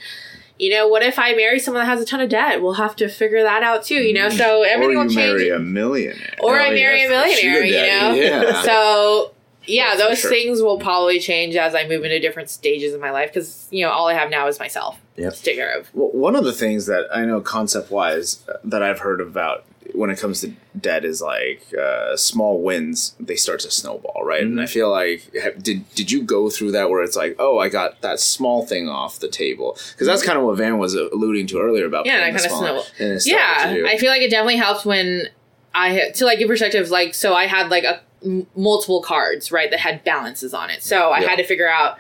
you 0.58 0.68
know, 0.70 0.86
what 0.86 1.02
if 1.02 1.18
I 1.18 1.32
marry 1.34 1.58
someone 1.58 1.82
that 1.82 1.90
has 1.90 2.02
a 2.02 2.04
ton 2.04 2.20
of 2.20 2.28
debt? 2.28 2.60
We'll 2.62 2.74
have 2.74 2.94
to 2.96 3.08
figure 3.08 3.42
that 3.42 3.62
out 3.62 3.82
too, 3.82 3.94
you 3.94 4.12
know? 4.12 4.28
So 4.28 4.60
or 4.62 4.66
everything 4.66 4.92
you 4.92 4.98
will 4.98 5.08
change. 5.08 5.18
Or 5.32 5.36
marry 5.38 5.48
a 5.48 5.58
millionaire. 5.58 6.34
or 6.42 6.58
Oh, 6.60 6.62
I 6.62 6.70
marry 6.70 7.00
yes, 7.00 7.08
a 7.08 7.10
millionaire, 7.46 7.64
you 7.64 7.72
know? 7.72 8.14
Yeah. 8.14 8.62
So 8.62 9.32
yeah, 9.70 9.96
those 9.96 10.18
sure. 10.18 10.30
things 10.30 10.60
will 10.62 10.78
probably 10.78 11.18
change 11.20 11.56
as 11.56 11.74
I 11.74 11.86
move 11.86 12.04
into 12.04 12.18
different 12.20 12.50
stages 12.50 12.92
of 12.94 13.00
my 13.00 13.10
life 13.10 13.30
because 13.32 13.68
you 13.70 13.84
know 13.84 13.90
all 13.92 14.08
I 14.08 14.14
have 14.14 14.30
now 14.30 14.46
is 14.48 14.58
myself 14.58 14.98
Yep. 15.16 15.34
to 15.34 15.42
take 15.42 15.56
care 15.56 15.78
of. 15.78 15.88
Well, 15.94 16.10
one 16.12 16.36
of 16.36 16.44
the 16.44 16.52
things 16.52 16.86
that 16.86 17.06
I 17.14 17.24
know 17.24 17.40
concept 17.40 17.90
wise 17.90 18.44
that 18.64 18.82
I've 18.82 19.00
heard 19.00 19.20
about 19.20 19.64
when 19.92 20.08
it 20.08 20.20
comes 20.20 20.40
to 20.40 20.52
debt 20.80 21.04
is 21.04 21.20
like 21.20 21.66
uh, 21.78 22.16
small 22.16 22.62
wins 22.62 23.14
they 23.18 23.34
start 23.34 23.58
to 23.60 23.70
snowball, 23.72 24.22
right? 24.24 24.42
Mm-hmm. 24.44 24.52
And 24.52 24.60
I 24.60 24.66
feel 24.66 24.88
like 24.90 25.30
did 25.60 25.88
did 25.94 26.10
you 26.12 26.22
go 26.22 26.48
through 26.48 26.72
that 26.72 26.88
where 26.90 27.02
it's 27.02 27.16
like, 27.16 27.34
oh, 27.40 27.58
I 27.58 27.68
got 27.68 28.00
that 28.02 28.20
small 28.20 28.64
thing 28.64 28.88
off 28.88 29.18
the 29.18 29.28
table 29.28 29.76
because 29.92 30.06
that's 30.06 30.22
kind 30.22 30.38
of 30.38 30.44
what 30.44 30.56
Van 30.58 30.78
was 30.78 30.94
alluding 30.94 31.48
to 31.48 31.58
earlier 31.60 31.86
about 31.86 32.06
Yeah, 32.06 32.20
paying 32.20 32.34
that 32.34 32.40
kinda 32.42 32.48
small- 32.48 32.62
snowball. 32.62 32.86
and 33.00 33.26
yeah 33.26 33.84
i 33.88 33.96
feel 33.98 34.10
like 34.10 34.22
it 34.22 34.30
definitely 34.30 34.56
helped 34.56 34.86
when 34.86 35.28
i 35.74 36.10
to 36.14 36.24
like 36.24 36.38
give 36.38 36.48
perspective 36.48 36.88
like 36.90 37.14
so 37.14 37.34
i 37.34 37.46
had 37.46 37.68
like 37.70 37.84
a 37.84 38.00
m- 38.24 38.46
multiple 38.56 39.00
cards 39.02 39.50
right 39.52 39.70
that 39.70 39.80
had 39.80 40.02
balances 40.04 40.52
on 40.54 40.70
it 40.70 40.82
so 40.82 41.10
i 41.10 41.20
Yeah. 41.20 41.28
had 41.28 41.36
to 41.36 41.44
figure 41.44 41.68
out 41.68 41.98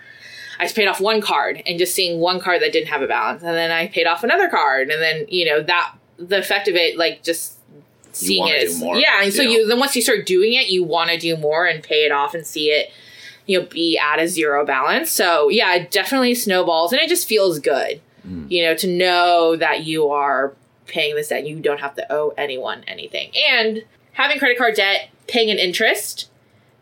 i 0.58 0.64
just 0.64 0.76
paid 0.76 0.86
off 0.88 1.00
one 1.00 1.20
card 1.20 1.62
and 1.66 1.78
just 1.78 1.94
seeing 1.94 2.20
one 2.20 2.40
card 2.40 2.60
that 2.62 2.72
didn't 2.72 2.88
have 2.88 3.02
a 3.02 3.06
balance 3.06 3.42
and 3.42 3.54
then 3.56 3.70
i 3.70 3.88
paid 3.88 4.06
off 4.06 4.22
another 4.24 4.48
card 4.48 4.90
and 4.90 5.00
then 5.02 5.24
you 5.28 5.44
know 5.44 5.62
that 5.62 5.94
the 6.18 6.38
effect 6.38 6.68
of 6.68 6.74
it 6.74 6.98
like 6.98 7.22
just 7.22 7.56
seeing 8.12 8.46
it 8.48 8.60
do 8.60 8.66
as- 8.66 8.80
more. 8.80 8.96
yeah 8.96 9.22
and 9.22 9.32
so 9.32 9.42
Yeah. 9.42 9.50
you 9.50 9.68
then 9.68 9.78
once 9.78 9.94
you 9.96 10.02
start 10.02 10.26
doing 10.26 10.52
it 10.54 10.68
you 10.68 10.82
want 10.84 11.10
to 11.10 11.18
do 11.18 11.36
more 11.36 11.66
and 11.66 11.82
pay 11.82 12.04
it 12.04 12.12
off 12.12 12.34
and 12.34 12.44
see 12.46 12.70
it 12.70 12.90
you 13.46 13.58
know 13.60 13.66
be 13.66 13.96
at 13.98 14.18
a 14.18 14.28
zero 14.28 14.64
balance 14.66 15.10
so 15.10 15.48
yeah 15.48 15.74
it 15.74 15.90
definitely 15.90 16.34
snowballs 16.34 16.92
and 16.92 17.00
it 17.00 17.08
just 17.08 17.26
feels 17.26 17.58
good 17.58 18.00
mm. 18.26 18.50
you 18.50 18.62
know 18.64 18.74
to 18.74 18.86
know 18.86 19.56
that 19.56 19.84
you 19.84 20.08
are 20.08 20.52
paying 20.86 21.14
this 21.14 21.28
debt 21.28 21.46
you 21.46 21.58
don't 21.60 21.80
have 21.80 21.94
to 21.94 22.04
owe 22.12 22.34
anyone 22.36 22.82
anything 22.88 23.30
and 23.48 23.84
having 24.12 24.38
credit 24.40 24.58
card 24.58 24.74
debt 24.74 25.08
paying 25.30 25.50
an 25.50 25.58
interest 25.58 26.28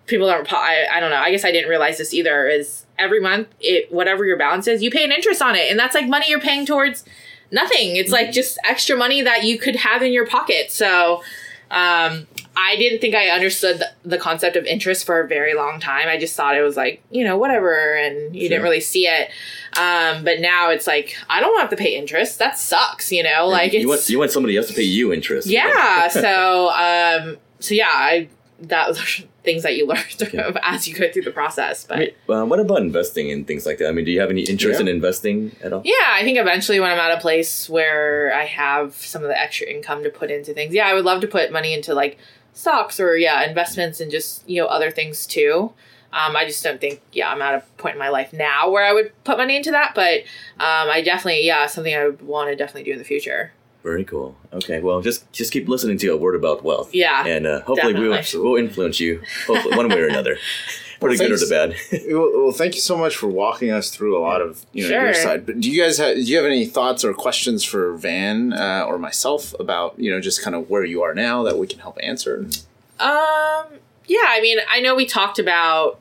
people 0.07 0.27
don't 0.27 0.51
I, 0.53 0.87
I 0.93 1.01
don't 1.01 1.11
know 1.11 1.19
i 1.19 1.31
guess 1.31 1.45
i 1.45 1.53
didn't 1.53 1.69
realize 1.69 1.99
this 1.99 2.15
either 2.15 2.49
is 2.49 2.87
every 2.99 3.21
month 3.21 3.49
it 3.61 3.93
whatever 3.93 4.25
your 4.25 4.37
balance 4.37 4.67
is 4.67 4.83
you 4.83 4.91
pay 4.91 5.05
an 5.05 5.13
interest 5.13 5.43
on 5.43 5.55
it 5.55 5.71
and 5.71 5.79
that's 5.79 5.95
like 5.95 6.09
money 6.09 6.27
you're 6.29 6.41
paying 6.41 6.67
towards 6.67 7.05
nothing 7.53 7.97
it's 7.97 8.11
like 8.11 8.33
just 8.33 8.59
extra 8.65 8.97
money 8.97 9.23
that 9.23 9.45
you 9.45 9.59
could 9.59 9.77
have 9.77 10.03
in 10.03 10.13
your 10.13 10.27
pocket 10.27 10.73
so 10.73 11.23
um, 11.71 12.27
I 12.57 12.77
didn't 12.77 13.01
think 13.01 13.15
I 13.15 13.29
understood 13.29 13.79
the, 13.79 13.91
the 14.03 14.19
concept 14.19 14.57
of 14.57 14.65
interest 14.65 15.05
for 15.05 15.21
a 15.21 15.29
very 15.29 15.55
long 15.55 15.79
time. 15.81 16.09
I 16.09 16.17
just 16.19 16.35
thought 16.35 16.57
it 16.57 16.63
was 16.63 16.77
like, 16.77 17.03
you 17.11 17.25
know, 17.25 17.37
whatever, 17.37 17.95
and 17.95 18.35
you 18.35 18.49
didn't 18.49 18.63
really 18.63 18.81
see 18.81 19.07
it. 19.07 19.31
Um, 19.79 20.25
but 20.25 20.41
now 20.41 20.71
it's 20.71 20.87
like, 20.87 21.15
I 21.29 21.41
don't 21.41 21.59
have 21.61 21.71
to 21.71 21.77
pay 21.77 21.95
interest. 21.97 22.39
That 22.39 22.59
sucks, 22.59 23.13
you 23.13 23.23
know? 23.23 23.47
Like, 23.47 23.75
it's. 23.75 23.83
you 23.83 23.89
want 23.89 24.09
you 24.09 24.19
want 24.19 24.31
somebody 24.31 24.57
else 24.57 24.69
to 24.69 24.75
pay 24.75 24.83
you 24.83 25.13
interest. 25.13 25.47
yeah. 25.47 26.09
so, 26.09 26.71
um, 26.71 27.37
so 27.61 27.75
yeah, 27.75 27.91
I, 27.91 28.29
that 28.61 28.89
was 28.89 29.23
things 29.45 29.63
that 29.63 29.77
you 29.77 29.87
learn 29.87 29.99
Yeah. 30.33 30.53
as 30.63 30.87
you 30.89 30.95
go 30.95 31.11
through 31.11 31.23
the 31.23 31.31
process. 31.31 31.85
But 31.85 31.97
I 31.97 32.01
mean, 32.01 32.11
uh, 32.29 32.45
what 32.45 32.61
about 32.61 32.79
investing 32.83 33.29
in 33.31 33.45
things 33.45 33.65
like 33.67 33.79
that? 33.79 33.89
I 33.89 33.93
mean, 33.93 34.05
do 34.05 34.11
you 34.11 34.21
have 34.21 34.31
any 34.31 34.43
interest 34.43 34.79
Yeah. 34.79 34.83
in 34.83 34.89
investing 34.89 35.55
at 35.63 35.73
all? 35.73 35.83
Yeah, 35.85 35.95
I 36.09 36.23
think 36.23 36.39
eventually 36.39 36.81
when 36.81 36.91
I'm 36.91 36.99
at 36.99 37.17
a 37.17 37.21
place 37.21 37.69
where 37.69 38.35
I 38.35 38.45
have 38.45 38.95
some 38.95 39.23
of 39.23 39.29
the 39.29 39.41
extra 39.41 39.67
income 39.69 40.03
to 40.03 40.11
put 40.11 40.31
into 40.31 40.53
things, 40.55 40.75
yeah, 40.75 40.87
I 40.87 40.95
would 40.95 41.05
love 41.05 41.21
to 41.23 41.29
put 41.29 41.53
money 41.53 41.73
into 41.73 41.95
like 41.95 42.19
stocks 42.53 42.99
or 42.99 43.17
yeah, 43.17 43.45
investments 43.49 44.01
and 44.01 44.11
just 44.11 44.49
you 44.49 44.61
know 44.61 44.67
other 44.67 44.91
things 44.91 45.27
too. 45.27 45.73
Um, 46.11 46.37
I 46.37 46.47
just 46.47 46.65
don't 46.65 46.81
think 46.81 47.03
yeah 47.13 47.31
I'm 47.31 47.43
at 47.43 47.55
a 47.55 47.61
point 47.77 47.95
in 47.95 47.99
my 47.99 48.09
life 48.09 48.33
now 48.33 48.71
where 48.71 48.85
I 48.85 48.93
would 48.95 49.13
put 49.25 49.37
money 49.37 49.57
into 49.57 49.71
that, 49.73 49.93
but 49.95 50.21
um, 50.59 50.89
I 50.91 51.03
definitely 51.05 51.47
yeah 51.47 51.67
something 51.67 51.95
I 51.95 52.07
would 52.07 52.23
want 52.23 52.51
to 52.51 52.57
definitely 52.57 52.85
do 52.85 52.93
in 52.93 52.99
the 52.99 53.05
future. 53.05 53.53
Very 53.89 54.05
cool. 54.05 54.37
Okay, 54.53 54.81
well, 54.81 55.01
just 55.01 55.33
just 55.33 55.51
keep 55.51 55.67
listening 55.67 55.97
to 55.97 56.09
a 56.09 56.17
word 56.17 56.35
about 56.35 56.63
wealth. 56.63 56.95
Yeah, 56.95 57.25
and 57.27 57.47
uh, 57.47 57.63
hopefully 57.63 57.95
we'll, 57.95 58.21
we'll 58.35 58.57
influence 58.57 59.01
you, 59.01 59.23
hopefully, 59.47 59.75
one 59.75 59.89
way 59.89 59.99
or 59.99 60.09
another, 60.09 60.37
for 61.01 61.09
the 61.11 61.17
good 61.17 61.33
or 61.33 61.39
the 61.39 61.47
bad. 61.49 61.75
well, 62.13 62.31
well, 62.35 62.53
thank 62.53 62.75
you 62.75 62.83
so 62.83 62.99
much 62.99 63.17
for 63.17 63.29
walking 63.29 63.71
us 63.71 63.89
through 63.89 64.19
a 64.19 64.21
lot 64.21 64.43
of 64.43 64.67
you 64.75 64.87
know 64.87 65.05
your 65.05 65.15
side. 65.15 65.47
But 65.47 65.61
do 65.61 65.71
you 65.71 65.83
guys 65.83 65.97
have 65.97 66.17
do 66.17 66.21
you 66.21 66.37
have 66.37 66.45
any 66.45 66.67
thoughts 66.67 67.03
or 67.03 67.15
questions 67.15 67.65
for 67.65 67.95
Van 67.97 68.53
uh, 68.53 68.85
or 68.87 68.99
myself 68.99 69.55
about 69.59 69.99
you 69.99 70.11
know 70.11 70.21
just 70.21 70.43
kind 70.43 70.55
of 70.55 70.69
where 70.69 70.85
you 70.85 71.03
are 71.03 71.15
now 71.15 71.43
that 71.45 71.57
we 71.57 71.67
can 71.67 71.79
help 71.79 71.97
answer? 72.03 72.45
Um, 73.01 73.65
yeah, 74.07 74.27
I 74.27 74.41
mean, 74.43 74.59
I 74.69 74.81
know 74.81 74.95
we 74.95 75.07
talked 75.07 75.39
about. 75.39 75.99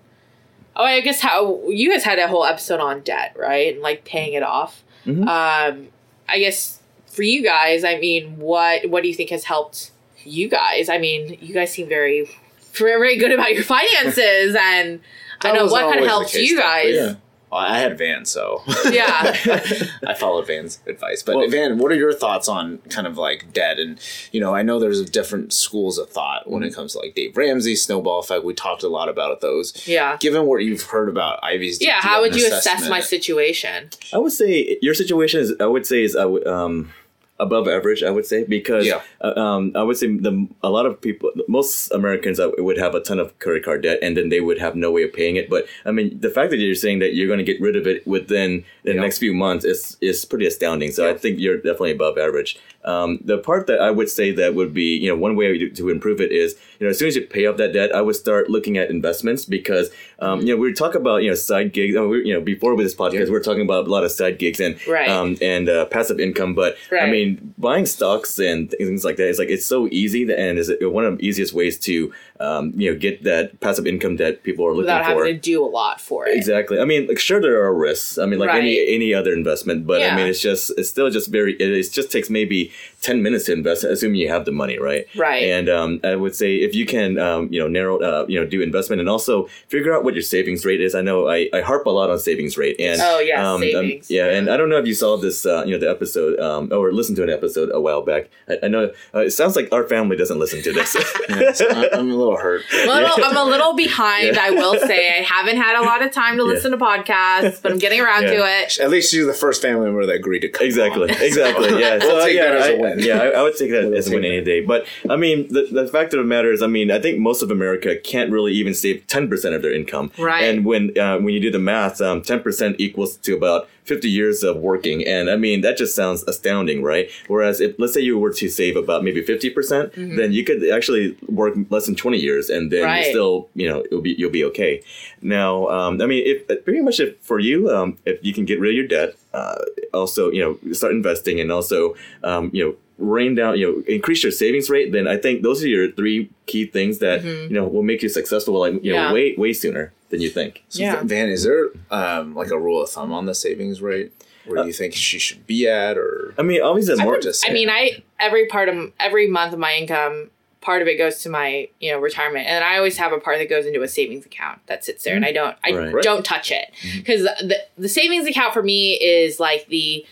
Oh, 0.76 0.84
I 0.84 1.00
guess 1.00 1.22
how 1.22 1.62
you 1.70 1.90
guys 1.90 2.04
had 2.04 2.20
a 2.20 2.28
whole 2.28 2.44
episode 2.44 2.82
on 2.82 3.00
debt, 3.00 3.34
right? 3.40 3.74
And 3.76 3.82
like 3.82 4.04
paying 4.04 4.34
it 4.34 4.44
off. 4.44 4.84
Mhm. 5.06 5.22
Um, 5.22 5.88
I 6.28 6.40
guess 6.40 6.77
for 7.18 7.24
you 7.24 7.42
guys, 7.44 7.84
I 7.84 7.98
mean, 7.98 8.38
what 8.38 8.90
what 8.90 9.02
do 9.04 9.10
you 9.10 9.16
think 9.16 9.32
has 9.32 9.44
helped 9.44 9.92
you 10.24 10.48
guys? 10.48 10.88
I 10.88 11.00
mean, 11.00 11.38
you 11.42 11.54
guys 11.54 11.72
seem 11.74 11.90
very 11.90 12.30
very 12.74 13.18
good 13.18 13.32
about 13.32 13.54
your 13.54 13.64
finances, 13.78 14.56
and 14.58 15.02
I 15.42 15.52
know 15.52 15.66
what 15.66 15.82
kind 15.90 16.00
of 16.00 16.06
helped 16.08 16.32
case, 16.32 16.48
you 16.50 16.56
though, 16.58 16.62
guys. 16.62 16.96
yeah. 16.96 17.16
Well, 17.50 17.62
I 17.62 17.80
had 17.80 17.98
Van, 17.98 18.26
so 18.26 18.62
Yeah. 18.92 19.34
I 20.06 20.14
followed 20.16 20.48
Van's 20.48 20.82
advice. 20.86 21.24
But 21.24 21.38
Well- 21.38 21.50
Van, 21.50 21.78
what 21.78 21.94
are 21.94 21.96
your 21.96 22.12
thoughts 22.12 22.50
on 22.50 22.80
kind 22.90 23.08
of 23.08 23.18
like 23.18 23.54
debt? 23.54 23.80
And 23.80 23.98
you 24.34 24.42
know, 24.42 24.54
I 24.54 24.64
know 24.64 24.80
there's 24.80 25.10
different 25.10 25.54
schools 25.54 25.98
of 25.98 26.10
thought 26.10 26.50
when 26.52 26.62
it 26.64 26.76
comes 26.76 26.92
to 26.92 27.00
like 27.00 27.16
Dave 27.16 27.38
Ramsey, 27.38 27.78
snowball 27.78 28.20
effect. 28.20 28.44
We 28.44 28.54
talked 28.54 28.84
a 28.84 28.90
lot 28.90 29.08
about 29.08 29.40
those. 29.40 29.88
Yeah. 29.88 30.18
Given 30.18 30.46
what 30.46 30.58
you've 30.66 30.84
heard 30.84 31.08
about 31.08 31.40
Ivy's, 31.42 31.82
Yeah, 31.82 32.02
do 32.02 32.08
how 32.10 32.20
would 32.22 32.36
you 32.36 32.48
assess 32.48 32.90
my 32.90 33.00
situation? 33.00 33.92
I 34.12 34.18
would 34.18 34.34
say 34.34 34.78
your 34.82 34.94
situation 34.94 35.40
is, 35.40 35.54
I 35.62 35.68
would 35.68 35.86
say, 35.88 36.04
is 36.04 36.18
uh, 36.18 36.30
um, 36.54 36.92
above 37.40 37.68
average. 37.68 38.02
I 38.04 38.10
would 38.10 38.26
say 38.26 38.44
because 38.44 38.86
Yeah. 38.86 39.02
uh, 39.22 39.34
um, 39.40 39.72
I 39.76 39.84
would 39.84 39.98
say 39.98 40.08
the 40.08 40.48
a 40.64 40.70
lot 40.70 40.86
of 40.86 41.00
people, 41.02 41.32
most 41.48 41.92
Americans, 41.92 42.40
uh, 42.40 42.50
would 42.58 42.78
have 42.78 42.96
a 42.96 43.00
ton 43.00 43.20
of 43.20 43.38
credit 43.40 43.64
card 43.64 43.84
debt, 43.84 44.00
and 44.02 44.16
then 44.18 44.30
they 44.30 44.42
would 44.42 44.58
have 44.60 44.76
no 44.76 44.92
way 44.92 45.04
of 45.04 45.14
paying 45.14 45.36
it. 45.36 45.50
But 45.50 45.66
I 45.86 45.92
mean, 45.92 46.20
the 46.20 46.30
fact 46.30 46.50
that 46.52 46.58
you're 46.58 46.76
saying 46.76 47.00
that 47.00 47.14
you're 47.14 47.28
going 47.28 47.44
to 47.46 47.52
get 47.52 47.62
rid 47.62 47.76
of 47.76 47.86
it 47.88 48.06
within 48.08 48.64
the 48.84 48.94
Yeah. 48.94 49.02
next 49.02 49.18
few 49.20 49.34
months 49.34 49.66
is 49.66 49.98
is 50.02 50.26
pretty 50.26 50.46
astounding. 50.48 50.92
So 50.92 51.10
I 51.10 51.14
think 51.14 51.40
you're 51.40 51.58
definitely 51.58 51.92
above 51.92 52.18
average. 52.18 52.58
Um, 52.88 53.20
the 53.24 53.38
part 53.38 53.68
that 53.68 53.80
I 53.82 53.92
would 53.92 54.10
say 54.10 54.32
that 54.32 54.56
would 54.56 54.74
be, 54.74 54.96
you 54.98 55.10
know, 55.10 55.16
one 55.18 55.36
way 55.36 55.58
to, 55.58 55.70
to 55.72 55.90
improve 55.90 56.22
it 56.22 56.32
is, 56.32 56.56
you 56.80 56.86
know, 56.86 56.92
as 56.92 56.98
soon 57.00 57.10
as 57.10 57.16
you 57.18 57.24
pay 57.24 57.46
off 57.46 57.58
that 57.58 57.74
debt, 57.74 57.94
I 57.94 58.02
would 58.02 58.16
start 58.16 58.50
looking 58.50 58.78
at 58.78 58.90
investments 58.90 59.44
because, 59.46 59.90
um, 60.20 60.40
you 60.42 60.56
know, 60.56 60.58
we 60.62 60.72
talk 60.74 60.96
about, 60.96 61.18
you 61.24 61.30
know, 61.30 61.36
side 61.36 61.74
gigs. 61.74 61.96
we- 61.96 62.26
You 62.26 62.34
know, 62.34 62.42
before 62.42 62.74
with 62.76 62.86
this 62.86 62.96
podcast, 62.96 63.26
we 63.26 63.32
we're 63.32 63.44
talking 63.44 63.62
about 63.70 63.88
a 63.88 63.90
lot 63.92 64.04
of 64.04 64.12
side 64.12 64.40
gigs 64.40 64.60
and 64.60 64.76
Right. 64.88 65.10
um, 65.10 65.38
and 65.42 65.68
uh, 65.70 65.86
passive 65.86 66.20
income. 66.20 66.56
But 66.56 66.78
I 66.92 67.12
mean, 67.12 67.54
buying 67.58 67.86
stocks 67.86 68.40
and 68.40 68.72
things 68.72 69.04
like 69.06 69.18
that 69.18 69.28
is 69.28 69.38
like 69.40 69.50
it's 69.50 69.66
so 69.66 69.88
easy 69.92 70.24
and 70.34 70.58
is 70.58 70.72
one 70.82 71.04
of 71.06 71.18
the 71.18 71.26
easiest 71.28 71.54
ways 71.54 71.78
to, 71.88 72.14
um, 72.40 72.72
you 72.76 72.92
know, 72.92 73.00
get 73.00 73.24
that 73.24 73.60
passive 73.60 73.88
income 73.88 74.18
that 74.18 74.44
people 74.44 74.66
are 74.66 74.70
looking 74.70 74.82
Without 74.84 75.06
for. 75.06 75.12
having 75.26 75.36
to 75.36 75.40
do 75.40 75.64
a 75.64 75.68
lot 75.68 76.00
for 76.00 76.28
it. 76.28 76.36
Exactly. 76.38 76.80
I 76.80 76.86
mean, 76.86 77.08
like, 77.08 77.20
sure, 77.20 77.42
there 77.42 77.64
are 77.64 77.74
risks. 77.74 78.18
I 78.18 78.26
mean, 78.26 78.40
like 78.40 78.50
any 78.52 78.78
Right. 78.80 78.88
any 78.90 79.14
other 79.14 79.34
investment, 79.34 79.88
but 79.88 80.02
I 80.02 80.16
mean, 80.16 80.28
it's 80.28 80.42
just 80.42 80.72
it's 80.78 80.90
still 80.90 81.10
just 81.10 81.30
very. 81.32 81.54
It, 81.54 81.70
it 81.72 81.92
just 81.92 82.12
takes 82.12 82.30
maybe 82.30 82.72
ten 83.02 83.22
minutes 83.22 83.46
to 83.46 83.54
invest, 83.54 83.84
assuming 83.84 84.16
you 84.20 84.30
have 84.30 84.46
the 84.46 84.52
money, 84.52 84.78
right? 84.80 85.06
Right. 85.16 85.44
And 85.44 85.70
um, 85.70 86.00
I 86.04 86.16
would 86.16 86.36
say 86.36 86.56
if 86.58 86.74
you 86.76 86.86
can, 86.86 87.18
um, 87.20 87.48
you 87.52 87.60
know, 87.60 87.68
narrow, 87.68 88.00
uh, 88.00 88.26
you 88.28 88.40
know, 88.40 88.46
do 88.46 88.62
investment 88.62 89.00
and 89.00 89.08
also 89.10 89.46
figure 89.68 89.94
out 89.96 90.04
what 90.04 90.14
your 90.14 90.24
savings 90.24 90.66
rate 90.66 90.82
is. 90.82 90.96
I 90.96 91.02
know 91.02 91.28
I, 91.28 91.50
I 91.54 91.62
harp 91.62 91.86
a 91.86 91.90
lot 91.92 92.10
on 92.10 92.20
savings 92.20 92.58
rate, 92.58 92.76
and 92.80 93.00
Oh, 93.02 93.20
yeah, 93.20 93.40
um, 93.48 93.56
um, 93.56 93.62
savings. 93.62 94.10
yeah, 94.10 94.26
and 94.30 94.50
I 94.50 94.58
don't 94.58 94.70
know 94.70 94.78
if 94.78 94.88
you 94.88 94.94
saw 94.94 95.16
this, 95.18 95.46
uh, 95.46 95.64
you 95.66 95.72
know, 95.72 95.78
the 95.80 95.90
episode 95.90 96.40
um, 96.40 96.72
or 96.72 96.92
listened 96.92 97.18
to 97.18 97.24
an 97.24 97.30
episode 97.30 97.70
a 97.74 97.80
while 97.80 98.02
back. 98.02 98.30
I, 98.50 98.58
I 98.64 98.68
know 98.68 98.92
uh, 99.14 99.20
it 99.20 99.32
sounds 99.32 99.56
like 99.56 99.70
our 99.72 99.84
family 99.88 100.18
doesn't 100.18 100.40
listen 100.40 100.62
to 100.64 100.74
this. 100.74 100.96
Yes, 101.30 101.62
I- 101.62 101.90
I'm 101.94 102.10
a 102.10 102.16
little 102.16 102.38
hurt. 102.38 102.64
I'm 102.74 102.90
a 102.90 102.94
little, 102.94 103.24
I'm 103.26 103.38
a 103.38 103.44
little 103.46 103.74
behind, 103.76 104.38
I 104.38 104.50
will 104.52 104.80
say. 104.80 105.10
I 105.20 105.22
haven't 105.22 105.58
had 105.58 105.80
a 105.80 105.84
lot 105.84 106.02
of 106.02 106.12
time 106.12 106.38
to 106.38 106.44
Yeah. 106.44 106.50
listen 106.50 106.72
to 106.72 106.78
podcasts, 106.78 107.62
but 107.62 107.72
I'm 107.72 107.78
getting 107.78 108.00
around 108.00 108.24
Yeah. 108.24 108.34
to 108.38 108.64
it. 108.64 108.80
At 108.80 108.90
least 108.90 109.14
you're 109.14 109.28
the 109.28 109.34
first 109.34 109.62
family 109.62 109.86
member 109.86 110.06
that 110.06 110.16
agreed 110.16 110.40
to 110.40 110.50
come 110.50 110.66
Exactly, 110.66 111.04
on. 111.12 111.22
exactly. 111.22 111.80
Yeah, 111.80 111.98
We'll 111.98 112.24
take 112.26 112.36
yeah, 112.36 112.46
that 112.52 112.56
as 112.56 112.66
a 112.68 112.74
I- 112.74 112.78
win. 112.96 113.00
Yeah, 113.00 113.20
I, 113.20 113.28
I 113.30 113.42
would 113.44 113.56
take 113.58 113.72
that 113.72 113.86
We'll 113.86 113.98
as 113.98 114.08
a 114.08 114.14
win 114.14 114.26
any 114.26 114.42
day. 114.42 114.62
But 114.62 114.86
I 115.10 115.16
mean, 115.16 115.48
the, 115.50 115.68
the 115.72 115.88
fact 115.88 116.14
of 116.14 116.20
the 116.20 116.26
matter 116.26 116.52
is, 116.52 116.62
I 116.62 116.68
mean, 116.68 116.92
I 116.92 117.00
think 117.00 117.20
most 117.20 117.42
of 117.42 117.52
America 117.52 117.96
can't 117.98 118.32
really 118.32 118.54
even 118.54 118.74
save 118.74 119.06
ten 119.08 119.28
percent 119.28 119.56
of 119.56 119.62
their 119.62 119.74
income. 119.74 120.12
Right. 120.18 120.44
And 120.44 120.66
when 120.66 120.98
uh, 120.98 121.18
when 121.18 121.34
you 121.34 121.40
do 121.40 121.52
the 121.52 121.60
math, 121.60 121.98
ten 121.98 122.40
percent 122.42 122.78
equals 122.80 123.18
to 123.18 123.36
about 123.36 123.70
fifty 123.88 124.10
years 124.10 124.44
of 124.44 124.58
working, 124.58 125.06
and 125.08 125.30
I 125.30 125.36
mean 125.38 125.62
that 125.62 125.78
just 125.78 125.96
sounds 125.96 126.24
astounding, 126.28 126.84
right? 126.84 127.10
Whereas 127.28 127.62
if 127.62 127.76
let's 127.80 127.94
say 127.94 128.02
you 128.02 128.18
were 128.20 128.34
to 128.34 128.50
save 128.50 128.76
about 128.76 129.04
maybe 129.04 129.22
fifty 129.24 129.50
percent, 129.50 129.94
then 129.96 130.32
you 130.34 130.44
could 130.44 130.68
actually 130.70 131.16
work 131.28 131.54
less 131.70 131.86
than 131.88 131.96
twenty 131.96 132.20
years, 132.20 132.50
and 132.50 132.72
then 132.72 132.78
Mm-hmm. 132.78 132.86
Right. 132.88 133.06
still, 133.06 133.50
you 133.56 133.68
know, 133.70 133.80
it'll 133.86 134.02
be 134.02 134.14
you'll 134.20 134.32
be 134.32 134.46
okay. 134.46 134.82
Now, 135.22 135.68
um, 135.70 136.02
I 136.02 136.06
mean, 136.06 136.24
if 136.26 136.64
pretty 136.64 136.82
much 136.82 137.00
if 137.00 137.18
for 137.22 137.40
you, 137.40 137.70
um, 137.76 137.98
if 138.06 138.24
you 138.24 138.34
can 138.34 138.46
get 138.46 138.60
rid 138.60 138.70
of 138.72 138.76
your 138.76 138.88
debt, 138.88 139.16
uh, 139.34 139.58
also 139.94 140.30
you 140.32 140.42
know 140.44 140.74
start 140.74 140.94
investing, 140.94 141.40
and 141.40 141.52
also 141.52 141.96
um, 142.24 142.52
you 142.54 142.64
know 142.64 142.76
rain 142.98 143.36
down, 143.36 143.58
you 143.60 143.66
know, 143.72 143.84
increase 143.88 144.24
your 144.24 144.32
savings 144.32 144.70
rate, 144.70 144.92
then 144.92 145.08
I 145.08 145.18
think 145.18 145.44
those 145.44 145.64
are 145.64 145.68
your 145.68 145.92
three 145.92 146.30
key 146.48 146.66
things 146.66 147.00
that 147.00 147.24
you 147.24 147.50
know 147.50 147.68
will 147.68 147.84
make 147.84 148.02
you 148.02 148.10
successful, 148.10 148.60
like 148.60 148.74
you 148.74 148.80
Mm-hmm. 148.80 148.86
Yeah. 148.88 149.08
know, 149.08 149.14
way 149.14 149.36
way 149.38 149.54
sooner 149.54 149.94
than 150.10 150.22
you 150.22 150.30
think. 150.30 150.64
So 150.70 150.82
Yeah. 150.82 151.02
Van, 151.04 151.30
is 151.30 151.44
there 151.44 151.70
um, 151.92 152.34
like 152.36 152.50
a 152.52 152.58
rule 152.60 152.82
of 152.82 152.90
thumb 152.90 153.12
on 153.12 153.26
the 153.26 153.36
savings 153.36 153.82
rate 153.82 154.12
where 154.46 154.66
you 154.66 154.72
think 154.72 154.94
she 154.94 155.20
should 155.20 155.46
be 155.46 155.68
at, 155.68 155.98
or 155.98 156.34
I 156.38 156.42
mean, 156.42 156.62
always 156.62 156.88
the 156.88 156.98
I, 157.00 157.04
more 157.04 157.20
just 157.20 157.46
I 157.48 157.52
mean, 157.52 157.70
I 157.70 158.02
every 158.20 158.48
part 158.48 158.70
of 158.70 158.92
every 159.00 159.28
month 159.28 159.54
of 159.54 159.60
my 159.60 159.74
income, 159.74 160.30
part 160.62 160.82
of 160.82 160.88
it 160.88 160.98
goes 160.98 161.20
to 161.24 161.30
my 161.30 161.68
you 161.82 161.92
know 161.92 162.00
retirement, 162.00 162.48
and 162.48 162.64
I 162.64 162.78
always 162.78 162.98
have 162.98 163.12
a 163.12 163.20
part 163.20 163.38
that 163.40 163.50
goes 163.50 163.66
into 163.66 163.82
a 163.84 163.88
savings 163.90 164.26
account 164.26 164.60
that 164.68 164.86
sits 164.86 165.04
there, 165.04 165.16
and 165.16 165.26
I 165.26 165.34
don't 165.34 165.56
I 165.66 165.72
Right. 165.92 166.02
don't 166.04 166.24
touch 166.26 166.50
it 166.52 166.72
because 166.96 167.24
the 167.24 167.58
the 167.78 167.90
savings 167.90 168.26
account 168.26 168.54
for 168.54 168.64
me 168.64 168.94
is 168.94 169.40
like 169.40 169.68
the 169.68 170.06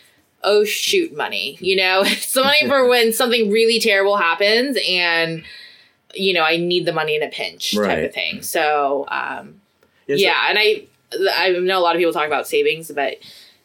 oh 0.46 0.64
shoot 0.64 1.14
money. 1.16 1.58
You 1.60 1.76
know, 1.76 2.02
it's 2.06 2.32
the 2.34 2.44
money 2.44 2.66
for 2.68 2.88
when 2.90 3.12
something 3.12 3.52
really 3.52 3.80
terrible 3.80 4.16
happens 4.18 4.78
and 4.88 5.44
you 6.14 6.34
know 6.34 6.44
I 6.44 6.56
need 6.58 6.86
the 6.86 6.94
money 6.94 7.16
in 7.16 7.24
a 7.24 7.28
pinch 7.30 7.76
type 7.76 8.06
of 8.06 8.14
thing. 8.14 8.42
So 8.42 9.06
um, 9.10 9.60
Yeah, 10.08 10.16
so- 10.16 10.22
yeah, 10.22 10.46
and 10.50 10.58
I 10.60 10.84
I 11.34 11.50
know 11.52 11.78
a 11.78 11.82
lot 11.82 11.96
of 11.96 12.00
people 12.00 12.14
talk 12.14 12.28
about 12.28 12.48
savings, 12.48 12.90
but 12.92 13.18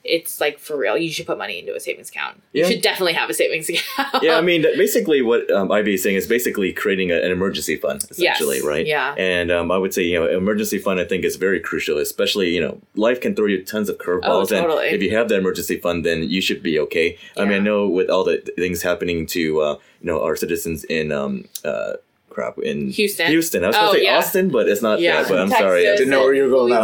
it's 0.04 0.40
like 0.40 0.58
for 0.58 0.76
real. 0.76 0.96
You 0.96 1.10
should 1.12 1.26
put 1.26 1.38
money 1.38 1.58
into 1.58 1.74
a 1.74 1.80
savings 1.80 2.08
account. 2.08 2.42
Yeah. 2.52 2.64
You 2.66 2.72
should 2.72 2.82
definitely 2.82 3.12
have 3.12 3.28
a 3.28 3.34
savings 3.34 3.68
account. 3.68 4.22
yeah, 4.22 4.36
I 4.36 4.40
mean, 4.40 4.62
basically, 4.62 5.22
what 5.22 5.50
um, 5.50 5.70
Ivy 5.70 5.94
is 5.94 6.02
saying 6.02 6.16
is 6.16 6.26
basically 6.26 6.72
creating 6.72 7.10
a, 7.10 7.16
an 7.16 7.30
emergency 7.30 7.76
fund, 7.76 8.04
essentially, 8.10 8.56
Yes, 8.56 8.64
right? 8.64 8.86
yeah. 8.86 9.14
And 9.18 9.50
um, 9.50 9.70
I 9.70 9.78
would 9.78 9.92
say, 9.92 10.02
you 10.04 10.18
know, 10.18 10.26
emergency 10.26 10.78
fund, 10.78 11.00
I 11.00 11.04
think, 11.04 11.24
is 11.24 11.36
very 11.36 11.60
crucial, 11.60 11.98
especially, 11.98 12.50
you 12.50 12.60
know, 12.60 12.80
life 12.94 13.20
can 13.20 13.34
throw 13.34 13.46
you 13.46 13.62
tons 13.64 13.88
of 13.88 13.98
curveballs. 13.98 14.24
Oh, 14.24 14.44
totally. 14.46 14.86
And 14.86 14.96
if 14.96 15.02
you 15.02 15.14
have 15.16 15.28
that 15.28 15.36
emergency 15.38 15.76
fund, 15.78 16.04
then 16.04 16.22
you 16.22 16.40
should 16.40 16.62
be 16.62 16.78
okay. 16.80 17.18
I 17.36 17.44
mean, 17.44 17.52
I 17.52 17.58
know 17.58 17.88
with 17.88 18.08
all 18.08 18.24
the 18.24 18.38
things 18.56 18.82
happening 18.82 19.26
to, 19.26 19.60
uh, 19.60 19.72
you 20.00 20.06
know, 20.06 20.22
our 20.22 20.36
citizens 20.36 20.84
in, 20.84 21.12
um, 21.12 21.44
uh, 21.64 21.94
crap, 22.30 22.58
in 22.58 22.90
Houston? 22.90 23.26
Houston. 23.26 23.64
I 23.64 23.68
was 23.68 23.76
Oh, 23.76 23.80
going 23.80 23.92
to 23.94 23.98
say 24.00 24.04
yeah. 24.04 24.18
Austin, 24.18 24.48
but 24.48 24.68
it's 24.68 24.82
not 24.82 25.00
Yeah. 25.00 25.22
that. 25.22 25.28
But 25.28 25.38
I'm 25.40 25.48
Texas 25.50 25.66
sorry. 25.66 25.88
I 25.88 25.96
Didn't 25.96 26.10
know 26.10 26.22
where 26.24 26.34
you 26.34 26.44
were 26.44 26.48
going 26.50 26.70
that 26.72 26.82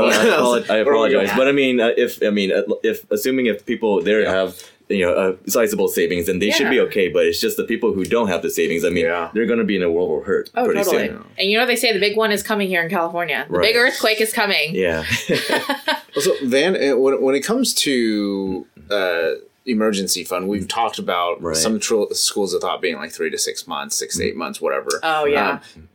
I, 0.70 0.74
I 0.74 0.78
apologize, 0.78 1.28
Yeah. 1.28 1.36
but 1.36 1.48
I 1.48 1.52
mean, 1.52 1.80
uh, 1.80 1.90
if 1.96 2.22
I 2.22 2.30
mean, 2.30 2.52
uh, 2.52 2.62
if 2.82 3.10
assuming 3.10 3.46
if 3.46 3.64
people 3.64 4.02
there 4.02 4.20
Yeah. 4.22 4.32
have 4.32 4.62
you 4.88 5.04
know 5.04 5.12
uh, 5.14 5.32
sizable 5.48 5.88
savings, 5.88 6.26
then 6.26 6.38
they 6.38 6.50
should 6.50 6.70
be 6.70 6.78
okay. 6.78 7.08
But 7.08 7.26
it's 7.26 7.40
just 7.40 7.56
the 7.56 7.64
people 7.64 7.92
who 7.92 8.04
don't 8.04 8.28
have 8.28 8.42
the 8.42 8.50
savings. 8.50 8.84
I 8.84 8.90
mean, 8.90 9.06
Yeah. 9.06 9.30
they're 9.34 9.46
going 9.46 9.58
to 9.58 9.64
be 9.64 9.74
in 9.76 9.82
a 9.82 9.90
world 9.90 10.20
of 10.20 10.26
hurt 10.26 10.50
Oh, 10.54 10.64
pretty 10.66 10.82
totally. 10.84 11.08
soon. 11.08 11.24
And 11.38 11.50
you 11.50 11.58
know 11.58 11.66
they 11.66 11.74
say? 11.76 11.92
The 11.92 11.98
big 11.98 12.16
one 12.16 12.30
is 12.30 12.42
coming 12.44 12.68
here 12.68 12.82
in 12.82 12.88
California. 12.90 13.46
The 13.50 13.54
Right. 13.58 13.62
big 13.68 13.76
earthquake 13.76 14.20
is 14.20 14.32
coming. 14.32 14.74
Yeah, 14.74 15.02
So 16.18 16.32
Van, 16.44 16.74
when, 17.00 17.20
when 17.20 17.34
it 17.34 17.40
comes 17.40 17.74
to 17.74 18.66
uh, 18.90 19.30
emergency 19.66 20.24
fund, 20.24 20.48
we've 20.48 20.64
mm. 20.64 20.68
talked 20.68 20.98
about 20.98 21.42
Right. 21.42 21.56
some 21.56 21.78
tr- 21.78 22.12
schools 22.12 22.54
of 22.54 22.60
thought 22.60 22.80
being 22.80 22.96
like 22.96 23.12
three 23.12 23.30
to 23.30 23.38
six 23.38 23.66
months, 23.66 23.96
six 23.96 24.16
to 24.16 24.22
mm. 24.22 24.26
eight 24.26 24.36
months, 24.36 24.60
whatever. 24.60 24.88
Oh 25.02 25.24
yeah. 25.24 25.60
Um, 25.76 25.88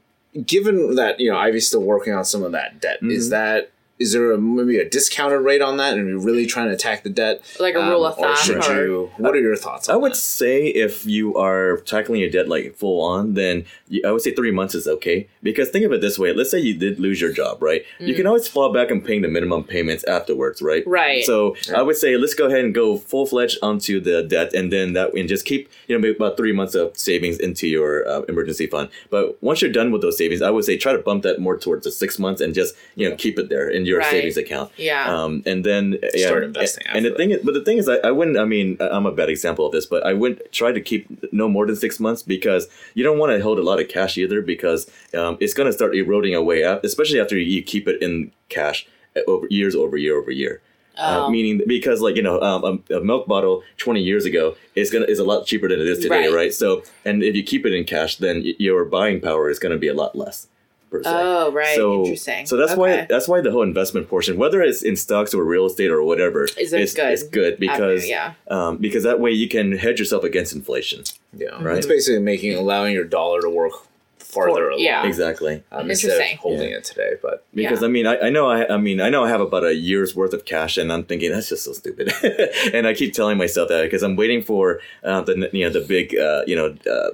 given 0.45 0.95
that 0.95 1.19
you 1.19 1.31
know 1.31 1.37
Ivy's 1.37 1.67
still 1.67 1.83
working 1.83 2.13
on 2.13 2.25
some 2.25 2.43
of 2.43 2.51
that 2.51 2.81
debt, 2.81 2.99
is 3.01 3.25
mm-hmm. 3.25 3.31
that 3.31 3.71
is 4.01 4.13
there 4.13 4.31
a, 4.31 4.37
maybe 4.37 4.77
a 4.77 4.89
discounted 4.89 5.41
rate 5.41 5.61
on 5.61 5.77
that, 5.77 5.97
and 5.97 6.07
you're 6.07 6.19
really 6.19 6.45
trying 6.45 6.67
to 6.67 6.73
attack 6.73 7.03
the 7.03 7.09
debt, 7.09 7.41
Like 7.59 7.75
a 7.75 7.79
rule 7.79 8.05
of 8.05 8.15
thumb 8.15 8.31
or 8.31 8.35
should 8.35 8.65
or- 8.65 8.85
you? 8.85 9.11
What 9.17 9.35
are 9.35 9.39
your 9.39 9.55
thoughts? 9.55 9.89
I 9.89 9.95
would 9.95 10.13
that? 10.13 10.17
say 10.17 10.67
if 10.67 11.05
you 11.05 11.35
are 11.37 11.77
tackling 11.85 12.21
your 12.21 12.29
debt 12.29 12.47
like 12.47 12.75
full 12.75 13.01
on, 13.03 13.33
then 13.35 13.65
you, 13.87 14.01
I 14.05 14.11
would 14.11 14.21
say 14.21 14.33
three 14.33 14.51
months 14.51 14.75
is 14.75 14.87
okay. 14.87 15.27
Because 15.43 15.69
think 15.69 15.85
of 15.85 15.91
it 15.91 16.01
this 16.01 16.17
way: 16.17 16.33
let's 16.33 16.51
say 16.51 16.59
you 16.59 16.75
did 16.77 16.99
lose 16.99 17.21
your 17.21 17.31
job, 17.31 17.61
right? 17.61 17.83
You 17.99 18.13
can 18.15 18.25
always 18.27 18.47
fall 18.47 18.73
back 18.73 18.89
and 18.91 19.03
paying 19.03 19.21
the 19.21 19.27
minimum 19.27 19.63
payments 19.63 20.03
afterwards, 20.05 20.61
right? 20.61 20.83
Mm. 20.85 20.91
Right. 20.91 21.23
So 21.25 21.55
I 21.75 21.81
would 21.81 21.97
say 21.97 22.17
let's 22.17 22.33
go 22.33 22.47
ahead 22.47 22.63
and 22.65 22.73
go 22.73 22.97
full 22.97 23.25
fledged 23.25 23.57
onto 23.61 23.99
the 23.99 24.23
debt, 24.23 24.53
and 24.53 24.71
then 24.71 24.93
that 24.93 25.13
and 25.13 25.27
just 25.29 25.45
keep 25.45 25.69
you 25.87 25.95
know 25.95 25.99
maybe 26.01 26.15
about 26.15 26.37
three 26.37 26.51
months 26.53 26.75
of 26.75 26.97
savings 26.97 27.37
into 27.37 27.67
your 27.67 28.07
uh, 28.07 28.21
emergency 28.23 28.67
fund. 28.67 28.89
But 29.09 29.41
once 29.43 29.61
you're 29.61 29.71
done 29.71 29.91
with 29.91 30.01
those 30.01 30.17
savings, 30.17 30.41
I 30.41 30.49
would 30.49 30.65
say 30.65 30.77
try 30.77 30.93
to 30.93 30.99
bump 30.99 31.23
that 31.23 31.39
more 31.39 31.57
towards 31.57 31.83
the 31.83 31.91
six 31.91 32.17
months 32.19 32.41
and 32.41 32.53
just 32.53 32.75
you 32.95 33.09
know 33.09 33.15
keep 33.15 33.37
it 33.37 33.49
there 33.49 33.69
in 33.69 33.85
your 33.91 33.99
Right. 33.99 34.11
savings 34.11 34.37
account. 34.37 34.67
Yeah. 34.77 35.03
Um, 35.13 35.31
and 35.45 35.59
then 35.69 35.83
yeah, 36.13 36.27
Start 36.27 36.43
investing 36.49 36.83
And, 36.87 36.95
and 36.97 37.05
the 37.05 37.09
after 37.11 37.17
thing 37.21 37.31
is, 37.35 37.39
but 37.47 37.53
the 37.53 37.63
thing 37.67 37.77
is, 37.81 37.87
I, 37.93 37.97
I 38.09 38.11
wouldn't. 38.17 38.37
I 38.37 38.45
mean, 38.55 38.67
I- 38.79 38.89
I'm 38.95 39.05
a 39.05 39.11
bad 39.21 39.29
example 39.29 39.63
of 39.67 39.71
this, 39.75 39.85
but 39.93 40.01
I 40.11 40.13
wouldn't 40.13 40.41
try 40.51 40.71
to 40.71 40.81
keep 40.89 41.01
no 41.33 41.47
more 41.55 41.65
than 41.67 41.75
six 41.85 41.99
months 41.99 42.21
because 42.35 42.63
you 42.95 43.03
don't 43.07 43.19
want 43.21 43.29
to 43.35 43.39
hold 43.47 43.57
a 43.59 43.63
lot 43.71 43.79
of 43.81 43.87
cash 43.97 44.17
either 44.17 44.41
because 44.53 44.81
um, 45.21 45.33
it's 45.43 45.53
going 45.53 45.67
to 45.71 45.73
start 45.79 45.91
eroding 45.95 46.33
away, 46.35 46.61
af- 46.63 46.83
especially 46.83 47.19
after 47.19 47.37
you 47.37 47.61
keep 47.73 47.85
it 47.87 48.01
in 48.01 48.31
cash 48.49 48.87
uh, 49.15 49.21
over 49.27 49.45
years 49.49 49.75
over 49.75 49.97
year 49.97 50.15
over 50.21 50.31
year. 50.31 50.61
Uh, 50.97 51.23
Oh. 51.25 51.29
meaning 51.31 51.61
because 51.75 51.99
like 52.01 52.15
you 52.19 52.21
know 52.27 52.37
um, 52.49 52.61
a, 52.91 52.97
a 52.97 53.01
milk 53.11 53.25
bottle 53.25 53.63
20 53.77 54.01
years 54.09 54.25
ago 54.25 54.55
is 54.75 54.91
gonna 54.91 55.05
is 55.05 55.19
a 55.19 55.23
lot 55.23 55.45
cheaper 55.49 55.67
than 55.69 55.79
it 55.79 55.87
is 55.87 55.99
today 55.99 56.25
Right. 56.27 56.33
right, 56.39 56.53
so 56.53 56.83
and 57.05 57.23
if 57.23 57.33
you 57.33 57.43
keep 57.43 57.65
it 57.65 57.73
in 57.73 57.85
cash 57.85 58.17
then 58.17 58.35
y- 58.43 58.55
your 58.59 58.83
buying 58.83 59.21
power 59.21 59.49
is 59.49 59.57
going 59.57 59.71
to 59.71 59.79
be 59.79 59.87
a 59.87 59.93
lot 59.93 60.17
less 60.17 60.47
per 60.91 61.01
se. 61.01 61.09
Oh, 61.11 61.51
right. 61.51 61.75
So, 61.75 62.01
Interesting. 62.03 62.45
So 62.45 62.57
that's 62.57 62.75
why 62.75 63.05
that's 63.09 63.27
why 63.27 63.41
the 63.41 63.49
whole 63.51 63.63
investment 63.63 64.07
portion, 64.09 64.37
whether 64.37 64.61
it's 64.61 64.83
in 64.83 64.95
stocks 64.95 65.33
or 65.33 65.43
real 65.43 65.65
estate 65.65 65.89
or 65.89 66.03
whatever, 66.03 66.43
Is 66.43 66.73
it's 66.73 66.93
good? 66.93 67.11
It's 67.13 67.23
good 67.23 67.57
because 67.59 68.07
yeah. 68.07 68.33
um, 68.49 68.77
because 68.77 69.03
that 69.03 69.19
way 69.19 69.31
you 69.31 69.47
can 69.47 69.71
hedge 69.77 69.97
yourself 69.99 70.23
against 70.23 70.53
inflation. 70.53 71.03
Yeah, 71.33 71.61
Right. 71.63 71.77
It's 71.77 71.87
basically 71.87 72.21
making 72.21 72.53
allowing 72.55 72.93
your 72.93 73.05
dollar 73.05 73.41
to 73.41 73.49
work 73.49 73.71
farther 74.19 74.51
For- 74.53 74.69
along. 74.69 74.79
yeah. 74.79 75.05
Exactly. 75.05 75.61
Um, 75.71 75.89
instead 75.89 76.09
of 76.11 76.13
Interesting. 76.15 76.37
holding 76.37 76.69
Yeah. 76.69 76.77
it 76.77 76.83
today, 76.85 77.11
but 77.21 77.45
Because 77.53 77.81
Yeah. 77.81 77.87
I 77.87 77.89
mean, 77.89 78.05
I, 78.07 78.17
I 78.27 78.29
know 78.29 78.49
I, 78.49 78.73
I 78.75 78.77
mean 78.77 78.99
I 79.01 79.09
know 79.09 79.23
I 79.23 79.29
have 79.29 79.41
about 79.41 79.63
a 79.65 79.73
year's 79.73 80.15
worth 80.15 80.33
of 80.33 80.45
cash, 80.45 80.77
and 80.77 80.91
I'm 80.91 81.03
thinking 81.03 81.31
that's 81.31 81.49
just 81.49 81.63
so 81.65 81.73
stupid, 81.73 82.11
and 82.73 82.85
I 82.87 82.93
keep 82.93 83.13
telling 83.13 83.37
myself 83.37 83.69
that 83.69 83.81
because 83.83 84.03
I'm 84.03 84.15
waiting 84.17 84.41
for 84.43 84.79
uh, 85.03 85.21
the 85.21 85.49
you 85.53 85.63
know 85.65 85.71
the 85.71 85.81
big 85.95 86.15
uh, 86.17 86.43
you 86.47 86.55
know. 86.55 86.75
Uh, 86.91 87.11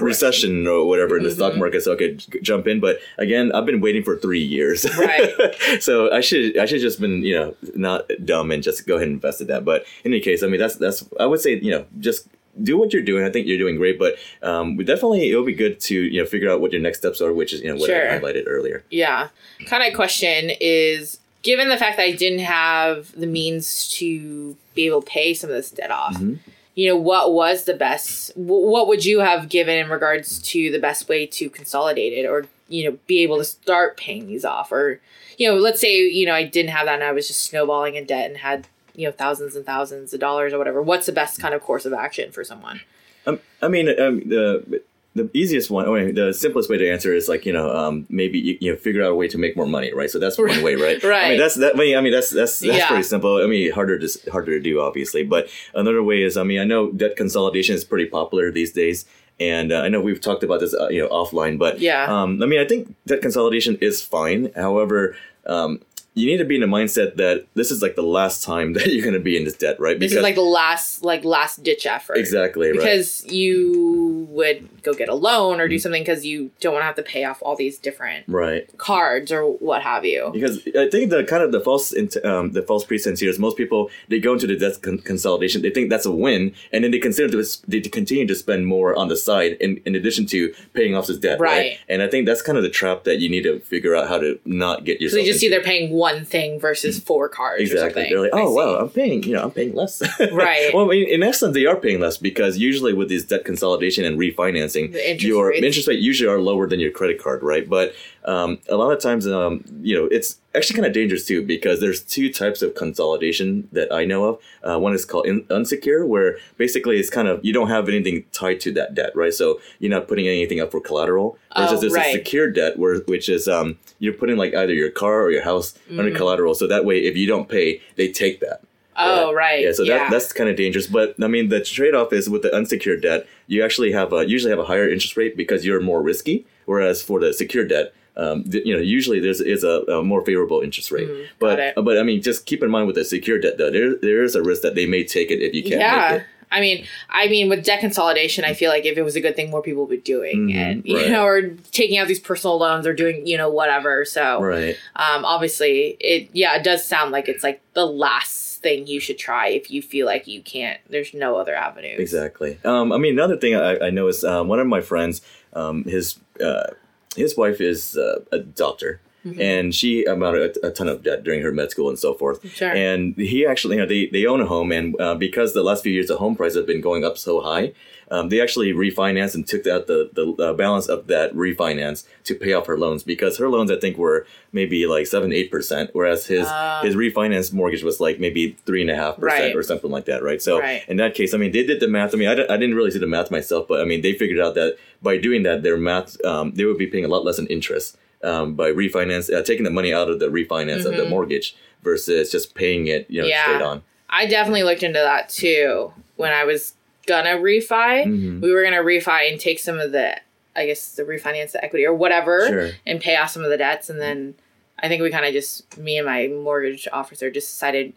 recession 0.00 0.66
or 0.66 0.86
whatever 0.88 1.16
in 1.16 1.22
the 1.22 1.30
stock 1.30 1.56
market 1.56 1.82
so 1.82 1.92
I 1.92 1.96
could 1.96 2.18
j- 2.18 2.40
jump 2.40 2.66
in 2.66 2.80
but 2.80 2.98
again 3.18 3.52
I've 3.52 3.66
been 3.66 3.80
waiting 3.80 4.02
for 4.02 4.16
3 4.16 4.38
years 4.40 4.86
Right. 4.98 5.30
so 5.80 6.12
I 6.12 6.20
should 6.20 6.56
I 6.58 6.66
should 6.66 6.80
just 6.80 7.00
been 7.00 7.22
you 7.22 7.34
know 7.34 7.54
not 7.74 8.10
dumb 8.24 8.50
and 8.50 8.62
just 8.62 8.86
go 8.86 8.96
ahead 8.96 9.08
and 9.08 9.14
invest 9.16 9.40
in 9.40 9.46
that 9.48 9.64
but 9.64 9.84
in 10.04 10.12
any 10.12 10.20
case 10.20 10.42
I 10.42 10.46
mean 10.46 10.60
that's 10.60 10.76
that's 10.76 11.04
I 11.20 11.26
would 11.26 11.40
say 11.40 11.58
you 11.58 11.70
know 11.70 11.84
just 11.98 12.26
do 12.62 12.76
what 12.76 12.92
you're 12.92 13.02
doing 13.02 13.24
I 13.24 13.30
think 13.30 13.46
you're 13.46 13.58
doing 13.58 13.76
great 13.76 13.98
but 13.98 14.16
um, 14.42 14.76
we 14.76 14.84
definitely 14.84 15.30
it'll 15.30 15.44
be 15.44 15.54
good 15.54 15.80
to 15.80 15.94
you 15.94 16.20
know 16.20 16.26
figure 16.26 16.50
out 16.50 16.60
what 16.60 16.72
your 16.72 16.80
next 16.82 16.98
steps 16.98 17.20
are 17.20 17.32
which 17.32 17.52
is 17.52 17.60
you 17.62 17.68
know 17.68 17.76
what 17.76 17.86
Sure. 17.88 18.10
I 18.12 18.18
highlighted 18.18 18.44
earlier 18.46 18.84
Yeah. 18.90 19.28
Kind 19.66 19.82
of 19.86 19.94
question 19.94 20.50
is 20.60 21.18
given 21.42 21.68
the 21.68 21.76
fact 21.76 21.96
that 21.96 22.04
I 22.04 22.12
didn't 22.12 22.40
have 22.40 23.18
the 23.18 23.26
means 23.26 23.90
to 23.98 24.56
be 24.74 24.86
able 24.86 25.02
to 25.02 25.10
pay 25.10 25.34
some 25.34 25.50
of 25.50 25.56
this 25.56 25.70
debt 25.70 25.90
off, 25.90 26.14
Mm-hmm. 26.14 26.34
You 26.74 26.88
know, 26.88 26.96
what 26.96 27.32
was 27.32 27.64
the 27.64 27.74
best, 27.74 28.34
what 28.36 28.88
would 28.88 29.04
you 29.04 29.20
have 29.20 29.48
given 29.48 29.76
in 29.76 29.90
regards 29.90 30.40
to 30.40 30.70
the 30.70 30.78
best 30.78 31.08
way 31.08 31.26
to 31.26 31.50
consolidate 31.50 32.12
it 32.12 32.26
or, 32.26 32.46
you 32.68 32.88
know, 32.90 32.98
be 33.06 33.20
able 33.20 33.38
to 33.38 33.44
start 33.44 33.96
paying 33.96 34.26
these 34.26 34.44
off? 34.44 34.72
Or, 34.72 35.00
you 35.36 35.48
know, 35.48 35.56
let's 35.56 35.80
say, 35.80 36.08
you 36.08 36.24
know, 36.24 36.34
I 36.34 36.44
didn't 36.44 36.70
have 36.70 36.86
that 36.86 36.94
and 36.94 37.04
I 37.04 37.12
was 37.12 37.28
just 37.28 37.42
snowballing 37.42 37.96
in 37.96 38.06
debt 38.06 38.30
and 38.30 38.38
had, 38.38 38.68
you 38.94 39.06
know, 39.06 39.12
thousands 39.12 39.54
and 39.54 39.66
thousands 39.66 40.14
of 40.14 40.20
dollars 40.20 40.52
or 40.52 40.58
whatever. 40.58 40.80
What's 40.80 41.06
the 41.06 41.12
best 41.12 41.40
kind 41.40 41.54
of 41.54 41.62
course 41.62 41.84
of 41.84 41.92
action 41.92 42.32
for 42.32 42.42
someone? 42.42 42.80
Um, 43.26 43.40
I 43.60 43.68
mean, 43.68 43.88
um, 44.00 44.28
the 44.28 44.82
the 45.14 45.30
easiest 45.34 45.70
one, 45.70 45.86
I 45.88 45.90
mean, 46.04 46.14
the 46.14 46.32
simplest 46.32 46.70
way 46.70 46.78
to 46.78 46.90
answer 46.90 47.14
is 47.14 47.28
like 47.28 47.44
you 47.44 47.52
know, 47.52 47.68
um, 47.74 48.06
maybe 48.08 48.38
you, 48.38 48.58
you 48.60 48.70
know, 48.72 48.78
figure 48.78 49.02
out 49.04 49.10
a 49.12 49.14
way 49.14 49.28
to 49.28 49.38
make 49.38 49.56
more 49.56 49.66
money, 49.66 49.92
right? 49.92 50.10
So 50.10 50.18
that's 50.18 50.38
one 50.38 50.62
way, 50.62 50.74
right? 50.74 51.02
right. 51.04 51.24
I 51.24 51.28
mean, 51.30 51.38
that's 51.38 51.56
that. 51.56 51.74
I 51.74 51.78
mean, 51.78 51.96
I 51.96 52.00
mean, 52.00 52.12
that's 52.12 52.30
that's 52.30 52.60
that's 52.60 52.78
Yeah. 52.78 52.88
pretty 52.88 53.02
simple. 53.02 53.36
I 53.42 53.46
mean, 53.46 53.70
harder 53.72 53.98
to 53.98 54.30
harder 54.30 54.52
to 54.52 54.60
do, 54.60 54.80
obviously. 54.80 55.22
But 55.24 55.48
another 55.74 56.02
way 56.02 56.22
is, 56.22 56.36
I 56.36 56.44
mean, 56.44 56.60
I 56.60 56.64
know 56.64 56.90
debt 56.92 57.16
consolidation 57.16 57.74
is 57.74 57.84
pretty 57.84 58.06
popular 58.06 58.50
these 58.50 58.72
days. 58.72 59.04
And 59.40 59.72
uh, 59.72 59.80
I 59.80 59.88
know 59.88 60.00
we've 60.00 60.20
talked 60.20 60.44
about 60.44 60.60
this, 60.60 60.74
uh, 60.74 60.88
you 60.88 61.00
know, 61.02 61.08
offline, 61.08 61.58
but 61.58 61.80
Yeah. 61.80 62.04
Um, 62.04 62.42
I 62.42 62.46
mean, 62.46 62.60
I 62.60 62.64
think 62.66 62.94
debt 63.06 63.22
consolidation 63.22 63.76
is 63.80 64.00
fine. 64.00 64.52
However, 64.54 65.16
um, 65.46 65.80
you 66.14 66.26
need 66.26 66.36
to 66.38 66.44
be 66.44 66.56
in 66.56 66.62
a 66.62 66.68
mindset 66.68 67.16
that 67.16 67.46
this 67.54 67.70
is 67.70 67.80
like 67.82 67.94
the 67.96 68.02
last 68.02 68.42
time 68.44 68.72
that 68.74 68.86
you're 68.92 69.02
going 69.02 69.14
to 69.14 69.20
be 69.20 69.36
in 69.36 69.44
this 69.44 69.56
debt, 69.56 69.80
right? 69.80 69.98
This 69.98 70.12
is 70.12 70.22
like 70.22 70.34
the 70.34 70.42
last, 70.42 71.02
like 71.04 71.24
last 71.24 71.62
ditch 71.62 71.86
effort. 71.86 72.16
exactly 72.18 72.68
right. 72.68 72.76
because 72.78 73.24
you 73.26 74.26
would 74.30 74.68
go 74.82 74.92
get 74.92 75.08
a 75.08 75.14
loan 75.14 75.60
or 75.60 75.68
do 75.68 75.76
Mm. 75.76 75.80
something 75.80 76.02
because 76.02 76.24
you 76.26 76.50
don't 76.60 76.74
want 76.74 76.82
to 76.82 76.86
have 76.86 76.96
to 76.96 77.02
pay 77.02 77.24
off 77.24 77.42
all 77.42 77.56
these 77.56 77.78
different 77.78 78.24
right. 78.28 78.66
cards 78.78 79.32
or 79.32 79.44
what 79.58 79.82
have 79.82 80.04
you. 80.04 80.30
because 80.32 80.58
I 80.76 80.88
think 80.90 81.10
the 81.10 81.24
kind 81.24 81.42
of 81.42 81.50
the 81.52 81.60
false 81.60 81.94
um, 82.24 82.52
the 82.52 82.62
false 82.66 82.84
pretense 82.84 83.20
here 83.20 83.30
is 83.30 83.38
most 83.38 83.56
people 83.56 83.90
they 84.08 84.18
go 84.20 84.34
into 84.34 84.46
the 84.46 84.56
debt 84.56 84.80
con- 84.82 84.98
consolidation 84.98 85.62
they 85.62 85.70
think 85.70 85.88
that's 85.88 86.04
a 86.06 86.10
win 86.12 86.54
and 86.72 86.84
then 86.84 86.90
they 86.90 86.98
consider 86.98 87.28
to, 87.30 87.42
they 87.68 87.80
continue 87.80 88.26
to 88.26 88.34
spend 88.34 88.66
more 88.66 88.94
on 88.96 89.08
the 89.08 89.16
side 89.16 89.52
in, 89.60 89.80
in 89.86 89.94
addition 89.94 90.26
to 90.26 90.52
paying 90.74 90.94
off 90.94 91.06
this 91.06 91.16
debt 91.18 91.40
right. 91.40 91.52
Right. 91.52 91.78
and 91.88 92.02
I 92.02 92.08
think 92.08 92.26
that's 92.26 92.42
kind 92.42 92.58
of 92.58 92.64
the 92.64 92.70
trap 92.70 93.04
that 93.04 93.18
you 93.20 93.28
need 93.30 93.42
to 93.44 93.60
figure 93.60 93.94
out 93.96 94.08
how 94.08 94.18
to 94.18 94.38
not 94.44 94.84
get 94.84 94.98
So 94.98 95.04
yourself 95.04 95.20
they 95.22 95.26
just 95.26 95.40
see 95.40 95.46
into. 95.46 95.56
they're 95.56 95.64
paying 95.64 95.90
one 96.02 96.24
thing 96.24 96.58
versus 96.58 96.98
four 96.98 97.28
cards 97.28 97.62
Exactly. 97.62 98.06
They're 98.10 98.20
like, 98.20 98.30
oh 98.34 98.50
wow, 98.52 98.70
I'm 98.80 98.90
paying. 98.90 99.22
You 99.22 99.34
know, 99.34 99.44
I'm 99.44 99.52
paying 99.52 99.74
less. 99.74 100.02
Right. 100.32 100.70
well, 100.74 100.86
I 100.86 100.88
mean, 100.94 101.08
in 101.08 101.22
essence, 101.22 101.54
they 101.54 101.66
are 101.66 101.76
paying 101.76 102.00
less 102.00 102.16
because 102.16 102.58
usually 102.58 102.92
with 102.92 103.08
these 103.08 103.24
debt 103.24 103.44
consolidation 103.44 104.04
and 104.04 104.18
refinancing, 104.18 104.86
interest 104.94 105.22
your 105.22 105.48
rates. 105.50 105.64
interest 105.68 105.88
rate 105.88 106.00
usually 106.00 106.28
are 106.28 106.40
lower 106.40 106.66
than 106.66 106.80
your 106.80 106.90
credit 106.90 107.22
card, 107.22 107.42
right? 107.42 107.68
But 107.68 107.94
um, 108.24 108.58
a 108.68 108.76
lot 108.76 108.92
of 108.92 109.00
times, 109.02 109.26
um, 109.26 109.64
you 109.82 109.96
know, 109.96 110.04
it's 110.06 110.38
actually 110.54 110.76
kind 110.76 110.86
of 110.86 110.92
dangerous 110.92 111.24
too 111.26 111.44
because 111.44 111.80
there's 111.80 112.02
two 112.02 112.32
types 112.32 112.62
of 112.62 112.74
consolidation 112.74 113.68
that 113.72 113.92
I 113.92 114.04
know 114.04 114.24
of. 114.24 114.38
Uh, 114.62 114.78
one 114.78 114.94
is 114.94 115.04
called 115.04 115.26
in- 115.26 115.42
unsecure, 115.44 116.06
where 116.06 116.38
basically 116.56 116.98
it's 116.98 117.10
kind 117.10 117.26
of 117.28 117.44
you 117.44 117.52
don't 117.52 117.68
have 117.68 117.88
anything 117.88 118.24
tied 118.32 118.60
to 118.60 118.72
that 118.72 118.94
debt, 118.94 119.14
right? 119.16 119.32
So 119.34 119.60
you're 119.80 119.90
not 119.90 120.08
putting 120.08 120.26
anything 120.28 120.60
up 120.60 120.70
for 120.70 120.80
collateral. 120.80 121.38
Versus 121.56 121.78
Oh, 121.78 121.80
there's 121.80 121.92
right. 121.94 122.14
a 122.14 122.18
secure 122.18 122.50
debt, 122.50 122.78
where 122.78 122.98
which 123.00 123.28
is 123.28 123.48
um, 123.48 123.78
you're 123.98 124.12
putting 124.14 124.36
like 124.36 124.54
either 124.54 124.72
your 124.74 124.90
car 124.90 125.22
or 125.22 125.30
your 125.30 125.42
house 125.42 125.72
Mm-hmm. 125.88 125.98
under 125.98 126.16
collateral. 126.16 126.54
So 126.54 126.66
that 126.68 126.84
way, 126.84 126.98
if 127.00 127.16
you 127.16 127.26
don't 127.26 127.48
pay, 127.48 127.80
they 127.96 128.10
take 128.12 128.40
that. 128.40 128.60
Oh, 128.96 129.32
right. 129.32 129.64
Yeah, 129.64 129.72
so 129.72 129.82
yeah. 129.84 129.98
that 129.98 130.10
that's 130.10 130.32
kind 130.32 130.48
of 130.50 130.56
dangerous. 130.56 130.86
But 130.86 131.14
I 131.22 131.26
mean, 131.26 131.48
the 131.48 131.62
trade 131.62 131.94
off 131.94 132.12
is 132.12 132.28
with 132.30 132.42
the 132.42 132.54
unsecured 132.54 133.02
debt, 133.02 133.26
you 133.46 133.64
actually 133.64 133.92
have 133.92 134.12
a 134.12 134.28
usually 134.28 134.50
have 134.50 134.58
a 134.58 134.64
higher 134.66 134.88
interest 134.88 135.16
rate 135.16 135.36
because 135.36 135.64
you're 135.64 135.80
more 135.80 136.02
risky. 136.02 136.46
Whereas 136.66 137.02
for 137.02 137.18
the 137.18 137.32
secured 137.32 137.70
debt, 137.70 137.92
um, 138.16 138.44
th- 138.44 138.64
you 138.66 138.74
know, 138.74 138.80
usually 138.80 139.20
there's 139.20 139.40
is 139.40 139.64
a, 139.64 139.82
a 139.88 140.02
more 140.02 140.24
favorable 140.24 140.60
interest 140.60 140.90
rate. 140.90 141.08
but 141.38 141.74
but 141.76 141.98
I 141.98 142.02
mean, 142.02 142.22
just 142.22 142.46
keep 142.46 142.62
in 142.62 142.70
mind 142.70 142.86
with 142.86 142.96
the 142.96 143.04
secure 143.04 143.38
debt 143.38 143.58
though, 143.58 143.70
there 143.70 143.94
there 143.96 144.22
is 144.22 144.34
a 144.34 144.42
risk 144.42 144.62
that 144.62 144.74
they 144.74 144.86
may 144.86 145.04
take 145.04 145.30
it 145.30 145.40
if 145.42 145.54
you 145.54 145.62
can't 145.62 145.80
yeah. 145.80 146.22
I 146.54 146.60
mean, 146.60 146.84
I 147.08 147.28
mean, 147.28 147.48
with 147.48 147.64
debt 147.64 147.80
consolidation, 147.80 148.44
I 148.44 148.52
feel 148.52 148.68
like 148.68 148.84
if 148.84 148.98
it 148.98 149.02
was 149.02 149.16
a 149.16 149.22
good 149.22 149.34
thing, 149.34 149.48
more 149.50 149.62
people 149.62 149.86
would 149.86 149.90
be 149.90 149.96
doing 149.96 150.48
Mhm, 150.48 150.80
it, 150.80 150.86
you 150.86 150.96
right. 150.98 151.10
know, 151.10 151.24
or 151.24 151.48
taking 151.70 151.96
out 151.96 152.08
these 152.08 152.20
personal 152.20 152.58
loans 152.58 152.86
or 152.86 152.92
doing, 152.92 153.26
you 153.26 153.38
know, 153.38 153.48
whatever. 153.48 154.04
So, 154.04 154.38
Right. 154.42 154.76
um, 154.96 155.24
obviously, 155.24 155.96
it 155.98 156.28
yeah, 156.34 156.54
it 156.56 156.62
does 156.62 156.86
sound 156.86 157.10
like 157.10 157.26
it's 157.26 157.42
like 157.42 157.62
the 157.72 157.86
last 157.86 158.60
thing 158.62 158.86
you 158.86 159.00
should 159.00 159.16
try 159.18 159.48
if 159.48 159.70
you 159.70 159.80
feel 159.80 160.04
like 160.04 160.28
you 160.28 160.42
can't. 160.42 160.78
There's 160.90 161.14
no 161.14 161.36
other 161.36 161.54
avenue. 161.54 161.96
Exactly. 161.98 162.58
Um, 162.66 162.92
I 162.92 162.98
mean, 162.98 163.14
another 163.14 163.38
thing 163.38 163.54
I, 163.54 163.86
I 163.86 163.88
know 163.90 164.06
is 164.08 164.22
um, 164.22 164.46
one 164.48 164.60
of 164.60 164.66
my 164.66 164.82
friends, 164.82 165.22
um, 165.54 165.84
his 165.84 166.18
uh, 166.38 166.72
his 167.16 167.36
wife 167.36 167.60
is 167.60 167.96
uh, 167.96 168.20
a 168.32 168.38
doctor, 168.38 169.00
Mm-hmm. 169.24 169.40
and 169.40 169.72
she 169.72 170.04
amounted 170.04 170.56
a, 170.64 170.66
a 170.66 170.70
ton 170.72 170.88
of 170.88 171.04
debt 171.04 171.22
during 171.22 171.42
her 171.42 171.52
med 171.52 171.70
school 171.70 171.88
and 171.88 171.96
so 171.96 172.12
forth. 172.12 172.44
Sure. 172.52 172.72
And 172.74 173.14
he 173.16 173.46
actually, 173.46 173.76
you 173.76 173.82
know, 173.82 173.86
they, 173.86 174.06
they 174.06 174.26
own 174.26 174.40
a 174.40 174.46
home, 174.46 174.72
and 174.72 175.00
uh, 175.00 175.14
because 175.14 175.54
the 175.54 175.62
last 175.62 175.84
few 175.84 175.92
years 175.92 176.08
the 176.08 176.16
home 176.16 176.34
prices 176.34 176.56
have 176.56 176.66
been 176.66 176.80
going 176.80 177.04
up 177.04 177.16
so 177.16 177.40
high, 177.40 177.72
um, 178.10 178.30
they 178.30 178.40
actually 178.40 178.72
refinanced 178.72 179.36
and 179.36 179.46
took 179.46 179.64
out 179.68 179.86
the 179.86 180.10
the 180.12 180.32
uh, 180.42 180.52
balance 180.54 180.86
of 180.88 181.06
that 181.06 181.32
refinance 181.34 182.04
to 182.24 182.34
pay 182.34 182.52
off 182.52 182.66
her 182.66 182.76
loans 182.76 183.04
because 183.04 183.38
her 183.38 183.48
loans 183.48 183.70
I 183.70 183.78
think 183.78 183.96
were 183.96 184.26
maybe 184.52 184.86
like 184.86 185.06
seven 185.06 185.32
eight 185.32 185.50
percent, 185.52 185.90
whereas 185.92 186.26
his 186.26 186.46
Ah. 186.48 186.80
his 186.82 186.96
refinance 186.96 187.52
mortgage 187.52 187.84
was 187.84 188.00
like 188.00 188.18
maybe 188.18 188.56
three 188.66 188.80
and 188.82 188.90
a 188.90 188.96
half 188.96 189.18
percent 189.18 189.54
or 189.56 189.62
something 189.62 189.90
like 189.92 190.06
that, 190.06 190.22
right? 190.24 190.42
So 190.42 190.58
Right. 190.58 190.82
in 190.88 190.96
that 190.96 191.14
case, 191.14 191.32
I 191.32 191.38
mean, 191.38 191.52
they 191.52 191.64
did 191.64 191.78
the 191.78 191.86
math. 191.88 192.12
I 192.12 192.18
mean, 192.18 192.28
I, 192.28 192.32
I 192.32 192.56
didn't 192.56 192.74
really 192.74 192.90
see 192.90 192.98
the 192.98 193.06
math 193.06 193.30
myself, 193.30 193.66
but 193.68 193.80
I 193.80 193.84
mean, 193.84 194.02
they 194.02 194.14
figured 194.14 194.40
out 194.40 194.54
that 194.56 194.76
by 195.00 195.16
doing 195.16 195.44
that, 195.44 195.62
their 195.62 195.76
math, 195.78 196.22
um, 196.24 196.52
they 196.54 196.64
would 196.64 196.78
be 196.78 196.88
paying 196.88 197.04
a 197.04 197.08
lot 197.08 197.24
less 197.24 197.38
in 197.38 197.46
interest 197.46 197.96
um, 198.22 198.54
by 198.54 198.70
refinance, 198.70 199.32
uh, 199.32 199.42
taking 199.42 199.64
the 199.64 199.70
money 199.70 199.92
out 199.92 200.08
of 200.10 200.18
the 200.20 200.26
refinance 200.28 200.84
of 200.84 200.96
the 200.96 201.08
mortgage 201.08 201.56
versus 201.82 202.30
just 202.30 202.54
paying 202.54 202.86
it, 202.86 203.06
you 203.10 203.20
know, 203.20 203.24
Mm-hmm. 203.24 203.30
Yeah. 203.30 203.44
straight 203.44 203.62
on. 203.62 203.82
I 204.08 204.26
definitely 204.26 204.62
looked 204.62 204.82
into 204.82 204.98
that 205.00 205.28
too 205.28 205.92
when 206.16 206.32
I 206.32 206.44
was 206.44 206.74
gonna 207.06 207.30
refi. 207.36 208.04
Mhm. 208.04 208.40
We 208.40 208.52
were 208.52 208.62
gonna 208.62 208.82
refi 208.82 209.30
and 209.30 209.40
take 209.40 209.58
some 209.58 209.80
of 209.80 209.90
the, 209.92 210.16
I 210.54 210.66
guess, 210.66 210.94
the 210.94 211.02
refinance 211.02 211.52
the 211.52 211.64
equity 211.64 211.84
or 211.86 211.94
whatever, 211.94 212.46
Sure. 212.46 212.70
and 212.86 213.00
pay 213.00 213.16
off 213.16 213.30
some 213.30 213.42
of 213.42 213.50
the 213.50 213.56
debts. 213.56 213.90
And 213.90 214.00
then 214.00 214.34
I 214.80 214.88
think 214.88 215.02
we 215.02 215.10
kind 215.10 215.24
of 215.24 215.32
just, 215.32 215.76
me 215.78 215.96
and 215.96 216.06
my 216.06 216.28
mortgage 216.28 216.86
officer 216.92 217.30
just 217.30 217.48
decided 217.48 217.92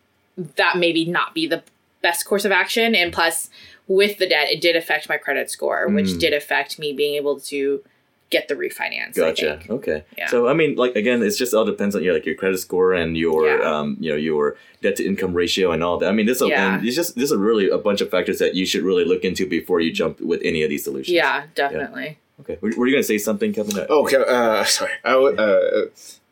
that 0.56 0.78
maybe 0.78 1.06
not 1.06 1.34
be 1.36 1.46
the 1.48 1.64
best 2.02 2.26
course 2.26 2.46
of 2.46 2.52
action. 2.52 2.96
And 2.96 3.12
plus, 3.14 3.50
with 3.88 4.18
the 4.18 4.28
debt, 4.28 4.50
it 4.50 4.62
did 4.62 4.76
affect 4.76 5.08
my 5.10 5.18
credit 5.18 5.52
score, 5.52 5.88
which 5.88 6.08
Mm. 6.08 6.20
did 6.20 6.34
affect 6.34 6.80
me 6.80 6.94
being 6.94 7.16
able 7.16 7.40
to 7.42 7.84
get 8.32 8.48
the 8.48 8.56
refinance. 8.56 9.16
Gotcha. 9.16 9.60
Okay. 9.70 10.04
Yeah. 10.18 10.28
So 10.28 10.48
I 10.48 10.54
mean, 10.54 10.76
like 10.76 10.96
again, 10.96 11.22
it's 11.24 11.38
just 11.38 11.54
all 11.54 11.66
depends 11.66 11.96
on 11.96 12.04
your 12.04 12.14
like 12.14 12.26
your 12.26 12.36
credit 12.36 12.58
score 12.60 12.94
and 12.94 13.18
your 13.18 13.48
Yeah. 13.48 13.62
um 13.80 13.98
you 14.00 14.10
know 14.12 14.18
your 14.18 14.56
debt 14.82 14.96
to 14.98 15.06
income 15.06 15.34
ratio 15.34 15.72
and 15.72 15.84
all 15.84 15.98
that. 16.00 16.10
I 16.10 16.12
mean, 16.12 16.26
this 16.26 16.42
is 16.42 16.50
Yeah. 16.50 16.76
and 16.78 16.86
it's 16.86 16.96
just 16.96 17.16
this 17.16 17.32
is 17.32 17.38
really 17.38 17.70
a 17.70 17.78
bunch 17.78 18.02
of 18.02 18.10
factors 18.10 18.40
that 18.40 18.56
you 18.56 18.66
should 18.66 18.84
really 18.84 19.06
look 19.06 19.24
into 19.24 19.48
before 19.48 19.80
you 19.80 19.92
jump 19.92 20.20
with 20.22 20.42
any 20.44 20.64
of 20.64 20.70
these 20.70 20.84
solutions. 20.84 21.14
Yeah, 21.16 21.44
definitely. 21.56 22.18
Okay. 22.42 22.58
Were, 22.62 22.72
were 22.78 22.88
you 22.88 22.94
gonna 22.94 23.04
say 23.04 23.18
something, 23.18 23.54
Kevin? 23.54 23.80
Uh, 23.80 23.86
Okay, 23.90 24.18
uh, 24.18 24.64
sorry, 24.66 24.92
I 25.04 25.12
w- 25.12 25.38
uh, 25.38 25.86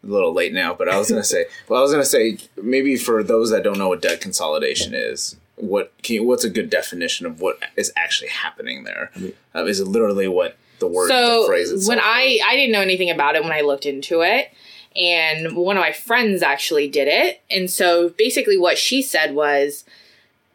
a 0.06 0.08
little 0.08 0.34
late 0.34 0.52
now, 0.52 0.74
but 0.74 0.90
I 0.90 0.98
was 0.98 1.10
gonna 1.10 1.24
say, 1.24 1.46
well, 1.70 1.80
I 1.80 1.82
was 1.84 1.92
gonna 1.92 2.04
say 2.04 2.38
maybe 2.62 2.98
for 2.98 3.24
those 3.24 3.52
that 3.52 3.64
don't 3.64 3.78
know 3.78 3.88
what 3.88 4.02
debt 4.02 4.20
consolidation 4.20 4.94
is, 4.94 5.38
what 5.56 5.94
can 6.02 6.16
you, 6.16 6.24
what's 6.26 6.44
a 6.44 6.50
good 6.50 6.70
definition 6.70 7.26
of 7.26 7.40
what 7.40 7.58
is 7.78 7.94
actually 7.96 8.30
happening 8.30 8.84
there? 8.84 9.12
Uh, 9.56 9.64
is 9.66 9.80
it 9.80 9.86
literally 9.88 10.28
what 10.28 10.58
the 10.80 10.88
word, 10.88 11.10
so 11.10 11.42
the 11.42 11.48
phrase 11.48 11.72
itself? 11.72 11.90
when 11.90 12.00
I? 12.00 12.40
I 12.46 12.56
didn't 12.56 12.72
know 12.72 12.82
anything 12.82 13.10
about 13.10 13.36
it 13.36 13.44
when 13.44 13.52
I 13.52 13.62
looked 13.62 13.86
into 13.86 14.22
it, 14.22 14.52
and 14.96 15.56
one 15.56 15.78
of 15.78 15.82
my 15.82 15.92
friends 15.92 16.42
actually 16.42 16.88
did 16.88 17.08
it, 17.08 17.42
and 17.50 17.70
so 17.70 18.10
basically 18.10 18.58
what 18.58 18.78
she 18.78 19.02
said 19.02 19.36
was, 19.36 19.86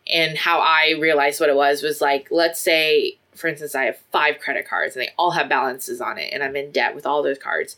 and 0.06 0.38
how 0.38 0.60
I 0.60 0.94
realized 1.00 1.40
what 1.40 1.48
it 1.48 1.56
was 1.56 1.82
was 1.82 2.00
like, 2.00 2.28
let's 2.30 2.60
say 2.60 3.18
for 3.38 3.46
instance 3.46 3.74
I 3.74 3.84
have 3.84 3.98
five 4.12 4.40
credit 4.40 4.68
cards 4.68 4.96
and 4.96 5.02
they 5.04 5.10
all 5.16 5.30
have 5.30 5.48
balances 5.48 6.00
on 6.00 6.18
it, 6.18 6.32
and 6.32 6.42
I'm 6.42 6.56
in 6.56 6.72
debt 6.72 6.94
with 6.94 7.06
all 7.06 7.22
those 7.22 7.38
cards. 7.38 7.76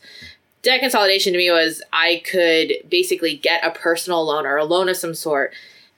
Debt 0.63 0.81
consolidation 0.81 1.33
to 1.33 1.39
me 1.39 1.49
was 1.49 1.81
I 1.91 2.21
could 2.29 2.73
basically 2.87 3.35
get 3.35 3.65
a 3.65 3.71
personal 3.71 4.23
loan 4.25 4.45
or 4.45 4.57
a 4.57 4.65
loan 4.65 4.89
of 4.89 4.97
some 4.97 5.15
sort 5.15 5.53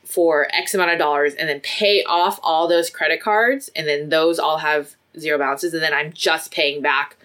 for 0.05 0.47
X 0.53 0.73
amount 0.73 0.91
of 0.91 0.99
dollars 0.99 1.33
and 1.33 1.49
then 1.49 1.59
pay 1.61 2.03
off 2.03 2.39
all 2.43 2.67
those 2.67 2.89
credit 2.89 3.21
cards 3.21 3.69
and 3.75 3.87
then 3.87 4.09
those 4.09 4.37
all 4.39 4.59
have 4.59 4.95
zero 5.19 5.37
balances 5.37 5.73
and 5.73 5.83
then 5.83 5.93
I'm 5.93 6.13
just 6.13 6.51
paying 6.51 6.81
back 6.81 7.17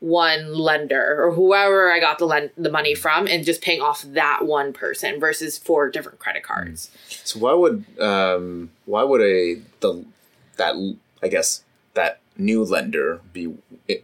one 0.00 0.54
lender 0.54 1.24
or 1.24 1.32
whoever 1.32 1.90
I 1.90 2.00
got 2.00 2.18
the 2.18 2.26
lend- 2.26 2.50
the 2.56 2.70
money 2.70 2.94
from 2.94 3.26
and 3.26 3.44
just 3.44 3.62
paying 3.62 3.80
off 3.80 4.02
that 4.02 4.44
one 4.44 4.72
person 4.72 5.18
versus 5.18 5.56
four 5.56 5.88
different 5.90 6.18
credit 6.18 6.42
cards. 6.42 6.90
So 7.08 7.38
why 7.38 7.54
would 7.54 7.84
um 8.00 8.70
why 8.84 9.02
would 9.02 9.22
a 9.22 9.60
the 9.80 10.04
that 10.56 10.74
I 11.22 11.28
guess 11.28 11.64
that 11.94 12.20
new 12.36 12.62
lender 12.64 13.20
be 13.32 13.54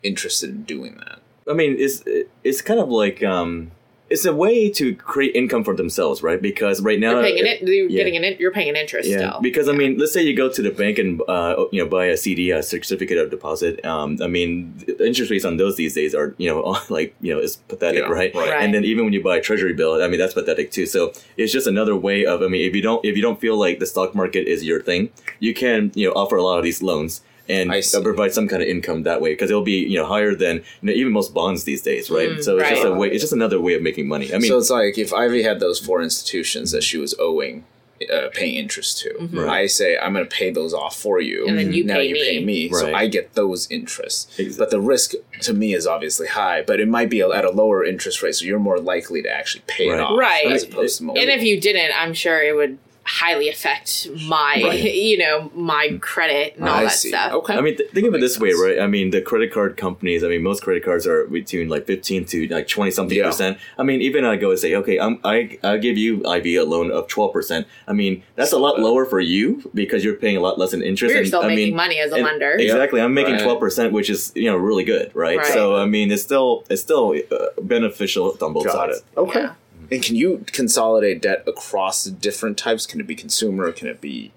interested 0.02 0.50
in 0.50 0.62
doing 0.64 0.96
that? 0.96 1.20
I 1.48 1.54
mean, 1.54 1.76
it's 1.78 2.02
it's 2.44 2.62
kind 2.62 2.80
of 2.80 2.88
like 2.88 3.22
um, 3.22 3.72
it's 4.12 4.24
a 4.24 4.34
way 4.34 4.70
to 4.70 4.94
create 4.94 5.34
income 5.34 5.64
for 5.64 5.74
themselves, 5.74 6.22
right? 6.22 6.40
Because 6.40 6.80
right 6.82 7.00
now, 7.00 7.12
You're 7.12 7.22
paying 7.22 7.46
it. 7.46 7.62
You're 7.62 7.88
yeah. 7.88 7.96
getting 7.96 8.16
an. 8.16 8.24
in- 8.24 8.36
You're 8.38 8.52
paying 8.52 8.68
an 8.68 8.76
interest 8.76 9.08
yeah, 9.08 9.16
still. 9.30 9.40
because 9.40 9.68
I 9.68 9.72
mean, 9.72 9.98
let's 9.98 10.12
say 10.12 10.22
you 10.22 10.36
go 10.36 10.48
to 10.48 10.62
the 10.62 10.70
bank 10.70 10.98
and 10.98 11.20
uh, 11.28 11.64
you 11.72 11.82
know 11.82 11.88
buy 11.88 12.06
a 12.06 12.16
CD, 12.16 12.50
a 12.50 12.62
certificate 12.62 13.18
of 13.18 13.30
deposit. 13.30 13.84
Um, 13.84 14.18
I 14.22 14.26
mean, 14.26 14.74
the 14.86 15.06
interest 15.06 15.30
rates 15.30 15.44
on 15.44 15.56
those 15.56 15.76
these 15.76 15.94
days 15.94 16.14
are 16.14 16.34
you 16.38 16.48
know 16.50 16.78
like 16.90 17.14
you 17.20 17.32
know 17.34 17.40
it's 17.40 17.56
pathetic, 17.56 18.02
Yeah, 18.02 18.08
right? 18.08 18.34
right. 18.34 18.50
Right. 18.50 18.62
And 18.62 18.74
then 18.74 18.84
even 18.84 19.04
when 19.04 19.12
you 19.12 19.22
buy 19.22 19.36
a 19.38 19.40
treasury 19.40 19.72
bill, 19.72 20.02
I 20.02 20.08
mean 20.08 20.18
that's 20.18 20.34
pathetic 20.34 20.70
too. 20.70 20.86
So 20.86 21.12
it's 21.36 21.52
just 21.52 21.66
another 21.66 21.96
way 21.96 22.24
of 22.26 22.42
I 22.42 22.48
mean, 22.48 22.68
if 22.68 22.74
you 22.76 22.82
don't 22.82 23.04
if 23.04 23.16
you 23.16 23.22
don't 23.22 23.40
feel 23.40 23.56
like 23.56 23.78
the 23.78 23.86
stock 23.86 24.14
market 24.14 24.46
is 24.46 24.62
your 24.64 24.80
thing, 24.82 25.10
you 25.40 25.54
can 25.54 25.90
you 25.94 26.06
know 26.08 26.12
offer 26.14 26.36
a 26.36 26.42
lot 26.42 26.58
of 26.58 26.64
these 26.64 26.82
loans. 26.82 27.22
And 27.48 27.72
I 27.72 27.80
see. 27.80 28.00
provide 28.02 28.32
some 28.32 28.46
kind 28.48 28.62
of 28.62 28.68
income 28.68 29.02
that 29.02 29.20
way 29.20 29.32
because 29.32 29.50
it'll 29.50 29.62
be 29.62 29.80
you 29.84 29.98
know 29.98 30.06
higher 30.06 30.34
than 30.34 30.56
you 30.58 30.62
know, 30.82 30.92
even 30.92 31.12
most 31.12 31.34
bonds 31.34 31.64
these 31.64 31.82
days, 31.82 32.10
right? 32.10 32.30
Mm, 32.30 32.42
so 32.44 32.58
it's 32.58 32.68
just 32.70 32.84
a 32.84 32.92
way. 32.94 33.08
It's 33.10 33.22
just 33.22 33.32
another 33.32 33.60
way 33.60 33.74
of 33.74 33.82
making 33.82 34.06
money. 34.08 34.32
I 34.32 34.38
mean, 34.38 34.48
so 34.50 34.58
it's 34.58 34.70
like 34.70 34.96
if 34.98 35.12
Ivy 35.12 35.42
had 35.42 35.58
those 35.60 35.78
four 35.80 36.02
institutions 36.02 36.70
that 36.70 36.82
she 36.84 36.98
was 36.98 37.14
owing, 37.18 37.64
uh, 38.12 38.28
paying 38.32 38.54
interest 38.56 38.98
to, 39.00 39.10
Mm-hmm. 39.14 39.38
Right. 39.38 39.48
I 39.62 39.66
say 39.66 39.98
I'm 39.98 40.12
going 40.12 40.24
to 40.24 40.30
pay 40.30 40.50
those 40.50 40.72
off 40.74 40.96
for 40.96 41.20
you, 41.20 41.46
And 41.46 41.58
then 41.58 41.72
you 41.72 41.84
now 41.84 41.96
pay 41.96 42.06
you 42.08 42.14
me. 42.14 42.24
pay 42.24 42.44
me, 42.44 42.68
so 42.72 42.92
I 42.94 43.06
get 43.06 43.34
those 43.34 43.70
interests. 43.70 44.26
Exactly. 44.38 44.56
But 44.58 44.70
the 44.70 44.80
risk 44.80 45.14
to 45.42 45.52
me 45.52 45.74
is 45.74 45.86
obviously 45.86 46.28
high, 46.28 46.62
but 46.62 46.80
it 46.80 46.88
might 46.88 47.10
be 47.10 47.20
at 47.22 47.44
a 47.44 47.50
lower 47.50 47.84
interest 47.84 48.22
rate, 48.22 48.34
so 48.36 48.44
you're 48.44 48.58
more 48.58 48.78
likely 48.80 49.22
to 49.22 49.28
actually 49.30 49.62
pay 49.66 49.88
Right. 49.88 49.98
it 49.98 50.00
off, 50.00 50.18
Right. 50.18 50.46
As 50.46 50.62
opposed 50.64 50.98
to 50.98 51.04
and 51.10 51.30
if 51.30 51.42
you 51.42 51.60
didn't, 51.60 51.92
I'm 51.96 52.14
sure 52.14 52.40
it 52.42 52.54
would 52.56 52.78
highly 53.20 53.48
affect 53.48 54.08
my, 54.26 54.60
Right. 54.64 54.80
you 55.10 55.18
know, 55.18 55.50
my 55.54 55.98
credit 56.00 56.56
and 56.56 56.66
all 56.68 56.76
I 56.76 56.84
that 56.84 56.92
see. 56.92 57.08
stuff. 57.10 57.32
Okay. 57.32 57.54
I 57.54 57.60
mean, 57.60 57.76
th- 57.76 57.90
think 57.90 58.06
of 58.06 58.14
it 58.14 58.20
makes 58.20 58.34
this 58.34 58.40
way, 58.40 58.52
right? 58.52 58.78
I 58.80 58.86
mean, 58.86 59.10
the 59.10 59.20
credit 59.20 59.52
card 59.52 59.76
companies. 59.76 60.24
I 60.24 60.28
mean, 60.28 60.42
most 60.42 60.62
credit 60.62 60.82
cards 60.84 61.06
are 61.06 61.26
between 61.26 61.68
like 61.68 61.86
fifteen 61.86 62.24
to 62.26 62.46
like 62.48 62.68
twenty 62.68 62.90
something 62.90 63.16
Yeah. 63.18 63.26
percent. 63.26 63.58
I 63.78 63.82
mean, 63.82 64.00
even 64.02 64.24
I 64.24 64.36
go 64.36 64.50
and 64.50 64.58
say, 64.58 64.74
okay, 64.76 64.98
I'm, 64.98 65.18
I 65.24 65.58
I 65.62 65.76
give 65.76 65.98
you 65.98 66.26
Ivy 66.26 66.56
a 66.56 66.64
loan 66.64 66.90
of 66.90 67.06
twelve 67.08 67.32
percent. 67.32 67.66
I 67.86 67.92
mean, 67.92 68.22
that's 68.36 68.52
a 68.52 68.58
lot 68.58 68.80
lower 68.80 69.04
for 69.04 69.20
you 69.20 69.70
because 69.74 70.04
you're 70.04 70.14
paying 70.16 70.36
a 70.36 70.40
lot 70.40 70.58
less 70.58 70.72
in 70.72 70.82
interest. 70.82 71.14
We're 71.14 71.18
and, 71.20 71.28
still 71.28 71.42
I 71.42 71.48
making 71.48 71.64
mean, 71.68 71.76
money 71.76 71.98
as 72.00 72.12
a 72.12 72.16
lender. 72.16 72.52
Exactly, 72.52 73.00
I'm 73.00 73.14
making 73.14 73.34
Right. 73.34 73.42
twelve 73.42 73.60
percent, 73.60 73.92
which 73.92 74.08
is 74.08 74.32
you 74.34 74.48
know 74.50 74.56
really 74.56 74.84
good, 74.84 75.10
right? 75.14 75.38
Right. 75.38 75.46
So 75.52 75.76
I 75.76 75.84
mean, 75.86 76.10
it's 76.10 76.22
still 76.22 76.64
it's 76.70 76.82
still 76.82 77.14
uh, 77.30 77.36
beneficial 77.60 78.36
on 78.40 78.52
both 78.52 78.70
sides. 78.70 79.02
Okay. 79.16 79.40
Yeah. 79.40 79.54
And 79.92 80.02
can 80.02 80.16
you 80.16 80.42
consolidate 80.46 81.20
debt 81.20 81.44
across 81.46 82.04
different 82.06 82.56
types? 82.56 82.86
Can 82.86 82.98
it 82.98 83.06
be 83.06 83.14
consumer? 83.14 83.70
Can 83.72 83.88
it 83.88 84.00
be, 84.00 84.32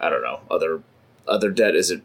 I 0.00 0.08
don't 0.08 0.22
know, 0.22 0.40
other 0.50 0.82
other 1.28 1.50
debt? 1.50 1.76
Is 1.76 1.90
it, 1.90 2.00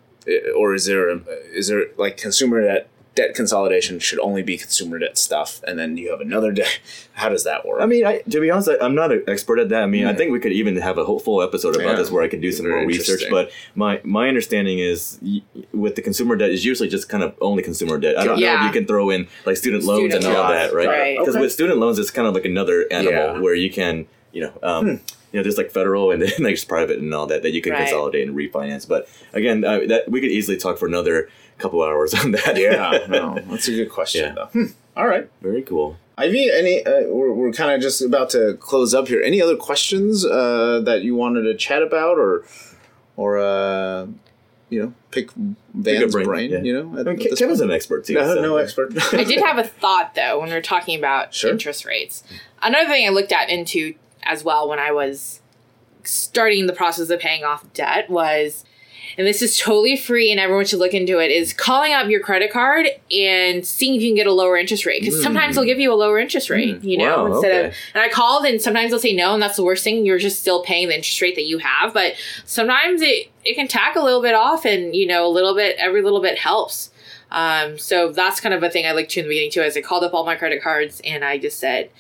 or 0.54 0.74
is 0.74 0.86
there 0.86 1.10
is 1.56 1.70
there 1.70 1.86
like 1.96 2.18
consumer 2.18 2.62
debt? 2.62 2.90
Debt 3.20 3.36
consolidation 3.36 4.00
should 4.00 4.20
only 4.20 4.42
be 4.44 4.58
consumer 4.58 4.98
debt 4.98 5.18
stuff, 5.18 5.62
and 5.68 5.78
then 5.78 5.98
you 5.98 6.10
have 6.12 6.22
another 6.22 6.52
debt. 6.54 6.80
How 7.14 7.28
does 7.28 7.44
that 7.44 7.66
work? 7.66 7.82
I 7.82 7.86
mean, 7.86 8.06
I, 8.06 8.20
to 8.30 8.40
be 8.40 8.50
honest, 8.50 8.70
I, 8.70 8.78
I'm 8.86 8.96
not 8.96 9.12
an 9.12 9.24
expert 9.28 9.60
at 9.60 9.68
that. 9.70 9.84
I 9.84 9.88
mean, 9.88 10.06
I 10.06 10.14
think 10.14 10.32
we 10.32 10.40
could 10.40 10.54
even 10.54 10.78
have 10.78 10.98
a 10.98 11.04
whole 11.04 11.20
full 11.20 11.42
episode 11.42 11.76
about 11.76 11.86
Yeah. 11.90 11.96
this 11.96 12.10
where 12.12 12.24
I 12.24 12.30
could 12.30 12.40
do 12.42 12.52
some 12.54 12.66
Very 12.66 12.78
more 12.82 12.88
research. 12.88 13.24
But 13.30 13.52
my 13.76 14.00
my 14.04 14.30
understanding 14.30 14.80
is 14.80 15.20
y- 15.22 15.42
with 15.74 15.96
the 15.96 16.02
consumer 16.02 16.36
debt 16.38 16.50
is 16.52 16.64
usually 16.64 16.88
just 16.88 17.10
kind 17.10 17.24
of 17.24 17.36
only 17.42 17.62
consumer 17.62 17.98
debt. 17.98 18.18
I 18.18 18.24
don't 18.24 18.40
know 18.40 18.56
if 18.56 18.64
you 18.68 18.72
can 18.80 18.88
throw 18.88 19.10
in 19.10 19.28
like 19.46 19.58
student 19.58 19.84
loans 19.84 20.14
Student 20.14 20.24
and 20.26 20.36
all 20.38 20.44
loans, 20.50 20.72
that, 20.72 20.74
right? 20.76 20.88
right. 20.88 21.18
Because 21.20 21.36
Okay. 21.36 21.42
with 21.42 21.52
student 21.52 21.78
loans, 21.80 22.00
it's 22.00 22.12
kind 22.12 22.28
of 22.28 22.34
like 22.34 22.46
another 22.46 22.86
animal 22.92 23.14
Yeah. 23.14 23.34
Hmm. 23.36 23.42
where 23.42 23.56
you 23.56 23.70
can, 23.70 24.06
you 24.32 24.42
know. 24.44 24.54
Um, 24.64 25.02
You 25.32 25.40
know, 25.40 25.44
there's 25.44 25.58
like 25.58 25.72
federal 25.72 26.12
and 26.12 26.22
then 26.24 26.32
there's 26.40 26.66
private 26.66 27.00
and 27.00 27.14
all 27.14 27.28
that 27.28 27.44
that 27.44 27.52
you 27.52 27.62
can 27.62 27.74
Right. 27.74 27.82
consolidate 27.82 28.28
and 28.28 28.36
refinance. 28.38 28.88
But 28.88 29.08
again, 29.34 29.64
uh, 29.64 29.80
that 29.88 30.10
we 30.10 30.22
could 30.22 30.32
easily 30.32 30.58
talk 30.58 30.78
for 30.78 30.88
another 30.88 31.30
couple 31.58 31.84
hours 31.84 32.14
on 32.24 32.32
that. 32.32 32.58
yeah, 32.58 33.06
no, 33.10 33.38
that's 33.50 33.68
a 33.68 33.72
good 33.72 33.90
question 33.90 34.26
Yeah. 34.26 34.34
though. 34.36 34.46
Hmm. 34.48 34.66
All 34.98 35.08
right. 35.08 35.30
very 35.42 35.62
cool. 35.62 35.98
Ivy, 36.18 36.52
any? 36.52 36.86
Uh, 36.86 37.04
we're 37.08 37.32
we're 37.32 37.54
kind 37.54 37.72
of 37.72 37.80
just 37.82 38.02
about 38.02 38.30
to 38.32 38.56
close 38.56 38.94
up 38.94 39.08
here. 39.08 39.22
Any 39.22 39.42
other 39.42 39.56
questions 39.56 40.26
uh, 40.26 40.82
that 40.84 41.02
you 41.04 41.16
wanted 41.16 41.44
to 41.44 41.56
chat 41.56 41.82
about, 41.82 42.18
or 42.18 42.44
or 43.16 43.40
uh, 43.40 44.08
you 44.70 44.82
know 44.82 44.94
pick 45.12 45.32
Van's 45.74 46.12
brain, 46.14 46.26
brain, 46.26 46.52
yeah. 46.52 46.62
you 46.62 46.74
know. 46.74 47.00
at- 47.00 47.08
I 47.08 47.14
mean, 47.14 47.22
at 47.26 47.32
Ke- 47.34 47.38
Kevin's 47.38 47.60
point. 47.60 47.72
an 47.72 47.76
expert 47.76 48.04
too. 48.06 48.16
no, 48.16 48.36
so, 48.36 48.42
no 48.42 48.58
yeah. 48.58 48.64
expert. 48.64 48.92
I 49.14 49.24
did 49.24 49.40
have 49.42 49.58
a 49.58 49.64
thought 49.64 50.14
though 50.16 50.40
when 50.42 50.50
we 50.50 50.56
are 50.56 50.62
talking 50.62 51.00
about 51.00 51.34
Sure. 51.34 51.52
interest 51.52 51.86
rates. 51.86 52.24
Another 52.62 52.90
thing 52.90 53.06
I 53.08 53.10
looked 53.12 53.32
at 53.32 53.50
into 53.50 53.94
as 54.24 54.44
well 54.44 54.68
when 54.70 54.80
I 54.80 54.92
was 54.92 55.42
starting 56.04 56.66
the 56.66 56.74
process 56.74 57.10
of 57.10 57.20
paying 57.20 57.44
off 57.44 57.72
debt 57.74 58.10
was 58.10 58.64
and 59.18 59.26
this 59.28 59.42
is 59.42 59.58
totally 59.58 59.98
free 59.98 60.32
and 60.32 60.40
everyone 60.40 60.66
should 60.66 60.80
look 60.80 60.94
into 60.94 61.20
it 61.20 61.30
is 61.32 61.52
calling 61.52 61.94
up 61.94 62.08
your 62.08 62.20
credit 62.22 62.52
card 62.52 62.88
and 63.12 63.66
seeing 63.66 63.96
if 63.96 64.02
you 64.02 64.10
can 64.10 64.16
get 64.16 64.28
a 64.28 64.32
lower 64.32 64.56
interest 64.56 64.86
rate. 64.86 65.02
Because 65.02 65.22
sometimes 65.22 65.56
they'll 65.56 65.66
give 65.66 65.80
you 65.80 65.92
a 65.92 65.96
lower 65.96 66.20
interest 66.20 66.50
rate 66.50 66.82
you 66.84 66.98
know 66.98 67.26
Wow, 67.26 67.34
instead 67.34 67.66
of 67.66 67.74
and 67.94 68.04
i 68.04 68.08
called 68.08 68.46
and 68.46 68.62
sometimes 68.62 68.92
they'll 68.92 69.00
say 69.00 69.14
no 69.14 69.34
and 69.34 69.42
that's 69.42 69.56
the 69.56 69.64
worst 69.64 69.84
thing 69.84 70.06
you're 70.06 70.20
just 70.20 70.40
still 70.40 70.64
paying 70.64 70.88
the 70.88 70.96
interest 70.96 71.22
rate 71.22 71.36
that 71.36 71.46
you 71.46 71.58
have 71.58 71.94
but 71.94 72.14
sometimes 72.46 73.02
it 73.02 73.30
it 73.44 73.56
can 73.56 73.68
tack 73.68 73.96
a 73.96 74.00
little 74.00 74.22
bit 74.22 74.36
off 74.36 74.64
and 74.66 74.96
you 74.96 75.08
know 75.08 75.26
a 75.26 75.30
little 75.30 75.56
bit 75.56 75.76
every 75.80 76.02
little 76.02 76.22
bit 76.22 76.38
helps. 76.38 76.92
Um, 77.32 77.78
so 77.78 78.12
that's 78.12 78.40
kind 78.40 78.56
of 78.56 78.64
a 78.64 78.70
thing 78.70 78.86
I 78.88 78.92
looked 78.92 79.12
to 79.12 79.20
in 79.20 79.26
the 79.26 79.30
beginning 79.30 79.52
too. 79.52 79.62
Is 79.62 79.78
I 79.78 79.82
called 79.82 80.04
up 80.04 80.14
all 80.14 80.26
my 80.26 80.36
credit 80.36 80.64
cards 80.64 81.00
and 81.06 81.24
I 81.24 81.38
just 81.38 81.60
said, 81.60 81.92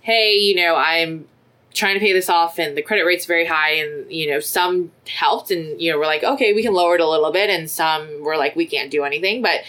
"Hey, 0.00 0.34
you 0.36 0.54
know, 0.54 0.74
I'm 0.76 1.26
trying 1.72 1.94
to 1.94 2.00
pay 2.00 2.12
this 2.12 2.28
off, 2.28 2.58
and 2.58 2.76
the 2.76 2.82
credit 2.82 3.04
rate's 3.04 3.26
very 3.26 3.46
high, 3.46 3.72
and 3.72 4.10
you 4.10 4.28
know, 4.28 4.40
some 4.40 4.90
helped, 5.08 5.50
and 5.50 5.80
you 5.80 5.90
know, 5.90 5.98
we're 5.98 6.06
like, 6.06 6.24
okay, 6.24 6.52
we 6.52 6.62
can 6.62 6.72
lower 6.72 6.94
it 6.94 7.00
a 7.00 7.08
little 7.08 7.32
bit, 7.32 7.50
and 7.50 7.70
some 7.70 8.22
were 8.22 8.36
like, 8.36 8.56
we 8.56 8.66
can't 8.66 8.90
do 8.90 9.04
anything, 9.04 9.42
but." 9.42 9.60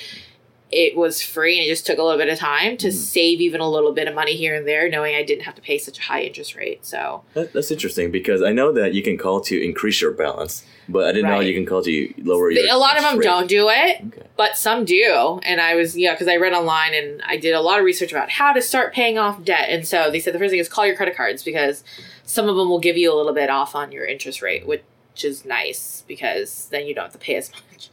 It 0.73 0.95
was 0.95 1.21
free 1.21 1.57
and 1.57 1.65
it 1.65 1.69
just 1.69 1.85
took 1.85 1.97
a 1.97 2.01
little 2.01 2.17
bit 2.17 2.29
of 2.29 2.39
time 2.39 2.77
to 2.77 2.87
hmm. 2.87 2.95
save 2.95 3.41
even 3.41 3.59
a 3.59 3.69
little 3.69 3.91
bit 3.91 4.07
of 4.07 4.15
money 4.15 4.37
here 4.37 4.55
and 4.55 4.65
there, 4.65 4.87
knowing 4.87 5.15
I 5.15 5.21
didn't 5.21 5.43
have 5.43 5.55
to 5.55 5.61
pay 5.61 5.77
such 5.77 5.99
a 5.99 6.01
high 6.01 6.21
interest 6.21 6.55
rate. 6.55 6.85
So, 6.85 7.23
That, 7.33 7.51
that's 7.51 7.71
interesting 7.71 8.09
because 8.09 8.41
I 8.41 8.53
know 8.53 8.71
that 8.71 8.93
you 8.93 9.03
can 9.03 9.17
call 9.17 9.41
to 9.41 9.61
increase 9.61 9.99
your 9.99 10.11
balance, 10.11 10.63
but 10.91 11.05
I 11.07 11.11
didn't 11.11 11.29
know 11.29 11.37
Right. 11.37 11.47
you 11.47 11.53
can 11.53 11.65
call 11.65 11.81
to 11.83 12.13
lower 12.23 12.51
your. 12.51 12.73
a 12.73 12.77
lot 12.77 12.97
of 12.97 13.03
them 13.03 13.17
rate. 13.17 13.23
don't 13.25 13.47
do 13.47 13.69
it. 13.69 14.01
Okay. 14.07 14.27
but 14.37 14.57
some 14.57 14.85
do 14.85 15.39
and 15.43 15.59
i 15.61 15.75
was 15.75 15.97
yeah 15.97 16.13
because 16.13 16.27
i 16.27 16.35
read 16.35 16.53
online 16.53 16.93
and 16.93 17.21
i 17.25 17.37
did 17.37 17.53
a 17.53 17.61
lot 17.61 17.79
of 17.79 17.85
research 17.85 18.11
about 18.11 18.29
how 18.29 18.51
to 18.53 18.61
start 18.61 18.93
paying 18.93 19.17
off 19.17 19.43
debt 19.43 19.67
and 19.69 19.87
so 19.87 20.09
they 20.11 20.19
said 20.19 20.33
the 20.33 20.39
first 20.39 20.51
thing 20.51 20.59
is 20.59 20.67
call 20.69 20.85
your 20.85 20.95
credit 20.95 21.15
cards 21.15 21.43
because 21.43 21.83
some 22.23 22.47
of 22.49 22.55
them 22.55 22.69
will 22.69 22.79
give 22.79 22.97
you 22.97 23.13
a 23.13 23.15
little 23.15 23.33
bit 23.33 23.49
off 23.49 23.75
on 23.75 23.91
your 23.91 24.05
interest 24.05 24.41
rate 24.41 24.65
which 24.67 24.83
is 25.23 25.45
nice 25.45 26.03
because 26.07 26.67
then 26.71 26.85
you 26.87 26.93
don't 26.95 27.03
have 27.05 27.13
to 27.13 27.19
pay 27.19 27.35
as 27.35 27.51
much 27.71 27.89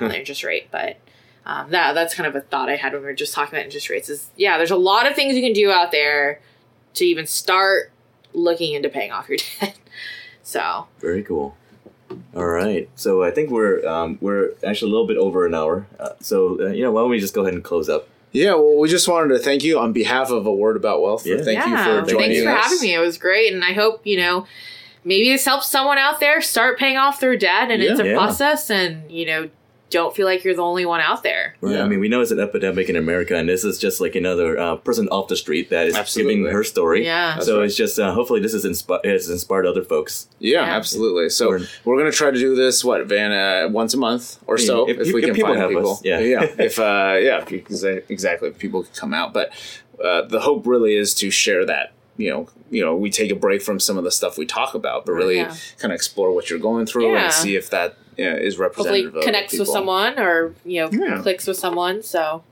on 0.00 0.08
the 0.08 0.18
interest 0.18 0.42
rate 0.44 0.68
but 0.70 0.96
um, 1.46 1.70
that, 1.70 1.94
that's 1.94 2.14
kind 2.14 2.26
of 2.26 2.34
a 2.36 2.40
thought 2.40 2.68
i 2.68 2.76
had 2.76 2.92
when 2.92 3.02
we 3.02 3.06
were 3.06 3.14
just 3.14 3.34
talking 3.34 3.54
about 3.54 3.64
interest 3.64 3.88
rates 3.90 4.08
is 4.08 4.30
yeah 4.36 4.56
there's 4.58 4.70
a 4.70 4.76
lot 4.76 5.06
of 5.08 5.14
things 5.14 5.34
you 5.34 5.42
can 5.42 5.52
do 5.52 5.70
out 5.70 5.90
there 5.92 6.40
to 6.94 7.04
even 7.04 7.26
start 7.26 7.90
looking 8.32 8.74
into 8.74 8.88
paying 8.88 9.10
off 9.12 9.28
your 9.28 9.38
debt 9.60 9.78
so 10.42 10.86
Very 11.00 11.22
cool. 11.22 11.56
All 12.34 12.46
right, 12.46 12.88
so 12.94 13.22
I 13.24 13.30
think 13.32 13.50
we're 13.50 13.84
um, 13.86 14.18
we're 14.20 14.52
actually 14.64 14.90
a 14.90 14.92
little 14.92 15.06
bit 15.06 15.16
over 15.16 15.46
an 15.46 15.54
hour. 15.54 15.86
Uh, 15.98 16.10
so 16.20 16.60
uh, 16.60 16.68
you 16.68 16.82
know, 16.84 16.92
why 16.92 17.00
don't 17.00 17.10
we 17.10 17.18
just 17.18 17.34
go 17.34 17.42
ahead 17.42 17.54
and 17.54 17.64
close 17.64 17.88
up? 17.88 18.08
Yeah, 18.32 18.54
well, 18.54 18.78
we 18.78 18.88
just 18.88 19.08
wanted 19.08 19.30
to 19.34 19.40
thank 19.40 19.64
you 19.64 19.80
on 19.80 19.92
behalf 19.92 20.30
of 20.30 20.46
A 20.46 20.54
Word 20.54 20.76
About 20.76 21.02
Wealth. 21.02 21.26
Yeah. 21.26 21.38
Thank 21.42 21.58
you 21.66 21.76
for 21.76 22.02
joining 22.08 22.30
thanks 22.30 22.42
for 22.44 22.50
us. 22.50 22.64
having 22.64 22.80
me. 22.82 22.94
It 22.94 23.00
was 23.00 23.18
great, 23.18 23.52
and 23.52 23.64
I 23.64 23.72
hope 23.72 24.06
you 24.06 24.16
know 24.16 24.46
maybe 25.04 25.28
this 25.30 25.44
helps 25.44 25.68
someone 25.68 25.98
out 25.98 26.20
there 26.20 26.40
start 26.40 26.78
paying 26.78 26.96
off 26.96 27.18
their 27.18 27.36
debt, 27.36 27.70
and 27.72 27.82
it's 27.82 27.98
a 27.98 28.06
Yeah. 28.06 28.14
process, 28.14 28.70
and 28.70 29.10
you 29.10 29.26
know 29.26 29.50
don't 29.90 30.14
feel 30.14 30.24
like 30.26 30.44
you're 30.44 30.54
the 30.54 30.62
only 30.62 30.86
one 30.86 31.00
out 31.00 31.22
there. 31.22 31.56
Right? 31.60 31.74
Yeah. 31.74 31.82
I 31.82 31.88
mean, 31.88 32.00
we 32.00 32.08
know 32.08 32.20
it's 32.20 32.30
an 32.30 32.38
epidemic 32.40 32.88
in 32.88 32.96
America, 32.96 33.36
and 33.36 33.48
this 33.48 33.64
is 33.64 33.78
just 33.78 34.00
like 34.00 34.14
another 34.14 34.58
uh, 34.58 34.76
person 34.76 35.08
off 35.08 35.28
the 35.28 35.36
street 35.36 35.70
that 35.70 35.86
is 35.88 35.96
Absolutely. 35.96 36.36
giving 36.36 36.52
her 36.52 36.62
story. 36.64 37.04
Yeah. 37.04 37.34
That's 37.34 37.46
so 37.46 37.58
right. 37.58 37.64
it's 37.66 37.76
just 37.76 37.98
uh, 37.98 38.12
hopefully 38.12 38.40
this 38.40 38.52
has, 38.52 38.64
inspi- 38.64 39.04
has 39.04 39.28
inspired 39.28 39.66
other 39.66 39.82
folks. 39.82 40.28
Yeah, 40.38 40.64
Yeah. 40.66 40.76
absolutely. 40.76 41.28
So 41.30 41.48
We're- 41.50 41.66
we're, 41.84 41.98
gonna 41.98 42.12
try 42.12 42.30
to 42.30 42.38
do 42.38 42.54
this 42.54 42.84
what 42.84 43.04
Van 43.06 43.32
uh, 43.32 43.68
once 43.70 43.92
a 43.94 43.98
month 43.98 44.38
or 44.46 44.56
so 44.58 44.88
If- 44.88 44.98
if, 45.00 45.08
if- 45.08 45.14
we 45.14 45.20
if 45.22 45.26
can 45.26 45.34
people 45.34 45.50
find 45.50 45.60
have 45.60 45.70
people. 45.70 45.92
us, 45.92 46.04
yeah. 46.04 46.20
yeah. 46.20 46.42
If 46.58 46.78
uh, 46.78 47.16
yeah, 47.20 47.42
if 47.42 47.50
you- 47.50 48.02
exactly. 48.08 48.48
If 48.48 48.58
people 48.58 48.84
can 48.84 48.92
come 48.94 49.12
out, 49.12 49.32
but 49.32 49.50
uh, 50.02 50.22
the 50.22 50.40
hope 50.40 50.66
really 50.66 50.94
is 50.94 51.14
to 51.14 51.30
share 51.30 51.66
that. 51.66 51.92
You 52.20 52.30
know, 52.30 52.48
you 52.70 52.84
know, 52.84 52.94
we 52.94 53.10
take 53.10 53.30
a 53.30 53.34
break 53.34 53.62
from 53.62 53.80
some 53.80 53.96
of 53.96 54.04
the 54.04 54.10
stuff 54.10 54.36
we 54.36 54.46
talk 54.46 54.74
about, 54.74 55.06
but 55.06 55.12
really 55.12 55.36
Yeah. 55.36 55.54
kind 55.78 55.92
of 55.92 55.96
explore 55.96 56.32
what 56.34 56.50
you're 56.50 56.58
going 56.58 56.86
through 56.86 57.12
Yeah. 57.12 57.24
and 57.24 57.32
see 57.32 57.56
if 57.56 57.70
that 57.70 57.96
uh, 58.18 58.22
is 58.22 58.56
Hopefully 58.58 59.06
representative. 59.06 59.16
of 59.16 59.24
connects 59.24 59.58
with 59.58 59.68
someone 59.68 60.18
or 60.18 60.54
you 60.64 60.80
know 60.82 60.90
Yeah. 60.92 61.22
clicks 61.22 61.46
with 61.46 61.56
someone. 61.56 62.02
So 62.02 62.42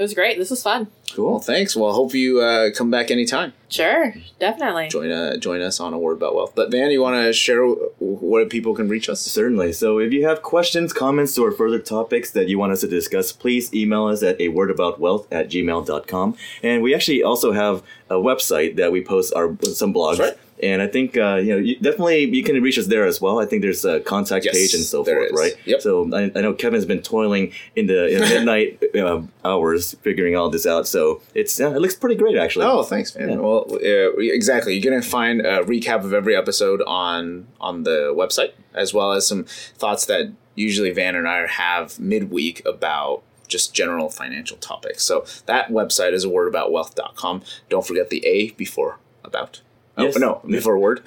it 0.00 0.04
was 0.04 0.14
great. 0.14 0.38
This 0.38 0.48
was 0.48 0.62
fun. 0.62 0.86
Cool. 1.12 1.40
thanks. 1.40 1.76
Well, 1.76 1.92
hope 1.92 2.14
you 2.14 2.40
uh, 2.40 2.70
come 2.74 2.90
back 2.90 3.10
anytime. 3.10 3.52
Sure, 3.68 4.14
definitely. 4.38 4.88
Join 4.88 5.10
uh, 5.10 5.36
join 5.36 5.60
us 5.60 5.78
on 5.78 5.92
a 5.92 5.98
word 5.98 6.16
about 6.16 6.34
wealth. 6.34 6.54
But 6.54 6.70
Van, 6.70 6.90
you 6.90 7.02
want 7.02 7.22
to 7.22 7.34
share 7.34 7.66
where 7.66 8.46
people 8.46 8.74
can 8.74 8.88
reach 8.88 9.10
us? 9.10 9.20
Certainly. 9.20 9.74
So 9.74 9.98
if 9.98 10.10
you 10.10 10.26
have 10.26 10.40
questions, 10.40 10.94
comments, 10.94 11.36
or 11.36 11.52
further 11.52 11.78
topics 11.78 12.30
that 12.30 12.48
you 12.48 12.58
want 12.58 12.72
us 12.72 12.80
to 12.80 12.88
discuss, 12.88 13.30
please 13.30 13.74
email 13.74 14.06
us 14.06 14.22
at 14.22 14.40
a 14.40 14.48
word 14.48 14.70
about 14.70 15.00
wealth 15.00 15.30
at 15.30 15.50
gmail.com. 15.50 16.36
And 16.62 16.82
we 16.82 16.94
actually 16.94 17.22
also 17.22 17.52
have 17.52 17.82
a 18.08 18.14
website 18.14 18.76
that 18.76 18.92
we 18.92 19.04
post 19.04 19.34
our 19.34 19.54
some 19.64 19.92
blogs. 19.92 20.16
That's 20.16 20.30
right. 20.30 20.38
And 20.62 20.82
I 20.82 20.86
think 20.86 21.16
uh, 21.16 21.36
you 21.36 21.52
know 21.52 21.58
you, 21.58 21.76
definitely 21.76 22.24
you 22.24 22.42
can 22.42 22.60
reach 22.62 22.78
us 22.78 22.86
there 22.86 23.06
as 23.06 23.20
well. 23.20 23.40
I 23.40 23.46
think 23.46 23.62
there's 23.62 23.84
a 23.84 24.00
contact 24.00 24.44
Yes, 24.44 24.54
page 24.54 24.74
and 24.74 24.82
so 24.82 25.04
forth, 25.04 25.32
is. 25.32 25.38
right? 25.38 25.54
Yep. 25.64 25.80
So 25.80 26.14
I, 26.14 26.24
I 26.36 26.40
know 26.42 26.52
Kevin's 26.52 26.84
been 26.84 27.00
toiling 27.02 27.52
in 27.76 27.86
the, 27.86 28.08
in 28.08 28.20
midnight 28.34 28.82
uh, 28.94 29.22
hours 29.44 29.94
figuring 30.02 30.36
all 30.36 30.50
this 30.50 30.66
out. 30.66 30.86
So 30.86 31.22
it's 31.34 31.58
uh, 31.60 31.70
it 31.70 31.78
looks 31.80 31.94
pretty 31.94 32.16
great 32.16 32.36
actually. 32.36 32.66
Oh, 32.66 32.82
thanks, 32.82 33.14
man. 33.16 33.30
Yeah. 33.30 33.36
Well, 33.36 33.66
uh, 33.72 34.16
exactly. 34.18 34.76
You're 34.76 34.90
gonna 34.90 35.02
find 35.02 35.40
a 35.40 35.62
recap 35.64 36.04
of 36.04 36.12
every 36.12 36.36
episode 36.36 36.82
on 36.86 37.46
on 37.60 37.84
the 37.84 38.12
website, 38.16 38.52
as 38.74 38.92
well 38.92 39.12
as 39.12 39.26
some 39.26 39.44
thoughts 39.78 40.04
that 40.06 40.32
usually 40.54 40.90
Van 40.90 41.14
and 41.16 41.26
I 41.26 41.46
have 41.46 41.98
midweek 41.98 42.60
about 42.66 43.22
just 43.48 43.74
general 43.74 44.10
financial 44.10 44.56
topics. 44.58 45.02
So 45.02 45.24
that 45.46 45.70
website 45.70 46.12
is 46.12 46.24
a 46.24 46.28
wordaboutwealth.com. 46.28 47.42
Don't 47.68 47.86
forget 47.86 48.10
the 48.10 48.24
A 48.26 48.50
before 48.50 48.98
about. 49.24 49.62
Oh, 50.00 50.04
Yes. 50.06 50.18
no, 50.18 50.40
before 50.46 50.78
word. 50.78 51.02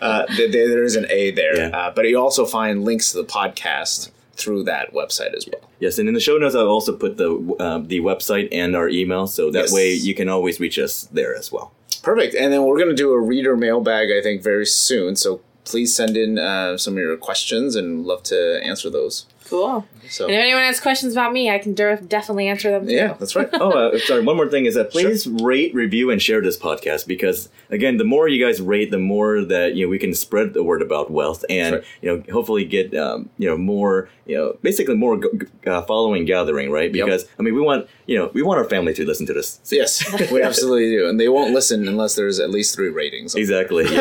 uh, 0.00 0.24
there 0.36 0.48
there 0.50 0.84
is 0.84 0.96
an 0.96 1.06
A 1.10 1.30
there. 1.30 1.56
Yeah. 1.56 1.76
Uh, 1.76 1.90
but 1.94 2.08
you 2.08 2.18
also 2.18 2.44
find 2.46 2.84
links 2.84 3.12
to 3.12 3.18
the 3.18 3.24
podcast 3.24 4.10
through 4.36 4.64
that 4.64 4.92
website 4.92 5.34
as 5.34 5.46
well. 5.46 5.60
Yes, 5.80 5.98
and 5.98 6.08
in 6.08 6.14
the 6.14 6.20
show 6.20 6.36
notes, 6.38 6.54
I'll 6.54 6.68
also 6.68 6.96
put 6.96 7.16
the 7.16 7.30
uh, 7.60 7.78
the 7.78 8.00
website 8.00 8.48
and 8.52 8.74
our 8.76 8.88
email, 8.88 9.26
so 9.26 9.50
that 9.50 9.64
Yes. 9.64 9.72
way 9.72 9.92
you 9.92 10.14
can 10.14 10.28
always 10.28 10.58
reach 10.60 10.78
us 10.78 11.02
there 11.12 11.34
as 11.36 11.52
well. 11.52 11.72
Perfect. 12.02 12.34
And 12.34 12.52
then 12.52 12.64
we're 12.64 12.76
going 12.78 12.90
to 12.90 12.94
do 12.96 13.12
a 13.12 13.20
reader 13.20 13.56
mailbag, 13.56 14.10
I 14.10 14.20
think, 14.22 14.42
very 14.42 14.66
soon. 14.66 15.16
So 15.16 15.40
please 15.64 15.94
send 15.94 16.16
in 16.16 16.38
uh, 16.38 16.76
some 16.76 16.94
of 16.94 16.98
your 16.98 17.16
questions 17.16 17.76
and 17.76 18.04
love 18.04 18.22
to 18.24 18.60
answer 18.62 18.90
those. 18.90 19.24
Cool. 19.48 19.86
So, 20.08 20.24
And 20.26 20.34
if 20.34 20.38
anyone 20.40 20.62
has 20.62 20.80
questions 20.80 21.12
about 21.12 21.32
me, 21.32 21.50
I 21.50 21.58
can 21.58 21.74
der- 21.74 21.96
definitely 21.96 22.48
answer 22.48 22.70
them. 22.70 22.86
Too. 22.86 22.94
yeah, 22.94 23.12
that's 23.14 23.36
right. 23.36 23.48
oh, 23.52 23.70
uh, 23.70 23.98
sorry. 24.06 24.22
One 24.22 24.36
more 24.36 24.48
thing 24.48 24.64
is 24.66 24.74
that 24.74 24.90
please 24.90 25.26
rate, 25.26 25.74
review, 25.74 26.10
and 26.10 26.20
share 26.20 26.40
this 26.40 26.56
podcast 26.58 27.06
because 27.06 27.48
again, 27.70 27.98
the 27.98 28.04
more 28.04 28.26
you 28.28 28.44
guys 28.44 28.60
rate, 28.60 28.90
the 28.90 28.98
more 28.98 29.42
that 29.44 29.74
you 29.74 29.84
know 29.86 29.90
we 29.90 29.98
can 29.98 30.14
spread 30.14 30.54
the 30.54 30.62
word 30.62 30.82
about 30.82 31.10
wealth, 31.10 31.44
and 31.50 31.76
That's 31.76 31.86
you 32.02 32.16
know 32.16 32.22
hopefully 32.32 32.64
get 32.64 32.94
um, 32.96 33.28
you 33.38 33.48
know 33.48 33.56
more 33.56 34.08
you 34.26 34.36
know 34.36 34.56
basically 34.62 34.94
more 34.96 35.16
g- 35.18 35.28
g- 35.38 35.70
uh, 35.70 35.82
following 35.82 36.24
gathering, 36.24 36.70
right? 36.70 36.94
Yep. 36.94 37.04
Because 37.06 37.26
I 37.38 37.42
mean 37.42 37.54
we 37.54 37.60
want 37.60 37.86
you 38.06 38.18
know 38.18 38.30
we 38.34 38.42
want 38.42 38.58
our 38.58 38.64
family 38.68 38.94
to 38.94 39.04
listen 39.06 39.26
to 39.26 39.32
this. 39.34 39.60
yes, 39.70 40.04
we 40.32 40.42
absolutely 40.42 40.90
do. 40.96 41.08
And 41.08 41.20
they 41.20 41.28
won't 41.28 41.52
listen 41.52 41.86
unless 41.86 42.14
there's 42.14 42.40
at 42.40 42.50
least 42.50 42.74
three 42.74 42.88
ratings. 42.88 43.34
Exactly. 43.34 43.84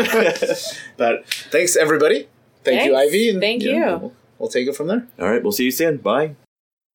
But 0.98 1.26
thanks, 1.52 1.76
everybody. 1.76 2.28
Thank 2.64 2.86
you, 2.86 2.96
Ivy. 2.96 3.30
And, 3.30 3.42
Thank 3.42 3.64
you. 3.64 3.74
We'll, 3.82 4.14
we'll 4.44 4.52
take 4.52 4.68
it 4.68 4.76
from 4.76 4.88
there. 4.88 5.08
All 5.20 5.32
right. 5.32 5.42
We'll 5.42 5.54
see 5.54 5.64
you 5.64 5.72
soon. 5.72 5.98
Bye. 5.98 6.36